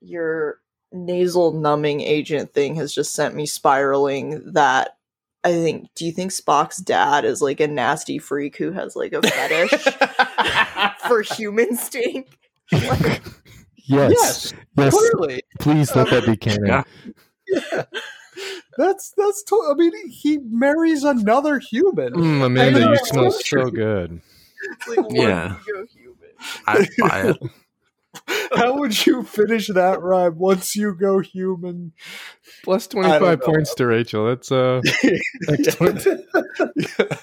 your 0.00 0.60
nasal 0.92 1.52
numbing 1.52 2.00
agent 2.00 2.52
thing 2.54 2.74
has 2.74 2.94
just 2.94 3.12
sent 3.12 3.34
me 3.34 3.44
spiraling 3.46 4.52
that 4.52 4.96
i 5.44 5.52
think 5.52 5.86
do 5.94 6.06
you 6.06 6.12
think 6.12 6.30
spock's 6.30 6.78
dad 6.78 7.24
is 7.24 7.42
like 7.42 7.60
a 7.60 7.68
nasty 7.68 8.18
freak 8.18 8.56
who 8.56 8.72
has 8.72 8.96
like 8.96 9.12
a 9.12 9.20
fetish 9.22 9.70
for 11.08 11.22
human 11.22 11.76
stink 11.76 12.38
like, 12.72 13.22
Yes. 13.90 14.12
Yes, 14.14 14.54
Yes. 14.76 14.94
clearly. 14.94 15.40
Please 15.60 15.96
let 15.96 16.10
that 16.10 16.26
be 16.26 16.36
canon. 16.40 16.66
Yeah. 16.66 16.82
Yeah. 17.72 17.84
That's 18.78 19.12
that's. 19.16 19.42
To- 19.42 19.68
I 19.70 19.74
mean, 19.74 19.92
he 20.08 20.38
marries 20.38 21.04
another 21.04 21.58
human. 21.58 22.14
Mm, 22.14 22.44
Amanda, 22.46 22.80
you 22.80 22.96
smell 23.04 23.30
so 23.32 23.40
so 23.40 23.70
good. 23.70 24.22
like 24.88 24.98
Yeah. 25.10 25.48
once 25.48 25.66
you 25.66 25.74
go 25.74 25.86
human 25.92 26.16
I 26.66 26.86
buy 26.98 27.20
it. 27.30 27.50
How 28.54 28.78
would 28.78 29.06
you 29.06 29.22
finish 29.22 29.66
that 29.68 30.00
rhyme? 30.00 30.38
Once 30.38 30.74
you 30.74 30.94
go 30.94 31.18
human, 31.18 31.92
Plus 32.64 32.88
I 32.88 33.02
don't 33.02 33.02
25 33.18 33.40
points 33.42 33.74
to 33.74 33.86
Rachael. 33.86 34.26
That's 34.26 34.50
uh 34.50 34.80
excellent. 35.48 36.06
I 36.06 37.18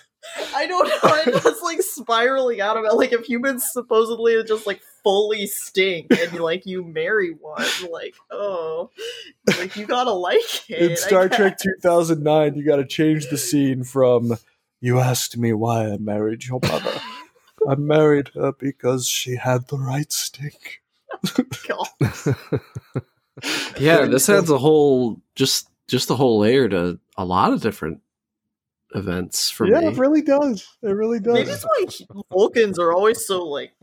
don't 0.83 1.03
know. 1.03 1.33
I'm 1.35 1.41
just 1.43 1.63
like 1.63 1.81
spiraling 1.81 2.61
out 2.61 2.77
of 2.77 2.85
it. 2.85 2.93
Like 2.93 3.11
if 3.11 3.25
humans 3.25 3.65
supposedly 3.71 4.41
just 4.43 4.67
like 4.67 4.81
fully 5.03 5.47
stink, 5.47 6.07
and 6.11 6.39
like 6.39 6.65
you 6.65 6.83
marry 6.83 7.31
one, 7.31 7.65
like 7.91 8.15
oh, 8.31 8.89
like 9.59 9.75
you 9.75 9.85
gotta 9.85 10.11
like 10.11 10.69
it. 10.69 10.91
in 10.91 10.97
Star 10.97 11.29
Trek 11.29 11.57
2009, 11.57 12.55
you 12.55 12.65
got 12.65 12.77
to 12.77 12.85
change 12.85 13.29
the 13.29 13.37
scene 13.37 13.83
from 13.83 14.37
"You 14.81 14.99
asked 14.99 15.37
me 15.37 15.53
why 15.53 15.91
I 15.91 15.97
married 15.97 16.45
your 16.45 16.59
mother." 16.61 16.99
I 17.67 17.75
married 17.75 18.29
her 18.35 18.51
because 18.51 19.07
she 19.07 19.37
had 19.37 19.67
the 19.69 19.77
right 19.77 20.11
stink. 20.11 20.81
God. 21.67 21.87
Yeah, 23.77 24.05
this 24.05 24.29
adds 24.29 24.49
a 24.49 24.57
whole 24.57 25.21
just 25.35 25.69
just 25.87 26.09
a 26.09 26.15
whole 26.15 26.39
layer 26.39 26.67
to 26.69 26.99
a 27.17 27.25
lot 27.25 27.53
of 27.53 27.61
different 27.61 28.01
events 28.95 29.49
for 29.49 29.67
yeah, 29.67 29.79
me. 29.79 29.85
Yeah, 29.85 29.91
it 29.91 29.97
really 29.97 30.21
does. 30.21 30.77
It 30.81 30.89
really 30.89 31.19
does. 31.19 31.33
Maybe 31.33 31.51
it's 31.51 31.63
why 31.63 32.23
Vulcans 32.31 32.79
are 32.79 32.93
always 32.93 33.25
so 33.25 33.45
like 33.45 33.73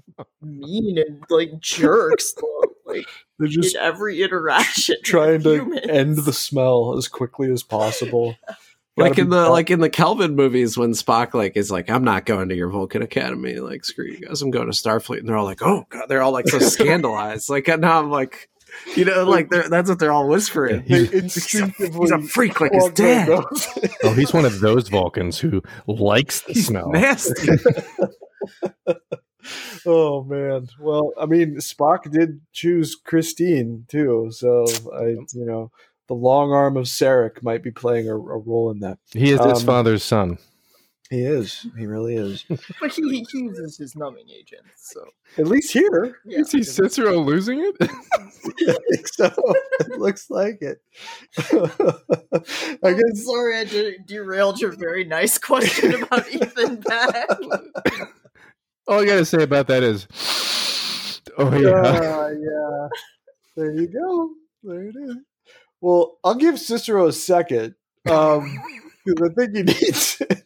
mean 0.40 0.98
and 0.98 1.24
like 1.30 1.58
jerks. 1.60 2.34
like 2.86 3.06
They're 3.38 3.48
just 3.48 3.74
in 3.74 3.80
every 3.80 4.22
interaction, 4.22 4.96
trying 5.04 5.42
to 5.42 5.54
humans. 5.54 5.86
end 5.88 6.16
the 6.18 6.32
smell 6.32 6.96
as 6.96 7.08
quickly 7.08 7.50
as 7.50 7.62
possible. 7.62 8.36
like 8.96 9.18
in 9.18 9.30
the 9.30 9.44
tough. 9.44 9.50
like 9.52 9.70
in 9.70 9.80
the 9.80 9.90
Kelvin 9.90 10.36
movies 10.36 10.76
when 10.76 10.92
Spock 10.92 11.34
like 11.34 11.56
is 11.56 11.70
like 11.70 11.88
I'm 11.88 12.04
not 12.04 12.26
going 12.26 12.48
to 12.50 12.54
your 12.54 12.68
Vulcan 12.68 13.02
Academy 13.02 13.54
like 13.56 13.84
screw 13.84 14.06
you 14.06 14.20
guys 14.20 14.42
I'm 14.42 14.50
going 14.50 14.66
to 14.66 14.72
Starfleet 14.72 15.20
and 15.20 15.28
they're 15.28 15.36
all 15.36 15.46
like 15.46 15.62
oh 15.62 15.86
god 15.88 16.08
they're 16.08 16.22
all 16.22 16.32
like 16.32 16.46
so 16.46 16.58
scandalized 16.60 17.48
like 17.48 17.68
now 17.68 18.00
I'm 18.00 18.10
like 18.10 18.50
you 18.96 19.04
know 19.04 19.24
like 19.24 19.48
they're, 19.50 19.68
that's 19.68 19.88
what 19.88 19.98
they're 19.98 20.12
all 20.12 20.28
whispering 20.28 20.84
They 20.88 21.06
He- 21.06 21.16
instinctively 21.18 22.00
he's 22.00 22.10
a 22.10 22.20
freak 22.22 22.60
like 22.60 22.72
his 22.72 22.88
dad 22.90 23.28
oh, 24.04 24.12
he's 24.14 24.32
one 24.32 24.44
of 24.44 24.60
those 24.60 24.88
Vulcans 24.88 25.38
who 25.38 25.62
likes 25.86 26.40
the 26.42 26.52
he's 26.54 26.66
smell. 26.66 26.90
nasty 26.90 27.48
oh 29.86 30.24
man. 30.24 30.68
Well, 30.80 31.12
I 31.20 31.26
mean, 31.26 31.56
Spock 31.56 32.10
did 32.10 32.40
choose 32.52 32.94
Christine 32.94 33.84
too, 33.88 34.28
so 34.30 34.64
I, 34.94 35.04
you 35.32 35.44
know, 35.46 35.70
the 36.08 36.14
long 36.14 36.52
arm 36.52 36.76
of 36.76 36.84
Sarek 36.86 37.42
might 37.42 37.62
be 37.62 37.70
playing 37.70 38.08
a, 38.08 38.14
a 38.14 38.16
role 38.38 38.70
in 38.70 38.80
that. 38.80 38.98
He 39.12 39.30
is 39.32 39.40
his 39.44 39.60
Um, 39.60 39.66
father's 39.66 40.02
son. 40.04 40.38
He 41.12 41.24
is. 41.26 41.66
He 41.76 41.84
really 41.84 42.16
is. 42.16 42.42
But 42.80 42.92
he, 42.94 43.02
he 43.30 43.38
uses 43.38 43.76
his 43.76 43.94
numbing 43.94 44.30
agent, 44.30 44.62
so 44.78 45.04
At 45.36 45.46
least 45.46 45.70
here. 45.70 46.16
yeah. 46.24 46.38
You 46.38 46.44
see 46.46 46.62
Cicero 46.62 47.18
losing 47.18 47.60
it? 47.60 47.76
I 47.82 47.86
think 48.90 49.06
so. 49.12 49.30
it 49.80 49.98
looks 50.00 50.30
like 50.30 50.62
it. 50.62 50.80
I 51.52 52.78
I'm 52.82 52.96
guess 52.96 53.26
sorry 53.26 53.58
I 53.58 53.64
de- 53.64 53.98
derailed 54.06 54.58
your 54.58 54.72
very 54.72 55.04
nice 55.04 55.36
question 55.36 56.02
about 56.02 56.30
Ethan 56.32 56.82
Peck. 56.82 57.28
All 58.88 59.00
I 59.02 59.04
gotta 59.04 59.26
say 59.26 59.42
about 59.42 59.66
that 59.68 59.82
is, 59.82 60.06
oh 61.36 61.54
yeah, 61.58 61.70
Uh, 61.78 62.28
yeah. 62.30 62.88
There 63.54 63.70
you 63.72 63.86
go. 63.86 64.30
There 64.62 64.82
it 64.84 64.96
is. 64.96 65.16
Well, 65.82 66.18
I'll 66.24 66.36
give 66.36 66.58
Cicero 66.58 67.06
a 67.06 67.12
second. 67.12 67.74
Um, 68.08 68.58
because 69.04 69.30
I 69.30 69.34
think 69.34 69.56
he 69.56 69.62
needs 69.62 70.20
it. 70.20 70.44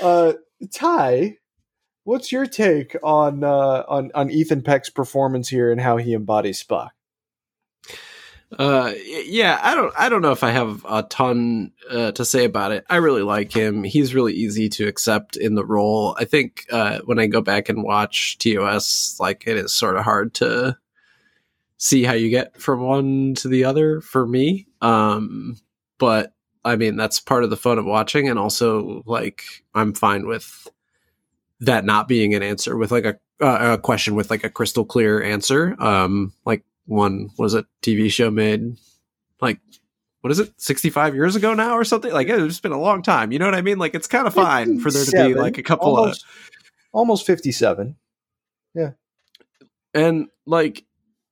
Uh, 0.00 0.34
Ty, 0.72 1.38
what's 2.04 2.32
your 2.32 2.46
take 2.46 2.96
on 3.02 3.44
uh, 3.44 3.84
on 3.88 4.10
on 4.14 4.30
Ethan 4.30 4.62
Peck's 4.62 4.90
performance 4.90 5.48
here 5.48 5.72
and 5.72 5.80
how 5.80 5.96
he 5.96 6.14
embodies 6.14 6.62
Spock? 6.62 6.90
Uh, 8.56 8.92
yeah, 9.24 9.58
I 9.60 9.74
don't, 9.74 9.92
I 9.98 10.08
don't 10.08 10.22
know 10.22 10.30
if 10.30 10.44
I 10.44 10.52
have 10.52 10.86
a 10.88 11.02
ton 11.02 11.72
uh, 11.90 12.12
to 12.12 12.24
say 12.24 12.44
about 12.44 12.70
it. 12.70 12.84
I 12.88 12.96
really 12.96 13.22
like 13.22 13.52
him. 13.52 13.82
He's 13.82 14.14
really 14.14 14.34
easy 14.34 14.68
to 14.70 14.86
accept 14.86 15.36
in 15.36 15.56
the 15.56 15.64
role. 15.64 16.16
I 16.18 16.26
think 16.26 16.64
uh, 16.70 17.00
when 17.04 17.18
I 17.18 17.26
go 17.26 17.40
back 17.40 17.68
and 17.68 17.82
watch 17.82 18.38
TOS, 18.38 19.16
like 19.18 19.44
it 19.46 19.56
is 19.56 19.74
sort 19.74 19.96
of 19.96 20.04
hard 20.04 20.32
to 20.34 20.78
see 21.76 22.04
how 22.04 22.12
you 22.12 22.30
get 22.30 22.56
from 22.56 22.82
one 22.82 23.34
to 23.36 23.48
the 23.48 23.64
other 23.64 24.00
for 24.00 24.24
me. 24.24 24.68
Um, 24.80 25.56
but 25.98 26.32
I 26.66 26.76
mean, 26.76 26.96
that's 26.96 27.20
part 27.20 27.44
of 27.44 27.50
the 27.50 27.56
fun 27.56 27.78
of 27.78 27.84
watching, 27.84 28.28
and 28.28 28.38
also 28.38 29.02
like 29.06 29.44
I'm 29.74 29.94
fine 29.94 30.26
with 30.26 30.68
that 31.60 31.84
not 31.84 32.08
being 32.08 32.34
an 32.34 32.42
answer 32.42 32.76
with 32.76 32.90
like 32.90 33.04
a 33.04 33.18
uh, 33.40 33.74
a 33.74 33.78
question 33.78 34.14
with 34.14 34.30
like 34.30 34.44
a 34.44 34.50
crystal 34.50 34.84
clear 34.84 35.22
answer. 35.22 35.76
Um, 35.78 36.32
like 36.44 36.64
one 36.86 37.30
was 37.38 37.54
a 37.54 37.66
TV 37.82 38.10
show 38.10 38.30
made 38.30 38.76
like 39.40 39.60
what 40.20 40.30
is 40.30 40.38
it 40.38 40.52
65 40.60 41.14
years 41.14 41.36
ago 41.36 41.54
now 41.54 41.74
or 41.74 41.84
something 41.84 42.12
like 42.12 42.28
it's 42.28 42.60
been 42.60 42.72
a 42.72 42.80
long 42.80 43.02
time 43.02 43.32
you 43.32 43.38
know 43.38 43.44
what 43.44 43.54
i 43.54 43.60
mean 43.60 43.78
like 43.78 43.94
it's 43.94 44.06
kind 44.06 44.26
of 44.26 44.34
fine 44.34 44.80
for 44.80 44.90
there 44.90 45.04
to 45.04 45.10
be 45.10 45.34
like 45.34 45.58
a 45.58 45.62
couple 45.62 45.96
almost, 45.96 46.24
almost 46.92 47.26
fifty-seven. 47.26 47.96
yeah 48.74 48.90
and 49.94 50.28
like 50.46 50.84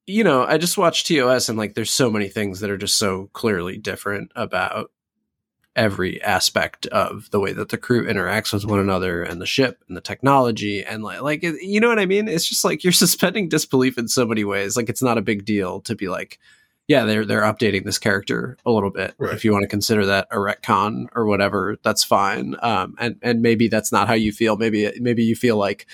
you 0.06 0.22
know 0.22 0.44
i 0.44 0.58
just 0.58 0.78
watched 0.78 1.06
tos 1.06 1.48
and 1.48 1.58
like 1.58 1.74
there's 1.74 1.90
so 1.90 2.10
many 2.10 2.28
things 2.28 2.60
that 2.60 2.70
are 2.70 2.76
just 2.76 2.96
so 2.98 3.28
clearly 3.32 3.78
different 3.78 4.30
about 4.36 4.90
every 5.76 6.22
aspect 6.22 6.86
of 6.86 7.30
the 7.30 7.40
way 7.40 7.52
that 7.52 7.68
the 7.68 7.76
crew 7.76 8.06
interacts 8.06 8.52
with 8.52 8.64
one 8.64 8.78
another 8.78 9.22
and 9.22 9.40
the 9.40 9.46
ship 9.46 9.82
and 9.88 9.96
the 9.96 10.00
technology 10.00 10.84
and 10.84 11.02
like 11.02 11.20
like 11.20 11.42
you 11.42 11.80
know 11.80 11.88
what 11.88 11.98
I 11.98 12.06
mean? 12.06 12.28
It's 12.28 12.48
just 12.48 12.64
like 12.64 12.84
you're 12.84 12.92
suspending 13.04 13.48
disbelief 13.48 13.98
in 13.98 14.08
so 14.08 14.26
many 14.26 14.44
ways. 14.44 14.76
Like 14.76 14.88
it's 14.88 15.02
not 15.02 15.18
a 15.18 15.22
big 15.22 15.44
deal 15.44 15.80
to 15.82 15.94
be 15.94 16.08
like, 16.08 16.38
yeah, 16.86 17.04
they're 17.04 17.24
they're 17.24 17.42
updating 17.42 17.84
this 17.84 17.98
character 17.98 18.56
a 18.64 18.70
little 18.70 18.90
bit. 18.90 19.14
Right. 19.18 19.34
If 19.34 19.44
you 19.44 19.52
want 19.52 19.62
to 19.62 19.68
consider 19.68 20.06
that 20.06 20.28
a 20.30 20.36
retcon 20.36 21.06
or 21.14 21.26
whatever, 21.26 21.76
that's 21.82 22.04
fine. 22.04 22.56
Um, 22.62 22.94
and 22.98 23.16
and 23.22 23.42
maybe 23.42 23.68
that's 23.68 23.92
not 23.92 24.06
how 24.06 24.14
you 24.14 24.32
feel. 24.32 24.56
Maybe 24.56 24.92
maybe 25.00 25.24
you 25.24 25.34
feel 25.34 25.56
like 25.56 25.86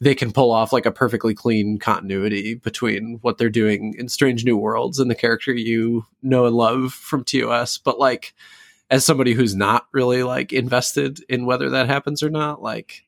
they 0.00 0.14
can 0.14 0.32
pull 0.32 0.52
off 0.52 0.72
like 0.72 0.86
a 0.86 0.92
perfectly 0.92 1.34
clean 1.34 1.78
continuity 1.78 2.54
between 2.54 3.18
what 3.22 3.38
they're 3.38 3.50
doing 3.50 3.94
in 3.98 4.08
Strange 4.08 4.44
New 4.44 4.56
Worlds 4.56 5.00
and 5.00 5.10
the 5.10 5.14
character 5.14 5.52
you 5.52 6.06
know 6.22 6.46
and 6.46 6.54
love 6.54 6.92
from 6.92 7.24
TOS. 7.24 7.78
But 7.78 7.98
like, 7.98 8.34
as 8.90 9.04
somebody 9.04 9.34
who's 9.34 9.54
not 9.54 9.86
really 9.92 10.22
like 10.22 10.52
invested 10.52 11.20
in 11.28 11.46
whether 11.46 11.70
that 11.70 11.86
happens 11.86 12.22
or 12.22 12.30
not, 12.30 12.62
like, 12.62 13.04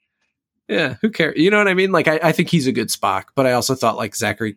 yeah, 0.69 0.95
who 1.01 1.11
cares? 1.11 1.39
You 1.39 1.51
know 1.51 1.59
what 1.59 1.69
I 1.69 1.75
mean? 1.75 1.93
Like, 1.93 2.09
I, 2.09 2.21
I 2.23 2.33
think 2.33 2.49
he's 2.49 2.67
a 2.67 2.73
good 2.73 2.89
Spock, 2.89 3.27
but 3.35 3.47
I 3.47 3.53
also 3.53 3.75
thought 3.75 3.97
like 3.97 4.15
Zachary 4.15 4.57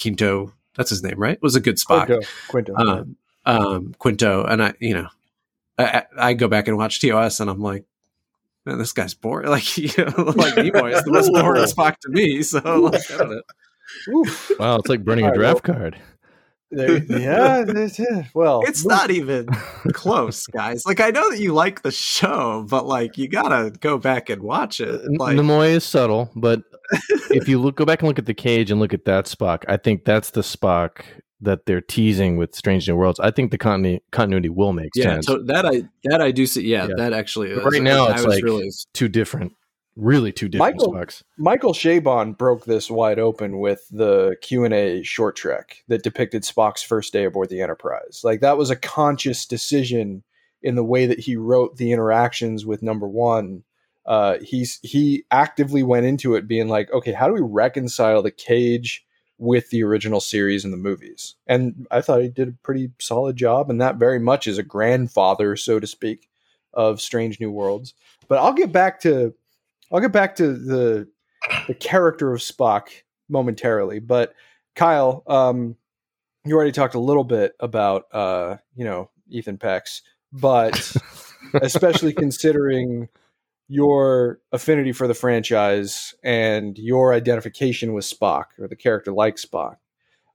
Quinto, 0.00 0.52
that's 0.74 0.90
his 0.90 1.02
name, 1.02 1.18
right? 1.18 1.40
Was 1.42 1.54
a 1.54 1.60
good 1.60 1.76
Spock. 1.76 2.06
Quinto. 2.06 2.26
Quinto. 2.48 2.74
Um, 2.74 3.16
um, 3.44 3.94
Quinto, 3.98 4.44
and 4.44 4.62
I, 4.62 4.74
you 4.80 4.94
know, 4.94 5.08
I, 5.78 5.84
I 5.84 6.04
I 6.16 6.32
go 6.34 6.48
back 6.48 6.68
and 6.68 6.76
watch 6.76 7.00
TOS, 7.00 7.40
and 7.40 7.50
I'm 7.50 7.60
like, 7.60 7.84
man, 8.64 8.78
this 8.78 8.92
guy's 8.92 9.14
boring. 9.14 9.48
Like, 9.50 9.76
you 9.76 9.88
know, 9.98 10.32
like 10.32 10.54
Nimoy 10.54 10.94
is 10.94 11.04
the 11.04 11.12
most 11.12 11.32
boring 11.32 11.62
Spock 11.64 11.98
to 11.98 12.08
me. 12.08 12.42
So, 12.42 12.58
like, 12.60 13.10
I 13.10 13.16
don't 13.18 13.30
know. 13.30 13.42
Oof. 14.08 14.52
wow, 14.58 14.76
it's 14.76 14.88
like 14.88 15.04
burning 15.04 15.26
a 15.26 15.28
All 15.28 15.32
right, 15.32 15.38
draft 15.38 15.64
card. 15.64 16.00
There- 16.72 17.04
yeah, 17.04 17.62
that's 17.66 18.00
it. 18.00 18.26
Well, 18.34 18.62
It's 18.66 18.84
not 18.84 19.10
even 19.10 19.46
close, 19.92 20.46
guys. 20.46 20.84
Like 20.86 21.00
I 21.00 21.10
know 21.10 21.30
that 21.30 21.38
you 21.38 21.52
like 21.52 21.82
the 21.82 21.90
show, 21.92 22.66
but 22.68 22.86
like 22.86 23.18
you 23.18 23.28
gotta 23.28 23.70
go 23.78 23.98
back 23.98 24.30
and 24.30 24.42
watch 24.42 24.80
it. 24.80 25.00
N- 25.04 25.14
Like 25.18 25.36
Nimoy 25.36 25.70
is 25.70 25.84
subtle, 25.84 26.30
but 26.34 26.62
if 27.30 27.48
you 27.48 27.58
look, 27.60 27.76
go 27.76 27.84
back 27.84 28.00
and 28.00 28.08
look 28.08 28.18
at 28.18 28.26
the 28.26 28.34
cage 28.34 28.70
and 28.70 28.80
look 28.80 28.92
at 28.94 29.04
that 29.04 29.26
Spock, 29.26 29.64
I 29.68 29.76
think 29.76 30.04
that's 30.04 30.30
the 30.30 30.40
Spock 30.42 31.02
that 31.40 31.66
they're 31.66 31.80
teasing 31.80 32.36
with 32.36 32.54
Strange 32.54 32.88
New 32.88 32.94
Worlds. 32.96 33.18
I 33.20 33.30
think 33.32 33.50
the 33.50 33.58
continuity 33.58 34.02
continuity 34.12 34.48
will 34.48 34.72
make 34.72 34.90
Yeah, 34.94 35.04
sense. 35.14 35.26
so 35.26 35.42
that 35.44 35.66
I 35.66 35.82
that 36.04 36.20
I 36.20 36.30
do 36.30 36.46
see. 36.46 36.62
Yeah, 36.66 36.86
Yeah. 36.88 36.94
that 36.96 37.12
actually 37.12 37.50
is. 37.50 37.64
Right 37.64 37.82
now, 37.82 38.06
I 38.06 38.12
it's 38.14 38.24
was 38.24 38.34
like 38.36 38.44
really 38.44 38.70
two 38.94 39.08
different, 39.08 39.52
really 39.96 40.32
two 40.32 40.48
different 40.48 40.76
Michael- 40.76 40.94
Spocks. 40.94 41.22
Michael 41.36 41.72
Chabon 41.72 42.36
broke 42.36 42.64
this 42.64 42.90
wide 42.90 43.18
open 43.18 43.58
with 43.58 43.86
the 43.90 44.36
Q 44.40 44.64
and 44.64 44.74
A 44.74 45.02
short 45.02 45.36
trek 45.36 45.82
that 45.88 46.02
depicted 46.02 46.42
Spock's 46.42 46.82
first 46.82 47.12
day 47.12 47.24
aboard 47.24 47.48
the 47.48 47.60
Enterprise. 47.60 48.22
Like 48.24 48.40
that 48.40 48.56
was 48.56 48.70
a 48.70 48.76
conscious 48.76 49.46
decision 49.46 50.22
in 50.62 50.74
the 50.76 50.84
way 50.84 51.06
that 51.06 51.20
he 51.20 51.36
wrote 51.36 51.76
the 51.76 51.92
interactions 51.92 52.64
with 52.64 52.82
Number 52.82 53.08
One. 53.08 53.64
Uh, 54.06 54.38
he's 54.42 54.80
he 54.82 55.24
actively 55.30 55.82
went 55.82 56.06
into 56.06 56.34
it 56.34 56.48
being 56.48 56.68
like, 56.68 56.92
okay, 56.92 57.12
how 57.12 57.28
do 57.28 57.34
we 57.34 57.40
reconcile 57.40 58.22
the 58.22 58.30
cage 58.30 59.04
with 59.38 59.70
the 59.70 59.82
original 59.82 60.20
series 60.20 60.64
and 60.64 60.72
the 60.72 60.78
movies? 60.78 61.34
And 61.46 61.86
I 61.90 62.00
thought 62.00 62.22
he 62.22 62.28
did 62.28 62.48
a 62.48 62.58
pretty 62.62 62.90
solid 62.98 63.36
job, 63.36 63.70
and 63.70 63.80
that 63.80 63.96
very 63.96 64.18
much 64.18 64.46
is 64.46 64.58
a 64.58 64.62
grandfather, 64.62 65.56
so 65.56 65.78
to 65.78 65.86
speak, 65.86 66.28
of 66.72 67.00
Strange 67.00 67.38
New 67.38 67.50
Worlds. 67.50 67.94
But 68.28 68.38
I'll 68.38 68.54
get 68.54 68.72
back 68.72 69.00
to 69.00 69.34
I'll 69.92 70.00
get 70.00 70.12
back 70.12 70.36
to 70.36 70.52
the 70.52 71.08
the 71.66 71.74
character 71.74 72.32
of 72.32 72.40
Spock 72.40 72.88
momentarily. 73.28 73.98
But 73.98 74.34
Kyle, 74.74 75.22
um, 75.26 75.76
you 76.44 76.54
already 76.54 76.72
talked 76.72 76.94
a 76.94 77.00
little 77.00 77.24
bit 77.24 77.54
about 77.60 78.06
uh, 78.12 78.56
you 78.74 78.84
know 78.84 79.10
Ethan 79.28 79.58
Peck's, 79.58 80.02
but 80.32 80.96
especially 81.54 82.12
considering 82.12 83.08
your 83.68 84.40
affinity 84.52 84.92
for 84.92 85.06
the 85.06 85.14
franchise 85.14 86.14
and 86.22 86.78
your 86.78 87.14
identification 87.14 87.92
with 87.92 88.04
Spock 88.04 88.46
or 88.58 88.68
the 88.68 88.76
character 88.76 89.12
like 89.12 89.36
Spock. 89.36 89.76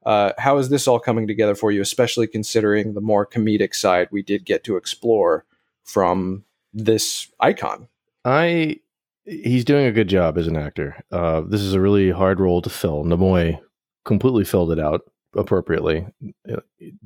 Uh, 0.06 0.32
how 0.38 0.58
is 0.58 0.70
this 0.70 0.88
all 0.88 1.00
coming 1.00 1.28
together 1.28 1.54
for 1.54 1.72
you, 1.72 1.82
especially 1.82 2.28
considering 2.28 2.94
the 2.94 3.02
more 3.02 3.26
comedic 3.28 3.76
side 3.76 4.08
we 4.10 4.24
did 4.24 4.46
get 4.46 4.64
to 4.64 4.78
explore 4.78 5.46
from 5.84 6.46
this 6.74 7.30
icon? 7.40 7.88
I 8.24 8.80
he's 9.28 9.66
doing 9.66 9.86
a 9.86 9.92
good 9.92 10.08
job 10.08 10.38
as 10.38 10.48
an 10.48 10.58
actor. 10.58 10.96
Uh, 11.12 11.42
this 11.42 11.62
is 11.62 11.74
a 11.74 11.82
really 11.82 12.10
hard 12.10 12.40
role 12.40 12.62
to 12.62 12.70
fill. 12.70 13.04
Nimoy 13.04 13.60
completely 14.06 14.46
filled 14.46 14.72
it 14.72 14.80
out 14.80 15.02
appropriately 15.36 16.08
uh, 16.52 16.62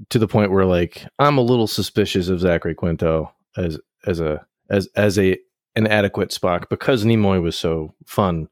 to 0.09 0.19
the 0.19 0.27
point 0.27 0.51
where 0.51 0.65
like 0.65 1.05
I'm 1.19 1.37
a 1.37 1.41
little 1.41 1.67
suspicious 1.67 2.29
of 2.29 2.39
Zachary 2.39 2.75
Quinto 2.75 3.33
as 3.57 3.77
as 4.05 4.19
a 4.19 4.45
as 4.69 4.87
as 4.95 5.17
a 5.19 5.37
an 5.75 5.87
adequate 5.87 6.29
Spock 6.29 6.69
because 6.69 7.03
Nimoy 7.03 7.41
was 7.41 7.57
so 7.57 7.93
fun, 8.05 8.47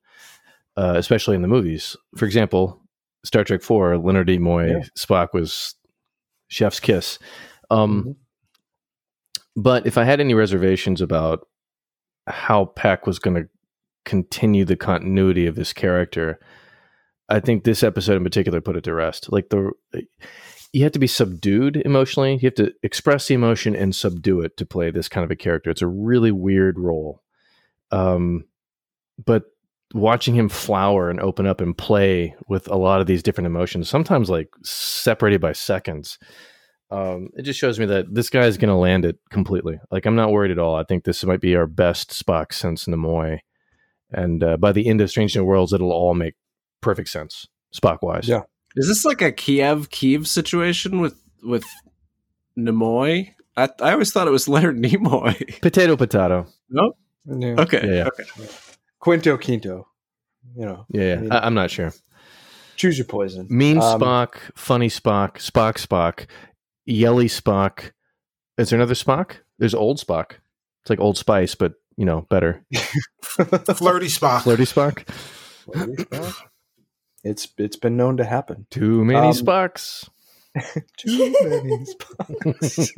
uh, 0.76 0.96
especially 0.98 1.36
in 1.36 1.42
the 1.42 1.48
movies. 1.48 1.96
For 2.18 2.26
example, 2.26 2.82
Star 3.24 3.44
Trek 3.44 3.62
Four, 3.62 3.98
Leonard 3.98 4.28
Nimoy 4.28 4.70
Yeah. 4.72 4.84
Spock 4.98 5.34
was 5.34 5.76
chef's 6.48 6.80
kiss. 6.80 7.20
Um, 7.70 8.16
But 9.56 9.86
if 9.86 9.98
I 9.98 10.04
had 10.06 10.20
any 10.20 10.34
reservations 10.34 11.02
about 11.02 11.48
how 12.28 12.66
Peck 12.66 13.06
was 13.06 13.20
going 13.20 13.36
to 13.44 13.50
continue 14.10 14.66
the 14.66 14.76
continuity 14.76 15.46
of 15.46 15.56
this 15.56 15.72
character, 15.72 16.40
I 17.30 17.40
think 17.40 17.64
this 17.64 17.84
episode 17.84 18.18
in 18.18 18.24
particular 18.24 18.60
put 18.60 18.76
it 18.76 18.84
to 18.86 18.94
rest. 18.94 19.32
Like 19.32 19.50
the 19.50 19.72
you 20.74 20.84
have 20.84 20.92
to 20.94 21.00
be 21.00 21.08
subdued 21.08 21.78
emotionally. 21.78 22.34
You 22.34 22.48
have 22.48 22.56
to 22.56 22.74
express 22.84 23.28
the 23.28 23.36
emotion 23.36 23.76
and 23.76 23.96
subdue 23.96 24.42
it 24.42 24.58
to 24.58 24.66
play 24.66 24.92
this 24.92 25.08
kind 25.10 25.24
of 25.24 25.32
a 25.32 25.36
character. 25.36 25.70
It's 25.70 25.82
a 25.82 25.88
really 25.88 26.32
weird 26.32 26.78
role. 26.80 27.22
Um, 27.92 28.46
but 29.24 29.46
watching 29.94 30.36
him 30.36 30.50
flower 30.50 31.10
and 31.10 31.20
open 31.20 31.48
up 31.48 31.62
and 31.62 31.78
play 31.78 32.36
with 32.48 32.68
a 32.68 32.76
lot 32.76 33.02
of 33.02 33.08
these 33.08 33.24
different 33.24 33.48
emotions, 33.48 33.90
sometimes 33.90 34.30
like 34.30 34.50
separated 34.64 35.42
by 35.42 35.54
seconds, 35.54 36.20
um, 36.92 37.30
it 37.36 37.44
just 37.44 37.60
shows 37.60 37.80
me 37.80 37.86
that 37.88 38.14
this 38.14 38.30
guy 38.30 38.46
is 38.46 38.58
going 38.58 38.70
to 38.70 38.76
land 38.76 39.06
it 39.06 39.18
completely. 39.32 39.80
Like 39.92 40.06
I'm 40.06 40.16
not 40.16 40.32
worried 40.32 40.52
at 40.52 40.60
all. 40.60 40.76
I 40.76 40.84
think 40.84 41.04
this 41.04 41.24
might 41.24 41.42
be 41.42 41.56
our 41.56 41.68
best 41.68 42.12
Spock 42.12 42.54
since 42.54 42.86
Nimoy, 42.86 43.40
and 44.12 44.44
uh, 44.44 44.58
by 44.58 44.72
the 44.72 44.88
end 44.88 45.02
of 45.02 45.10
Strange 45.10 45.36
New 45.36 45.44
Worlds, 45.44 45.74
it'll 45.74 45.92
all 45.92 46.14
make 46.14 46.36
perfect 46.82 47.10
sense 47.10 47.48
Spock 47.74 48.00
wise. 48.02 48.28
Yeah. 48.28 48.42
Is 48.76 48.88
this 48.88 49.04
like 49.06 49.22
a 49.22 49.32
Kiev 49.32 49.90
Kiev 49.90 50.28
situation 50.28 51.00
with 51.02 51.20
with 51.44 51.66
Nimoy? 52.58 53.34
I 53.58 53.70
I 53.82 53.92
always 53.94 54.12
thought 54.12 54.28
it 54.28 54.32
was 54.32 54.48
Leonard 54.48 54.78
Nimoy. 54.78 55.60
potato 55.62 55.96
potato. 55.96 56.48
Nope. 56.70 56.98
Yeah. 57.26 57.56
Okay. 57.60 57.82
Yeah, 57.84 57.94
yeah. 57.94 58.08
Okay. 58.08 58.24
Quinto 59.00 59.38
Quinto. 59.38 59.88
You 60.56 60.66
know, 60.66 60.86
Yeah, 60.90 61.02
yeah. 61.04 61.14
I 61.14 61.18
mean- 61.22 61.32
I, 61.32 61.40
I'm 61.46 61.54
not 61.54 61.70
sure. 61.72 61.94
choose 62.76 62.98
your 62.98 63.06
poison. 63.06 63.46
Mean 63.50 63.78
Um, 63.78 64.00
Spock, 64.02 64.36
funny 64.56 64.88
Spock, 64.90 65.34
Spock 65.36 65.76
Spock, 65.86 66.26
yelly 66.86 67.28
Spock. 67.28 67.92
Is 68.58 68.70
there 68.70 68.78
another 68.80 68.96
Spock? 68.96 69.38
There's 69.60 69.76
old 69.76 70.00
Spock. 70.00 70.32
It's 70.82 70.90
like 70.90 71.00
Old 71.00 71.18
Spice, 71.18 71.56
but 71.56 71.74
you 72.00 72.06
know, 72.06 72.22
better. 72.30 72.64
Flirty 73.22 74.08
Spock. 74.08 74.44
Flirty 74.44 74.64
Spock. 74.64 75.06
It's 77.26 77.50
it's 77.58 77.76
been 77.76 77.98
known 77.98 78.16
to 78.18 78.24
happen. 78.24 78.68
Too 78.72 79.04
many 79.04 79.28
Um, 79.28 79.34
Spocks. 79.34 80.08
Too 80.98 81.36
many 81.42 81.86
spots. 81.86 82.92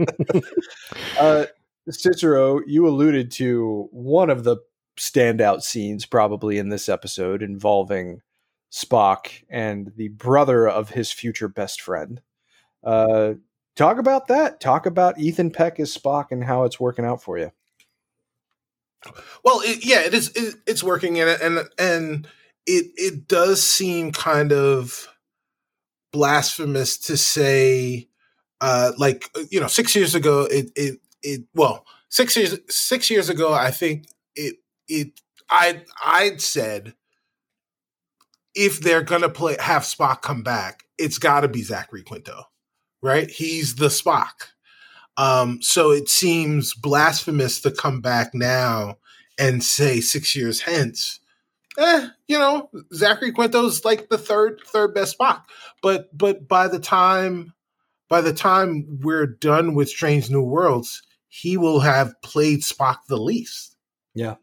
uh, 1.19 1.45
Cicero, 1.89 2.61
you 2.67 2.87
alluded 2.87 3.31
to 3.31 3.89
one 3.91 4.29
of 4.29 4.43
the 4.43 4.57
standout 4.97 5.63
scenes 5.63 6.05
probably 6.05 6.59
in 6.59 6.69
this 6.69 6.87
episode 6.87 7.41
involving 7.41 8.21
Spock 8.71 9.31
and 9.49 9.91
the 9.95 10.09
brother 10.09 10.69
of 10.69 10.91
his 10.91 11.11
future 11.11 11.47
best 11.47 11.81
friend. 11.81 12.21
Uh, 12.83 13.33
talk 13.75 13.97
about 13.97 14.27
that. 14.27 14.59
Talk 14.61 14.85
about 14.85 15.19
Ethan 15.19 15.49
Peck 15.49 15.79
as 15.79 15.97
Spock 15.97 16.27
and 16.29 16.43
how 16.43 16.65
it's 16.65 16.79
working 16.79 17.03
out 17.05 17.23
for 17.23 17.39
you. 17.39 17.51
Well, 19.43 19.61
it, 19.63 19.85
yeah, 19.85 20.01
it 20.01 20.13
is. 20.13 20.29
It, 20.35 20.55
it's 20.67 20.83
working, 20.83 21.19
and 21.19 21.29
and 21.41 21.67
and 21.77 22.27
it 22.65 22.87
it 22.95 23.27
does 23.27 23.63
seem 23.63 24.11
kind 24.11 24.51
of 24.51 25.07
blasphemous 26.13 26.97
to 26.97 27.17
say, 27.17 28.07
uh, 28.59 28.91
like 28.97 29.29
you 29.49 29.59
know, 29.59 29.67
six 29.67 29.95
years 29.95 30.15
ago, 30.15 30.43
it 30.43 30.71
it 30.75 30.99
it 31.23 31.41
well, 31.55 31.85
six 32.09 32.35
years 32.37 32.57
six 32.69 33.09
years 33.09 33.29
ago, 33.29 33.53
I 33.53 33.71
think 33.71 34.05
it 34.35 34.57
it 34.87 35.19
I 35.49 35.83
I'd 36.03 36.41
said 36.41 36.93
if 38.55 38.79
they're 38.81 39.01
gonna 39.03 39.29
play 39.29 39.55
have 39.59 39.83
Spock 39.83 40.21
come 40.21 40.43
back, 40.43 40.83
it's 40.97 41.17
got 41.17 41.41
to 41.41 41.47
be 41.47 41.63
Zachary 41.63 42.03
Quinto, 42.03 42.43
right? 43.01 43.29
He's 43.29 43.75
the 43.75 43.87
Spock. 43.87 44.51
Um, 45.17 45.61
so 45.61 45.91
it 45.91 46.09
seems 46.09 46.73
blasphemous 46.73 47.61
to 47.61 47.71
come 47.71 48.01
back 48.01 48.33
now 48.33 48.97
and 49.39 49.63
say 49.63 50.01
six 50.01 50.35
years 50.35 50.61
hence, 50.61 51.19
eh, 51.77 52.07
you 52.27 52.37
know, 52.39 52.69
Zachary 52.93 53.31
Quinto's 53.31 53.83
like 53.85 54.09
the 54.09 54.17
third 54.17 54.61
third 54.65 54.93
best 54.93 55.17
Spock. 55.17 55.43
But 55.81 56.15
but 56.17 56.47
by 56.47 56.67
the 56.67 56.79
time 56.79 57.53
by 58.09 58.21
the 58.21 58.33
time 58.33 58.99
we're 59.01 59.25
done 59.27 59.73
with 59.73 59.89
Strange 59.89 60.29
New 60.29 60.43
Worlds, 60.43 61.01
he 61.27 61.57
will 61.57 61.79
have 61.79 62.13
played 62.21 62.59
Spock 62.61 62.97
the 63.07 63.17
least. 63.17 63.77
Yeah. 64.13 64.35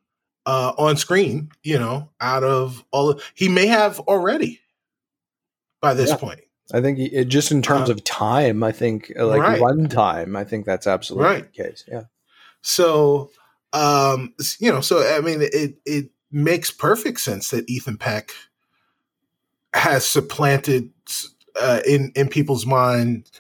Uh, 0.47 0.73
on 0.79 0.97
screen, 0.97 1.51
you 1.63 1.79
know, 1.79 2.09
out 2.21 2.43
of 2.45 2.83
all 2.91 3.11
of, 3.11 3.23
he 3.35 3.49
may 3.49 3.67
have 3.67 4.01
already 4.01 4.61
by 5.83 5.93
this 5.93 6.09
Yeah. 6.11 6.17
point. 6.17 6.41
I 6.73 6.81
think 6.81 6.99
it, 6.99 7.25
just 7.27 7.51
in 7.51 7.63
terms 7.63 7.89
Uh, 7.89 7.93
of 7.93 8.05
time, 8.05 8.63
I 8.63 8.73
think 8.73 9.13
uh, 9.19 9.27
like 9.27 9.41
right. 9.41 9.61
run 9.61 9.89
time, 9.89 10.37
I 10.37 10.45
think 10.45 10.67
that's 10.67 10.87
absolutely 10.87 11.29
Right. 11.31 11.53
the 11.53 11.63
case. 11.65 11.85
Yeah. 11.89 12.03
So, 12.63 13.31
um, 13.73 14.35
you 14.59 14.71
know, 14.71 14.81
so 14.81 15.03
I 15.17 15.21
mean, 15.21 15.41
it 15.43 15.79
it 15.87 16.11
makes 16.31 16.71
perfect 16.71 17.21
sense 17.21 17.51
that 17.51 17.69
Ethan 17.71 17.97
Peck 17.97 18.33
has 19.73 20.05
supplanted 20.07 20.91
uh, 21.61 21.81
in 21.87 22.13
in 22.15 22.29
people's 22.29 22.67
mind 22.67 23.31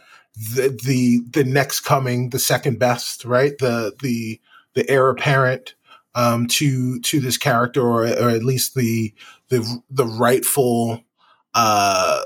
the 0.54 0.68
the 0.84 1.20
the 1.30 1.44
next 1.44 1.80
coming, 1.80 2.30
the 2.30 2.38
second 2.38 2.78
best, 2.78 3.24
right? 3.24 3.58
The 3.58 3.94
the 4.00 4.40
the 4.74 4.88
heir 4.88 5.10
apparent 5.10 5.74
um, 6.14 6.46
to 6.48 7.00
to 7.00 7.20
this 7.20 7.36
character, 7.36 7.82
or 7.82 8.04
or 8.06 8.30
at 8.30 8.44
least 8.44 8.74
the 8.74 9.12
the 9.48 9.82
the 9.90 10.06
rightful. 10.06 11.02
Uh, 11.54 12.20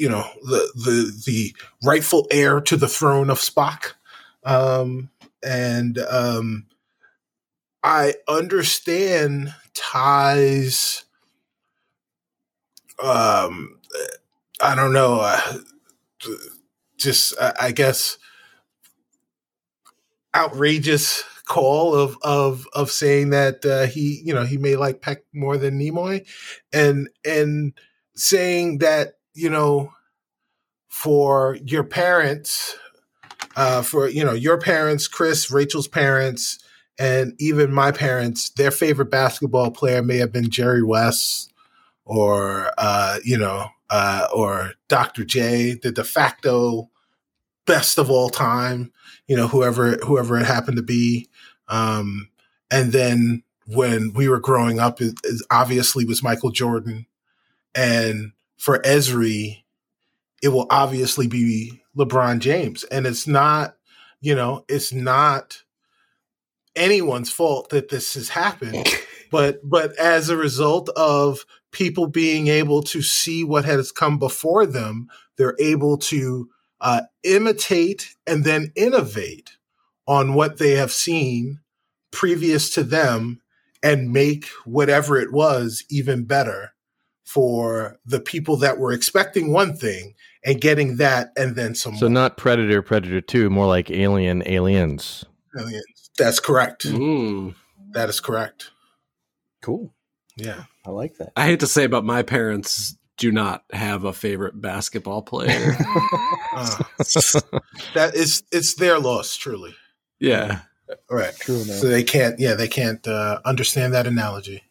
you 0.00 0.08
know 0.08 0.26
the 0.42 0.72
the 0.74 1.22
the 1.26 1.54
rightful 1.84 2.26
heir 2.30 2.60
to 2.62 2.76
the 2.76 2.88
throne 2.88 3.28
of 3.28 3.38
Spock, 3.38 3.92
um, 4.44 5.10
and 5.42 5.98
um, 5.98 6.66
I 7.82 8.14
understand 8.26 9.54
Ty's. 9.74 11.04
Um, 13.02 13.78
I 14.62 14.74
don't 14.74 14.94
know. 14.94 15.20
Uh, 15.20 15.58
just 16.96 17.34
I 17.38 17.72
guess 17.72 18.16
outrageous 20.34 21.24
call 21.46 21.94
of 21.94 22.16
of 22.22 22.66
of 22.72 22.90
saying 22.90 23.30
that 23.30 23.66
uh, 23.66 23.86
he 23.86 24.22
you 24.24 24.32
know 24.32 24.44
he 24.44 24.56
may 24.56 24.76
like 24.76 25.02
Peck 25.02 25.24
more 25.34 25.58
than 25.58 25.78
Nimoy, 25.78 26.26
and 26.72 27.10
and 27.22 27.74
saying 28.14 28.78
that 28.78 29.19
you 29.34 29.50
know 29.50 29.92
for 30.88 31.56
your 31.64 31.84
parents 31.84 32.76
uh, 33.56 33.82
for 33.82 34.08
you 34.08 34.24
know 34.24 34.32
your 34.32 34.58
parents, 34.58 35.08
Chris, 35.08 35.50
Rachael's 35.50 35.88
parents, 35.88 36.58
and 36.98 37.34
even 37.38 37.72
my 37.72 37.90
parents, 37.92 38.50
their 38.50 38.70
favorite 38.70 39.10
basketball 39.10 39.70
player 39.70 40.02
may 40.02 40.18
have 40.18 40.32
been 40.32 40.50
Jerry 40.50 40.82
West 40.82 41.52
or 42.04 42.72
uh, 42.78 43.18
you 43.24 43.38
know 43.38 43.68
uh, 43.90 44.28
or 44.34 44.72
Dr. 44.88 45.24
J, 45.24 45.74
the 45.74 45.90
de 45.90 46.04
facto 46.04 46.90
best 47.66 47.98
of 47.98 48.10
all 48.10 48.30
time. 48.30 48.92
You 49.26 49.36
know 49.36 49.48
whoever 49.48 49.92
whoever 49.98 50.38
it 50.38 50.46
happened 50.46 50.76
to 50.76 50.82
be, 50.82 51.28
um, 51.68 52.28
and 52.70 52.92
then 52.92 53.42
when 53.66 54.12
we 54.12 54.28
were 54.28 54.40
growing 54.40 54.80
up, 54.80 55.00
it, 55.00 55.14
it 55.22 55.42
obviously 55.50 56.04
was 56.04 56.22
Michael 56.22 56.50
Jordan, 56.50 57.06
and 57.74 58.32
for 58.60 58.78
Ezri, 58.80 59.64
it 60.42 60.48
will 60.48 60.66
obviously 60.68 61.26
be 61.26 61.82
LeBron 61.96 62.40
James. 62.40 62.84
And 62.84 63.06
it's 63.06 63.26
not, 63.26 63.74
you 64.20 64.34
know, 64.34 64.66
it's 64.68 64.92
not 64.92 65.62
anyone's 66.76 67.30
fault 67.30 67.70
that 67.70 67.88
this 67.88 68.12
has 68.14 68.28
happened. 68.28 68.86
but 69.30 69.60
but 69.64 69.96
as 69.96 70.28
a 70.28 70.36
result 70.36 70.90
of 70.90 71.46
people 71.72 72.06
being 72.06 72.48
able 72.48 72.82
to 72.82 73.00
see 73.00 73.42
what 73.44 73.64
has 73.64 73.90
come 73.90 74.18
before 74.18 74.66
them, 74.66 75.08
they're 75.38 75.56
able 75.58 75.96
to 75.96 76.50
uh, 76.82 77.00
imitate 77.22 78.14
and 78.26 78.44
then 78.44 78.72
innovate 78.76 79.52
on 80.06 80.34
what 80.34 80.58
they 80.58 80.72
have 80.72 80.92
seen 80.92 81.60
previous 82.10 82.68
to 82.74 82.82
them 82.82 83.40
and 83.82 84.12
make 84.12 84.48
whatever 84.66 85.16
it 85.16 85.32
was 85.32 85.82
even 85.88 86.24
better 86.26 86.74
for 87.32 87.96
the 88.04 88.18
people 88.20 88.56
that 88.56 88.78
were 88.78 88.92
expecting 88.92 89.52
one 89.52 89.76
thing 89.76 90.14
and 90.44 90.60
getting 90.60 90.96
that 90.96 91.30
and 91.36 91.54
then 91.54 91.74
some 91.74 91.94
So 91.96 92.06
more. 92.06 92.10
not 92.14 92.36
Predator, 92.36 92.82
Predator 92.82 93.20
Two, 93.20 93.50
more 93.50 93.66
like 93.66 93.90
Alien, 93.90 94.42
Aliens. 94.46 95.24
Aliens. 95.58 96.10
That's 96.18 96.40
correct. 96.40 96.86
Mm. 96.86 97.54
That 97.92 98.08
is 98.08 98.20
correct. 98.20 98.70
Cool. 99.62 99.92
Yeah. 100.36 100.64
I 100.86 100.90
like 100.90 101.16
that. 101.18 101.32
I 101.36 101.44
hate 101.46 101.60
to 101.60 101.66
say, 101.66 101.86
but 101.86 102.04
my 102.04 102.22
parents 102.22 102.96
do 103.16 103.30
not 103.30 103.64
have 103.72 104.04
a 104.04 104.12
favorite 104.12 104.60
basketball 104.60 105.22
player. 105.22 105.76
Uh, 106.52 106.82
that 107.94 108.10
is 108.16 108.42
it's 108.50 108.74
their 108.74 108.98
loss, 108.98 109.36
truly. 109.36 109.72
yeah. 110.18 110.62
Right. 111.08 111.32
True 111.38 111.62
enough. 111.62 111.76
So 111.76 111.86
they 111.86 112.02
can't 112.02 112.40
yeah, 112.40 112.54
they 112.54 112.66
can't 112.66 113.06
uh, 113.06 113.38
understand 113.44 113.94
that 113.94 114.08
analogy. 114.08 114.64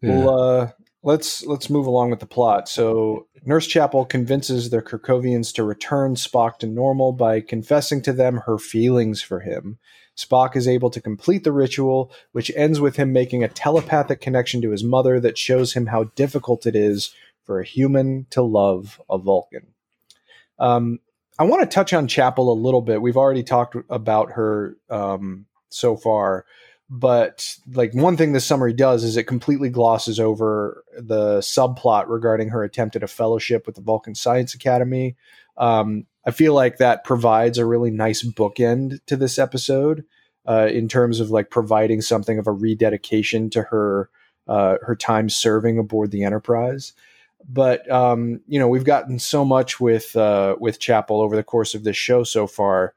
Well, 0.00 0.30
uh, 0.30 0.70
let's 1.02 1.44
let's 1.44 1.70
move 1.70 1.86
along 1.86 2.10
with 2.10 2.20
the 2.20 2.26
plot. 2.26 2.68
So, 2.68 3.26
Nurse 3.44 3.66
Chapel 3.66 4.04
convinces 4.04 4.70
the 4.70 4.82
Kerkhovians 4.82 5.52
to 5.54 5.64
return 5.64 6.14
Spock 6.14 6.58
to 6.58 6.66
normal 6.66 7.12
by 7.12 7.40
confessing 7.40 8.02
to 8.02 8.12
them 8.12 8.42
her 8.46 8.58
feelings 8.58 9.22
for 9.22 9.40
him. 9.40 9.78
Spock 10.16 10.56
is 10.56 10.66
able 10.66 10.90
to 10.90 11.00
complete 11.00 11.44
the 11.44 11.52
ritual, 11.52 12.10
which 12.32 12.50
ends 12.56 12.80
with 12.80 12.96
him 12.96 13.12
making 13.12 13.44
a 13.44 13.48
telepathic 13.48 14.20
connection 14.20 14.60
to 14.62 14.70
his 14.70 14.82
mother 14.82 15.20
that 15.20 15.38
shows 15.38 15.74
him 15.74 15.86
how 15.86 16.04
difficult 16.16 16.66
it 16.66 16.74
is 16.74 17.14
for 17.44 17.60
a 17.60 17.64
human 17.64 18.26
to 18.30 18.42
love 18.42 19.00
a 19.08 19.16
Vulcan. 19.16 19.68
Um, 20.58 20.98
I 21.38 21.44
want 21.44 21.62
to 21.62 21.72
touch 21.72 21.92
on 21.92 22.08
Chapel 22.08 22.52
a 22.52 22.60
little 22.60 22.82
bit. 22.82 23.00
We've 23.00 23.16
already 23.16 23.44
talked 23.44 23.76
about 23.88 24.32
her 24.32 24.76
um, 24.90 25.46
so 25.68 25.96
far, 25.96 26.44
but 26.90 27.56
like 27.72 27.92
one 27.92 28.16
thing 28.16 28.32
this 28.32 28.46
summary 28.46 28.72
does 28.72 29.04
is 29.04 29.16
it 29.16 29.24
completely 29.24 29.68
glosses 29.68 30.18
over 30.18 30.84
the 30.96 31.38
subplot 31.38 32.08
regarding 32.08 32.48
her 32.48 32.64
attempt 32.64 32.96
at 32.96 33.02
a 33.02 33.08
fellowship 33.08 33.66
with 33.66 33.74
the 33.74 33.82
Vulcan 33.82 34.14
Science 34.14 34.54
Academy. 34.54 35.16
Um, 35.58 36.06
I 36.24 36.30
feel 36.30 36.54
like 36.54 36.78
that 36.78 37.04
provides 37.04 37.58
a 37.58 37.66
really 37.66 37.90
nice 37.90 38.22
bookend 38.22 39.00
to 39.06 39.16
this 39.16 39.38
episode 39.38 40.04
uh, 40.46 40.68
in 40.72 40.88
terms 40.88 41.20
of 41.20 41.30
like 41.30 41.50
providing 41.50 42.00
something 42.00 42.38
of 42.38 42.46
a 42.46 42.52
rededication 42.52 43.50
to 43.50 43.62
her 43.64 44.08
uh, 44.46 44.78
her 44.82 44.96
time 44.96 45.28
serving 45.28 45.78
aboard 45.78 46.10
the 46.10 46.24
Enterprise. 46.24 46.94
But 47.46 47.90
um, 47.90 48.40
you 48.48 48.58
know, 48.58 48.68
we've 48.68 48.84
gotten 48.84 49.18
so 49.18 49.44
much 49.44 49.78
with 49.78 50.16
uh, 50.16 50.56
with 50.58 50.80
Chapel 50.80 51.20
over 51.20 51.36
the 51.36 51.42
course 51.42 51.74
of 51.74 51.84
this 51.84 51.96
show 51.96 52.24
so 52.24 52.46
far. 52.46 52.94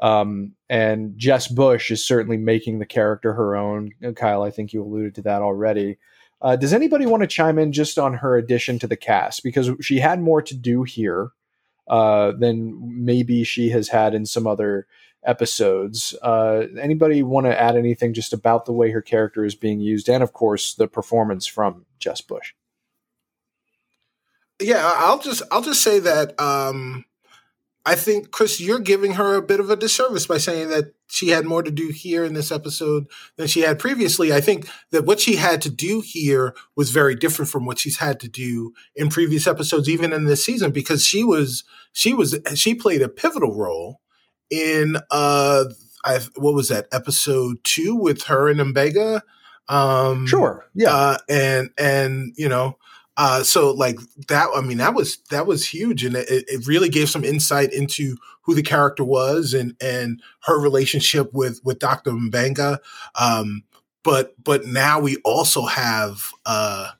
Um, 0.00 0.52
and 0.68 1.16
Jess 1.16 1.48
Bush 1.48 1.90
is 1.90 2.04
certainly 2.04 2.36
making 2.36 2.78
the 2.78 2.86
character 2.86 3.32
her 3.32 3.56
own. 3.56 3.92
Kyle, 4.16 4.42
I 4.42 4.50
think 4.50 4.72
you 4.72 4.82
alluded 4.82 5.14
to 5.16 5.22
that 5.22 5.42
already. 5.42 5.98
Uh, 6.42 6.56
does 6.56 6.72
anybody 6.72 7.06
want 7.06 7.22
to 7.22 7.26
chime 7.26 7.58
in 7.58 7.72
just 7.72 7.98
on 7.98 8.14
her 8.14 8.36
addition 8.36 8.78
to 8.80 8.86
the 8.86 8.96
cast? 8.96 9.42
Because 9.42 9.70
she 9.80 10.00
had 10.00 10.20
more 10.20 10.42
to 10.42 10.54
do 10.54 10.82
here 10.82 11.30
uh, 11.88 12.32
than 12.32 13.04
maybe 13.04 13.44
she 13.44 13.70
has 13.70 13.88
had 13.88 14.14
in 14.14 14.26
some 14.26 14.46
other 14.46 14.86
episodes. 15.24 16.14
Uh, 16.22 16.64
anybody 16.80 17.22
want 17.22 17.46
to 17.46 17.60
add 17.60 17.76
anything 17.76 18.12
just 18.12 18.32
about 18.32 18.66
the 18.66 18.72
way 18.72 18.90
her 18.90 19.02
character 19.02 19.44
is 19.44 19.54
being 19.54 19.80
used, 19.80 20.08
and 20.08 20.22
of 20.22 20.32
course 20.32 20.74
the 20.74 20.88
performance 20.88 21.46
from 21.46 21.86
Jess 21.98 22.20
Bush? 22.20 22.52
Yeah, 24.60 24.92
I'll 24.96 25.18
just 25.18 25.42
I'll 25.50 25.62
just 25.62 25.82
say 25.82 25.98
that 26.00 26.38
um, 26.40 27.04
I 27.86 27.96
think 27.96 28.30
Chris, 28.30 28.60
you're 28.60 28.78
giving 28.78 29.12
her 29.14 29.34
a 29.34 29.42
bit 29.42 29.60
of 29.60 29.68
a 29.68 29.76
disservice 29.76 30.26
by 30.26 30.38
saying 30.38 30.70
that 30.70 30.94
she 31.08 31.28
had 31.28 31.44
more 31.44 31.62
to 31.62 31.70
do 31.70 31.88
here 31.88 32.24
in 32.24 32.32
this 32.32 32.50
episode 32.50 33.06
than 33.36 33.46
she 33.46 33.60
had 33.60 33.78
previously. 33.78 34.32
I 34.32 34.40
think 34.40 34.68
that 34.90 35.04
what 35.04 35.20
she 35.20 35.36
had 35.36 35.60
to 35.62 35.70
do 35.70 36.00
here 36.00 36.54
was 36.76 36.90
very 36.90 37.14
different 37.14 37.50
from 37.50 37.66
what 37.66 37.78
she's 37.78 37.98
had 37.98 38.20
to 38.20 38.28
do 38.28 38.72
in 38.96 39.10
previous 39.10 39.46
episodes, 39.46 39.88
even 39.88 40.14
in 40.14 40.24
this 40.24 40.42
season, 40.44 40.70
because 40.70 41.04
she 41.04 41.22
was 41.22 41.62
she 41.92 42.14
was 42.14 42.38
she 42.54 42.74
played 42.74 43.02
a 43.02 43.08
pivotal 43.08 43.54
role 43.54 44.00
in 44.48 44.96
uh 45.10 45.64
I 46.06 46.20
what 46.36 46.54
was 46.54 46.68
that 46.68 46.86
episode 46.90 47.58
two 47.64 47.94
with 47.94 48.24
her 48.24 48.48
and 48.48 48.60
Mbenga. 48.60 49.20
Um 49.68 50.26
Sure. 50.26 50.66
Yeah. 50.74 50.94
Uh, 50.94 51.18
and 51.28 51.70
and 51.76 52.32
you 52.36 52.48
know 52.48 52.78
uh, 53.16 53.42
so 53.44 53.70
like 53.70 53.98
that, 54.28 54.48
I 54.54 54.60
mean, 54.60 54.78
that 54.78 54.94
was 54.94 55.18
that 55.30 55.46
was 55.46 55.66
huge, 55.66 56.04
and 56.04 56.16
it, 56.16 56.26
it 56.28 56.66
really 56.66 56.88
gave 56.88 57.08
some 57.08 57.24
insight 57.24 57.72
into 57.72 58.16
who 58.42 58.54
the 58.54 58.62
character 58.62 59.04
was 59.04 59.54
and 59.54 59.76
and 59.80 60.20
her 60.42 60.60
relationship 60.60 61.32
with 61.32 61.60
with 61.64 61.78
Doctor 61.78 62.10
Mbenga. 62.10 62.78
Um, 63.14 63.62
but 64.02 64.34
but 64.42 64.66
now 64.66 64.98
we 64.98 65.16
also 65.24 65.64
have 65.66 66.32
uh, 66.44 66.90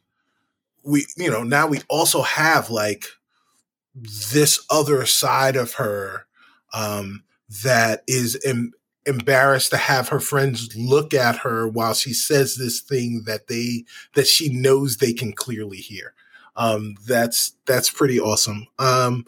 we 0.84 1.06
you 1.16 1.30
know 1.30 1.42
now 1.42 1.66
we 1.66 1.80
also 1.88 2.22
have 2.22 2.70
like 2.70 3.06
this 4.32 4.64
other 4.70 5.06
side 5.06 5.56
of 5.56 5.74
her 5.74 6.26
um, 6.72 7.24
that 7.64 8.02
is 8.06 8.36
embarrassed 9.06 9.70
to 9.70 9.76
have 9.76 10.08
her 10.08 10.20
friends 10.20 10.74
look 10.76 11.12
at 11.12 11.36
her 11.38 11.68
while 11.68 11.94
she 11.94 12.12
says 12.12 12.56
this 12.56 12.80
thing 12.80 13.22
that 13.26 13.48
they 13.48 13.84
that 14.14 14.26
she 14.26 14.48
knows 14.48 14.96
they 14.96 15.12
can 15.12 15.32
clearly 15.32 15.78
hear. 15.78 16.14
Um, 16.56 16.96
that's 17.06 17.56
that's 17.66 17.90
pretty 17.90 18.20
awesome. 18.20 18.66
Um, 18.78 19.24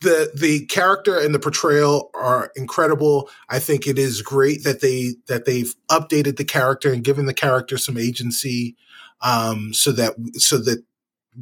the 0.00 0.30
the 0.34 0.66
character 0.66 1.18
and 1.18 1.34
the 1.34 1.38
portrayal 1.38 2.10
are 2.14 2.52
incredible. 2.54 3.28
I 3.48 3.58
think 3.58 3.86
it 3.86 3.98
is 3.98 4.22
great 4.22 4.64
that 4.64 4.80
they 4.80 5.16
that 5.26 5.44
they've 5.44 5.74
updated 5.90 6.36
the 6.36 6.44
character 6.44 6.92
and 6.92 7.04
given 7.04 7.26
the 7.26 7.34
character 7.34 7.78
some 7.78 7.96
agency, 7.96 8.76
um, 9.20 9.72
so 9.74 9.92
that 9.92 10.14
so 10.34 10.58
that 10.58 10.84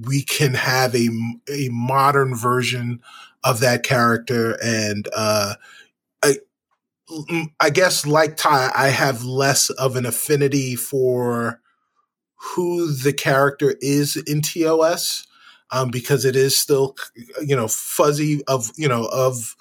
we 0.06 0.22
can 0.22 0.54
have 0.54 0.94
a 0.94 1.08
a 1.48 1.68
modern 1.70 2.34
version 2.34 3.00
of 3.44 3.60
that 3.60 3.82
character 3.82 4.58
and 4.62 5.08
uh, 5.14 5.54
I 6.22 6.38
I 7.60 7.70
guess 7.70 8.06
like 8.06 8.36
Ty, 8.36 8.70
I 8.74 8.88
have 8.88 9.24
less 9.24 9.70
of 9.70 9.96
an 9.96 10.06
affinity 10.06 10.76
for 10.76 11.60
who 12.36 12.92
the 12.92 13.12
character 13.12 13.76
is 13.80 14.16
in 14.16 14.42
TOS 14.42 15.26
um, 15.70 15.90
because 15.90 16.24
it 16.24 16.36
is 16.36 16.56
still, 16.56 16.94
you 17.40 17.56
know, 17.56 17.68
fuzzy 17.68 18.42
of, 18.46 18.70
you 18.76 18.88
know, 18.88 19.06
of 19.06 19.56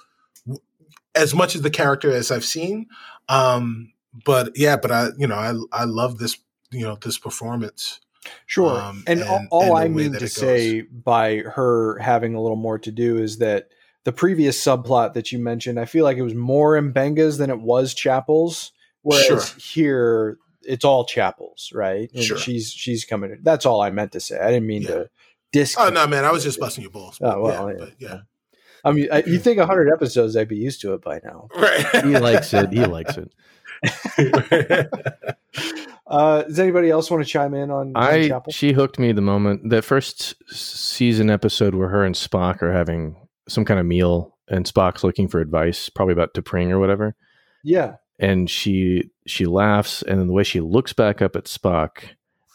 as 1.15 1.33
much 1.33 1.55
of 1.55 1.63
the 1.63 1.69
character 1.69 2.11
as 2.11 2.31
I've 2.31 2.45
seen. 2.45 2.87
Um, 3.29 3.93
but 4.25 4.51
yeah, 4.55 4.77
but 4.77 4.91
I, 4.91 5.07
you 5.17 5.27
know, 5.27 5.35
I, 5.35 5.53
I 5.71 5.85
love 5.85 6.17
this, 6.19 6.37
you 6.71 6.83
know, 6.83 6.97
this 7.01 7.17
performance. 7.17 7.99
Sure. 8.45 8.79
Um, 8.79 9.03
and, 9.07 9.21
and, 9.21 9.29
all, 9.29 9.47
all 9.51 9.77
and 9.77 9.85
I 9.85 9.87
mean 9.87 10.13
to 10.13 10.27
say 10.27 10.81
by 10.81 11.37
her 11.39 11.97
having 11.99 12.35
a 12.35 12.41
little 12.41 12.57
more 12.57 12.79
to 12.79 12.91
do 12.91 13.17
is 13.17 13.37
that 13.39 13.69
the 14.03 14.11
previous 14.11 14.61
subplot 14.61 15.13
that 15.13 15.31
you 15.31 15.39
mentioned, 15.39 15.79
I 15.79 15.85
feel 15.85 16.03
like 16.03 16.17
it 16.17 16.23
was 16.23 16.35
more 16.35 16.79
Mbenga's 16.79 17.37
than 17.37 17.49
it 17.49 17.59
was 17.59 17.93
Chapel's. 17.93 18.71
Whereas 19.01 19.49
sure. 19.49 19.59
here, 19.59 20.37
it's 20.61 20.85
all 20.85 21.05
Chapel's, 21.05 21.71
right? 21.73 22.09
And 22.13 22.23
sure. 22.23 22.37
she's 22.37 22.71
she's 22.71 23.05
coming. 23.05 23.37
That's 23.41 23.65
all 23.65 23.81
I 23.81 23.91
meant 23.91 24.13
to 24.13 24.19
say. 24.19 24.39
I 24.39 24.51
didn't 24.51 24.67
mean 24.67 24.83
yeah. 24.83 24.87
to 24.89 25.09
disc. 25.51 25.77
Oh 25.79 25.89
no, 25.89 26.07
man! 26.07 26.25
I 26.25 26.31
was 26.31 26.43
just 26.43 26.59
busting 26.59 26.83
your 26.83 26.91
balls. 26.91 27.19
Oh 27.21 27.41
well, 27.41 27.69
yeah, 27.69 27.75
yeah. 27.77 27.79
But, 27.79 27.93
yeah. 27.99 28.19
I 28.85 28.91
mean, 28.91 29.07
I, 29.11 29.23
you 29.23 29.39
think 29.39 29.59
hundred 29.59 29.91
episodes, 29.91 30.35
I'd 30.35 30.49
be 30.49 30.57
used 30.57 30.81
to 30.81 30.93
it 30.93 31.01
by 31.01 31.21
now. 31.23 31.47
Right? 31.55 32.05
he 32.05 32.17
likes 32.17 32.53
it. 32.53 32.71
He 32.73 32.85
likes 32.85 33.17
it. 33.17 33.31
uh, 36.07 36.43
does 36.43 36.59
anybody 36.59 36.89
else 36.89 37.09
want 37.09 37.23
to 37.23 37.29
chime 37.29 37.53
in 37.53 37.71
on? 37.71 37.93
I 37.95 38.27
Chapel? 38.27 38.51
she 38.51 38.73
hooked 38.73 38.99
me 38.99 39.11
the 39.13 39.21
moment 39.21 39.69
that 39.69 39.83
first 39.83 40.35
season 40.49 41.29
episode 41.29 41.75
where 41.75 41.89
her 41.89 42.03
and 42.03 42.15
Spock 42.15 42.61
are 42.61 42.73
having 42.73 43.15
some 43.47 43.65
kind 43.65 43.79
of 43.79 43.85
meal 43.85 44.37
and 44.47 44.65
Spock's 44.65 45.03
looking 45.03 45.27
for 45.27 45.39
advice, 45.39 45.89
probably 45.89 46.13
about 46.13 46.33
to 46.33 46.41
T'Pring 46.41 46.69
or 46.69 46.79
whatever. 46.79 47.15
Yeah. 47.63 47.95
And 48.19 48.49
she 48.49 49.09
she 49.25 49.45
laughs 49.45 50.01
and 50.03 50.19
then 50.19 50.27
the 50.27 50.33
way 50.33 50.43
she 50.43 50.59
looks 50.59 50.93
back 50.93 51.21
up 51.21 51.35
at 51.35 51.45
Spock 51.45 52.03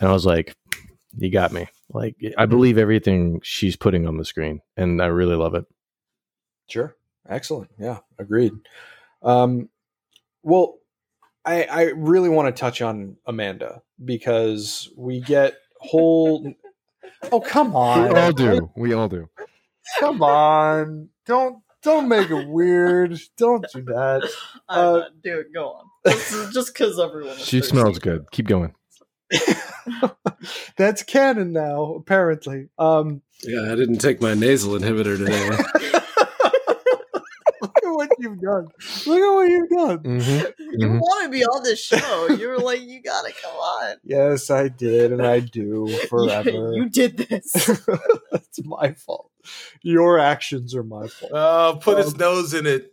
and 0.01 0.09
I 0.09 0.13
was 0.13 0.27
like, 0.27 0.55
You 1.17 1.31
got 1.31 1.53
me. 1.53 1.67
Like 1.93 2.17
I 2.21 2.27
mm-hmm. 2.27 2.51
believe 2.51 2.79
everything 2.79 3.41
she's 3.43 3.77
putting 3.77 4.07
on 4.07 4.17
the 4.17 4.25
screen 4.25 4.61
and 4.77 5.03
I 5.03 5.07
really 5.07 5.37
love 5.37 5.55
it. 5.55 5.65
Sure. 6.69 6.95
Excellent. 7.29 7.71
Yeah, 7.79 7.99
agreed. 8.19 8.53
Um 9.23 9.69
well 10.43 10.79
I 11.45 11.65
I 11.65 11.83
really 11.97 12.29
want 12.29 12.55
to 12.55 12.61
touch 12.61 12.83
on 12.83 13.17
Amanda 13.27 13.83
because 14.05 14.91
we 14.97 15.21
get 15.21 15.55
whole 15.81 16.55
Oh 17.33 17.41
come 17.41 17.75
on. 17.75 18.13
We 18.13 18.21
all 18.21 18.33
do. 18.33 18.71
We 18.77 18.93
all 18.93 19.09
do. 19.09 19.29
Come 20.01 20.23
on, 20.23 21.09
don't 21.27 21.63
don't 21.83 22.09
make 22.09 22.31
it 22.31 22.49
weird. 22.49 23.19
Don't 23.37 23.65
do 23.73 23.83
that. 23.83 24.29
I'm 24.69 24.79
uh, 24.79 24.99
not 24.99 25.23
do 25.23 25.39
it. 25.39 25.53
Go 25.55 25.69
on. 25.69 26.53
Just 26.53 26.75
because 26.75 26.99
everyone. 26.99 27.37
She 27.37 27.63
smells 27.63 27.99
good. 27.99 28.31
Keep 28.31 28.47
going. 28.47 28.75
That's 30.77 31.03
canon 31.03 31.53
now, 31.53 31.95
apparently. 31.95 32.69
Um, 32.79 33.23
yeah, 33.43 33.73
I 33.73 33.75
didn't 33.75 33.99
take 33.99 34.21
my 34.21 34.35
nasal 34.35 34.79
inhibitor 34.79 35.17
today. 35.17 35.98
what 38.19 38.31
you've 38.31 38.41
done. 38.41 38.69
Look 39.07 39.21
at 39.21 39.35
what 39.35 39.49
you've 39.49 39.69
done. 39.69 39.99
Mm-hmm. 39.99 40.63
You 40.73 40.87
mm-hmm. 40.87 40.99
want 40.99 41.25
to 41.25 41.31
be 41.31 41.45
on 41.45 41.63
this 41.63 41.83
show. 41.83 42.29
You 42.29 42.49
were 42.49 42.59
like, 42.59 42.83
you 42.83 43.03
gotta 43.03 43.33
come 43.43 43.53
on. 43.55 43.97
Yes, 44.05 44.51
I 44.51 44.69
did, 44.69 45.13
and 45.13 45.25
I 45.25 45.41
do 45.41 45.87
forever. 46.09 46.73
you 46.73 46.89
did 46.89 47.17
this. 47.17 47.71
It's 48.33 48.65
my 48.65 48.93
fault. 48.93 49.31
Your 49.83 50.19
actions 50.19 50.75
are 50.75 50.83
my 50.83 51.07
fault. 51.07 51.33
Oh, 51.35 51.79
put 51.81 51.99
um, 51.99 52.05
his 52.05 52.17
nose 52.17 52.55
in 52.55 52.67
it. 52.67 52.93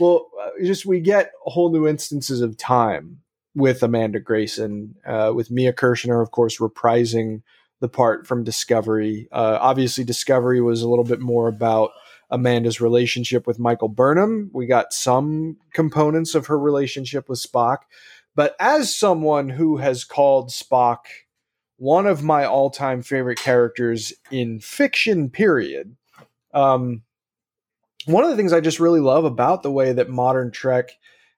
well, 0.00 0.30
uh, 0.40 0.50
just 0.62 0.86
we 0.86 1.00
get 1.00 1.32
whole 1.42 1.70
new 1.70 1.86
instances 1.86 2.40
of 2.40 2.56
time 2.56 3.18
with 3.54 3.82
Amanda 3.82 4.20
Grayson, 4.20 4.96
uh, 5.06 5.32
with 5.34 5.50
Mia 5.50 5.72
Kirshner, 5.72 6.22
of 6.22 6.30
course, 6.30 6.58
reprising 6.58 7.42
the 7.80 7.88
part 7.88 8.26
from 8.26 8.44
Discovery. 8.44 9.28
Uh, 9.32 9.58
obviously, 9.60 10.04
Discovery 10.04 10.60
was 10.60 10.82
a 10.82 10.88
little 10.88 11.04
bit 11.04 11.20
more 11.20 11.48
about 11.48 11.90
Amanda's 12.32 12.80
relationship 12.80 13.46
with 13.46 13.58
Michael 13.58 13.88
Burnham. 13.88 14.50
We 14.52 14.66
got 14.66 14.92
some 14.92 15.58
components 15.72 16.34
of 16.34 16.46
her 16.46 16.58
relationship 16.58 17.28
with 17.28 17.38
Spock. 17.38 17.78
But 18.34 18.56
as 18.58 18.96
someone 18.96 19.50
who 19.50 19.76
has 19.76 20.04
called 20.04 20.48
Spock 20.48 21.00
one 21.76 22.06
of 22.06 22.22
my 22.22 22.44
all 22.44 22.70
time 22.70 23.02
favorite 23.02 23.38
characters 23.38 24.12
in 24.30 24.60
fiction, 24.60 25.28
period, 25.28 25.96
um, 26.54 27.02
one 28.06 28.24
of 28.24 28.30
the 28.30 28.36
things 28.36 28.52
I 28.52 28.60
just 28.60 28.80
really 28.80 29.00
love 29.00 29.24
about 29.24 29.62
the 29.62 29.70
way 29.70 29.92
that 29.92 30.08
modern 30.08 30.50
Trek 30.50 30.90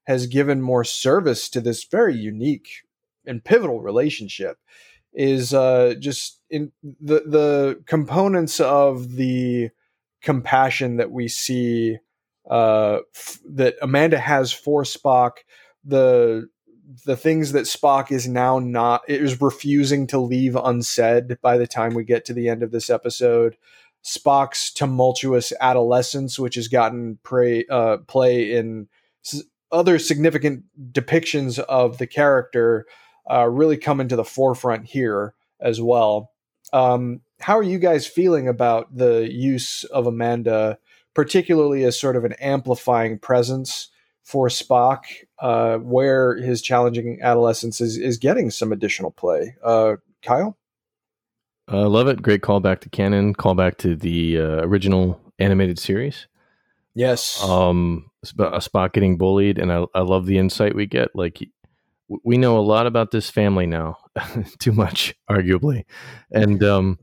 has 0.04 0.26
given 0.26 0.62
more 0.62 0.84
service 0.84 1.48
to 1.50 1.60
this 1.60 1.84
very 1.84 2.14
unique 2.14 2.68
and 3.26 3.44
pivotal 3.44 3.80
relationship 3.80 4.58
is 5.12 5.54
uh, 5.54 5.94
just 5.98 6.40
in 6.50 6.72
the 6.82 7.22
the 7.26 7.82
components 7.86 8.60
of 8.60 9.16
the 9.16 9.70
compassion 10.24 10.96
that 10.96 11.10
we 11.10 11.28
see 11.28 11.98
uh, 12.50 12.98
f- 13.14 13.38
that 13.48 13.76
Amanda 13.80 14.18
has 14.18 14.52
for 14.52 14.82
Spock, 14.82 15.38
the 15.84 16.48
the 17.06 17.16
things 17.16 17.52
that 17.52 17.64
Spock 17.64 18.12
is 18.12 18.28
now 18.28 18.58
not 18.58 19.02
is 19.08 19.40
refusing 19.40 20.06
to 20.08 20.18
leave 20.18 20.54
unsaid 20.56 21.38
by 21.40 21.56
the 21.56 21.66
time 21.66 21.94
we 21.94 22.04
get 22.04 22.24
to 22.26 22.34
the 22.34 22.48
end 22.48 22.62
of 22.62 22.72
this 22.72 22.90
episode. 22.90 23.56
Spock's 24.04 24.70
tumultuous 24.70 25.52
adolescence, 25.60 26.38
which 26.38 26.56
has 26.56 26.68
gotten 26.68 27.18
play, 27.24 27.64
uh, 27.70 27.98
play 28.06 28.52
in 28.52 28.88
s- 29.24 29.42
other 29.72 29.98
significant 29.98 30.64
depictions 30.92 31.58
of 31.58 31.96
the 31.96 32.06
character, 32.06 32.84
uh, 33.30 33.48
really 33.48 33.78
come 33.78 34.00
into 34.00 34.16
the 34.16 34.24
forefront 34.24 34.84
here 34.86 35.34
as 35.58 35.80
well. 35.80 36.30
Um, 36.74 37.22
how 37.44 37.58
are 37.58 37.62
you 37.62 37.78
guys 37.78 38.06
feeling 38.06 38.48
about 38.48 38.96
the 38.96 39.30
use 39.30 39.84
of 39.84 40.06
Amanda, 40.06 40.78
particularly 41.12 41.84
as 41.84 42.00
sort 42.00 42.16
of 42.16 42.24
an 42.24 42.32
amplifying 42.40 43.18
presence 43.18 43.90
for 44.22 44.48
Spock, 44.48 45.00
uh, 45.40 45.76
where 45.76 46.36
his 46.36 46.62
challenging 46.62 47.18
adolescence 47.20 47.82
is, 47.82 47.98
is 47.98 48.16
getting 48.16 48.50
some 48.50 48.72
additional 48.72 49.10
play. 49.10 49.56
Uh, 49.62 49.96
Kyle? 50.22 50.56
I 51.68 51.80
uh, 51.80 51.88
love 51.90 52.08
it. 52.08 52.22
Great 52.22 52.40
callback 52.40 52.80
to 52.80 52.88
canon, 52.88 53.34
callback 53.34 53.76
to 53.78 53.94
the 53.94 54.38
uh, 54.38 54.62
original 54.62 55.20
animated 55.38 55.78
series. 55.78 56.26
Yes. 56.94 57.44
Um, 57.44 58.10
a 58.38 58.56
Spock 58.56 58.94
getting 58.94 59.18
bullied, 59.18 59.58
and 59.58 59.70
I, 59.70 59.84
I 59.94 60.00
love 60.00 60.24
the 60.24 60.38
insight 60.38 60.74
we 60.74 60.86
get. 60.86 61.14
Like, 61.14 61.46
we 62.24 62.38
know 62.38 62.56
a 62.58 62.60
lot 62.60 62.86
about 62.86 63.10
this 63.10 63.28
family 63.28 63.66
now, 63.66 63.98
too 64.58 64.72
much, 64.72 65.14
arguably, 65.28 65.84
and 66.30 66.64
um, 66.64 66.98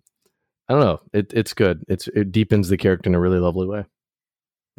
I 0.71 0.73
don't 0.73 0.83
know. 0.83 1.01
It, 1.11 1.33
it's 1.33 1.53
good. 1.53 1.83
It's 1.89 2.07
it 2.07 2.31
deepens 2.31 2.69
the 2.69 2.77
character 2.77 3.09
in 3.09 3.15
a 3.15 3.19
really 3.19 3.39
lovely 3.39 3.67
way. 3.67 3.83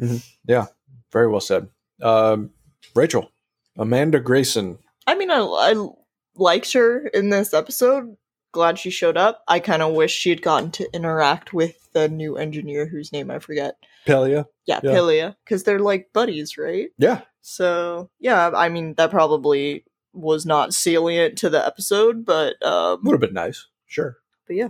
Mm-hmm. 0.01 0.17
Yeah, 0.47 0.65
very 1.11 1.27
well 1.27 1.39
said. 1.39 1.69
Um, 2.01 2.49
Rachael, 2.95 3.31
Amanda 3.77 4.19
Grayson. 4.19 4.79
I 5.05 5.13
mean, 5.13 5.29
I, 5.29 5.41
I 5.41 5.87
liked 6.35 6.73
her 6.73 7.05
in 7.05 7.29
this 7.29 7.53
episode. 7.53 8.17
Glad 8.53 8.79
she 8.79 8.89
showed 8.89 9.17
up. 9.17 9.43
I 9.47 9.59
kind 9.59 9.83
of 9.83 9.93
wish 9.93 10.11
she 10.11 10.31
had 10.31 10.41
gotten 10.41 10.71
to 10.71 10.89
interact 10.95 11.53
with 11.53 11.91
the 11.93 12.09
new 12.09 12.37
engineer 12.37 12.87
whose 12.87 13.11
name 13.11 13.29
I 13.29 13.37
forget. 13.37 13.75
Pelia. 14.07 14.47
Yeah, 14.65 14.79
yeah. 14.81 14.91
Pelia, 14.91 15.35
because 15.45 15.63
they're 15.63 15.77
like 15.77 16.09
buddies, 16.11 16.57
right? 16.57 16.89
Yeah. 16.97 17.21
So 17.41 18.09
yeah, 18.19 18.49
I 18.55 18.69
mean 18.69 18.95
that 18.95 19.11
probably 19.11 19.85
was 20.11 20.43
not 20.43 20.73
salient 20.73 21.37
to 21.39 21.51
the 21.51 21.63
episode, 21.63 22.25
but 22.25 22.55
um, 22.65 23.01
would 23.03 23.13
have 23.13 23.21
been 23.21 23.33
nice. 23.35 23.67
Sure. 23.85 24.17
But 24.47 24.55
yeah. 24.55 24.69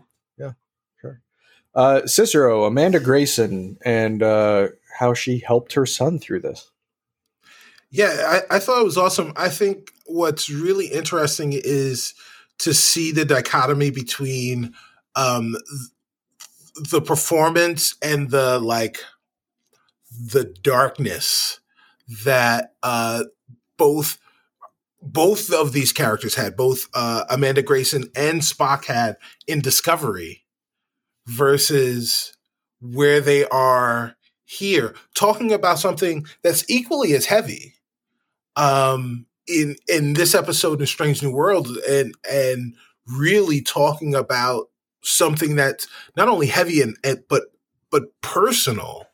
Uh, 1.76 2.06
Cicero, 2.06 2.66
Amanda 2.66 3.00
Grayson, 3.00 3.78
and 3.84 4.22
uh, 4.22 4.68
how 4.98 5.14
she 5.14 5.40
helped 5.40 5.74
her 5.74 5.86
son 5.86 6.20
through 6.20 6.42
this. 6.42 6.70
Yeah, 7.90 8.42
I, 8.50 8.56
I 8.56 8.60
thought 8.60 8.82
it 8.82 8.86
was 8.86 8.98
awesome. 8.98 9.34
I 9.36 9.50
think 9.50 9.92
what's 10.06 10.50
really 10.50 10.88
interesting 10.88 11.54
is 11.54 12.14
to 12.60 12.74
see 12.74 13.12
the 13.12 13.26
dichotomy 13.26 13.92
between 13.92 14.74
um, 15.16 15.56
the 16.92 17.02
performance 17.02 17.96
and 18.02 18.30
the 18.30 18.60
like 18.60 19.00
the 20.12 20.46
darkness 20.62 21.60
that 22.24 22.74
uh, 22.84 23.24
both 23.78 24.18
both 25.02 25.52
of 25.52 25.74
these 25.74 25.92
characters 25.92 26.36
had, 26.36 26.56
both 26.56 26.88
uh, 26.94 27.26
Amanda 27.30 27.62
Grayson 27.62 28.06
and 28.16 28.42
Spock 28.42 28.86
had 28.86 29.18
in 29.48 29.60
Discovery, 29.60 30.43
versus 31.26 32.34
where 32.82 33.22
they 33.22 33.46
are 33.46 34.16
here, 34.46 34.94
talking 35.16 35.52
about 35.52 35.80
something 35.80 36.26
that's 36.44 36.70
equally 36.70 37.14
as 37.14 37.26
heavy. 37.26 37.76
Um, 38.56 39.26
in 39.48 39.76
in 39.88 40.14
this 40.14 40.36
episode 40.36 40.80
in 40.80 40.88
Strange 40.88 41.22
New 41.22 41.32
World, 41.32 41.68
and 41.90 42.14
and 42.30 42.76
really 43.08 43.62
talking 43.62 44.16
about 44.16 44.70
something 45.02 45.56
that's 45.56 45.88
not 46.16 46.30
only 46.30 46.48
heavy 46.48 46.82
and, 46.82 46.96
and 47.04 47.24
but 47.28 47.44
but 47.92 48.04
personal, 48.22 49.06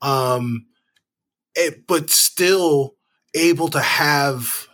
um, 0.00 0.66
it, 1.54 1.86
but 1.86 2.10
still 2.10 2.94
able 3.34 3.68
to 3.68 3.80
have 3.80 4.68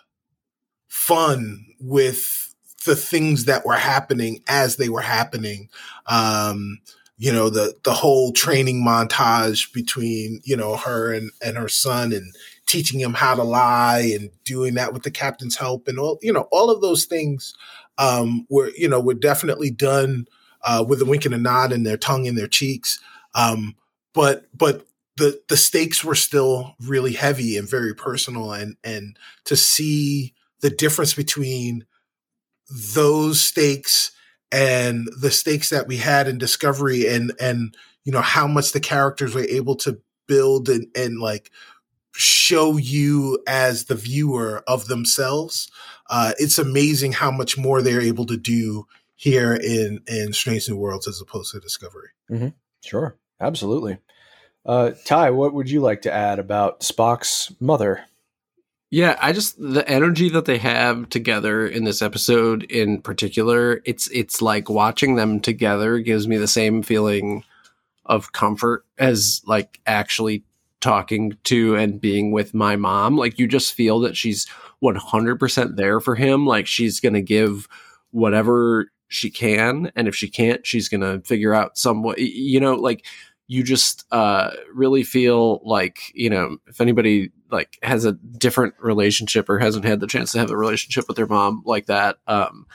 fun 0.89 1.67
with 1.81 2.48
the 2.85 2.97
things 2.97 3.47
that 3.47 3.67
were 3.67 3.77
happening 3.77 4.43
as 4.47 4.77
they 4.77 4.89
were 4.89 5.01
happening. 5.01 5.69
Um, 6.07 6.81
you 7.17 7.33
know, 7.33 7.51
the, 7.51 7.75
the 7.83 7.93
whole 7.93 8.33
training 8.33 8.85
montage 8.85 9.73
between, 9.73 10.41
you 10.45 10.57
know, 10.57 10.77
her 10.77 11.13
and, 11.13 11.31
and 11.43 11.57
her 11.57 11.69
son 11.69 12.13
and 12.13 12.33
teaching 12.67 13.01
him 13.01 13.15
how 13.15 13.35
to 13.35 13.43
lie 13.43 14.13
and 14.15 14.31
doing 14.45 14.75
that 14.75 14.93
with 14.93 15.03
the 15.03 15.11
captain's 15.11 15.57
help 15.57 15.89
and 15.89 15.99
all, 15.99 16.19
you 16.23 16.33
know, 16.33 16.49
all 16.53 16.71
of 16.71 16.81
those 16.81 17.07
things, 17.07 17.55
um, 17.99 18.47
were, 18.49 18.71
you 18.77 18.89
know, 18.89 19.01
were 19.01 19.15
definitely 19.15 19.71
done, 19.71 20.27
uh, 20.63 20.85
with 20.87 21.03
a 21.03 21.05
wink 21.05 21.25
and 21.25 21.35
a 21.35 21.39
nod 21.39 21.73
and 21.73 21.85
their 21.85 21.97
tongue 21.97 22.27
in 22.27 22.37
their 22.37 22.47
cheeks. 22.47 23.01
Um, 23.35 23.75
but, 24.15 24.47
but 24.57 24.87
the, 25.17 25.41
the 25.49 25.57
stakes 25.57 26.05
were 26.05 26.15
still 26.15 26.77
really 26.81 27.15
heavy 27.15 27.57
and 27.57 27.69
very 27.69 27.95
personal 27.95 28.53
and, 28.53 28.77
and 28.85 29.19
to 29.45 29.57
see, 29.57 30.35
the 30.61 30.71
difference 30.71 31.15
between 31.15 31.87
those 32.69 33.41
stakes 33.41 34.13
and 34.51 35.09
the 35.21 35.31
stakes 35.31 35.71
that 35.71 35.87
we 35.87 35.99
had 35.99 36.29
in 36.29 36.39
discovery 36.39 37.07
and 37.07 37.33
and 37.41 37.77
you 38.05 38.13
know 38.13 38.21
how 38.21 38.47
much 38.47 38.73
the 38.73 38.81
characters 38.81 39.35
were 39.35 39.45
able 39.45 39.77
to 39.77 40.01
build 40.27 40.69
and 40.69 40.87
and 40.95 41.19
like 41.19 41.51
show 42.15 42.77
you 42.77 43.43
as 43.47 43.85
the 43.85 43.95
viewer 43.95 44.63
of 44.67 44.89
themselves 44.89 45.71
uh 46.11 46.33
it's 46.39 46.59
amazing 46.59 47.13
how 47.13 47.31
much 47.31 47.57
more 47.57 47.83
they're 47.83 48.01
able 48.01 48.27
to 48.27 48.37
do 48.37 48.87
here 49.19 49.55
in 49.55 50.01
in 50.07 50.33
strange 50.33 50.69
new 50.69 50.77
worlds 50.77 51.09
as 51.09 51.21
opposed 51.21 51.53
to 51.53 51.61
discovery. 51.61 52.11
Mm-hmm. 52.31 52.49
sure. 52.85 53.17
Absolutely. 53.41 53.99
Uh 54.65 54.93
ty 55.05 55.31
what 55.31 55.53
would 55.53 55.69
you 55.69 55.81
like 55.81 56.03
to 56.03 56.13
add 56.13 56.39
about 56.39 56.81
spock's 56.81 57.53
mother 57.61 58.05
yeah, 58.91 59.17
I 59.21 59.33
just 59.33 59.61
the 59.61 59.87
energy 59.89 60.31
that 60.31 60.47
they 60.47 60.59
have 60.59 61.11
together 61.11 61.67
in 61.67 61.85
this 61.85 62.01
episode 62.01 62.65
in 62.65 63.03
particular, 63.03 63.83
it's 63.85 64.09
it's 64.09 64.41
like 64.41 64.71
watching 64.71 65.17
them 65.17 65.41
together 65.41 65.99
gives 65.99 66.27
me 66.27 66.39
the 66.39 66.49
same 66.49 66.83
feeling 66.83 67.45
of 68.07 68.33
comfort 68.33 68.87
as 68.99 69.43
like 69.47 69.81
actually 69.87 70.43
talking 70.81 71.37
to 71.45 71.75
and 71.77 72.01
being 72.01 72.31
with 72.33 72.55
my 72.55 72.77
mom. 72.77 73.17
Like 73.17 73.39
you 73.39 73.47
just 73.47 73.75
feel 73.75 74.01
that 74.01 74.17
she's 74.17 74.47
100% 74.83 75.77
there 75.77 76.01
for 76.01 76.15
him, 76.15 76.47
like 76.47 76.67
she's 76.67 77.01
going 77.01 77.15
to 77.15 77.21
give 77.21 77.69
whatever 78.13 78.91
she 79.09 79.29
can 79.29 79.91
and 79.97 80.09
if 80.09 80.15
she 80.15 80.29
can't, 80.29 80.67
she's 80.67 80.89
going 80.89 81.01
to 81.01 81.21
figure 81.27 81.53
out 81.53 81.77
some 81.77 82.03
way, 82.03 82.15
you 82.19 82.61
know, 82.61 82.75
like 82.75 83.05
you 83.49 83.63
just 83.63 84.05
uh, 84.13 84.51
really 84.73 85.03
feel 85.03 85.61
like 85.65 86.13
you 86.15 86.31
know 86.31 86.59
if 86.69 86.81
anybody 86.81 87.33
like 87.51 87.79
has 87.83 88.05
a 88.05 88.13
different 88.13 88.75
relationship 88.81 89.49
or 89.49 89.59
hasn't 89.59 89.85
had 89.85 90.01
the 90.01 90.07
chance 90.07 90.33
to 90.33 90.39
have 90.39 90.51
a 90.51 90.57
relationship 90.57 91.07
with 91.09 91.17
their 91.17 91.27
mom 91.27 91.63
like 91.65 91.87
that 91.87 92.19
um, 92.27 92.67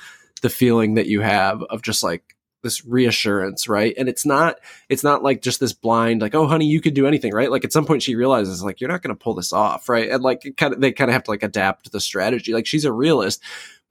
the 0.42 0.50
feeling 0.50 0.96
that 0.96 1.08
you 1.08 1.22
have 1.22 1.62
of 1.64 1.82
just 1.82 2.04
like 2.04 2.36
this 2.64 2.86
reassurance 2.86 3.68
right? 3.68 3.94
And 3.98 4.08
it's 4.08 4.26
not 4.26 4.56
it's 4.90 5.04
not 5.04 5.22
like 5.22 5.42
just 5.42 5.60
this 5.60 5.74
blind 5.74 6.22
like 6.22 6.34
oh 6.34 6.48
honey 6.48 6.66
you 6.66 6.82
could 6.82 6.94
do 6.94 7.08
anything 7.08 7.34
right? 7.34 7.52
Like 7.52 7.66
at 7.66 7.74
some 7.74 7.86
point 7.86 8.04
she 8.04 8.16
realizes 8.16 8.64
like 8.64 8.80
you're 8.80 8.90
not 8.90 9.02
going 9.02 9.16
to 9.16 9.22
pull 9.22 9.34
this 9.34 9.54
off 9.54 9.90
right? 9.90 10.10
And 10.10 10.24
like 10.24 10.54
kind 10.58 10.74
of 10.74 10.82
they 10.82 10.92
kind 10.92 11.10
of 11.10 11.14
have 11.14 11.24
to 11.24 11.32
like 11.32 11.44
adapt 11.44 11.92
the 11.92 12.00
strategy. 12.00 12.54
Like 12.54 12.66
she's 12.66 12.86
a 12.86 12.92
realist 12.92 13.44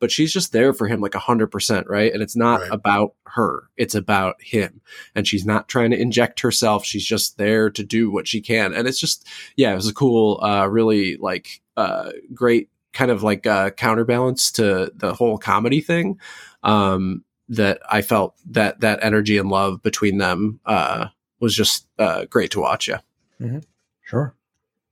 but 0.02 0.10
she's 0.10 0.32
just 0.32 0.50
there 0.50 0.72
for 0.72 0.88
him 0.88 1.00
like 1.00 1.14
a 1.14 1.20
hundred 1.20 1.46
percent, 1.52 1.86
right? 1.88 2.12
And 2.12 2.24
it's 2.24 2.34
not 2.34 2.60
right. 2.62 2.72
about 2.72 3.14
her; 3.26 3.70
it's 3.76 3.94
about 3.94 4.34
him. 4.42 4.80
And 5.14 5.28
she's 5.28 5.46
not 5.46 5.68
trying 5.68 5.92
to 5.92 5.96
inject 5.96 6.40
herself; 6.40 6.84
she's 6.84 7.06
just 7.06 7.38
there 7.38 7.70
to 7.70 7.84
do 7.84 8.10
what 8.10 8.26
she 8.26 8.40
can. 8.40 8.74
And 8.74 8.88
it's 8.88 8.98
just, 8.98 9.24
yeah, 9.54 9.70
it 9.70 9.76
was 9.76 9.86
a 9.86 9.94
cool, 9.94 10.42
uh, 10.42 10.66
really 10.66 11.18
like 11.18 11.62
uh, 11.76 12.10
great 12.34 12.68
kind 12.92 13.12
of 13.12 13.22
like 13.22 13.46
uh, 13.46 13.70
counterbalance 13.70 14.50
to 14.52 14.90
the 14.92 15.14
whole 15.14 15.38
comedy 15.38 15.80
thing. 15.80 16.18
Um, 16.64 17.24
that 17.48 17.78
I 17.88 18.02
felt 18.02 18.34
that 18.50 18.80
that 18.80 19.04
energy 19.04 19.38
and 19.38 19.50
love 19.50 19.84
between 19.84 20.18
them 20.18 20.58
uh, 20.66 21.10
was 21.38 21.54
just 21.54 21.86
uh, 22.00 22.24
great 22.24 22.50
to 22.50 22.60
watch. 22.60 22.88
Yeah, 22.88 23.00
mm-hmm. 23.40 23.60
sure, 24.02 24.34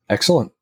excellent. 0.09 0.53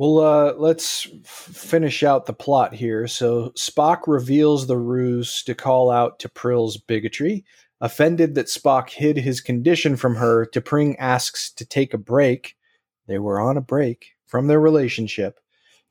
Well, 0.00 0.18
uh, 0.20 0.54
let's 0.56 1.06
f- 1.26 1.28
finish 1.28 2.02
out 2.02 2.24
the 2.24 2.32
plot 2.32 2.72
here. 2.72 3.06
So 3.06 3.50
Spock 3.50 4.06
reveals 4.06 4.66
the 4.66 4.78
ruse 4.78 5.42
to 5.42 5.54
call 5.54 5.90
out 5.90 6.18
T'Pril's 6.18 6.78
bigotry. 6.78 7.44
Offended 7.82 8.34
that 8.34 8.46
Spock 8.46 8.88
hid 8.88 9.18
his 9.18 9.42
condition 9.42 9.96
from 9.96 10.14
her, 10.14 10.46
T'Pring 10.46 10.96
asks 10.98 11.52
to 11.52 11.66
take 11.66 11.92
a 11.92 11.98
break. 11.98 12.56
They 13.08 13.18
were 13.18 13.38
on 13.38 13.58
a 13.58 13.60
break 13.60 14.12
from 14.26 14.46
their 14.46 14.58
relationship. 14.58 15.38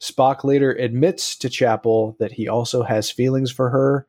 Spock 0.02 0.44
later 0.44 0.72
admits 0.72 1.38
to 1.38 1.48
Chapel 1.48 2.16
that 2.18 2.32
he 2.32 2.48
also 2.48 2.82
has 2.82 3.12
feelings 3.12 3.52
for 3.52 3.70
her. 3.70 4.08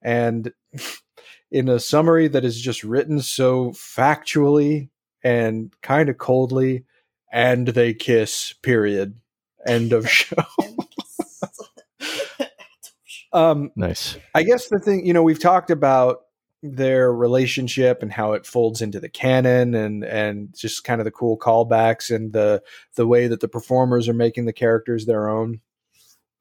And 0.00 0.54
in 1.50 1.68
a 1.68 1.80
summary 1.80 2.28
that 2.28 2.46
is 2.46 2.58
just 2.58 2.82
written 2.82 3.20
so 3.20 3.72
factually 3.72 4.88
and 5.22 5.70
kind 5.82 6.08
of 6.08 6.16
coldly, 6.16 6.86
and 7.30 7.68
they 7.68 7.92
kiss, 7.92 8.54
period. 8.62 9.20
End 9.68 9.92
of 9.92 10.08
show. 10.08 10.36
um, 13.32 13.70
nice. 13.76 14.16
I 14.34 14.42
guess 14.42 14.68
the 14.68 14.78
thing, 14.78 15.06
you 15.06 15.12
know, 15.12 15.22
we've 15.22 15.40
talked 15.40 15.70
about 15.70 16.20
their 16.62 17.12
relationship 17.12 18.02
and 18.02 18.10
how 18.10 18.32
it 18.32 18.46
folds 18.46 18.80
into 18.80 18.98
the 18.98 19.08
canon 19.08 19.74
and 19.74 20.02
and 20.02 20.54
just 20.56 20.82
kind 20.82 20.98
of 20.98 21.04
the 21.04 21.10
cool 21.10 21.38
callbacks 21.38 22.14
and 22.14 22.32
the 22.32 22.62
the 22.96 23.06
way 23.06 23.26
that 23.26 23.40
the 23.40 23.48
performers 23.48 24.08
are 24.08 24.14
making 24.14 24.46
the 24.46 24.52
characters 24.52 25.04
their 25.04 25.28
own. 25.28 25.60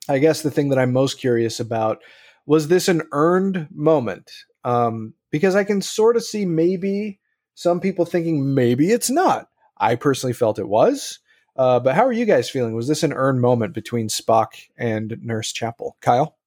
I 0.07 0.19
guess 0.19 0.41
the 0.41 0.51
thing 0.51 0.69
that 0.69 0.79
I'm 0.79 0.93
most 0.93 1.19
curious 1.19 1.59
about 1.59 2.01
was 2.45 2.67
this 2.67 2.87
an 2.87 3.03
earned 3.11 3.67
moment? 3.73 4.31
Um, 4.63 5.13
because 5.29 5.55
I 5.55 5.63
can 5.63 5.81
sort 5.81 6.15
of 6.15 6.23
see 6.23 6.45
maybe 6.45 7.19
some 7.55 7.79
people 7.79 8.05
thinking 8.05 8.53
maybe 8.53 8.91
it's 8.91 9.09
not. 9.09 9.47
I 9.77 9.95
personally 9.95 10.33
felt 10.33 10.59
it 10.59 10.67
was. 10.67 11.19
Uh, 11.55 11.79
but 11.79 11.95
how 11.95 12.05
are 12.05 12.13
you 12.13 12.25
guys 12.25 12.49
feeling? 12.49 12.73
Was 12.73 12.87
this 12.87 13.03
an 13.03 13.13
earned 13.13 13.41
moment 13.41 13.73
between 13.73 14.07
Spock 14.07 14.53
and 14.77 15.17
Nurse 15.21 15.51
Chapel? 15.51 15.97
Kyle? 16.01 16.37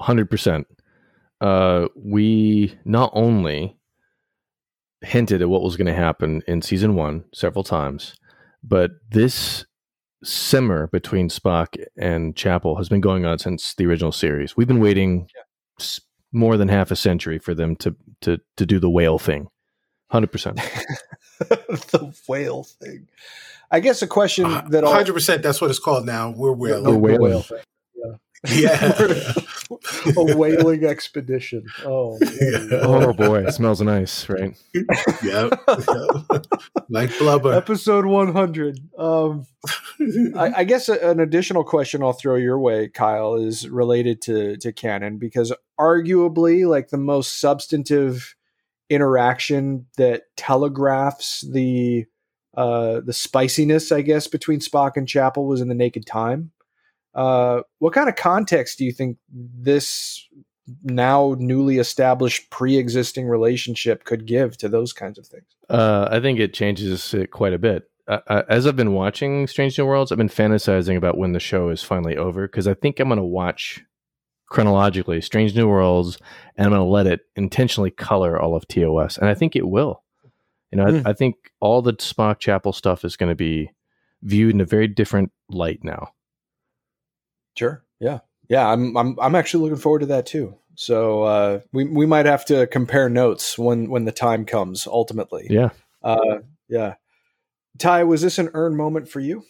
Hundred 0.00 0.28
percent. 0.30 0.66
Uh, 1.40 1.88
we 1.96 2.76
not 2.84 3.10
only 3.14 3.76
hinted 5.00 5.42
at 5.42 5.48
what 5.48 5.62
was 5.62 5.76
going 5.76 5.86
to 5.86 5.94
happen 5.94 6.42
in 6.46 6.62
season 6.62 6.94
one 6.94 7.24
several 7.34 7.64
times, 7.64 8.14
but 8.62 8.92
this 9.10 9.64
simmer 10.22 10.86
between 10.88 11.28
Spock 11.28 11.82
and 11.98 12.36
Chapel 12.36 12.76
has 12.76 12.88
been 12.88 13.00
going 13.00 13.24
on 13.24 13.38
since 13.38 13.74
the 13.74 13.86
original 13.86 14.12
series. 14.12 14.56
We've 14.56 14.68
been 14.68 14.80
waiting 14.80 15.26
s- 15.80 16.00
more 16.32 16.56
than 16.56 16.68
half 16.68 16.90
a 16.92 16.96
century 16.96 17.38
for 17.38 17.54
them 17.54 17.74
to 17.76 17.96
to 18.20 18.38
to 18.56 18.66
do 18.66 18.78
the 18.78 18.90
whale 18.90 19.18
thing. 19.18 19.48
Hundred 20.12 20.30
percent. 20.30 20.56
the 21.38 22.14
whale 22.28 22.64
thing. 22.64 23.08
I 23.70 23.80
guess 23.80 24.02
a 24.02 24.06
question 24.06 24.44
Uh, 24.44 24.60
that 24.68 24.84
all, 24.84 24.92
hundred 24.92 25.14
percent. 25.14 25.42
That's 25.42 25.58
what 25.58 25.70
it's 25.70 25.78
called 25.78 26.04
now. 26.04 26.34
We're 26.36 26.52
whale. 26.52 26.82
the 26.82 26.90
whaling. 26.96 27.20
whale 27.22 27.40
thing. 27.40 27.60
Yeah. 28.48 28.92
a 30.16 30.36
whaling 30.36 30.84
expedition. 30.84 31.64
Oh, 31.82 32.18
Yeah. 32.20 32.80
Oh 32.82 33.14
boy, 33.14 33.46
it 33.46 33.52
smells 33.52 33.80
nice, 33.80 34.28
right? 34.28 34.54
yep. 34.74 34.84
Yep. 35.22 36.46
like 36.90 37.16
blubber. 37.18 37.54
episode 37.54 38.04
100. 38.04 38.80
Um, 38.98 39.46
I, 40.36 40.52
I 40.56 40.64
guess 40.64 40.90
a, 40.90 40.98
an 41.08 41.20
additional 41.20 41.64
question 41.64 42.02
I'll 42.02 42.12
throw 42.12 42.36
your 42.36 42.58
way, 42.58 42.88
Kyle, 42.88 43.36
is 43.36 43.66
related 43.66 44.20
to 44.22 44.58
to 44.58 44.72
canon 44.72 45.16
because 45.16 45.54
arguably, 45.80 46.68
like 46.68 46.88
the 46.88 46.98
most 46.98 47.40
substantive 47.40 48.34
interaction 48.94 49.86
that 49.96 50.22
telegraphs 50.36 51.40
the 51.52 52.06
uh, 52.54 53.00
the 53.00 53.12
spiciness, 53.14 53.90
I 53.92 54.02
guess, 54.02 54.26
between 54.26 54.60
Spock 54.60 54.96
and 54.96 55.08
Chapel 55.08 55.46
was 55.46 55.60
in 55.60 55.68
the 55.68 55.74
Naked 55.74 56.06
Time. 56.06 56.50
Uh, 57.14 57.62
what 57.78 57.94
kind 57.94 58.08
of 58.08 58.16
context 58.16 58.78
do 58.78 58.84
you 58.84 58.92
think 58.92 59.18
this 59.30 60.26
now 60.84 61.34
newly 61.38 61.78
established 61.78 62.50
pre-existing 62.50 63.26
relationship 63.26 64.04
could 64.04 64.26
give 64.26 64.56
to 64.58 64.68
those 64.68 64.92
kinds 64.92 65.18
of 65.18 65.26
things? 65.26 65.46
Uh, 65.68 66.08
I 66.10 66.20
think 66.20 66.38
it 66.38 66.54
changes 66.54 67.14
it 67.14 67.30
quite 67.30 67.52
a 67.52 67.58
bit. 67.58 67.84
As 68.28 68.66
I've 68.66 68.76
been 68.76 68.92
watching 68.92 69.46
Strange 69.46 69.78
New 69.78 69.86
Worlds, 69.86 70.12
I've 70.12 70.18
been 70.18 70.28
fantasizing 70.28 70.96
about 70.96 71.16
when 71.16 71.32
the 71.32 71.40
show 71.40 71.68
is 71.70 71.82
finally 71.82 72.16
over 72.16 72.46
because 72.46 72.66
I 72.66 72.74
think 72.74 73.00
I'm 73.00 73.08
going 73.08 73.16
to 73.16 73.24
watch 73.24 73.82
chronologically 74.52 75.22
Strange 75.22 75.56
New 75.56 75.66
Worlds 75.66 76.18
and 76.56 76.66
I'm 76.66 76.72
going 76.72 76.86
to 76.86 76.90
let 76.90 77.06
it 77.06 77.20
intentionally 77.36 77.90
color 77.90 78.38
all 78.38 78.54
of 78.54 78.68
TOS, 78.68 79.16
and 79.16 79.26
I 79.26 79.34
think 79.34 79.56
it 79.56 79.66
will. 79.66 80.02
You 80.70 80.76
know, 80.76 80.90
Hmm. 80.90 81.06
I, 81.06 81.10
I 81.10 81.12
think 81.14 81.36
all 81.60 81.80
the 81.80 81.94
Spock 81.94 82.38
Chapel 82.38 82.74
stuff 82.74 83.02
is 83.04 83.16
going 83.16 83.30
to 83.30 83.34
be 83.34 83.70
viewed 84.22 84.54
in 84.54 84.60
a 84.60 84.66
very 84.66 84.88
different 84.88 85.32
light 85.48 85.80
now. 85.82 86.12
Sure. 87.56 87.82
Yeah. 87.98 88.20
Yeah. 88.48 88.68
I'm 88.68 88.94
I'm 88.96 89.18
I'm 89.18 89.34
actually 89.34 89.62
looking 89.64 89.80
forward 89.80 90.00
to 90.00 90.06
that 90.06 90.26
too. 90.26 90.54
So 90.74 91.22
uh, 91.22 91.60
we 91.72 91.84
we 91.84 92.06
might 92.06 92.26
have 92.26 92.44
to 92.46 92.66
compare 92.66 93.08
notes 93.08 93.58
when 93.58 93.88
when 93.90 94.04
the 94.04 94.12
time 94.12 94.44
comes. 94.44 94.86
Ultimately. 94.86 95.46
Yeah. 95.48 95.70
Uh, 96.02 96.38
yeah. 96.68 96.94
Ty, 97.78 98.04
was 98.04 98.20
this 98.20 98.38
an 98.38 98.50
earned 98.52 98.76
moment 98.76 99.08
for 99.08 99.20
you? 99.20 99.44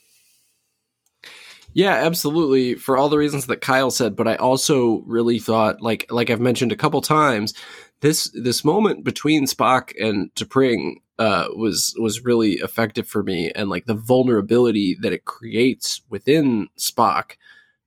Yeah, 1.74 1.94
absolutely. 1.94 2.74
For 2.74 2.96
all 2.96 3.08
the 3.08 3.16
reasons 3.18 3.46
that 3.46 3.62
Kyle 3.62 3.90
said, 3.90 4.14
but 4.14 4.28
I 4.28 4.36
also 4.36 5.02
really 5.06 5.38
thought, 5.38 5.80
like 5.80 6.06
like 6.10 6.28
I've 6.30 6.40
mentioned 6.40 6.72
a 6.72 6.76
couple 6.76 7.00
times, 7.00 7.54
this 8.00 8.30
this 8.34 8.64
moment 8.64 9.04
between 9.04 9.46
Spock 9.46 9.92
and 10.00 10.32
T'Pring 10.34 10.96
uh, 11.18 11.48
was 11.56 11.94
was 11.98 12.24
really 12.24 12.54
effective 12.54 13.08
for 13.08 13.22
me, 13.22 13.50
and 13.54 13.70
like 13.70 13.86
the 13.86 13.94
vulnerability 13.94 14.96
that 15.00 15.12
it 15.14 15.24
creates 15.24 16.02
within 16.10 16.68
Spock 16.78 17.36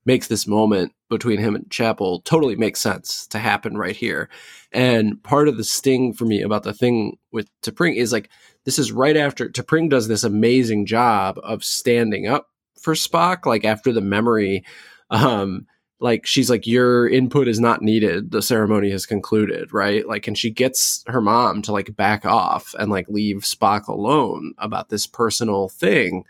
makes 0.06 0.28
this 0.28 0.48
moment 0.48 0.94
between 1.10 1.38
him 1.40 1.56
and 1.56 1.70
Chapel 1.72 2.22
totally 2.22 2.56
makes 2.56 2.82
sense 2.82 3.28
to 3.28 3.40
happen 3.40 3.78
right 3.78 3.96
here. 3.96 4.30
And 4.72 5.22
part 5.24 5.48
of 5.48 5.58
the 5.58 5.64
sting 5.64 6.14
for 6.14 6.26
me 6.26 6.42
about 6.42 6.64
the 6.64 6.74
thing 6.74 7.18
with 7.32 7.50
T'Pring 7.62 7.96
is 7.98 8.12
like 8.12 8.30
this 8.66 8.80
is 8.80 8.92
right 8.92 9.18
after 9.18 9.48
T'Pring 9.50 9.90
does 9.90 10.08
this 10.08 10.24
amazing 10.24 10.88
job 10.88 11.40
of 11.44 11.64
standing 11.64 12.28
up 12.28 12.50
for 12.80 12.94
Spock, 12.94 13.46
like 13.46 13.66
after 13.66 13.92
the 13.92 14.02
memory, 14.02 14.64
um, 15.10 15.66
like 16.00 16.26
she's 16.26 16.50
like, 16.50 16.68
your 16.68 17.08
input 17.08 17.48
is 17.48 17.60
not 17.60 17.82
needed. 17.82 18.32
The 18.32 18.42
ceremony 18.42 18.92
has 18.92 19.06
concluded, 19.06 19.74
right? 19.74 20.08
Like, 20.08 20.28
and 20.28 20.38
she 20.38 20.52
gets 20.52 21.04
her 21.08 21.22
mom 21.22 21.62
to 21.64 21.72
like 21.72 21.96
back 21.96 22.26
off 22.26 22.76
and 22.78 22.92
like 22.92 23.08
leave 23.08 23.38
Spock 23.38 23.88
alone 23.88 24.54
about 24.58 24.90
this 24.90 25.08
personal 25.08 25.70
thing. 25.70 26.26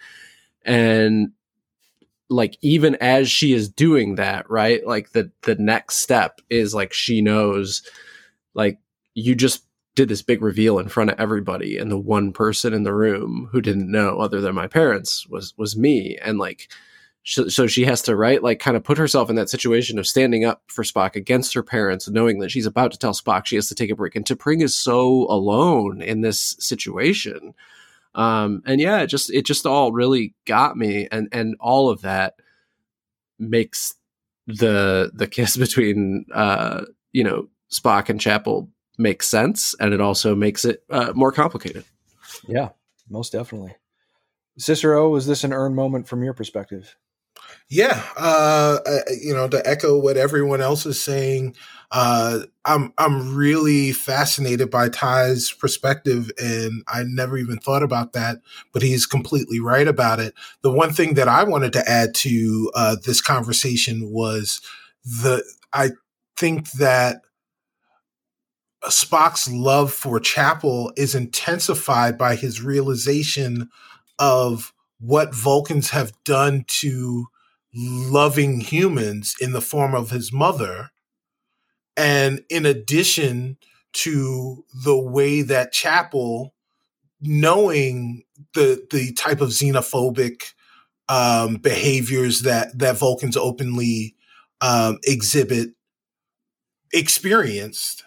And 0.64 1.32
like, 2.30 2.58
even 2.62 2.96
as 2.96 3.30
she 3.30 3.54
is 3.54 3.70
doing 3.70 4.16
that, 4.16 4.50
right? 4.50 4.86
Like 4.86 5.12
the, 5.12 5.32
the 5.42 5.56
next 5.56 5.98
step 5.98 6.42
is 6.50 6.74
like, 6.74 6.94
she 6.94 7.22
knows, 7.22 7.82
like, 8.54 8.80
you 9.14 9.36
just 9.36 9.64
did 9.96 10.10
this 10.10 10.22
big 10.22 10.42
reveal 10.42 10.78
in 10.78 10.90
front 10.90 11.10
of 11.10 11.20
everybody 11.20 11.78
and 11.78 11.90
the 11.90 11.98
one 11.98 12.34
person 12.34 12.74
in 12.74 12.84
the 12.84 12.94
room 12.94 13.48
who 13.52 13.62
didn't 13.62 13.90
know 13.90 14.20
other 14.20 14.42
than 14.42 14.54
my 14.54 14.68
parents 14.68 15.26
was 15.28 15.54
was 15.58 15.78
me. 15.78 16.18
And 16.22 16.38
like 16.38 16.70
so 17.24 17.66
she 17.66 17.86
has 17.86 18.04
to 18.04 18.16
right 18.16 18.44
like 18.44 18.60
kind 18.60 18.78
of 18.78 18.84
put 18.84 19.00
herself 19.00 19.32
in 19.32 19.36
that 19.36 19.50
situation 19.50 19.98
of 19.98 20.06
standing 20.06 20.46
up 20.46 20.62
for 20.68 20.84
Spock 20.84 21.16
against 21.16 21.56
her 21.56 21.64
parents 21.64 22.08
knowing 22.08 22.38
that 22.40 22.52
she's 22.52 22.68
about 22.68 22.92
to 22.92 23.00
tell 23.00 23.14
Spock 23.14 23.46
she 23.46 23.56
has 23.56 23.68
to 23.70 23.76
take 23.76 23.90
a 23.90 23.96
break. 23.96 24.16
And 24.16 24.26
T'Pring 24.26 24.62
is 24.62 24.76
so 24.76 25.26
alone 25.30 26.02
in 26.02 26.22
this 26.22 26.56
situation. 26.60 27.54
Um 28.14 28.62
and 28.66 28.80
yeah 28.80 29.00
it 29.00 29.08
just 29.08 29.32
it 29.32 29.46
just 29.46 29.66
all 29.66 29.92
really 29.92 30.36
got 30.46 30.78
me. 30.78 31.08
And 31.12 31.30
and 31.32 31.56
all 31.60 31.90
of 31.90 32.02
that 32.02 32.36
makes 33.40 33.96
the 34.46 35.12
the 35.14 35.28
kiss 35.28 35.56
between 35.66 36.26
uh 36.34 36.84
you 37.14 37.24
know 37.24 37.48
Spock 37.72 38.10
and 38.10 38.22
Chapel 38.22 38.70
makes 38.98 39.28
sense 39.28 39.76
and 39.80 39.94
it 39.94 40.02
also 40.02 40.36
makes 40.36 40.66
it 40.66 40.84
uh, 40.90 41.12
more 41.16 41.32
complicated. 41.32 41.86
Yeah, 42.48 42.70
most 43.10 43.32
definitely. 43.32 43.76
Cicero, 44.58 45.10
was 45.10 45.28
this 45.28 45.44
an 45.44 45.54
earned 45.54 45.76
moment 45.76 46.08
from 46.08 46.24
your 46.24 46.34
perspective? 46.34 46.96
Yeah, 47.68 48.02
uh, 48.16 48.80
uh, 48.86 49.00
you 49.22 49.34
know, 49.34 49.48
to 49.48 49.68
echo 49.68 50.00
what 50.00 50.18
everyone 50.18 50.62
else 50.62 50.86
is 50.86 51.02
saying, 51.02 51.56
uh, 51.92 52.42
I'm 52.64 52.94
I'm 52.98 53.36
really 53.36 53.92
fascinated 53.92 54.70
by 54.70 54.90
Ty's 54.90 55.52
perspective, 55.52 56.32
and 56.38 56.84
I 56.88 57.04
never 57.04 57.38
even 57.38 57.58
thought 57.58 57.84
about 57.84 58.14
that, 58.14 58.38
but 58.72 58.82
he's 58.82 59.06
completely 59.06 59.60
right 59.60 59.88
about 59.88 60.20
it. 60.20 60.34
The 60.62 60.72
one 60.72 60.94
thing 60.94 61.16
that 61.16 61.28
I 61.28 61.44
wanted 61.44 61.74
to 61.74 61.90
add 61.90 62.14
to 62.16 62.72
uh, 62.76 62.96
this 63.04 63.22
conversation 63.22 64.12
was 64.12 64.62
the 65.04 65.44
I 65.74 65.92
think 66.38 66.72
that 66.74 67.22
Spock's 68.90 69.52
love 69.52 69.92
for 69.92 70.20
Chapel 70.20 70.92
is 70.96 71.16
intensified 71.16 72.18
by 72.18 72.36
his 72.36 72.62
realization 72.62 73.70
of 74.20 74.74
what 75.00 75.36
Vulcans 75.36 75.90
have 75.90 76.14
done 76.24 76.66
to 76.68 77.28
loving 77.74 78.62
humans 78.62 79.36
in 79.40 79.52
the 79.52 79.62
form 79.62 79.94
of 79.94 80.10
his 80.12 80.32
mother. 80.32 80.92
And 81.98 82.44
in 82.50 82.66
addition 82.66 83.58
to 83.94 84.66
the 84.84 84.98
way 84.98 85.42
that 85.42 85.72
Chapel, 85.72 86.54
knowing 87.22 88.24
the 88.54 88.86
the 88.92 89.14
type 89.14 89.42
of 89.42 89.50
xenophobic 89.50 90.54
um, 91.10 91.56
behaviors 91.56 92.42
that 92.42 92.78
that 92.80 92.98
Vulcans 92.98 93.38
openly 93.38 94.16
um, 94.62 95.00
exhibit, 95.04 95.72
experienced 96.94 98.05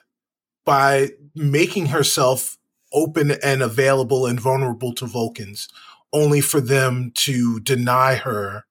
by 0.69 1.09
making 1.35 1.87
herself 1.87 2.59
open 2.93 3.31
and 3.43 3.63
available 3.63 4.27
and 4.27 4.39
vulnerable 4.39 4.93
to 4.93 5.07
Vulcans, 5.07 5.67
only 6.13 6.43
for 6.43 6.61
them 6.61 7.11
to 7.15 7.59
deny 7.61 8.17
her 8.17 8.67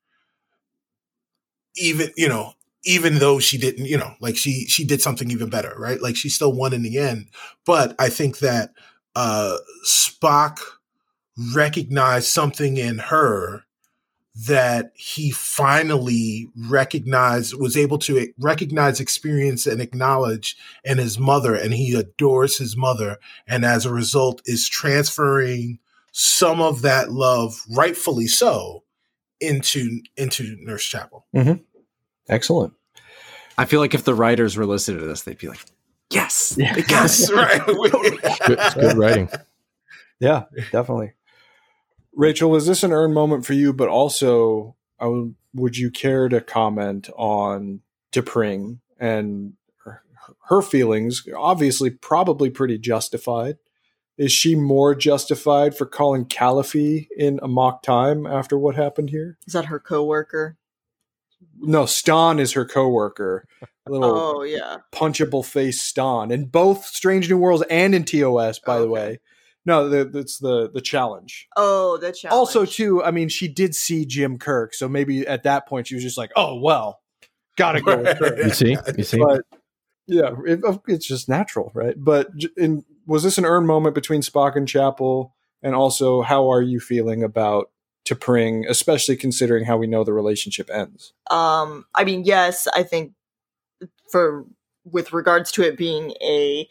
even 1.75 2.11
you 2.15 2.29
know 2.29 2.53
even 2.85 3.15
though 3.15 3.39
she 3.39 3.57
didn't 3.57 3.87
you 3.87 3.97
know 3.97 4.13
like 4.19 4.37
she 4.37 4.65
she 4.67 4.85
did 4.85 5.01
something 5.01 5.31
even 5.31 5.49
better 5.49 5.73
right? 5.79 5.99
Like 5.99 6.15
she 6.15 6.29
still 6.29 6.53
won 6.53 6.71
in 6.71 6.83
the 6.83 6.99
end. 6.99 7.29
But 7.65 7.95
i 7.97 8.09
think 8.09 8.37
that 8.39 8.73
uh 9.15 9.57
spock 9.87 10.59
recognized 11.55 12.27
something 12.27 12.77
in 12.77 12.99
her 12.99 13.63
that 14.45 14.91
he 14.93 15.31
finally 15.31 16.49
recognized 16.55 17.53
was 17.59 17.75
able 17.75 17.97
to 17.97 18.31
recognize 18.37 18.99
experience 18.99 19.65
and 19.65 19.81
acknowledge 19.81 20.55
in 20.83 20.97
his 20.97 21.17
mother 21.17 21.55
and 21.55 21.73
he 21.73 21.95
adores 21.95 22.57
his 22.57 22.77
mother 22.77 23.17
and 23.47 23.65
as 23.65 23.85
a 23.85 23.93
result 23.93 24.41
is 24.45 24.67
transferring 24.67 25.79
some 26.11 26.61
of 26.61 26.81
that 26.83 27.11
love 27.11 27.61
rightfully 27.71 28.27
so 28.27 28.83
into 29.39 30.01
into 30.17 30.55
nurse 30.61 30.83
chapel 30.85 31.25
mm-hmm. 31.35 31.61
Excellent. 32.29 32.73
I 33.57 33.65
feel 33.65 33.79
like 33.79 33.93
if 33.93 34.03
the 34.03 34.13
writers 34.13 34.57
were 34.57 34.65
listening 34.65 34.99
to 34.99 35.05
this, 35.05 35.21
they'd 35.21 35.37
be 35.37 35.47
like, 35.47 35.63
"Yes, 36.11 36.55
yes 36.57 37.31
right 37.33 37.61
It's 37.67 38.39
good, 38.39 38.59
it's 38.59 38.73
good 38.75 38.97
writing. 38.97 39.29
Yeah, 40.19 40.43
definitely. 40.71 41.13
Rachael, 42.17 42.49
was 42.49 42.65
this 42.65 42.83
an 42.83 42.91
earned 42.91 43.13
moment 43.13 43.45
for 43.45 43.53
you? 43.53 43.71
But 43.71 43.89
also, 43.89 44.75
I 44.99 45.05
would, 45.05 45.35
would 45.53 45.77
you 45.77 45.91
care 45.91 46.27
to 46.27 46.41
comment 46.41 47.09
on 47.15 47.81
T'Pring 48.11 48.79
and 48.99 49.53
her, 49.85 50.01
her 50.49 50.61
feelings? 50.63 51.23
Obviously, 51.37 51.91
probably 51.91 52.49
pretty 52.49 52.79
justified. 52.79 53.57
Is 54.17 54.31
she 54.31 54.55
more 54.55 54.95
justified 54.95 55.77
for 55.77 55.85
calling 55.85 56.25
Kal-if-fee 56.25 57.07
in 57.15 57.39
Amok 57.43 57.83
Time 57.83 58.25
after 58.25 58.57
what 58.57 58.75
happened 58.75 59.11
here? 59.11 59.37
Is 59.45 59.53
that 59.53 59.65
her 59.65 59.79
coworker? 59.79 60.57
No, 61.59 61.83
Stonn 61.83 62.39
is 62.39 62.53
her 62.53 62.65
coworker. 62.65 63.47
Little 63.87 64.09
Oh 64.09 64.43
yeah. 64.43 64.77
punchable 64.91 65.45
face 65.45 65.79
Stonn 65.79 66.31
in 66.31 66.45
both 66.45 66.83
Strange 66.85 67.29
New 67.29 67.37
Worlds 67.37 67.63
and 67.69 67.93
in 67.93 68.03
TOS, 68.03 68.59
by 68.59 68.77
oh, 68.77 68.81
the 68.81 68.89
way. 68.89 69.19
No, 69.67 69.89
the, 69.89 70.05
that's 70.05 70.37
the 70.37 70.71
the 70.71 70.79
challenge. 70.79 71.49
Oh, 71.57 71.97
the 71.97 72.13
challenge. 72.13 72.31
Also, 72.31 72.63
too, 72.63 73.03
I 73.03 73.11
mean, 73.11 73.27
she 73.27 73.49
did 73.49 73.75
see 73.75 74.05
Jim 74.05 74.39
Kirk, 74.39 74.73
so 74.73 74.87
maybe 74.87 75.27
at 75.27 75.43
that 75.43 75.67
point 75.67 75.87
she 75.87 75.95
was 75.95 76.03
just 76.05 76.17
like, 76.17 76.31
"Oh 76.37 76.57
well, 76.61 77.01
gotta 77.57 77.81
go 77.81 77.97
with 77.97 78.17
Kirk." 78.17 78.37
You 78.37 78.49
see, 78.51 78.77
you 78.97 79.03
see. 79.03 79.19
But 79.19 79.43
yeah, 80.07 80.31
it, 80.45 80.61
it's 80.87 81.05
just 81.05 81.27
natural, 81.27 81.73
right? 81.75 81.95
But 81.97 82.29
in, 82.55 82.85
was 83.05 83.23
this 83.23 83.37
an 83.37 83.43
earned 83.43 83.67
moment 83.67 83.93
between 83.93 84.21
Spock 84.21 84.55
and 84.55 84.65
Chapel? 84.65 85.35
And 85.61 85.75
also, 85.75 86.21
how 86.21 86.49
are 86.49 86.61
you 86.61 86.79
feeling 86.79 87.21
about 87.21 87.69
T'Pring, 88.07 88.63
especially 88.69 89.17
considering 89.17 89.65
how 89.65 89.75
we 89.75 89.85
know 89.85 90.05
the 90.05 90.13
relationship 90.13 90.69
ends? 90.73 91.11
Um, 91.29 91.83
I 91.93 92.05
mean, 92.05 92.23
yes, 92.23 92.69
I 92.73 92.83
think 92.83 93.11
for 94.09 94.45
with 94.85 95.11
regards 95.11 95.51
to 95.53 95.63
it 95.63 95.75
being 95.75 96.11
a 96.21 96.69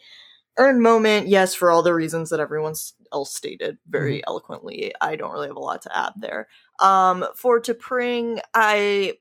earned 0.57 0.81
moment, 0.81 1.27
yes, 1.27 1.53
for 1.55 1.71
all 1.71 1.83
the 1.83 1.93
reasons 1.93 2.29
that 2.29 2.39
everyone 2.39 2.73
else 3.13 3.33
stated 3.35 3.77
very 3.87 4.25
eloquently. 4.27 4.93
I 5.01 5.15
don't 5.15 5.31
really 5.31 5.47
have 5.47 5.55
a 5.55 5.59
lot 5.59 5.81
to 5.83 5.97
add 5.97 6.13
there. 6.17 6.47
Um, 6.79 7.25
for 7.35 7.61
T'Pring, 7.61 8.39
I 8.53 9.13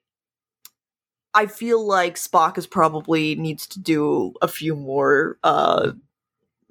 I 1.34 1.46
feel 1.46 1.86
like 1.86 2.16
Spock 2.16 2.56
is 2.56 2.66
probably 2.66 3.34
needs 3.34 3.66
to 3.68 3.80
do 3.80 4.32
a 4.40 4.48
few 4.48 4.74
more 4.74 5.38
uh 5.44 5.92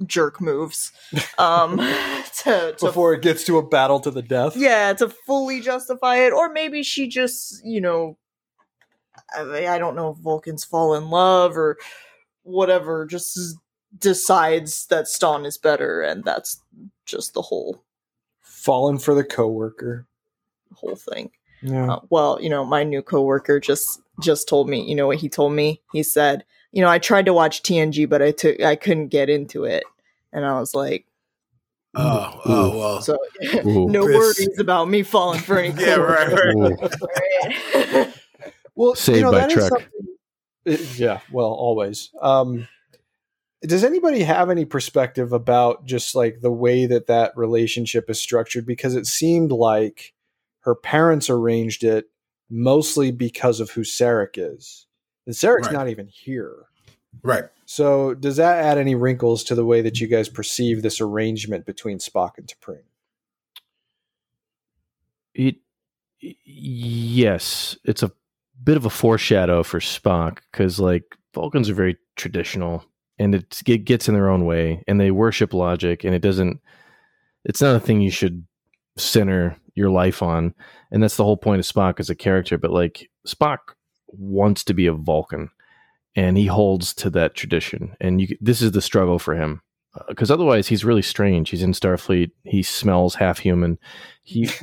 jerk 0.06 0.42
moves 0.42 0.92
um 1.38 1.78
to, 2.44 2.76
to 2.78 2.86
Before 2.86 3.14
it 3.14 3.22
gets 3.22 3.46
to 3.46 3.58
a 3.58 3.66
battle 3.66 4.00
to 4.02 4.12
the 4.12 4.22
death. 4.22 4.58
yeah 4.58 4.92
to 4.94 5.08
fully 5.08 5.62
justify 5.62 6.18
it 6.18 6.34
or 6.34 6.52
maybe 6.52 6.84
she 6.84 7.08
just 7.08 7.64
you 7.64 7.80
know 7.80 8.18
I, 9.38 9.68
I 9.68 9.78
don't 9.78 9.96
know 9.96 10.10
if 10.10 10.18
vulcans 10.18 10.66
fall 10.66 10.96
in 10.96 11.10
love 11.10 11.56
or 11.58 11.78
whatever 12.44 13.06
just 13.06 13.56
decides 14.00 14.88
that 14.88 15.06
Stonn 15.06 15.46
is 15.46 15.58
better 15.58 16.02
and 16.02 16.24
that's 16.24 16.62
just 17.06 17.34
the 17.34 17.42
whole 17.42 17.82
Fallen 18.42 18.98
for 18.98 19.14
the 19.14 19.24
coworker. 19.24 20.06
whole 20.74 20.96
thing 20.96 21.32
Yeah. 21.62 21.94
uh, 21.94 22.00
well 22.10 22.38
you 22.42 22.50
know 22.50 22.66
my 22.66 22.84
new 22.84 23.02
coworker 23.02 23.60
just 23.60 24.02
just 24.22 24.48
told 24.50 24.68
me 24.70 24.82
you 24.88 24.96
know 24.96 25.08
what 25.08 25.18
he 25.18 25.30
told 25.30 25.54
me 25.54 25.82
he 25.94 26.04
said 26.04 26.44
you 26.72 26.82
know 26.82 26.90
i 26.90 26.98
tried 27.00 27.26
to 27.26 27.34
watch 27.34 27.62
tng 27.64 28.10
but 28.10 28.22
i 28.22 28.32
took 28.32 28.60
i 28.62 28.76
couldn't 28.76 29.08
get 29.10 29.30
into 29.30 29.64
it 29.66 29.84
and 30.34 30.46
i 30.46 30.60
was 30.60 30.74
like 30.76 31.06
Oh, 31.98 32.42
oh 32.46 32.78
well. 32.78 33.02
so 33.02 33.18
no 33.64 34.04
Chris. 34.04 34.18
worries 34.18 34.60
about 34.60 34.90
me 34.90 35.02
falling 35.04 35.40
for 35.40 35.58
any 35.60 35.82
yeah, 35.82 35.96
right, 35.96 36.30
right. 36.32 36.56
Ooh. 36.56 37.86
right. 37.86 38.14
Well, 38.76 38.94
Saved 38.96 39.24
by 39.24 39.32
that 39.40 39.48
is 39.52 39.54
Trek. 39.54 39.70
something- 39.70 40.08
It- 40.66 41.00
yeah, 41.00 41.22
well, 41.32 41.46
always. 41.54 42.10
Um, 42.22 42.68
does 43.68 43.84
anybody 43.84 44.24
have 44.24 44.50
any 44.50 44.66
perspective 44.66 45.34
about 45.34 45.86
just 45.86 46.16
like 46.16 46.42
the 46.42 46.52
way 46.52 46.86
that 46.86 47.08
that 47.08 47.36
relationship 47.38 48.10
is 48.10 48.22
structured? 48.22 48.66
Because 48.66 48.96
it 48.96 49.06
seemed 49.06 49.52
like 49.52 50.14
her 50.62 50.76
parents 50.76 51.30
arranged 51.30 51.84
it 51.84 52.10
mostly 52.50 53.12
because 53.12 53.60
of 53.60 53.72
who 53.72 53.82
Sarek 53.82 54.36
is, 54.36 54.88
and 55.26 55.36
Sarek's 55.36 55.68
Right. 55.68 55.74
not 55.74 55.88
even 55.90 56.08
here. 56.08 56.66
right. 57.24 57.46
So, 57.68 58.14
does 58.14 58.36
that 58.36 58.64
add 58.64 58.78
any 58.78 58.94
wrinkles 58.94 59.44
to 59.46 59.56
the 59.56 59.66
way 59.66 59.82
that 59.82 60.00
you 60.00 60.08
guys 60.08 60.30
perceive 60.30 60.82
this 60.84 61.02
arrangement 61.02 61.66
between 61.66 61.98
Spock 61.98 62.38
and 62.38 62.46
T'Pring? 62.48 62.84
It, 65.34 65.56
yes, 66.22 67.78
it's 67.84 68.04
a 68.04 68.12
bit 68.64 68.78
of 68.78 68.86
a 68.86 68.90
foreshadow 68.92 69.64
for 69.64 69.80
Spock 69.80 70.40
because 70.52 70.80
like 70.80 71.18
Vulcans 71.34 71.70
are 71.70 71.74
very 71.74 71.98
traditional 72.16 72.86
and 73.20 73.36
it, 73.36 73.62
it 73.68 73.86
gets 73.86 74.08
in 74.08 74.14
their 74.14 74.30
own 74.30 74.46
way 74.46 74.84
and 74.88 75.00
they 75.00 75.12
worship 75.12 75.54
logic 75.54 76.04
and 76.04 76.14
it 76.14 76.22
doesn't. 76.22 76.60
It's 77.44 77.62
not 77.62 77.76
a 77.76 77.80
thing 77.80 78.02
you 78.02 78.12
should 78.12 78.46
center 78.98 79.56
your 79.76 79.90
life 79.90 80.24
on, 80.24 80.54
and 80.92 81.04
that's 81.04 81.18
the 81.18 81.24
whole 81.24 81.38
point 81.38 81.60
of 81.60 81.66
Spock 81.66 82.00
as 82.00 82.10
a 82.10 82.16
character. 82.16 82.58
But 82.58 82.72
like 82.72 83.10
Spock 83.28 83.58
wants 84.08 84.64
to 84.66 84.74
be 84.74 84.88
a 84.88 84.94
Vulcan, 84.94 85.50
and 86.16 86.38
he 86.38 86.48
holds 86.48 86.94
to 86.96 87.10
that 87.12 87.36
tradition. 87.36 87.96
And 88.02 88.22
you, 88.22 88.38
this 88.42 88.62
is 88.62 88.72
the 88.72 88.82
struggle 88.82 89.20
for 89.20 89.36
him 89.36 89.62
uh, 89.96 90.04
because 90.08 90.32
otherwise 90.32 90.68
he's 90.68 90.86
really 90.86 91.04
strange. 91.04 91.50
He's 91.52 91.62
in 91.62 91.74
Starfleet. 91.74 92.32
He 92.46 92.64
smells 92.64 93.16
half 93.16 93.40
human. 93.40 93.78
He 94.24 94.50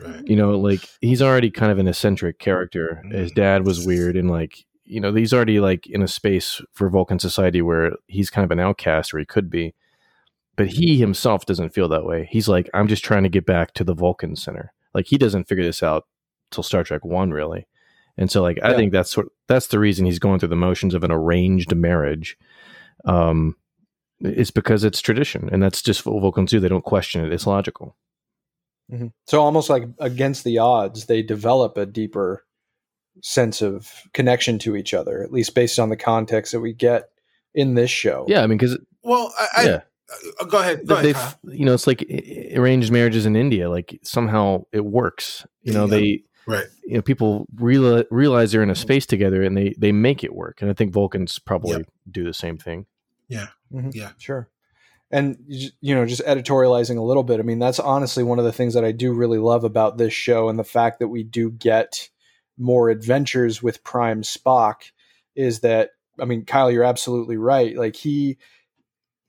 Right. 0.00 0.26
you 0.26 0.36
know 0.36 0.58
like 0.58 0.88
he's 1.00 1.22
already 1.22 1.50
kind 1.50 1.70
of 1.70 1.78
an 1.78 1.86
eccentric 1.86 2.38
character 2.38 3.02
his 3.10 3.30
mm. 3.30 3.34
dad 3.34 3.66
was 3.66 3.86
weird 3.86 4.16
and 4.16 4.30
like 4.30 4.64
you 4.84 5.00
know 5.00 5.14
he's 5.14 5.32
already 5.32 5.60
like 5.60 5.86
in 5.86 6.02
a 6.02 6.08
space 6.08 6.60
for 6.72 6.88
vulcan 6.90 7.18
society 7.18 7.62
where 7.62 7.92
he's 8.06 8.30
kind 8.30 8.44
of 8.44 8.50
an 8.50 8.60
outcast 8.60 9.12
or 9.14 9.18
he 9.18 9.24
could 9.24 9.48
be 9.50 9.74
but 10.56 10.66
he 10.68 10.98
himself 10.98 11.46
doesn't 11.46 11.70
feel 11.72 11.88
that 11.88 12.04
way. 12.04 12.28
He's 12.30 12.46
like 12.48 12.68
i'm 12.74 12.88
just 12.88 13.02
trying 13.04 13.22
to 13.22 13.28
get 13.30 13.46
back 13.46 13.72
to 13.74 13.84
the 13.84 13.94
vulcan 13.94 14.36
center. 14.36 14.72
Like 14.94 15.06
he 15.06 15.16
doesn't 15.16 15.48
figure 15.48 15.64
this 15.64 15.82
out 15.82 16.06
till 16.50 16.62
star 16.62 16.84
trek 16.84 17.04
1 17.04 17.30
really. 17.30 17.66
And 18.18 18.30
so 18.30 18.42
like 18.42 18.58
i 18.62 18.70
Yeah. 18.70 18.76
think 18.76 18.92
that's 18.92 19.16
what 19.16 19.26
that's 19.48 19.68
the 19.68 19.78
reason 19.78 20.04
he's 20.04 20.18
going 20.18 20.38
through 20.40 20.50
the 20.50 20.56
motions 20.56 20.94
of 20.94 21.04
an 21.04 21.10
arranged 21.12 21.74
marriage 21.74 22.36
um 23.06 23.56
it's 24.20 24.50
because 24.50 24.84
it's 24.84 25.00
tradition 25.00 25.48
and 25.50 25.62
that's 25.62 25.80
just 25.82 26.04
what 26.06 26.20
vulcans 26.20 26.50
do. 26.50 26.60
They 26.60 26.68
don't 26.68 26.84
question 26.84 27.24
it. 27.24 27.32
It's 27.32 27.46
logical. 27.46 27.96
Mhm. 28.92 29.12
So 29.26 29.40
almost 29.40 29.70
like 29.70 29.84
against 30.00 30.44
the 30.44 30.58
odds, 30.58 31.06
they 31.06 31.22
develop 31.22 31.76
a 31.78 31.86
deeper 31.86 32.44
sense 33.20 33.62
of 33.62 33.90
connection 34.14 34.58
to 34.60 34.76
each 34.76 34.94
other, 34.94 35.22
at 35.22 35.32
least 35.32 35.54
based 35.54 35.78
on 35.78 35.88
the 35.90 35.96
context 35.96 36.52
that 36.52 36.60
we 36.60 36.72
get 36.72 37.08
in 37.54 37.74
this 37.74 37.90
show. 37.90 38.24
yeah 38.28 38.42
i 38.42 38.46
mean 38.46 38.56
because 38.56 38.78
Well, 39.04 39.32
I, 39.38 39.48
I 39.56 39.64
yeah 39.64 39.80
uh, 40.40 40.44
go 40.44 40.58
ahead. 40.58 40.86
Go 40.86 41.00
they, 41.00 41.10
ahead. 41.12 41.14
Kyle. 41.42 41.54
you 41.54 41.64
know, 41.64 41.72
it's 41.72 41.86
like 41.86 42.04
arranged 42.54 42.92
marriages 42.92 43.24
in 43.24 43.34
India. 43.34 43.70
Like 43.70 43.98
somehow 44.02 44.64
it 44.70 44.84
works. 44.84 45.46
You 45.62 45.72
know, 45.72 45.84
Yeah. 45.86 45.90
they, 45.90 46.22
Right. 46.46 46.66
you 46.84 46.94
know, 46.96 47.02
people 47.02 47.46
real, 47.56 48.04
realize 48.10 48.52
they're 48.52 48.62
in 48.62 48.68
a 48.68 48.74
space 48.74 49.06
together 49.06 49.42
and 49.42 49.56
they 49.56 49.74
they 49.78 49.90
make 49.90 50.22
it 50.22 50.34
work. 50.34 50.60
And 50.60 50.70
I 50.70 50.74
think 50.74 50.92
Vulcans 50.92 51.38
probably 51.38 51.78
Yep. 51.78 51.86
do 52.10 52.24
the 52.24 52.34
same 52.34 52.58
thing. 52.58 52.84
Mhm. 53.30 53.94
Yeah. 53.94 54.10
Sure. 54.18 54.50
And 55.10 55.36
you 55.46 55.70
you 55.80 55.94
know, 55.94 56.04
just 56.04 56.22
editorializing 56.26 56.98
a 56.98 57.02
little 57.02 57.22
bit. 57.22 57.40
I 57.40 57.42
mean, 57.42 57.58
that's 57.58 57.80
honestly 57.80 58.22
one 58.22 58.38
of 58.38 58.44
the 58.44 58.52
things 58.52 58.74
that 58.74 58.84
I 58.84 58.92
do 58.92 59.14
really 59.14 59.38
love 59.38 59.64
about 59.64 59.96
this 59.96 60.12
show, 60.12 60.48
and 60.50 60.58
the 60.58 60.64
fact 60.64 60.98
that 60.98 61.08
we 61.08 61.22
do 61.22 61.50
get 61.50 62.10
more 62.58 62.90
adventures 62.90 63.62
with 63.62 63.84
Prime 63.84 64.22
Spock 64.22 64.90
is 65.34 65.60
that 65.60 65.90
I 66.20 66.24
mean, 66.24 66.44
Kyle, 66.44 66.70
you're 66.70 66.84
absolutely 66.84 67.36
right. 67.36 67.76
Like 67.76 67.96
he, 67.96 68.36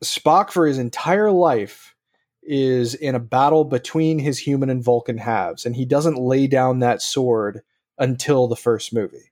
Spock 0.04 0.52
for 0.52 0.68
his 0.68 0.78
entire 0.78 1.32
life 1.32 1.96
is 2.42 2.94
in 2.94 3.16
a 3.16 3.20
battle 3.20 3.64
between 3.64 4.20
his 4.20 4.38
human 4.38 4.70
and 4.70 4.84
Vulcan 4.84 5.18
halves, 5.18 5.66
and 5.66 5.76
he 5.76 5.86
doesn't 5.86 6.18
lay 6.18 6.46
down 6.46 6.80
that 6.80 7.02
sword 7.02 7.62
until 7.98 8.48
the 8.48 8.56
first 8.56 8.94
movie. 8.94 9.32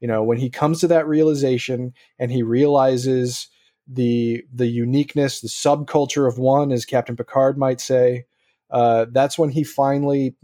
You 0.00 0.08
know, 0.08 0.22
when 0.22 0.38
he 0.38 0.50
comes 0.50 0.80
to 0.80 0.88
that 0.88 1.08
realization 1.08 1.92
and 2.18 2.30
he 2.30 2.42
realizes 2.42 3.48
the 3.88 4.44
the 4.52 4.68
uniqueness, 4.68 5.40
the 5.40 5.48
subculture 5.48 6.28
of 6.28 6.38
one, 6.38 6.70
as 6.70 6.84
Captain 6.84 7.16
Picard 7.16 7.58
might 7.58 7.80
say, 7.80 8.26
uh, 8.70 9.06
that's 9.10 9.38
when 9.38 9.50
he 9.50 9.64
finally 9.64 10.36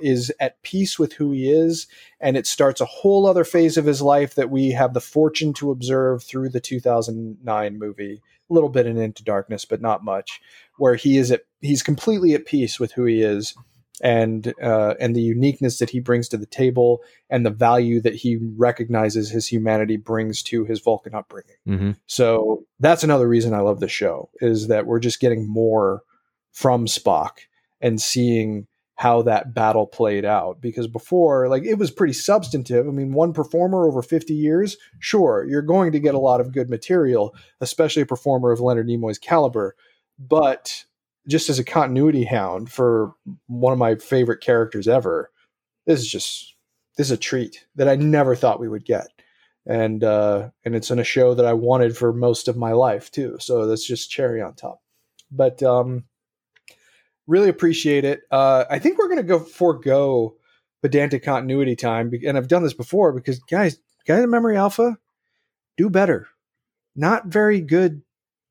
is 0.00 0.32
at 0.40 0.62
peace 0.62 0.98
with 0.98 1.12
who 1.14 1.32
he 1.32 1.50
is, 1.50 1.86
and 2.20 2.36
it 2.36 2.46
starts 2.46 2.80
a 2.80 2.86
whole 2.86 3.26
other 3.26 3.44
phase 3.44 3.76
of 3.76 3.86
his 3.86 4.02
life 4.02 4.34
that 4.34 4.50
we 4.50 4.70
have 4.70 4.94
the 4.94 5.00
fortune 5.00 5.52
to 5.54 5.70
observe 5.70 6.22
through 6.22 6.48
the 6.48 6.60
2009 6.60 7.78
movie, 7.78 8.22
a 8.50 8.54
little 8.54 8.68
bit 8.68 8.86
in 8.86 8.96
Into 8.96 9.24
Darkness, 9.24 9.64
but 9.64 9.80
not 9.80 10.04
much, 10.04 10.40
where 10.78 10.94
he 10.94 11.16
is 11.18 11.30
at 11.30 11.42
he's 11.60 11.82
completely 11.82 12.34
at 12.34 12.46
peace 12.46 12.78
with 12.78 12.92
who 12.92 13.04
he 13.04 13.22
is. 13.22 13.54
And 14.02 14.52
uh, 14.60 14.94
and 14.98 15.14
the 15.14 15.22
uniqueness 15.22 15.78
that 15.78 15.88
he 15.88 16.00
brings 16.00 16.28
to 16.30 16.36
the 16.36 16.46
table, 16.46 17.00
and 17.30 17.46
the 17.46 17.50
value 17.50 18.00
that 18.00 18.16
he 18.16 18.38
recognizes 18.56 19.30
his 19.30 19.46
humanity 19.46 19.96
brings 19.96 20.42
to 20.44 20.64
his 20.64 20.80
Vulcan 20.80 21.14
upbringing. 21.14 21.54
Mm-hmm. 21.66 21.90
So 22.06 22.64
that's 22.80 23.04
another 23.04 23.28
reason 23.28 23.54
I 23.54 23.60
love 23.60 23.78
the 23.78 23.88
show 23.88 24.30
is 24.40 24.66
that 24.66 24.86
we're 24.86 24.98
just 24.98 25.20
getting 25.20 25.48
more 25.48 26.02
from 26.50 26.86
Spock 26.86 27.46
and 27.80 28.00
seeing 28.00 28.66
how 28.96 29.22
that 29.22 29.54
battle 29.54 29.86
played 29.86 30.24
out. 30.24 30.60
Because 30.60 30.86
before, 30.86 31.48
like 31.48 31.64
it 31.64 31.78
was 31.78 31.90
pretty 31.90 32.12
substantive. 32.12 32.86
I 32.86 32.90
mean, 32.90 33.12
one 33.12 33.32
performer 33.32 33.86
over 33.86 34.02
50 34.02 34.34
years, 34.34 34.76
sure, 34.98 35.46
you're 35.48 35.62
going 35.62 35.92
to 35.92 36.00
get 36.00 36.14
a 36.14 36.20
lot 36.20 36.40
of 36.40 36.52
good 36.52 36.70
material, 36.70 37.34
especially 37.60 38.02
a 38.02 38.06
performer 38.06 38.52
of 38.52 38.60
Leonard 38.60 38.86
Nimoy's 38.86 39.18
caliber. 39.18 39.74
But 40.18 40.84
just 41.26 41.48
as 41.48 41.58
a 41.58 41.64
continuity 41.64 42.24
hound 42.24 42.70
for 42.70 43.14
one 43.46 43.72
of 43.72 43.78
my 43.78 43.96
favorite 43.96 44.40
characters 44.40 44.86
ever, 44.86 45.30
this 45.86 46.00
is 46.00 46.08
just 46.08 46.54
this 46.96 47.08
is 47.08 47.12
a 47.12 47.16
treat 47.16 47.66
that 47.74 47.88
I 47.88 47.96
never 47.96 48.36
thought 48.36 48.60
we 48.60 48.68
would 48.68 48.84
get. 48.84 49.08
And 49.66 50.04
uh, 50.04 50.50
and 50.64 50.74
it's 50.74 50.90
in 50.90 50.98
a 50.98 51.04
show 51.04 51.34
that 51.34 51.46
I 51.46 51.54
wanted 51.54 51.96
for 51.96 52.12
most 52.12 52.48
of 52.48 52.56
my 52.56 52.72
life 52.72 53.10
too. 53.10 53.38
So 53.40 53.66
that's 53.66 53.86
just 53.86 54.10
cherry 54.10 54.42
on 54.42 54.54
top. 54.54 54.82
But 55.30 55.62
um, 55.62 56.04
really 57.26 57.48
appreciate 57.48 58.04
it. 58.04 58.22
Uh, 58.30 58.64
I 58.70 58.78
think 58.78 58.98
we're 58.98 59.08
going 59.08 59.18
to 59.18 59.22
go 59.22 59.38
forego 59.38 60.36
pedantic 60.82 61.24
continuity 61.24 61.76
time, 61.76 62.12
and 62.26 62.36
I've 62.36 62.48
done 62.48 62.62
this 62.62 62.74
before 62.74 63.12
because 63.12 63.38
guys, 63.40 63.78
guys 64.06 64.22
in 64.22 64.30
Memory 64.30 64.56
Alpha, 64.56 64.98
do 65.76 65.88
better. 65.88 66.28
Not 66.96 67.26
very 67.26 67.60
good 67.60 68.02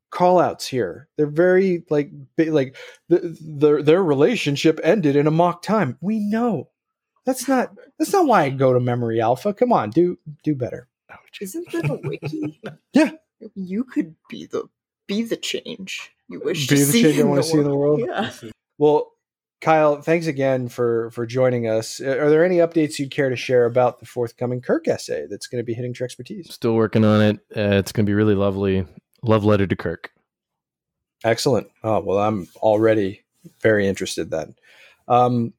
call 0.09 0.39
outs 0.39 0.67
here. 0.67 1.09
They're 1.17 1.27
very 1.27 1.83
like 1.89 2.11
like 2.37 2.75
the, 3.09 3.37
the, 3.41 3.81
their 3.81 4.03
relationship 4.03 4.79
ended 4.83 5.15
in 5.15 5.27
Amok 5.27 5.61
Time. 5.61 5.97
We 6.01 6.19
know 6.19 6.69
that's 7.25 7.47
not 7.47 7.73
that's 7.97 8.13
not 8.13 8.27
why 8.27 8.43
I 8.43 8.49
go 8.49 8.73
to 8.73 8.79
Memory 8.79 9.21
Alpha. 9.21 9.53
Come 9.53 9.73
on, 9.73 9.89
do 9.89 10.17
do 10.43 10.55
better. 10.55 10.87
Isn't 11.41 11.71
that 11.71 11.89
a 11.89 11.95
wiki? 11.95 12.61
yeah, 12.93 13.11
you 13.55 13.83
could 13.83 14.15
be 14.29 14.45
the 14.45 14.65
be 15.07 15.23
the 15.23 15.35
change 15.35 16.11
you 16.29 16.39
wish 16.39 16.67
be 16.67 16.77
to 16.77 16.85
the 16.85 16.91
see 16.91 17.03
change 17.03 17.19
I 17.19 17.23
want 17.23 17.37
the 17.37 17.43
to 17.43 17.49
see 17.49 17.57
in 17.57 17.63
the 17.63 17.75
world. 17.75 17.99
Yeah. 17.99 18.31
Well, 18.77 19.11
Kyle, 19.61 20.01
thanks 20.01 20.27
again 20.27 20.67
for 20.67 21.09
for 21.11 21.25
joining 21.25 21.67
us. 21.67 22.01
Are 22.01 22.29
there 22.29 22.43
any 22.43 22.57
updates 22.57 22.99
you'd 22.99 23.11
care 23.11 23.29
to 23.29 23.35
share 23.35 23.65
about 23.65 23.99
the 23.99 24.05
forthcoming 24.05 24.61
Kirk 24.61 24.87
essay 24.87 25.25
that's 25.29 25.47
going 25.47 25.61
to 25.61 25.65
be 25.65 25.73
hitting 25.73 25.93
Trekspertise? 25.93 26.51
Still 26.51 26.75
working 26.75 27.05
on 27.05 27.21
it. 27.21 27.35
Uh, 27.55 27.77
it's 27.77 27.93
going 27.93 28.05
to 28.05 28.09
be 28.09 28.13
really 28.13 28.35
lovely. 28.35 28.85
Love 29.21 29.45
letter 29.45 29.65
to 29.65 29.75
Kirk. 29.75 30.11
Excellent. 31.23 31.67
Oh 31.83 32.01
well, 32.01 32.19
I'm 32.19 32.47
already 32.57 33.23
very 33.61 33.87
interested 33.87 34.31
then. 34.31 34.55
Um, 35.07 35.53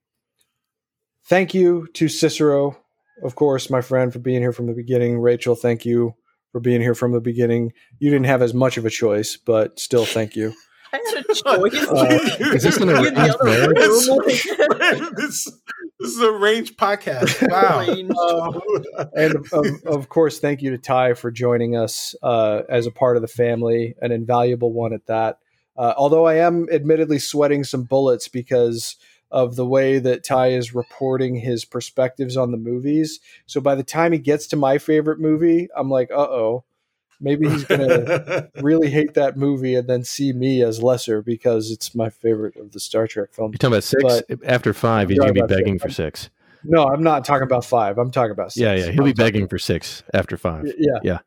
thank 1.25 1.55
you 1.55 1.87
to 1.93 2.07
Cicero, 2.07 2.77
of 3.23 3.35
course, 3.35 3.69
my 3.71 3.81
friend, 3.81 4.13
for 4.13 4.19
being 4.19 4.41
here 4.41 4.53
from 4.53 4.67
the 4.67 4.73
beginning. 4.73 5.19
Rachael, 5.19 5.55
thank 5.55 5.85
you 5.85 6.13
for 6.51 6.59
being 6.59 6.81
here 6.81 6.95
from 6.95 7.11
the 7.11 7.21
beginning. 7.21 7.73
You 7.97 8.11
didn't 8.11 8.27
have 8.27 8.43
as 8.43 8.53
much 8.53 8.77
of 8.77 8.85
a 8.85 8.89
choice, 8.89 9.35
but 9.35 9.79
still, 9.79 10.05
thank 10.05 10.35
you. 10.35 10.53
I 10.93 10.97
had 10.97 11.25
a 11.25 11.33
choice. 11.33 11.87
Uh, 11.87 12.53
is 12.53 12.63
this 12.63 12.77
an 12.77 12.87
the 12.89 12.95
arranged 12.95 13.17
other 13.17 13.45
marriage? 13.45 15.13
this, 15.15 15.45
this 15.99 16.09
is 16.09 16.19
a 16.19 16.31
range 16.31 16.75
podcast. 16.75 17.47
Wow. 17.49 18.61
Uh, 18.97 19.05
and 19.15 19.35
of, 19.51 19.85
of 19.85 20.09
course, 20.09 20.39
thank 20.39 20.61
you 20.61 20.71
to 20.71 20.77
Ty 20.77 21.15
for 21.15 21.31
joining 21.31 21.75
us 21.75 22.15
uh, 22.23 22.63
as 22.69 22.87
a 22.87 22.91
part 22.91 23.15
of 23.15 23.21
the 23.21 23.27
family, 23.27 23.95
an 24.01 24.11
invaluable 24.11 24.71
one 24.71 24.93
at 24.93 25.05
that. 25.07 25.39
Uh, 25.77 25.93
although 25.97 26.25
I 26.25 26.35
am 26.35 26.67
admittedly 26.71 27.19
sweating 27.19 27.63
some 27.63 27.83
bullets 27.83 28.27
because 28.27 28.95
of 29.31 29.55
the 29.55 29.65
way 29.65 29.99
that 29.99 30.23
Ty 30.23 30.49
is 30.49 30.73
reporting 30.73 31.35
his 31.35 31.65
perspectives 31.65 32.37
on 32.37 32.51
the 32.51 32.57
movies. 32.57 33.19
So 33.45 33.59
by 33.59 33.75
the 33.75 33.83
time 33.83 34.13
he 34.13 34.19
gets 34.19 34.47
to 34.47 34.55
my 34.55 34.77
favorite 34.77 35.19
movie, 35.19 35.67
I'm 35.75 35.89
like, 35.89 36.11
uh 36.11 36.19
oh, 36.19 36.63
maybe 37.19 37.49
he's 37.49 37.63
going 37.63 37.87
to 37.89 38.49
really 38.61 38.89
hate 38.89 39.13
that 39.15 39.37
movie 39.37 39.75
and 39.75 39.87
then 39.87 40.03
see 40.03 40.33
me 40.33 40.61
as 40.61 40.81
lesser 40.83 41.21
because 41.21 41.71
it's 41.71 41.95
my 41.95 42.09
favorite 42.09 42.55
of 42.57 42.71
the 42.71 42.79
Star 42.79 43.07
Trek 43.07 43.33
films. 43.33 43.53
You're 43.53 43.57
talking 43.59 43.73
about 43.73 43.83
six 43.83 44.37
But- 44.37 44.49
after 44.49 44.73
five. 44.73 45.09
He's 45.09 45.17
going 45.19 45.29
to 45.29 45.33
be 45.33 45.39
about 45.39 45.49
that. 45.49 45.57
begging 45.57 45.79
for 45.79 45.89
six. 45.89 46.29
No, 46.63 46.87
I'm 46.87 47.03
not 47.03 47.23
talking 47.25 47.43
about 47.43 47.63
five. 47.63 47.97
I'm 47.99 48.09
talking 48.11 48.31
about 48.31 48.51
six. 48.51 48.61
Yeah, 48.61 48.73
yeah. 48.73 48.85
He'll 48.91 49.03
be 49.03 49.09
I'm 49.11 49.13
talking- 49.13 49.13
begging 49.15 49.47
for 49.47 49.59
six 49.59 50.03
after 50.13 50.35
five. 50.37 50.65
Yeah. 50.77 50.97
Yeah. 51.03 51.19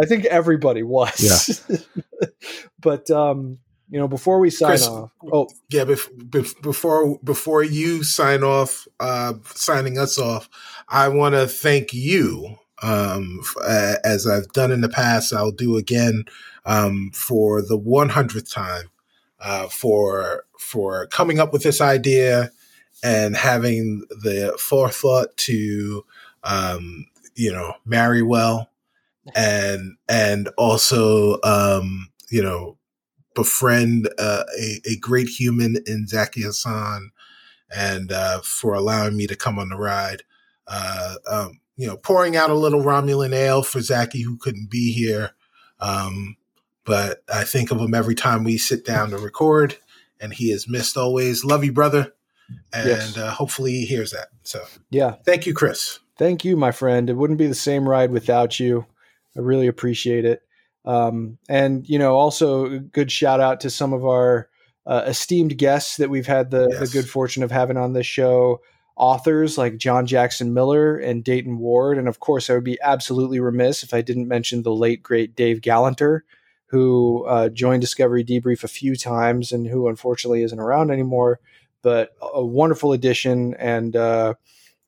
I 0.00 0.06
think 0.06 0.24
everybody 0.26 0.82
was. 0.82 1.62
but 2.80 3.10
um, 3.10 3.58
you 3.90 3.98
know, 3.98 4.08
before 4.08 4.38
we 4.38 4.50
sign 4.50 4.70
Chris- 4.70 4.86
off. 4.86 5.10
Oh, 5.32 5.48
yeah, 5.70 5.84
bef- 5.84 6.10
bef- 6.30 6.60
before 6.62 7.18
before 7.24 7.62
you 7.62 8.02
sign 8.04 8.42
off, 8.42 8.86
uh, 9.00 9.34
signing 9.54 9.98
us 9.98 10.18
off, 10.18 10.48
I 10.88 11.08
want 11.08 11.34
to 11.34 11.46
thank 11.46 11.92
you. 11.92 12.56
Um, 12.82 13.40
f- 13.42 13.56
uh, 13.62 13.94
as 14.04 14.26
I've 14.26 14.48
done 14.52 14.70
in 14.70 14.80
the 14.80 14.88
past, 14.88 15.32
I'll 15.32 15.50
do 15.50 15.76
again 15.76 16.24
um, 16.64 17.10
for 17.12 17.60
the 17.62 17.78
100th 17.78 18.52
time 18.52 18.90
uh, 19.40 19.68
for 19.68 20.44
for 20.58 21.06
coming 21.06 21.38
up 21.38 21.52
with 21.52 21.62
this 21.62 21.80
idea 21.80 22.50
and 23.02 23.36
having 23.36 24.04
the 24.10 24.56
forethought 24.58 25.36
to 25.36 26.04
um, 26.44 27.06
you 27.34 27.52
know 27.52 27.74
marry 27.84 28.22
well 28.22 28.70
and 29.34 29.96
and 30.08 30.48
also 30.56 31.38
um, 31.42 32.10
you 32.30 32.42
know 32.42 32.76
befriend 33.34 34.08
uh, 34.18 34.44
a, 34.58 34.80
a 34.84 34.96
great 34.96 35.28
human 35.28 35.76
in 35.86 36.06
Zaki 36.08 36.42
Hassan 36.42 37.12
and 37.74 38.10
uh, 38.10 38.40
for 38.40 38.74
allowing 38.74 39.16
me 39.16 39.26
to 39.26 39.36
come 39.36 39.58
on 39.58 39.68
the 39.68 39.76
ride. 39.76 40.22
Uh, 40.66 41.14
um, 41.30 41.60
you 41.78 41.86
know, 41.86 41.96
pouring 41.96 42.36
out 42.36 42.50
a 42.50 42.54
little 42.54 42.82
Romulan 42.82 43.32
ale 43.32 43.62
for 43.62 43.80
Zaki 43.80 44.20
who 44.20 44.36
couldn't 44.36 44.68
be 44.68 44.92
here. 44.92 45.30
Um, 45.80 46.36
but 46.84 47.22
I 47.32 47.44
think 47.44 47.70
of 47.70 47.78
him 47.80 47.94
every 47.94 48.16
time 48.16 48.42
we 48.44 48.58
sit 48.58 48.84
down 48.84 49.10
to 49.10 49.18
record, 49.18 49.76
and 50.20 50.32
he 50.34 50.50
is 50.50 50.68
missed 50.68 50.96
always. 50.96 51.44
Love 51.44 51.64
you, 51.64 51.72
brother. 51.72 52.12
And 52.72 52.88
Yes. 52.88 53.16
uh, 53.16 53.30
hopefully 53.30 53.72
he 53.72 53.86
hears 53.86 54.10
that. 54.10 54.28
So 54.42 54.64
yeah. 54.90 55.12
thank 55.24 55.46
you, 55.46 55.54
Chris. 55.54 56.00
Thank 56.16 56.44
you, 56.44 56.56
my 56.56 56.72
friend. 56.72 57.08
It 57.08 57.14
wouldn't 57.14 57.38
be 57.38 57.46
the 57.46 57.54
same 57.54 57.88
ride 57.88 58.10
without 58.10 58.58
you. 58.58 58.84
I 59.36 59.40
really 59.40 59.68
appreciate 59.68 60.24
it. 60.24 60.42
Um, 60.84 61.38
and 61.48 61.88
you 61.88 61.98
know, 61.98 62.16
also 62.16 62.64
a 62.66 62.78
good 62.80 63.12
shout 63.12 63.38
out 63.40 63.60
to 63.60 63.70
some 63.70 63.92
of 63.92 64.04
our 64.04 64.48
uh, 64.86 65.04
esteemed 65.06 65.56
guests 65.58 65.98
that 65.98 66.10
we've 66.10 66.26
had 66.26 66.50
the, 66.50 66.68
Yes. 66.72 66.80
the 66.80 66.86
good 66.98 67.08
fortune 67.08 67.42
of 67.44 67.50
having 67.52 67.76
on 67.76 67.92
this 67.92 68.06
show. 68.06 68.62
Authors 68.98 69.56
like 69.56 69.76
John 69.76 70.06
Jackson 70.06 70.52
Miller 70.52 70.98
and 70.98 71.22
Dayton 71.22 71.58
Ward, 71.58 71.98
and 71.98 72.08
of 72.08 72.18
course, 72.18 72.50
I 72.50 72.54
would 72.54 72.64
be 72.64 72.80
absolutely 72.82 73.38
remiss 73.38 73.84
if 73.84 73.94
I 73.94 74.02
didn't 74.02 74.26
mention 74.26 74.62
the 74.62 74.74
late 74.74 75.04
great 75.04 75.36
Dave 75.36 75.60
Galanter, 75.60 76.22
who 76.66 77.24
uh, 77.26 77.48
joined 77.48 77.80
Discovery 77.80 78.24
Debrief 78.24 78.64
a 78.64 78.68
few 78.68 78.96
times 78.96 79.52
and 79.52 79.68
who 79.68 79.88
unfortunately 79.88 80.42
isn't 80.42 80.58
around 80.58 80.90
anymore. 80.90 81.38
But 81.80 82.10
a 82.20 82.44
wonderful 82.44 82.92
addition, 82.92 83.54
and 83.54 83.94
uh, 83.94 84.34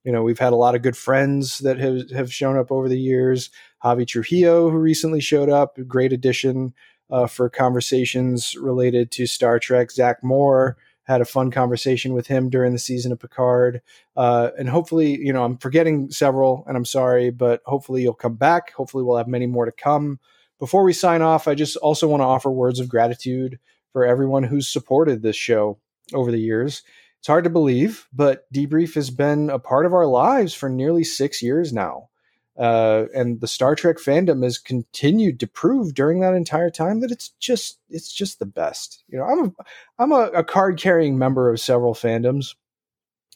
you 0.02 0.10
know, 0.10 0.24
we've 0.24 0.40
had 0.40 0.52
a 0.52 0.56
lot 0.56 0.74
of 0.74 0.82
good 0.82 0.96
friends 0.96 1.58
that 1.58 1.78
have, 1.78 2.10
have 2.10 2.32
shown 2.32 2.56
up 2.56 2.72
over 2.72 2.88
the 2.88 2.98
years. 2.98 3.50
Javi 3.84 4.06
Trujillo, 4.06 4.70
who 4.70 4.76
recently 4.76 5.20
showed 5.20 5.48
up, 5.48 5.78
great 5.86 6.12
addition 6.12 6.74
uh, 7.10 7.26
for 7.26 7.48
conversations 7.48 8.56
related 8.56 9.10
to 9.12 9.26
Star 9.26 9.60
Trek. 9.60 9.90
Zach 9.92 10.22
Moore 10.24 10.76
had 11.10 11.20
a 11.20 11.26
fun 11.26 11.50
conversation 11.50 12.14
with 12.14 12.28
him 12.28 12.48
during 12.48 12.72
the 12.72 12.78
season 12.78 13.10
of 13.10 13.18
Picard. 13.18 13.82
Uh, 14.16 14.50
and 14.56 14.68
hopefully, 14.68 15.18
you 15.18 15.32
know, 15.32 15.42
I'm 15.42 15.58
forgetting 15.58 16.10
several 16.10 16.64
and 16.68 16.76
I'm 16.76 16.84
sorry, 16.84 17.30
but 17.30 17.62
hopefully 17.66 18.02
you'll 18.02 18.14
come 18.14 18.36
back. 18.36 18.72
Hopefully, 18.74 19.02
we'll 19.02 19.16
have 19.16 19.26
many 19.26 19.46
more 19.46 19.64
to 19.64 19.72
come. 19.72 20.20
Before 20.60 20.84
we 20.84 20.92
sign 20.92 21.20
off, 21.20 21.48
I 21.48 21.54
just 21.56 21.76
also 21.78 22.06
want 22.06 22.20
to 22.20 22.26
offer 22.26 22.50
words 22.50 22.78
of 22.78 22.88
gratitude 22.88 23.58
for 23.92 24.04
everyone 24.06 24.44
who's 24.44 24.68
supported 24.68 25.20
this 25.20 25.36
show 25.36 25.78
over 26.14 26.30
the 26.30 26.38
years. 26.38 26.82
It's 27.18 27.26
hard 27.26 27.44
to 27.44 27.50
believe, 27.50 28.06
but 28.12 28.50
Debrief 28.52 28.94
has 28.94 29.10
been 29.10 29.50
a 29.50 29.58
part 29.58 29.86
of 29.86 29.94
our 29.94 30.06
lives 30.06 30.54
for 30.54 30.68
nearly 30.68 31.02
six 31.02 31.42
years 31.42 31.72
now. 31.72 32.09
Uh, 32.58 33.06
and 33.14 33.40
the 33.40 33.46
Star 33.46 33.74
Trek 33.74 33.96
fandom 33.96 34.42
has 34.42 34.58
continued 34.58 35.40
to 35.40 35.46
prove 35.46 35.94
during 35.94 36.20
that 36.20 36.34
entire 36.34 36.70
time 36.70 37.00
that 37.00 37.10
it's 37.10 37.30
just 37.40 37.78
it's 37.88 38.12
just 38.12 38.38
the 38.38 38.46
best. 38.46 39.04
You 39.08 39.18
know, 39.18 39.24
I'm 39.24 39.44
a 39.44 39.52
I'm 39.98 40.12
a, 40.12 40.30
a 40.38 40.44
card 40.44 40.78
carrying 40.78 41.16
member 41.16 41.50
of 41.50 41.60
several 41.60 41.94
fandoms, 41.94 42.54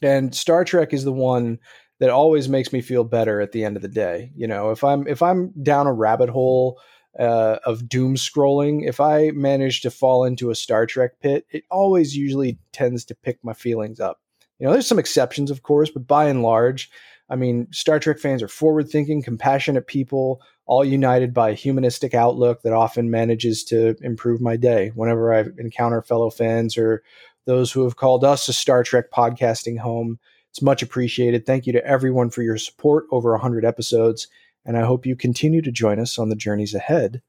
and 0.01 0.35
Star 0.35 0.63
Trek 0.63 0.93
is 0.93 1.05
the 1.05 1.13
one 1.13 1.59
that 1.99 2.09
always 2.09 2.49
makes 2.49 2.73
me 2.73 2.81
feel 2.81 3.03
better 3.03 3.39
at 3.39 3.51
the 3.51 3.63
end 3.63 3.75
of 3.75 3.81
the 3.81 3.87
day. 3.87 4.31
You 4.35 4.47
know, 4.47 4.71
if 4.71 4.83
I'm 4.83 5.07
if 5.07 5.21
I'm 5.21 5.53
down 5.63 5.87
a 5.87 5.93
rabbit 5.93 6.29
hole 6.29 6.79
uh, 7.17 7.57
of 7.65 7.87
doom 7.87 8.15
scrolling, 8.15 8.87
if 8.87 8.99
I 8.99 9.31
manage 9.31 9.81
to 9.81 9.91
fall 9.91 10.25
into 10.25 10.49
a 10.49 10.55
Star 10.55 10.85
Trek 10.85 11.19
pit, 11.21 11.45
it 11.49 11.63
always 11.71 12.15
usually 12.15 12.59
tends 12.73 13.05
to 13.05 13.15
pick 13.15 13.39
my 13.43 13.53
feelings 13.53 13.99
up. 13.99 14.19
You 14.59 14.65
know, 14.65 14.73
there's 14.73 14.87
some 14.87 14.99
exceptions, 14.99 15.51
of 15.51 15.63
course, 15.63 15.89
but 15.89 16.07
by 16.07 16.25
and 16.25 16.41
large, 16.41 16.89
I 17.29 17.35
mean, 17.35 17.67
Star 17.71 17.99
Trek 17.99 18.19
fans 18.19 18.43
are 18.43 18.47
forward 18.47 18.89
thinking, 18.89 19.23
compassionate 19.23 19.87
people, 19.87 20.41
all 20.65 20.85
united 20.85 21.33
by 21.33 21.49
a 21.49 21.55
humanistic 21.55 22.13
outlook 22.13 22.61
that 22.61 22.73
often 22.73 23.09
manages 23.09 23.63
to 23.65 23.95
improve 24.01 24.41
my 24.41 24.57
day 24.57 24.91
whenever 24.95 25.33
I 25.33 25.45
encounter 25.57 26.01
fellow 26.01 26.29
fans 26.29 26.77
or 26.77 27.03
those 27.45 27.71
who 27.71 27.83
have 27.83 27.95
called 27.95 28.23
us 28.23 28.47
a 28.47 28.53
Star 28.53 28.83
Trek 28.83 29.11
podcasting 29.11 29.79
home. 29.79 30.19
It's 30.51 30.61
much 30.61 30.81
appreciated. 30.81 31.45
Thank 31.45 31.67
you 31.67 31.73
to 31.73 31.85
everyone 31.85 32.29
for 32.29 32.41
your 32.41 32.57
support 32.57 33.05
over 33.11 33.31
100 33.31 33.65
episodes, 33.65 34.27
and 34.65 34.77
I 34.77 34.83
hope 34.83 35.05
you 35.05 35.15
continue 35.15 35.61
to 35.61 35.71
join 35.71 35.99
us 35.99 36.17
on 36.17 36.29
the 36.29 36.35
journeys 36.35 36.73
ahead. 36.73 37.21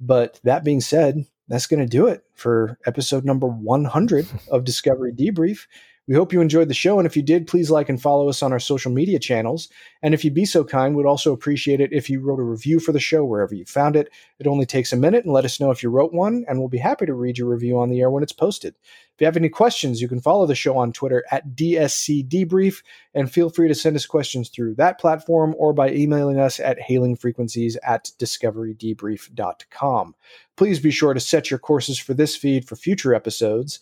But 0.00 0.40
that 0.42 0.64
being 0.64 0.80
said, 0.80 1.26
that's 1.48 1.66
going 1.66 1.80
to 1.80 1.86
do 1.86 2.06
it 2.06 2.24
for 2.34 2.78
episode 2.86 3.24
number 3.24 3.46
100 3.46 4.26
of 4.50 4.64
Discovery 4.64 5.12
Debrief. 5.12 5.66
We 6.08 6.16
hope 6.16 6.32
you 6.32 6.40
enjoyed 6.40 6.66
the 6.66 6.74
show, 6.74 6.98
and 6.98 7.06
if 7.06 7.16
you 7.16 7.22
did, 7.22 7.46
please 7.46 7.70
like 7.70 7.88
and 7.88 8.02
follow 8.02 8.28
us 8.28 8.42
on 8.42 8.52
our 8.52 8.58
social 8.58 8.90
media 8.90 9.20
channels. 9.20 9.68
And 10.02 10.14
if 10.14 10.24
you'd 10.24 10.34
be 10.34 10.44
so 10.44 10.64
kind, 10.64 10.96
we'd 10.96 11.06
also 11.06 11.32
appreciate 11.32 11.80
it 11.80 11.92
if 11.92 12.10
you 12.10 12.18
wrote 12.18 12.40
a 12.40 12.44
review 12.44 12.80
for 12.80 12.90
the 12.90 12.98
show 12.98 13.24
wherever 13.24 13.54
you 13.54 13.64
found 13.64 13.94
it. 13.94 14.08
It 14.40 14.48
only 14.48 14.66
takes 14.66 14.92
a 14.92 14.96
minute, 14.96 15.24
and 15.24 15.32
let 15.32 15.44
us 15.44 15.60
know 15.60 15.70
if 15.70 15.80
you 15.80 15.90
wrote 15.90 16.12
one, 16.12 16.44
and 16.48 16.58
we'll 16.58 16.66
be 16.66 16.78
happy 16.78 17.06
to 17.06 17.14
read 17.14 17.38
your 17.38 17.46
review 17.48 17.78
on 17.78 17.88
the 17.88 18.00
air 18.00 18.10
when 18.10 18.24
it's 18.24 18.32
posted. 18.32 18.74
If 19.14 19.20
you 19.20 19.26
have 19.26 19.36
any 19.36 19.48
questions, 19.48 20.02
you 20.02 20.08
can 20.08 20.20
follow 20.20 20.44
the 20.44 20.56
show 20.56 20.76
on 20.76 20.92
Twitter 20.92 21.22
at 21.30 21.54
DSC 21.54 22.28
Debrief, 22.28 22.82
and 23.14 23.30
feel 23.30 23.48
free 23.48 23.68
to 23.68 23.74
send 23.74 23.94
us 23.94 24.04
questions 24.04 24.48
through 24.48 24.74
that 24.74 24.98
platform 24.98 25.54
or 25.56 25.72
by 25.72 25.92
emailing 25.92 26.40
us 26.40 26.58
at 26.58 26.80
hailingfrequencies 26.80 27.76
at 27.84 28.10
discoverydebrief.com. 28.18 30.14
Please 30.56 30.80
be 30.80 30.90
sure 30.90 31.14
to 31.14 31.20
set 31.20 31.48
your 31.48 31.60
courses 31.60 32.00
for 32.00 32.14
this 32.14 32.34
feed 32.34 32.66
for 32.66 32.74
future 32.74 33.14
episodes. 33.14 33.78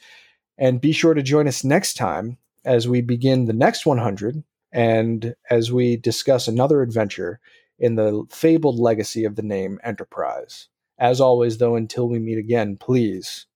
And 0.61 0.81
be 0.81 0.93
sure 0.93 1.15
to 1.15 1.23
join 1.23 1.49
us 1.49 1.65
next 1.65 1.95
time 1.95 2.37
as 2.67 2.87
we 2.87 3.01
begin 3.01 3.47
the 3.47 3.55
next 3.55 3.87
100 3.87 4.45
and 4.73 5.35
as 5.49 5.73
we 5.73 5.97
discuss 5.97 6.47
another 6.47 6.83
adventure 6.83 7.41
in 7.79 7.95
the 7.95 8.25
fabled 8.29 8.79
legacy 8.79 9.25
of 9.25 9.37
the 9.37 9.43
name 9.43 9.81
Enterprise. 9.83 10.69
As 10.99 11.19
always, 11.19 11.57
though, 11.57 11.77
until 11.77 12.11
we 12.11 12.19
meet 12.19 12.37
again, 12.37 12.77
please, 12.77 13.47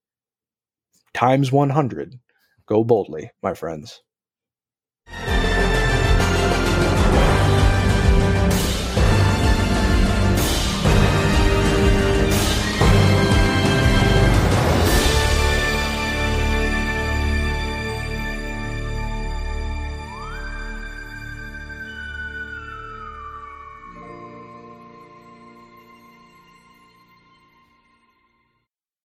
times 1.13 1.53
100, 1.53 2.19
go 2.65 2.83
boldly, 2.83 3.31
my 3.43 3.53
friends. 3.53 4.01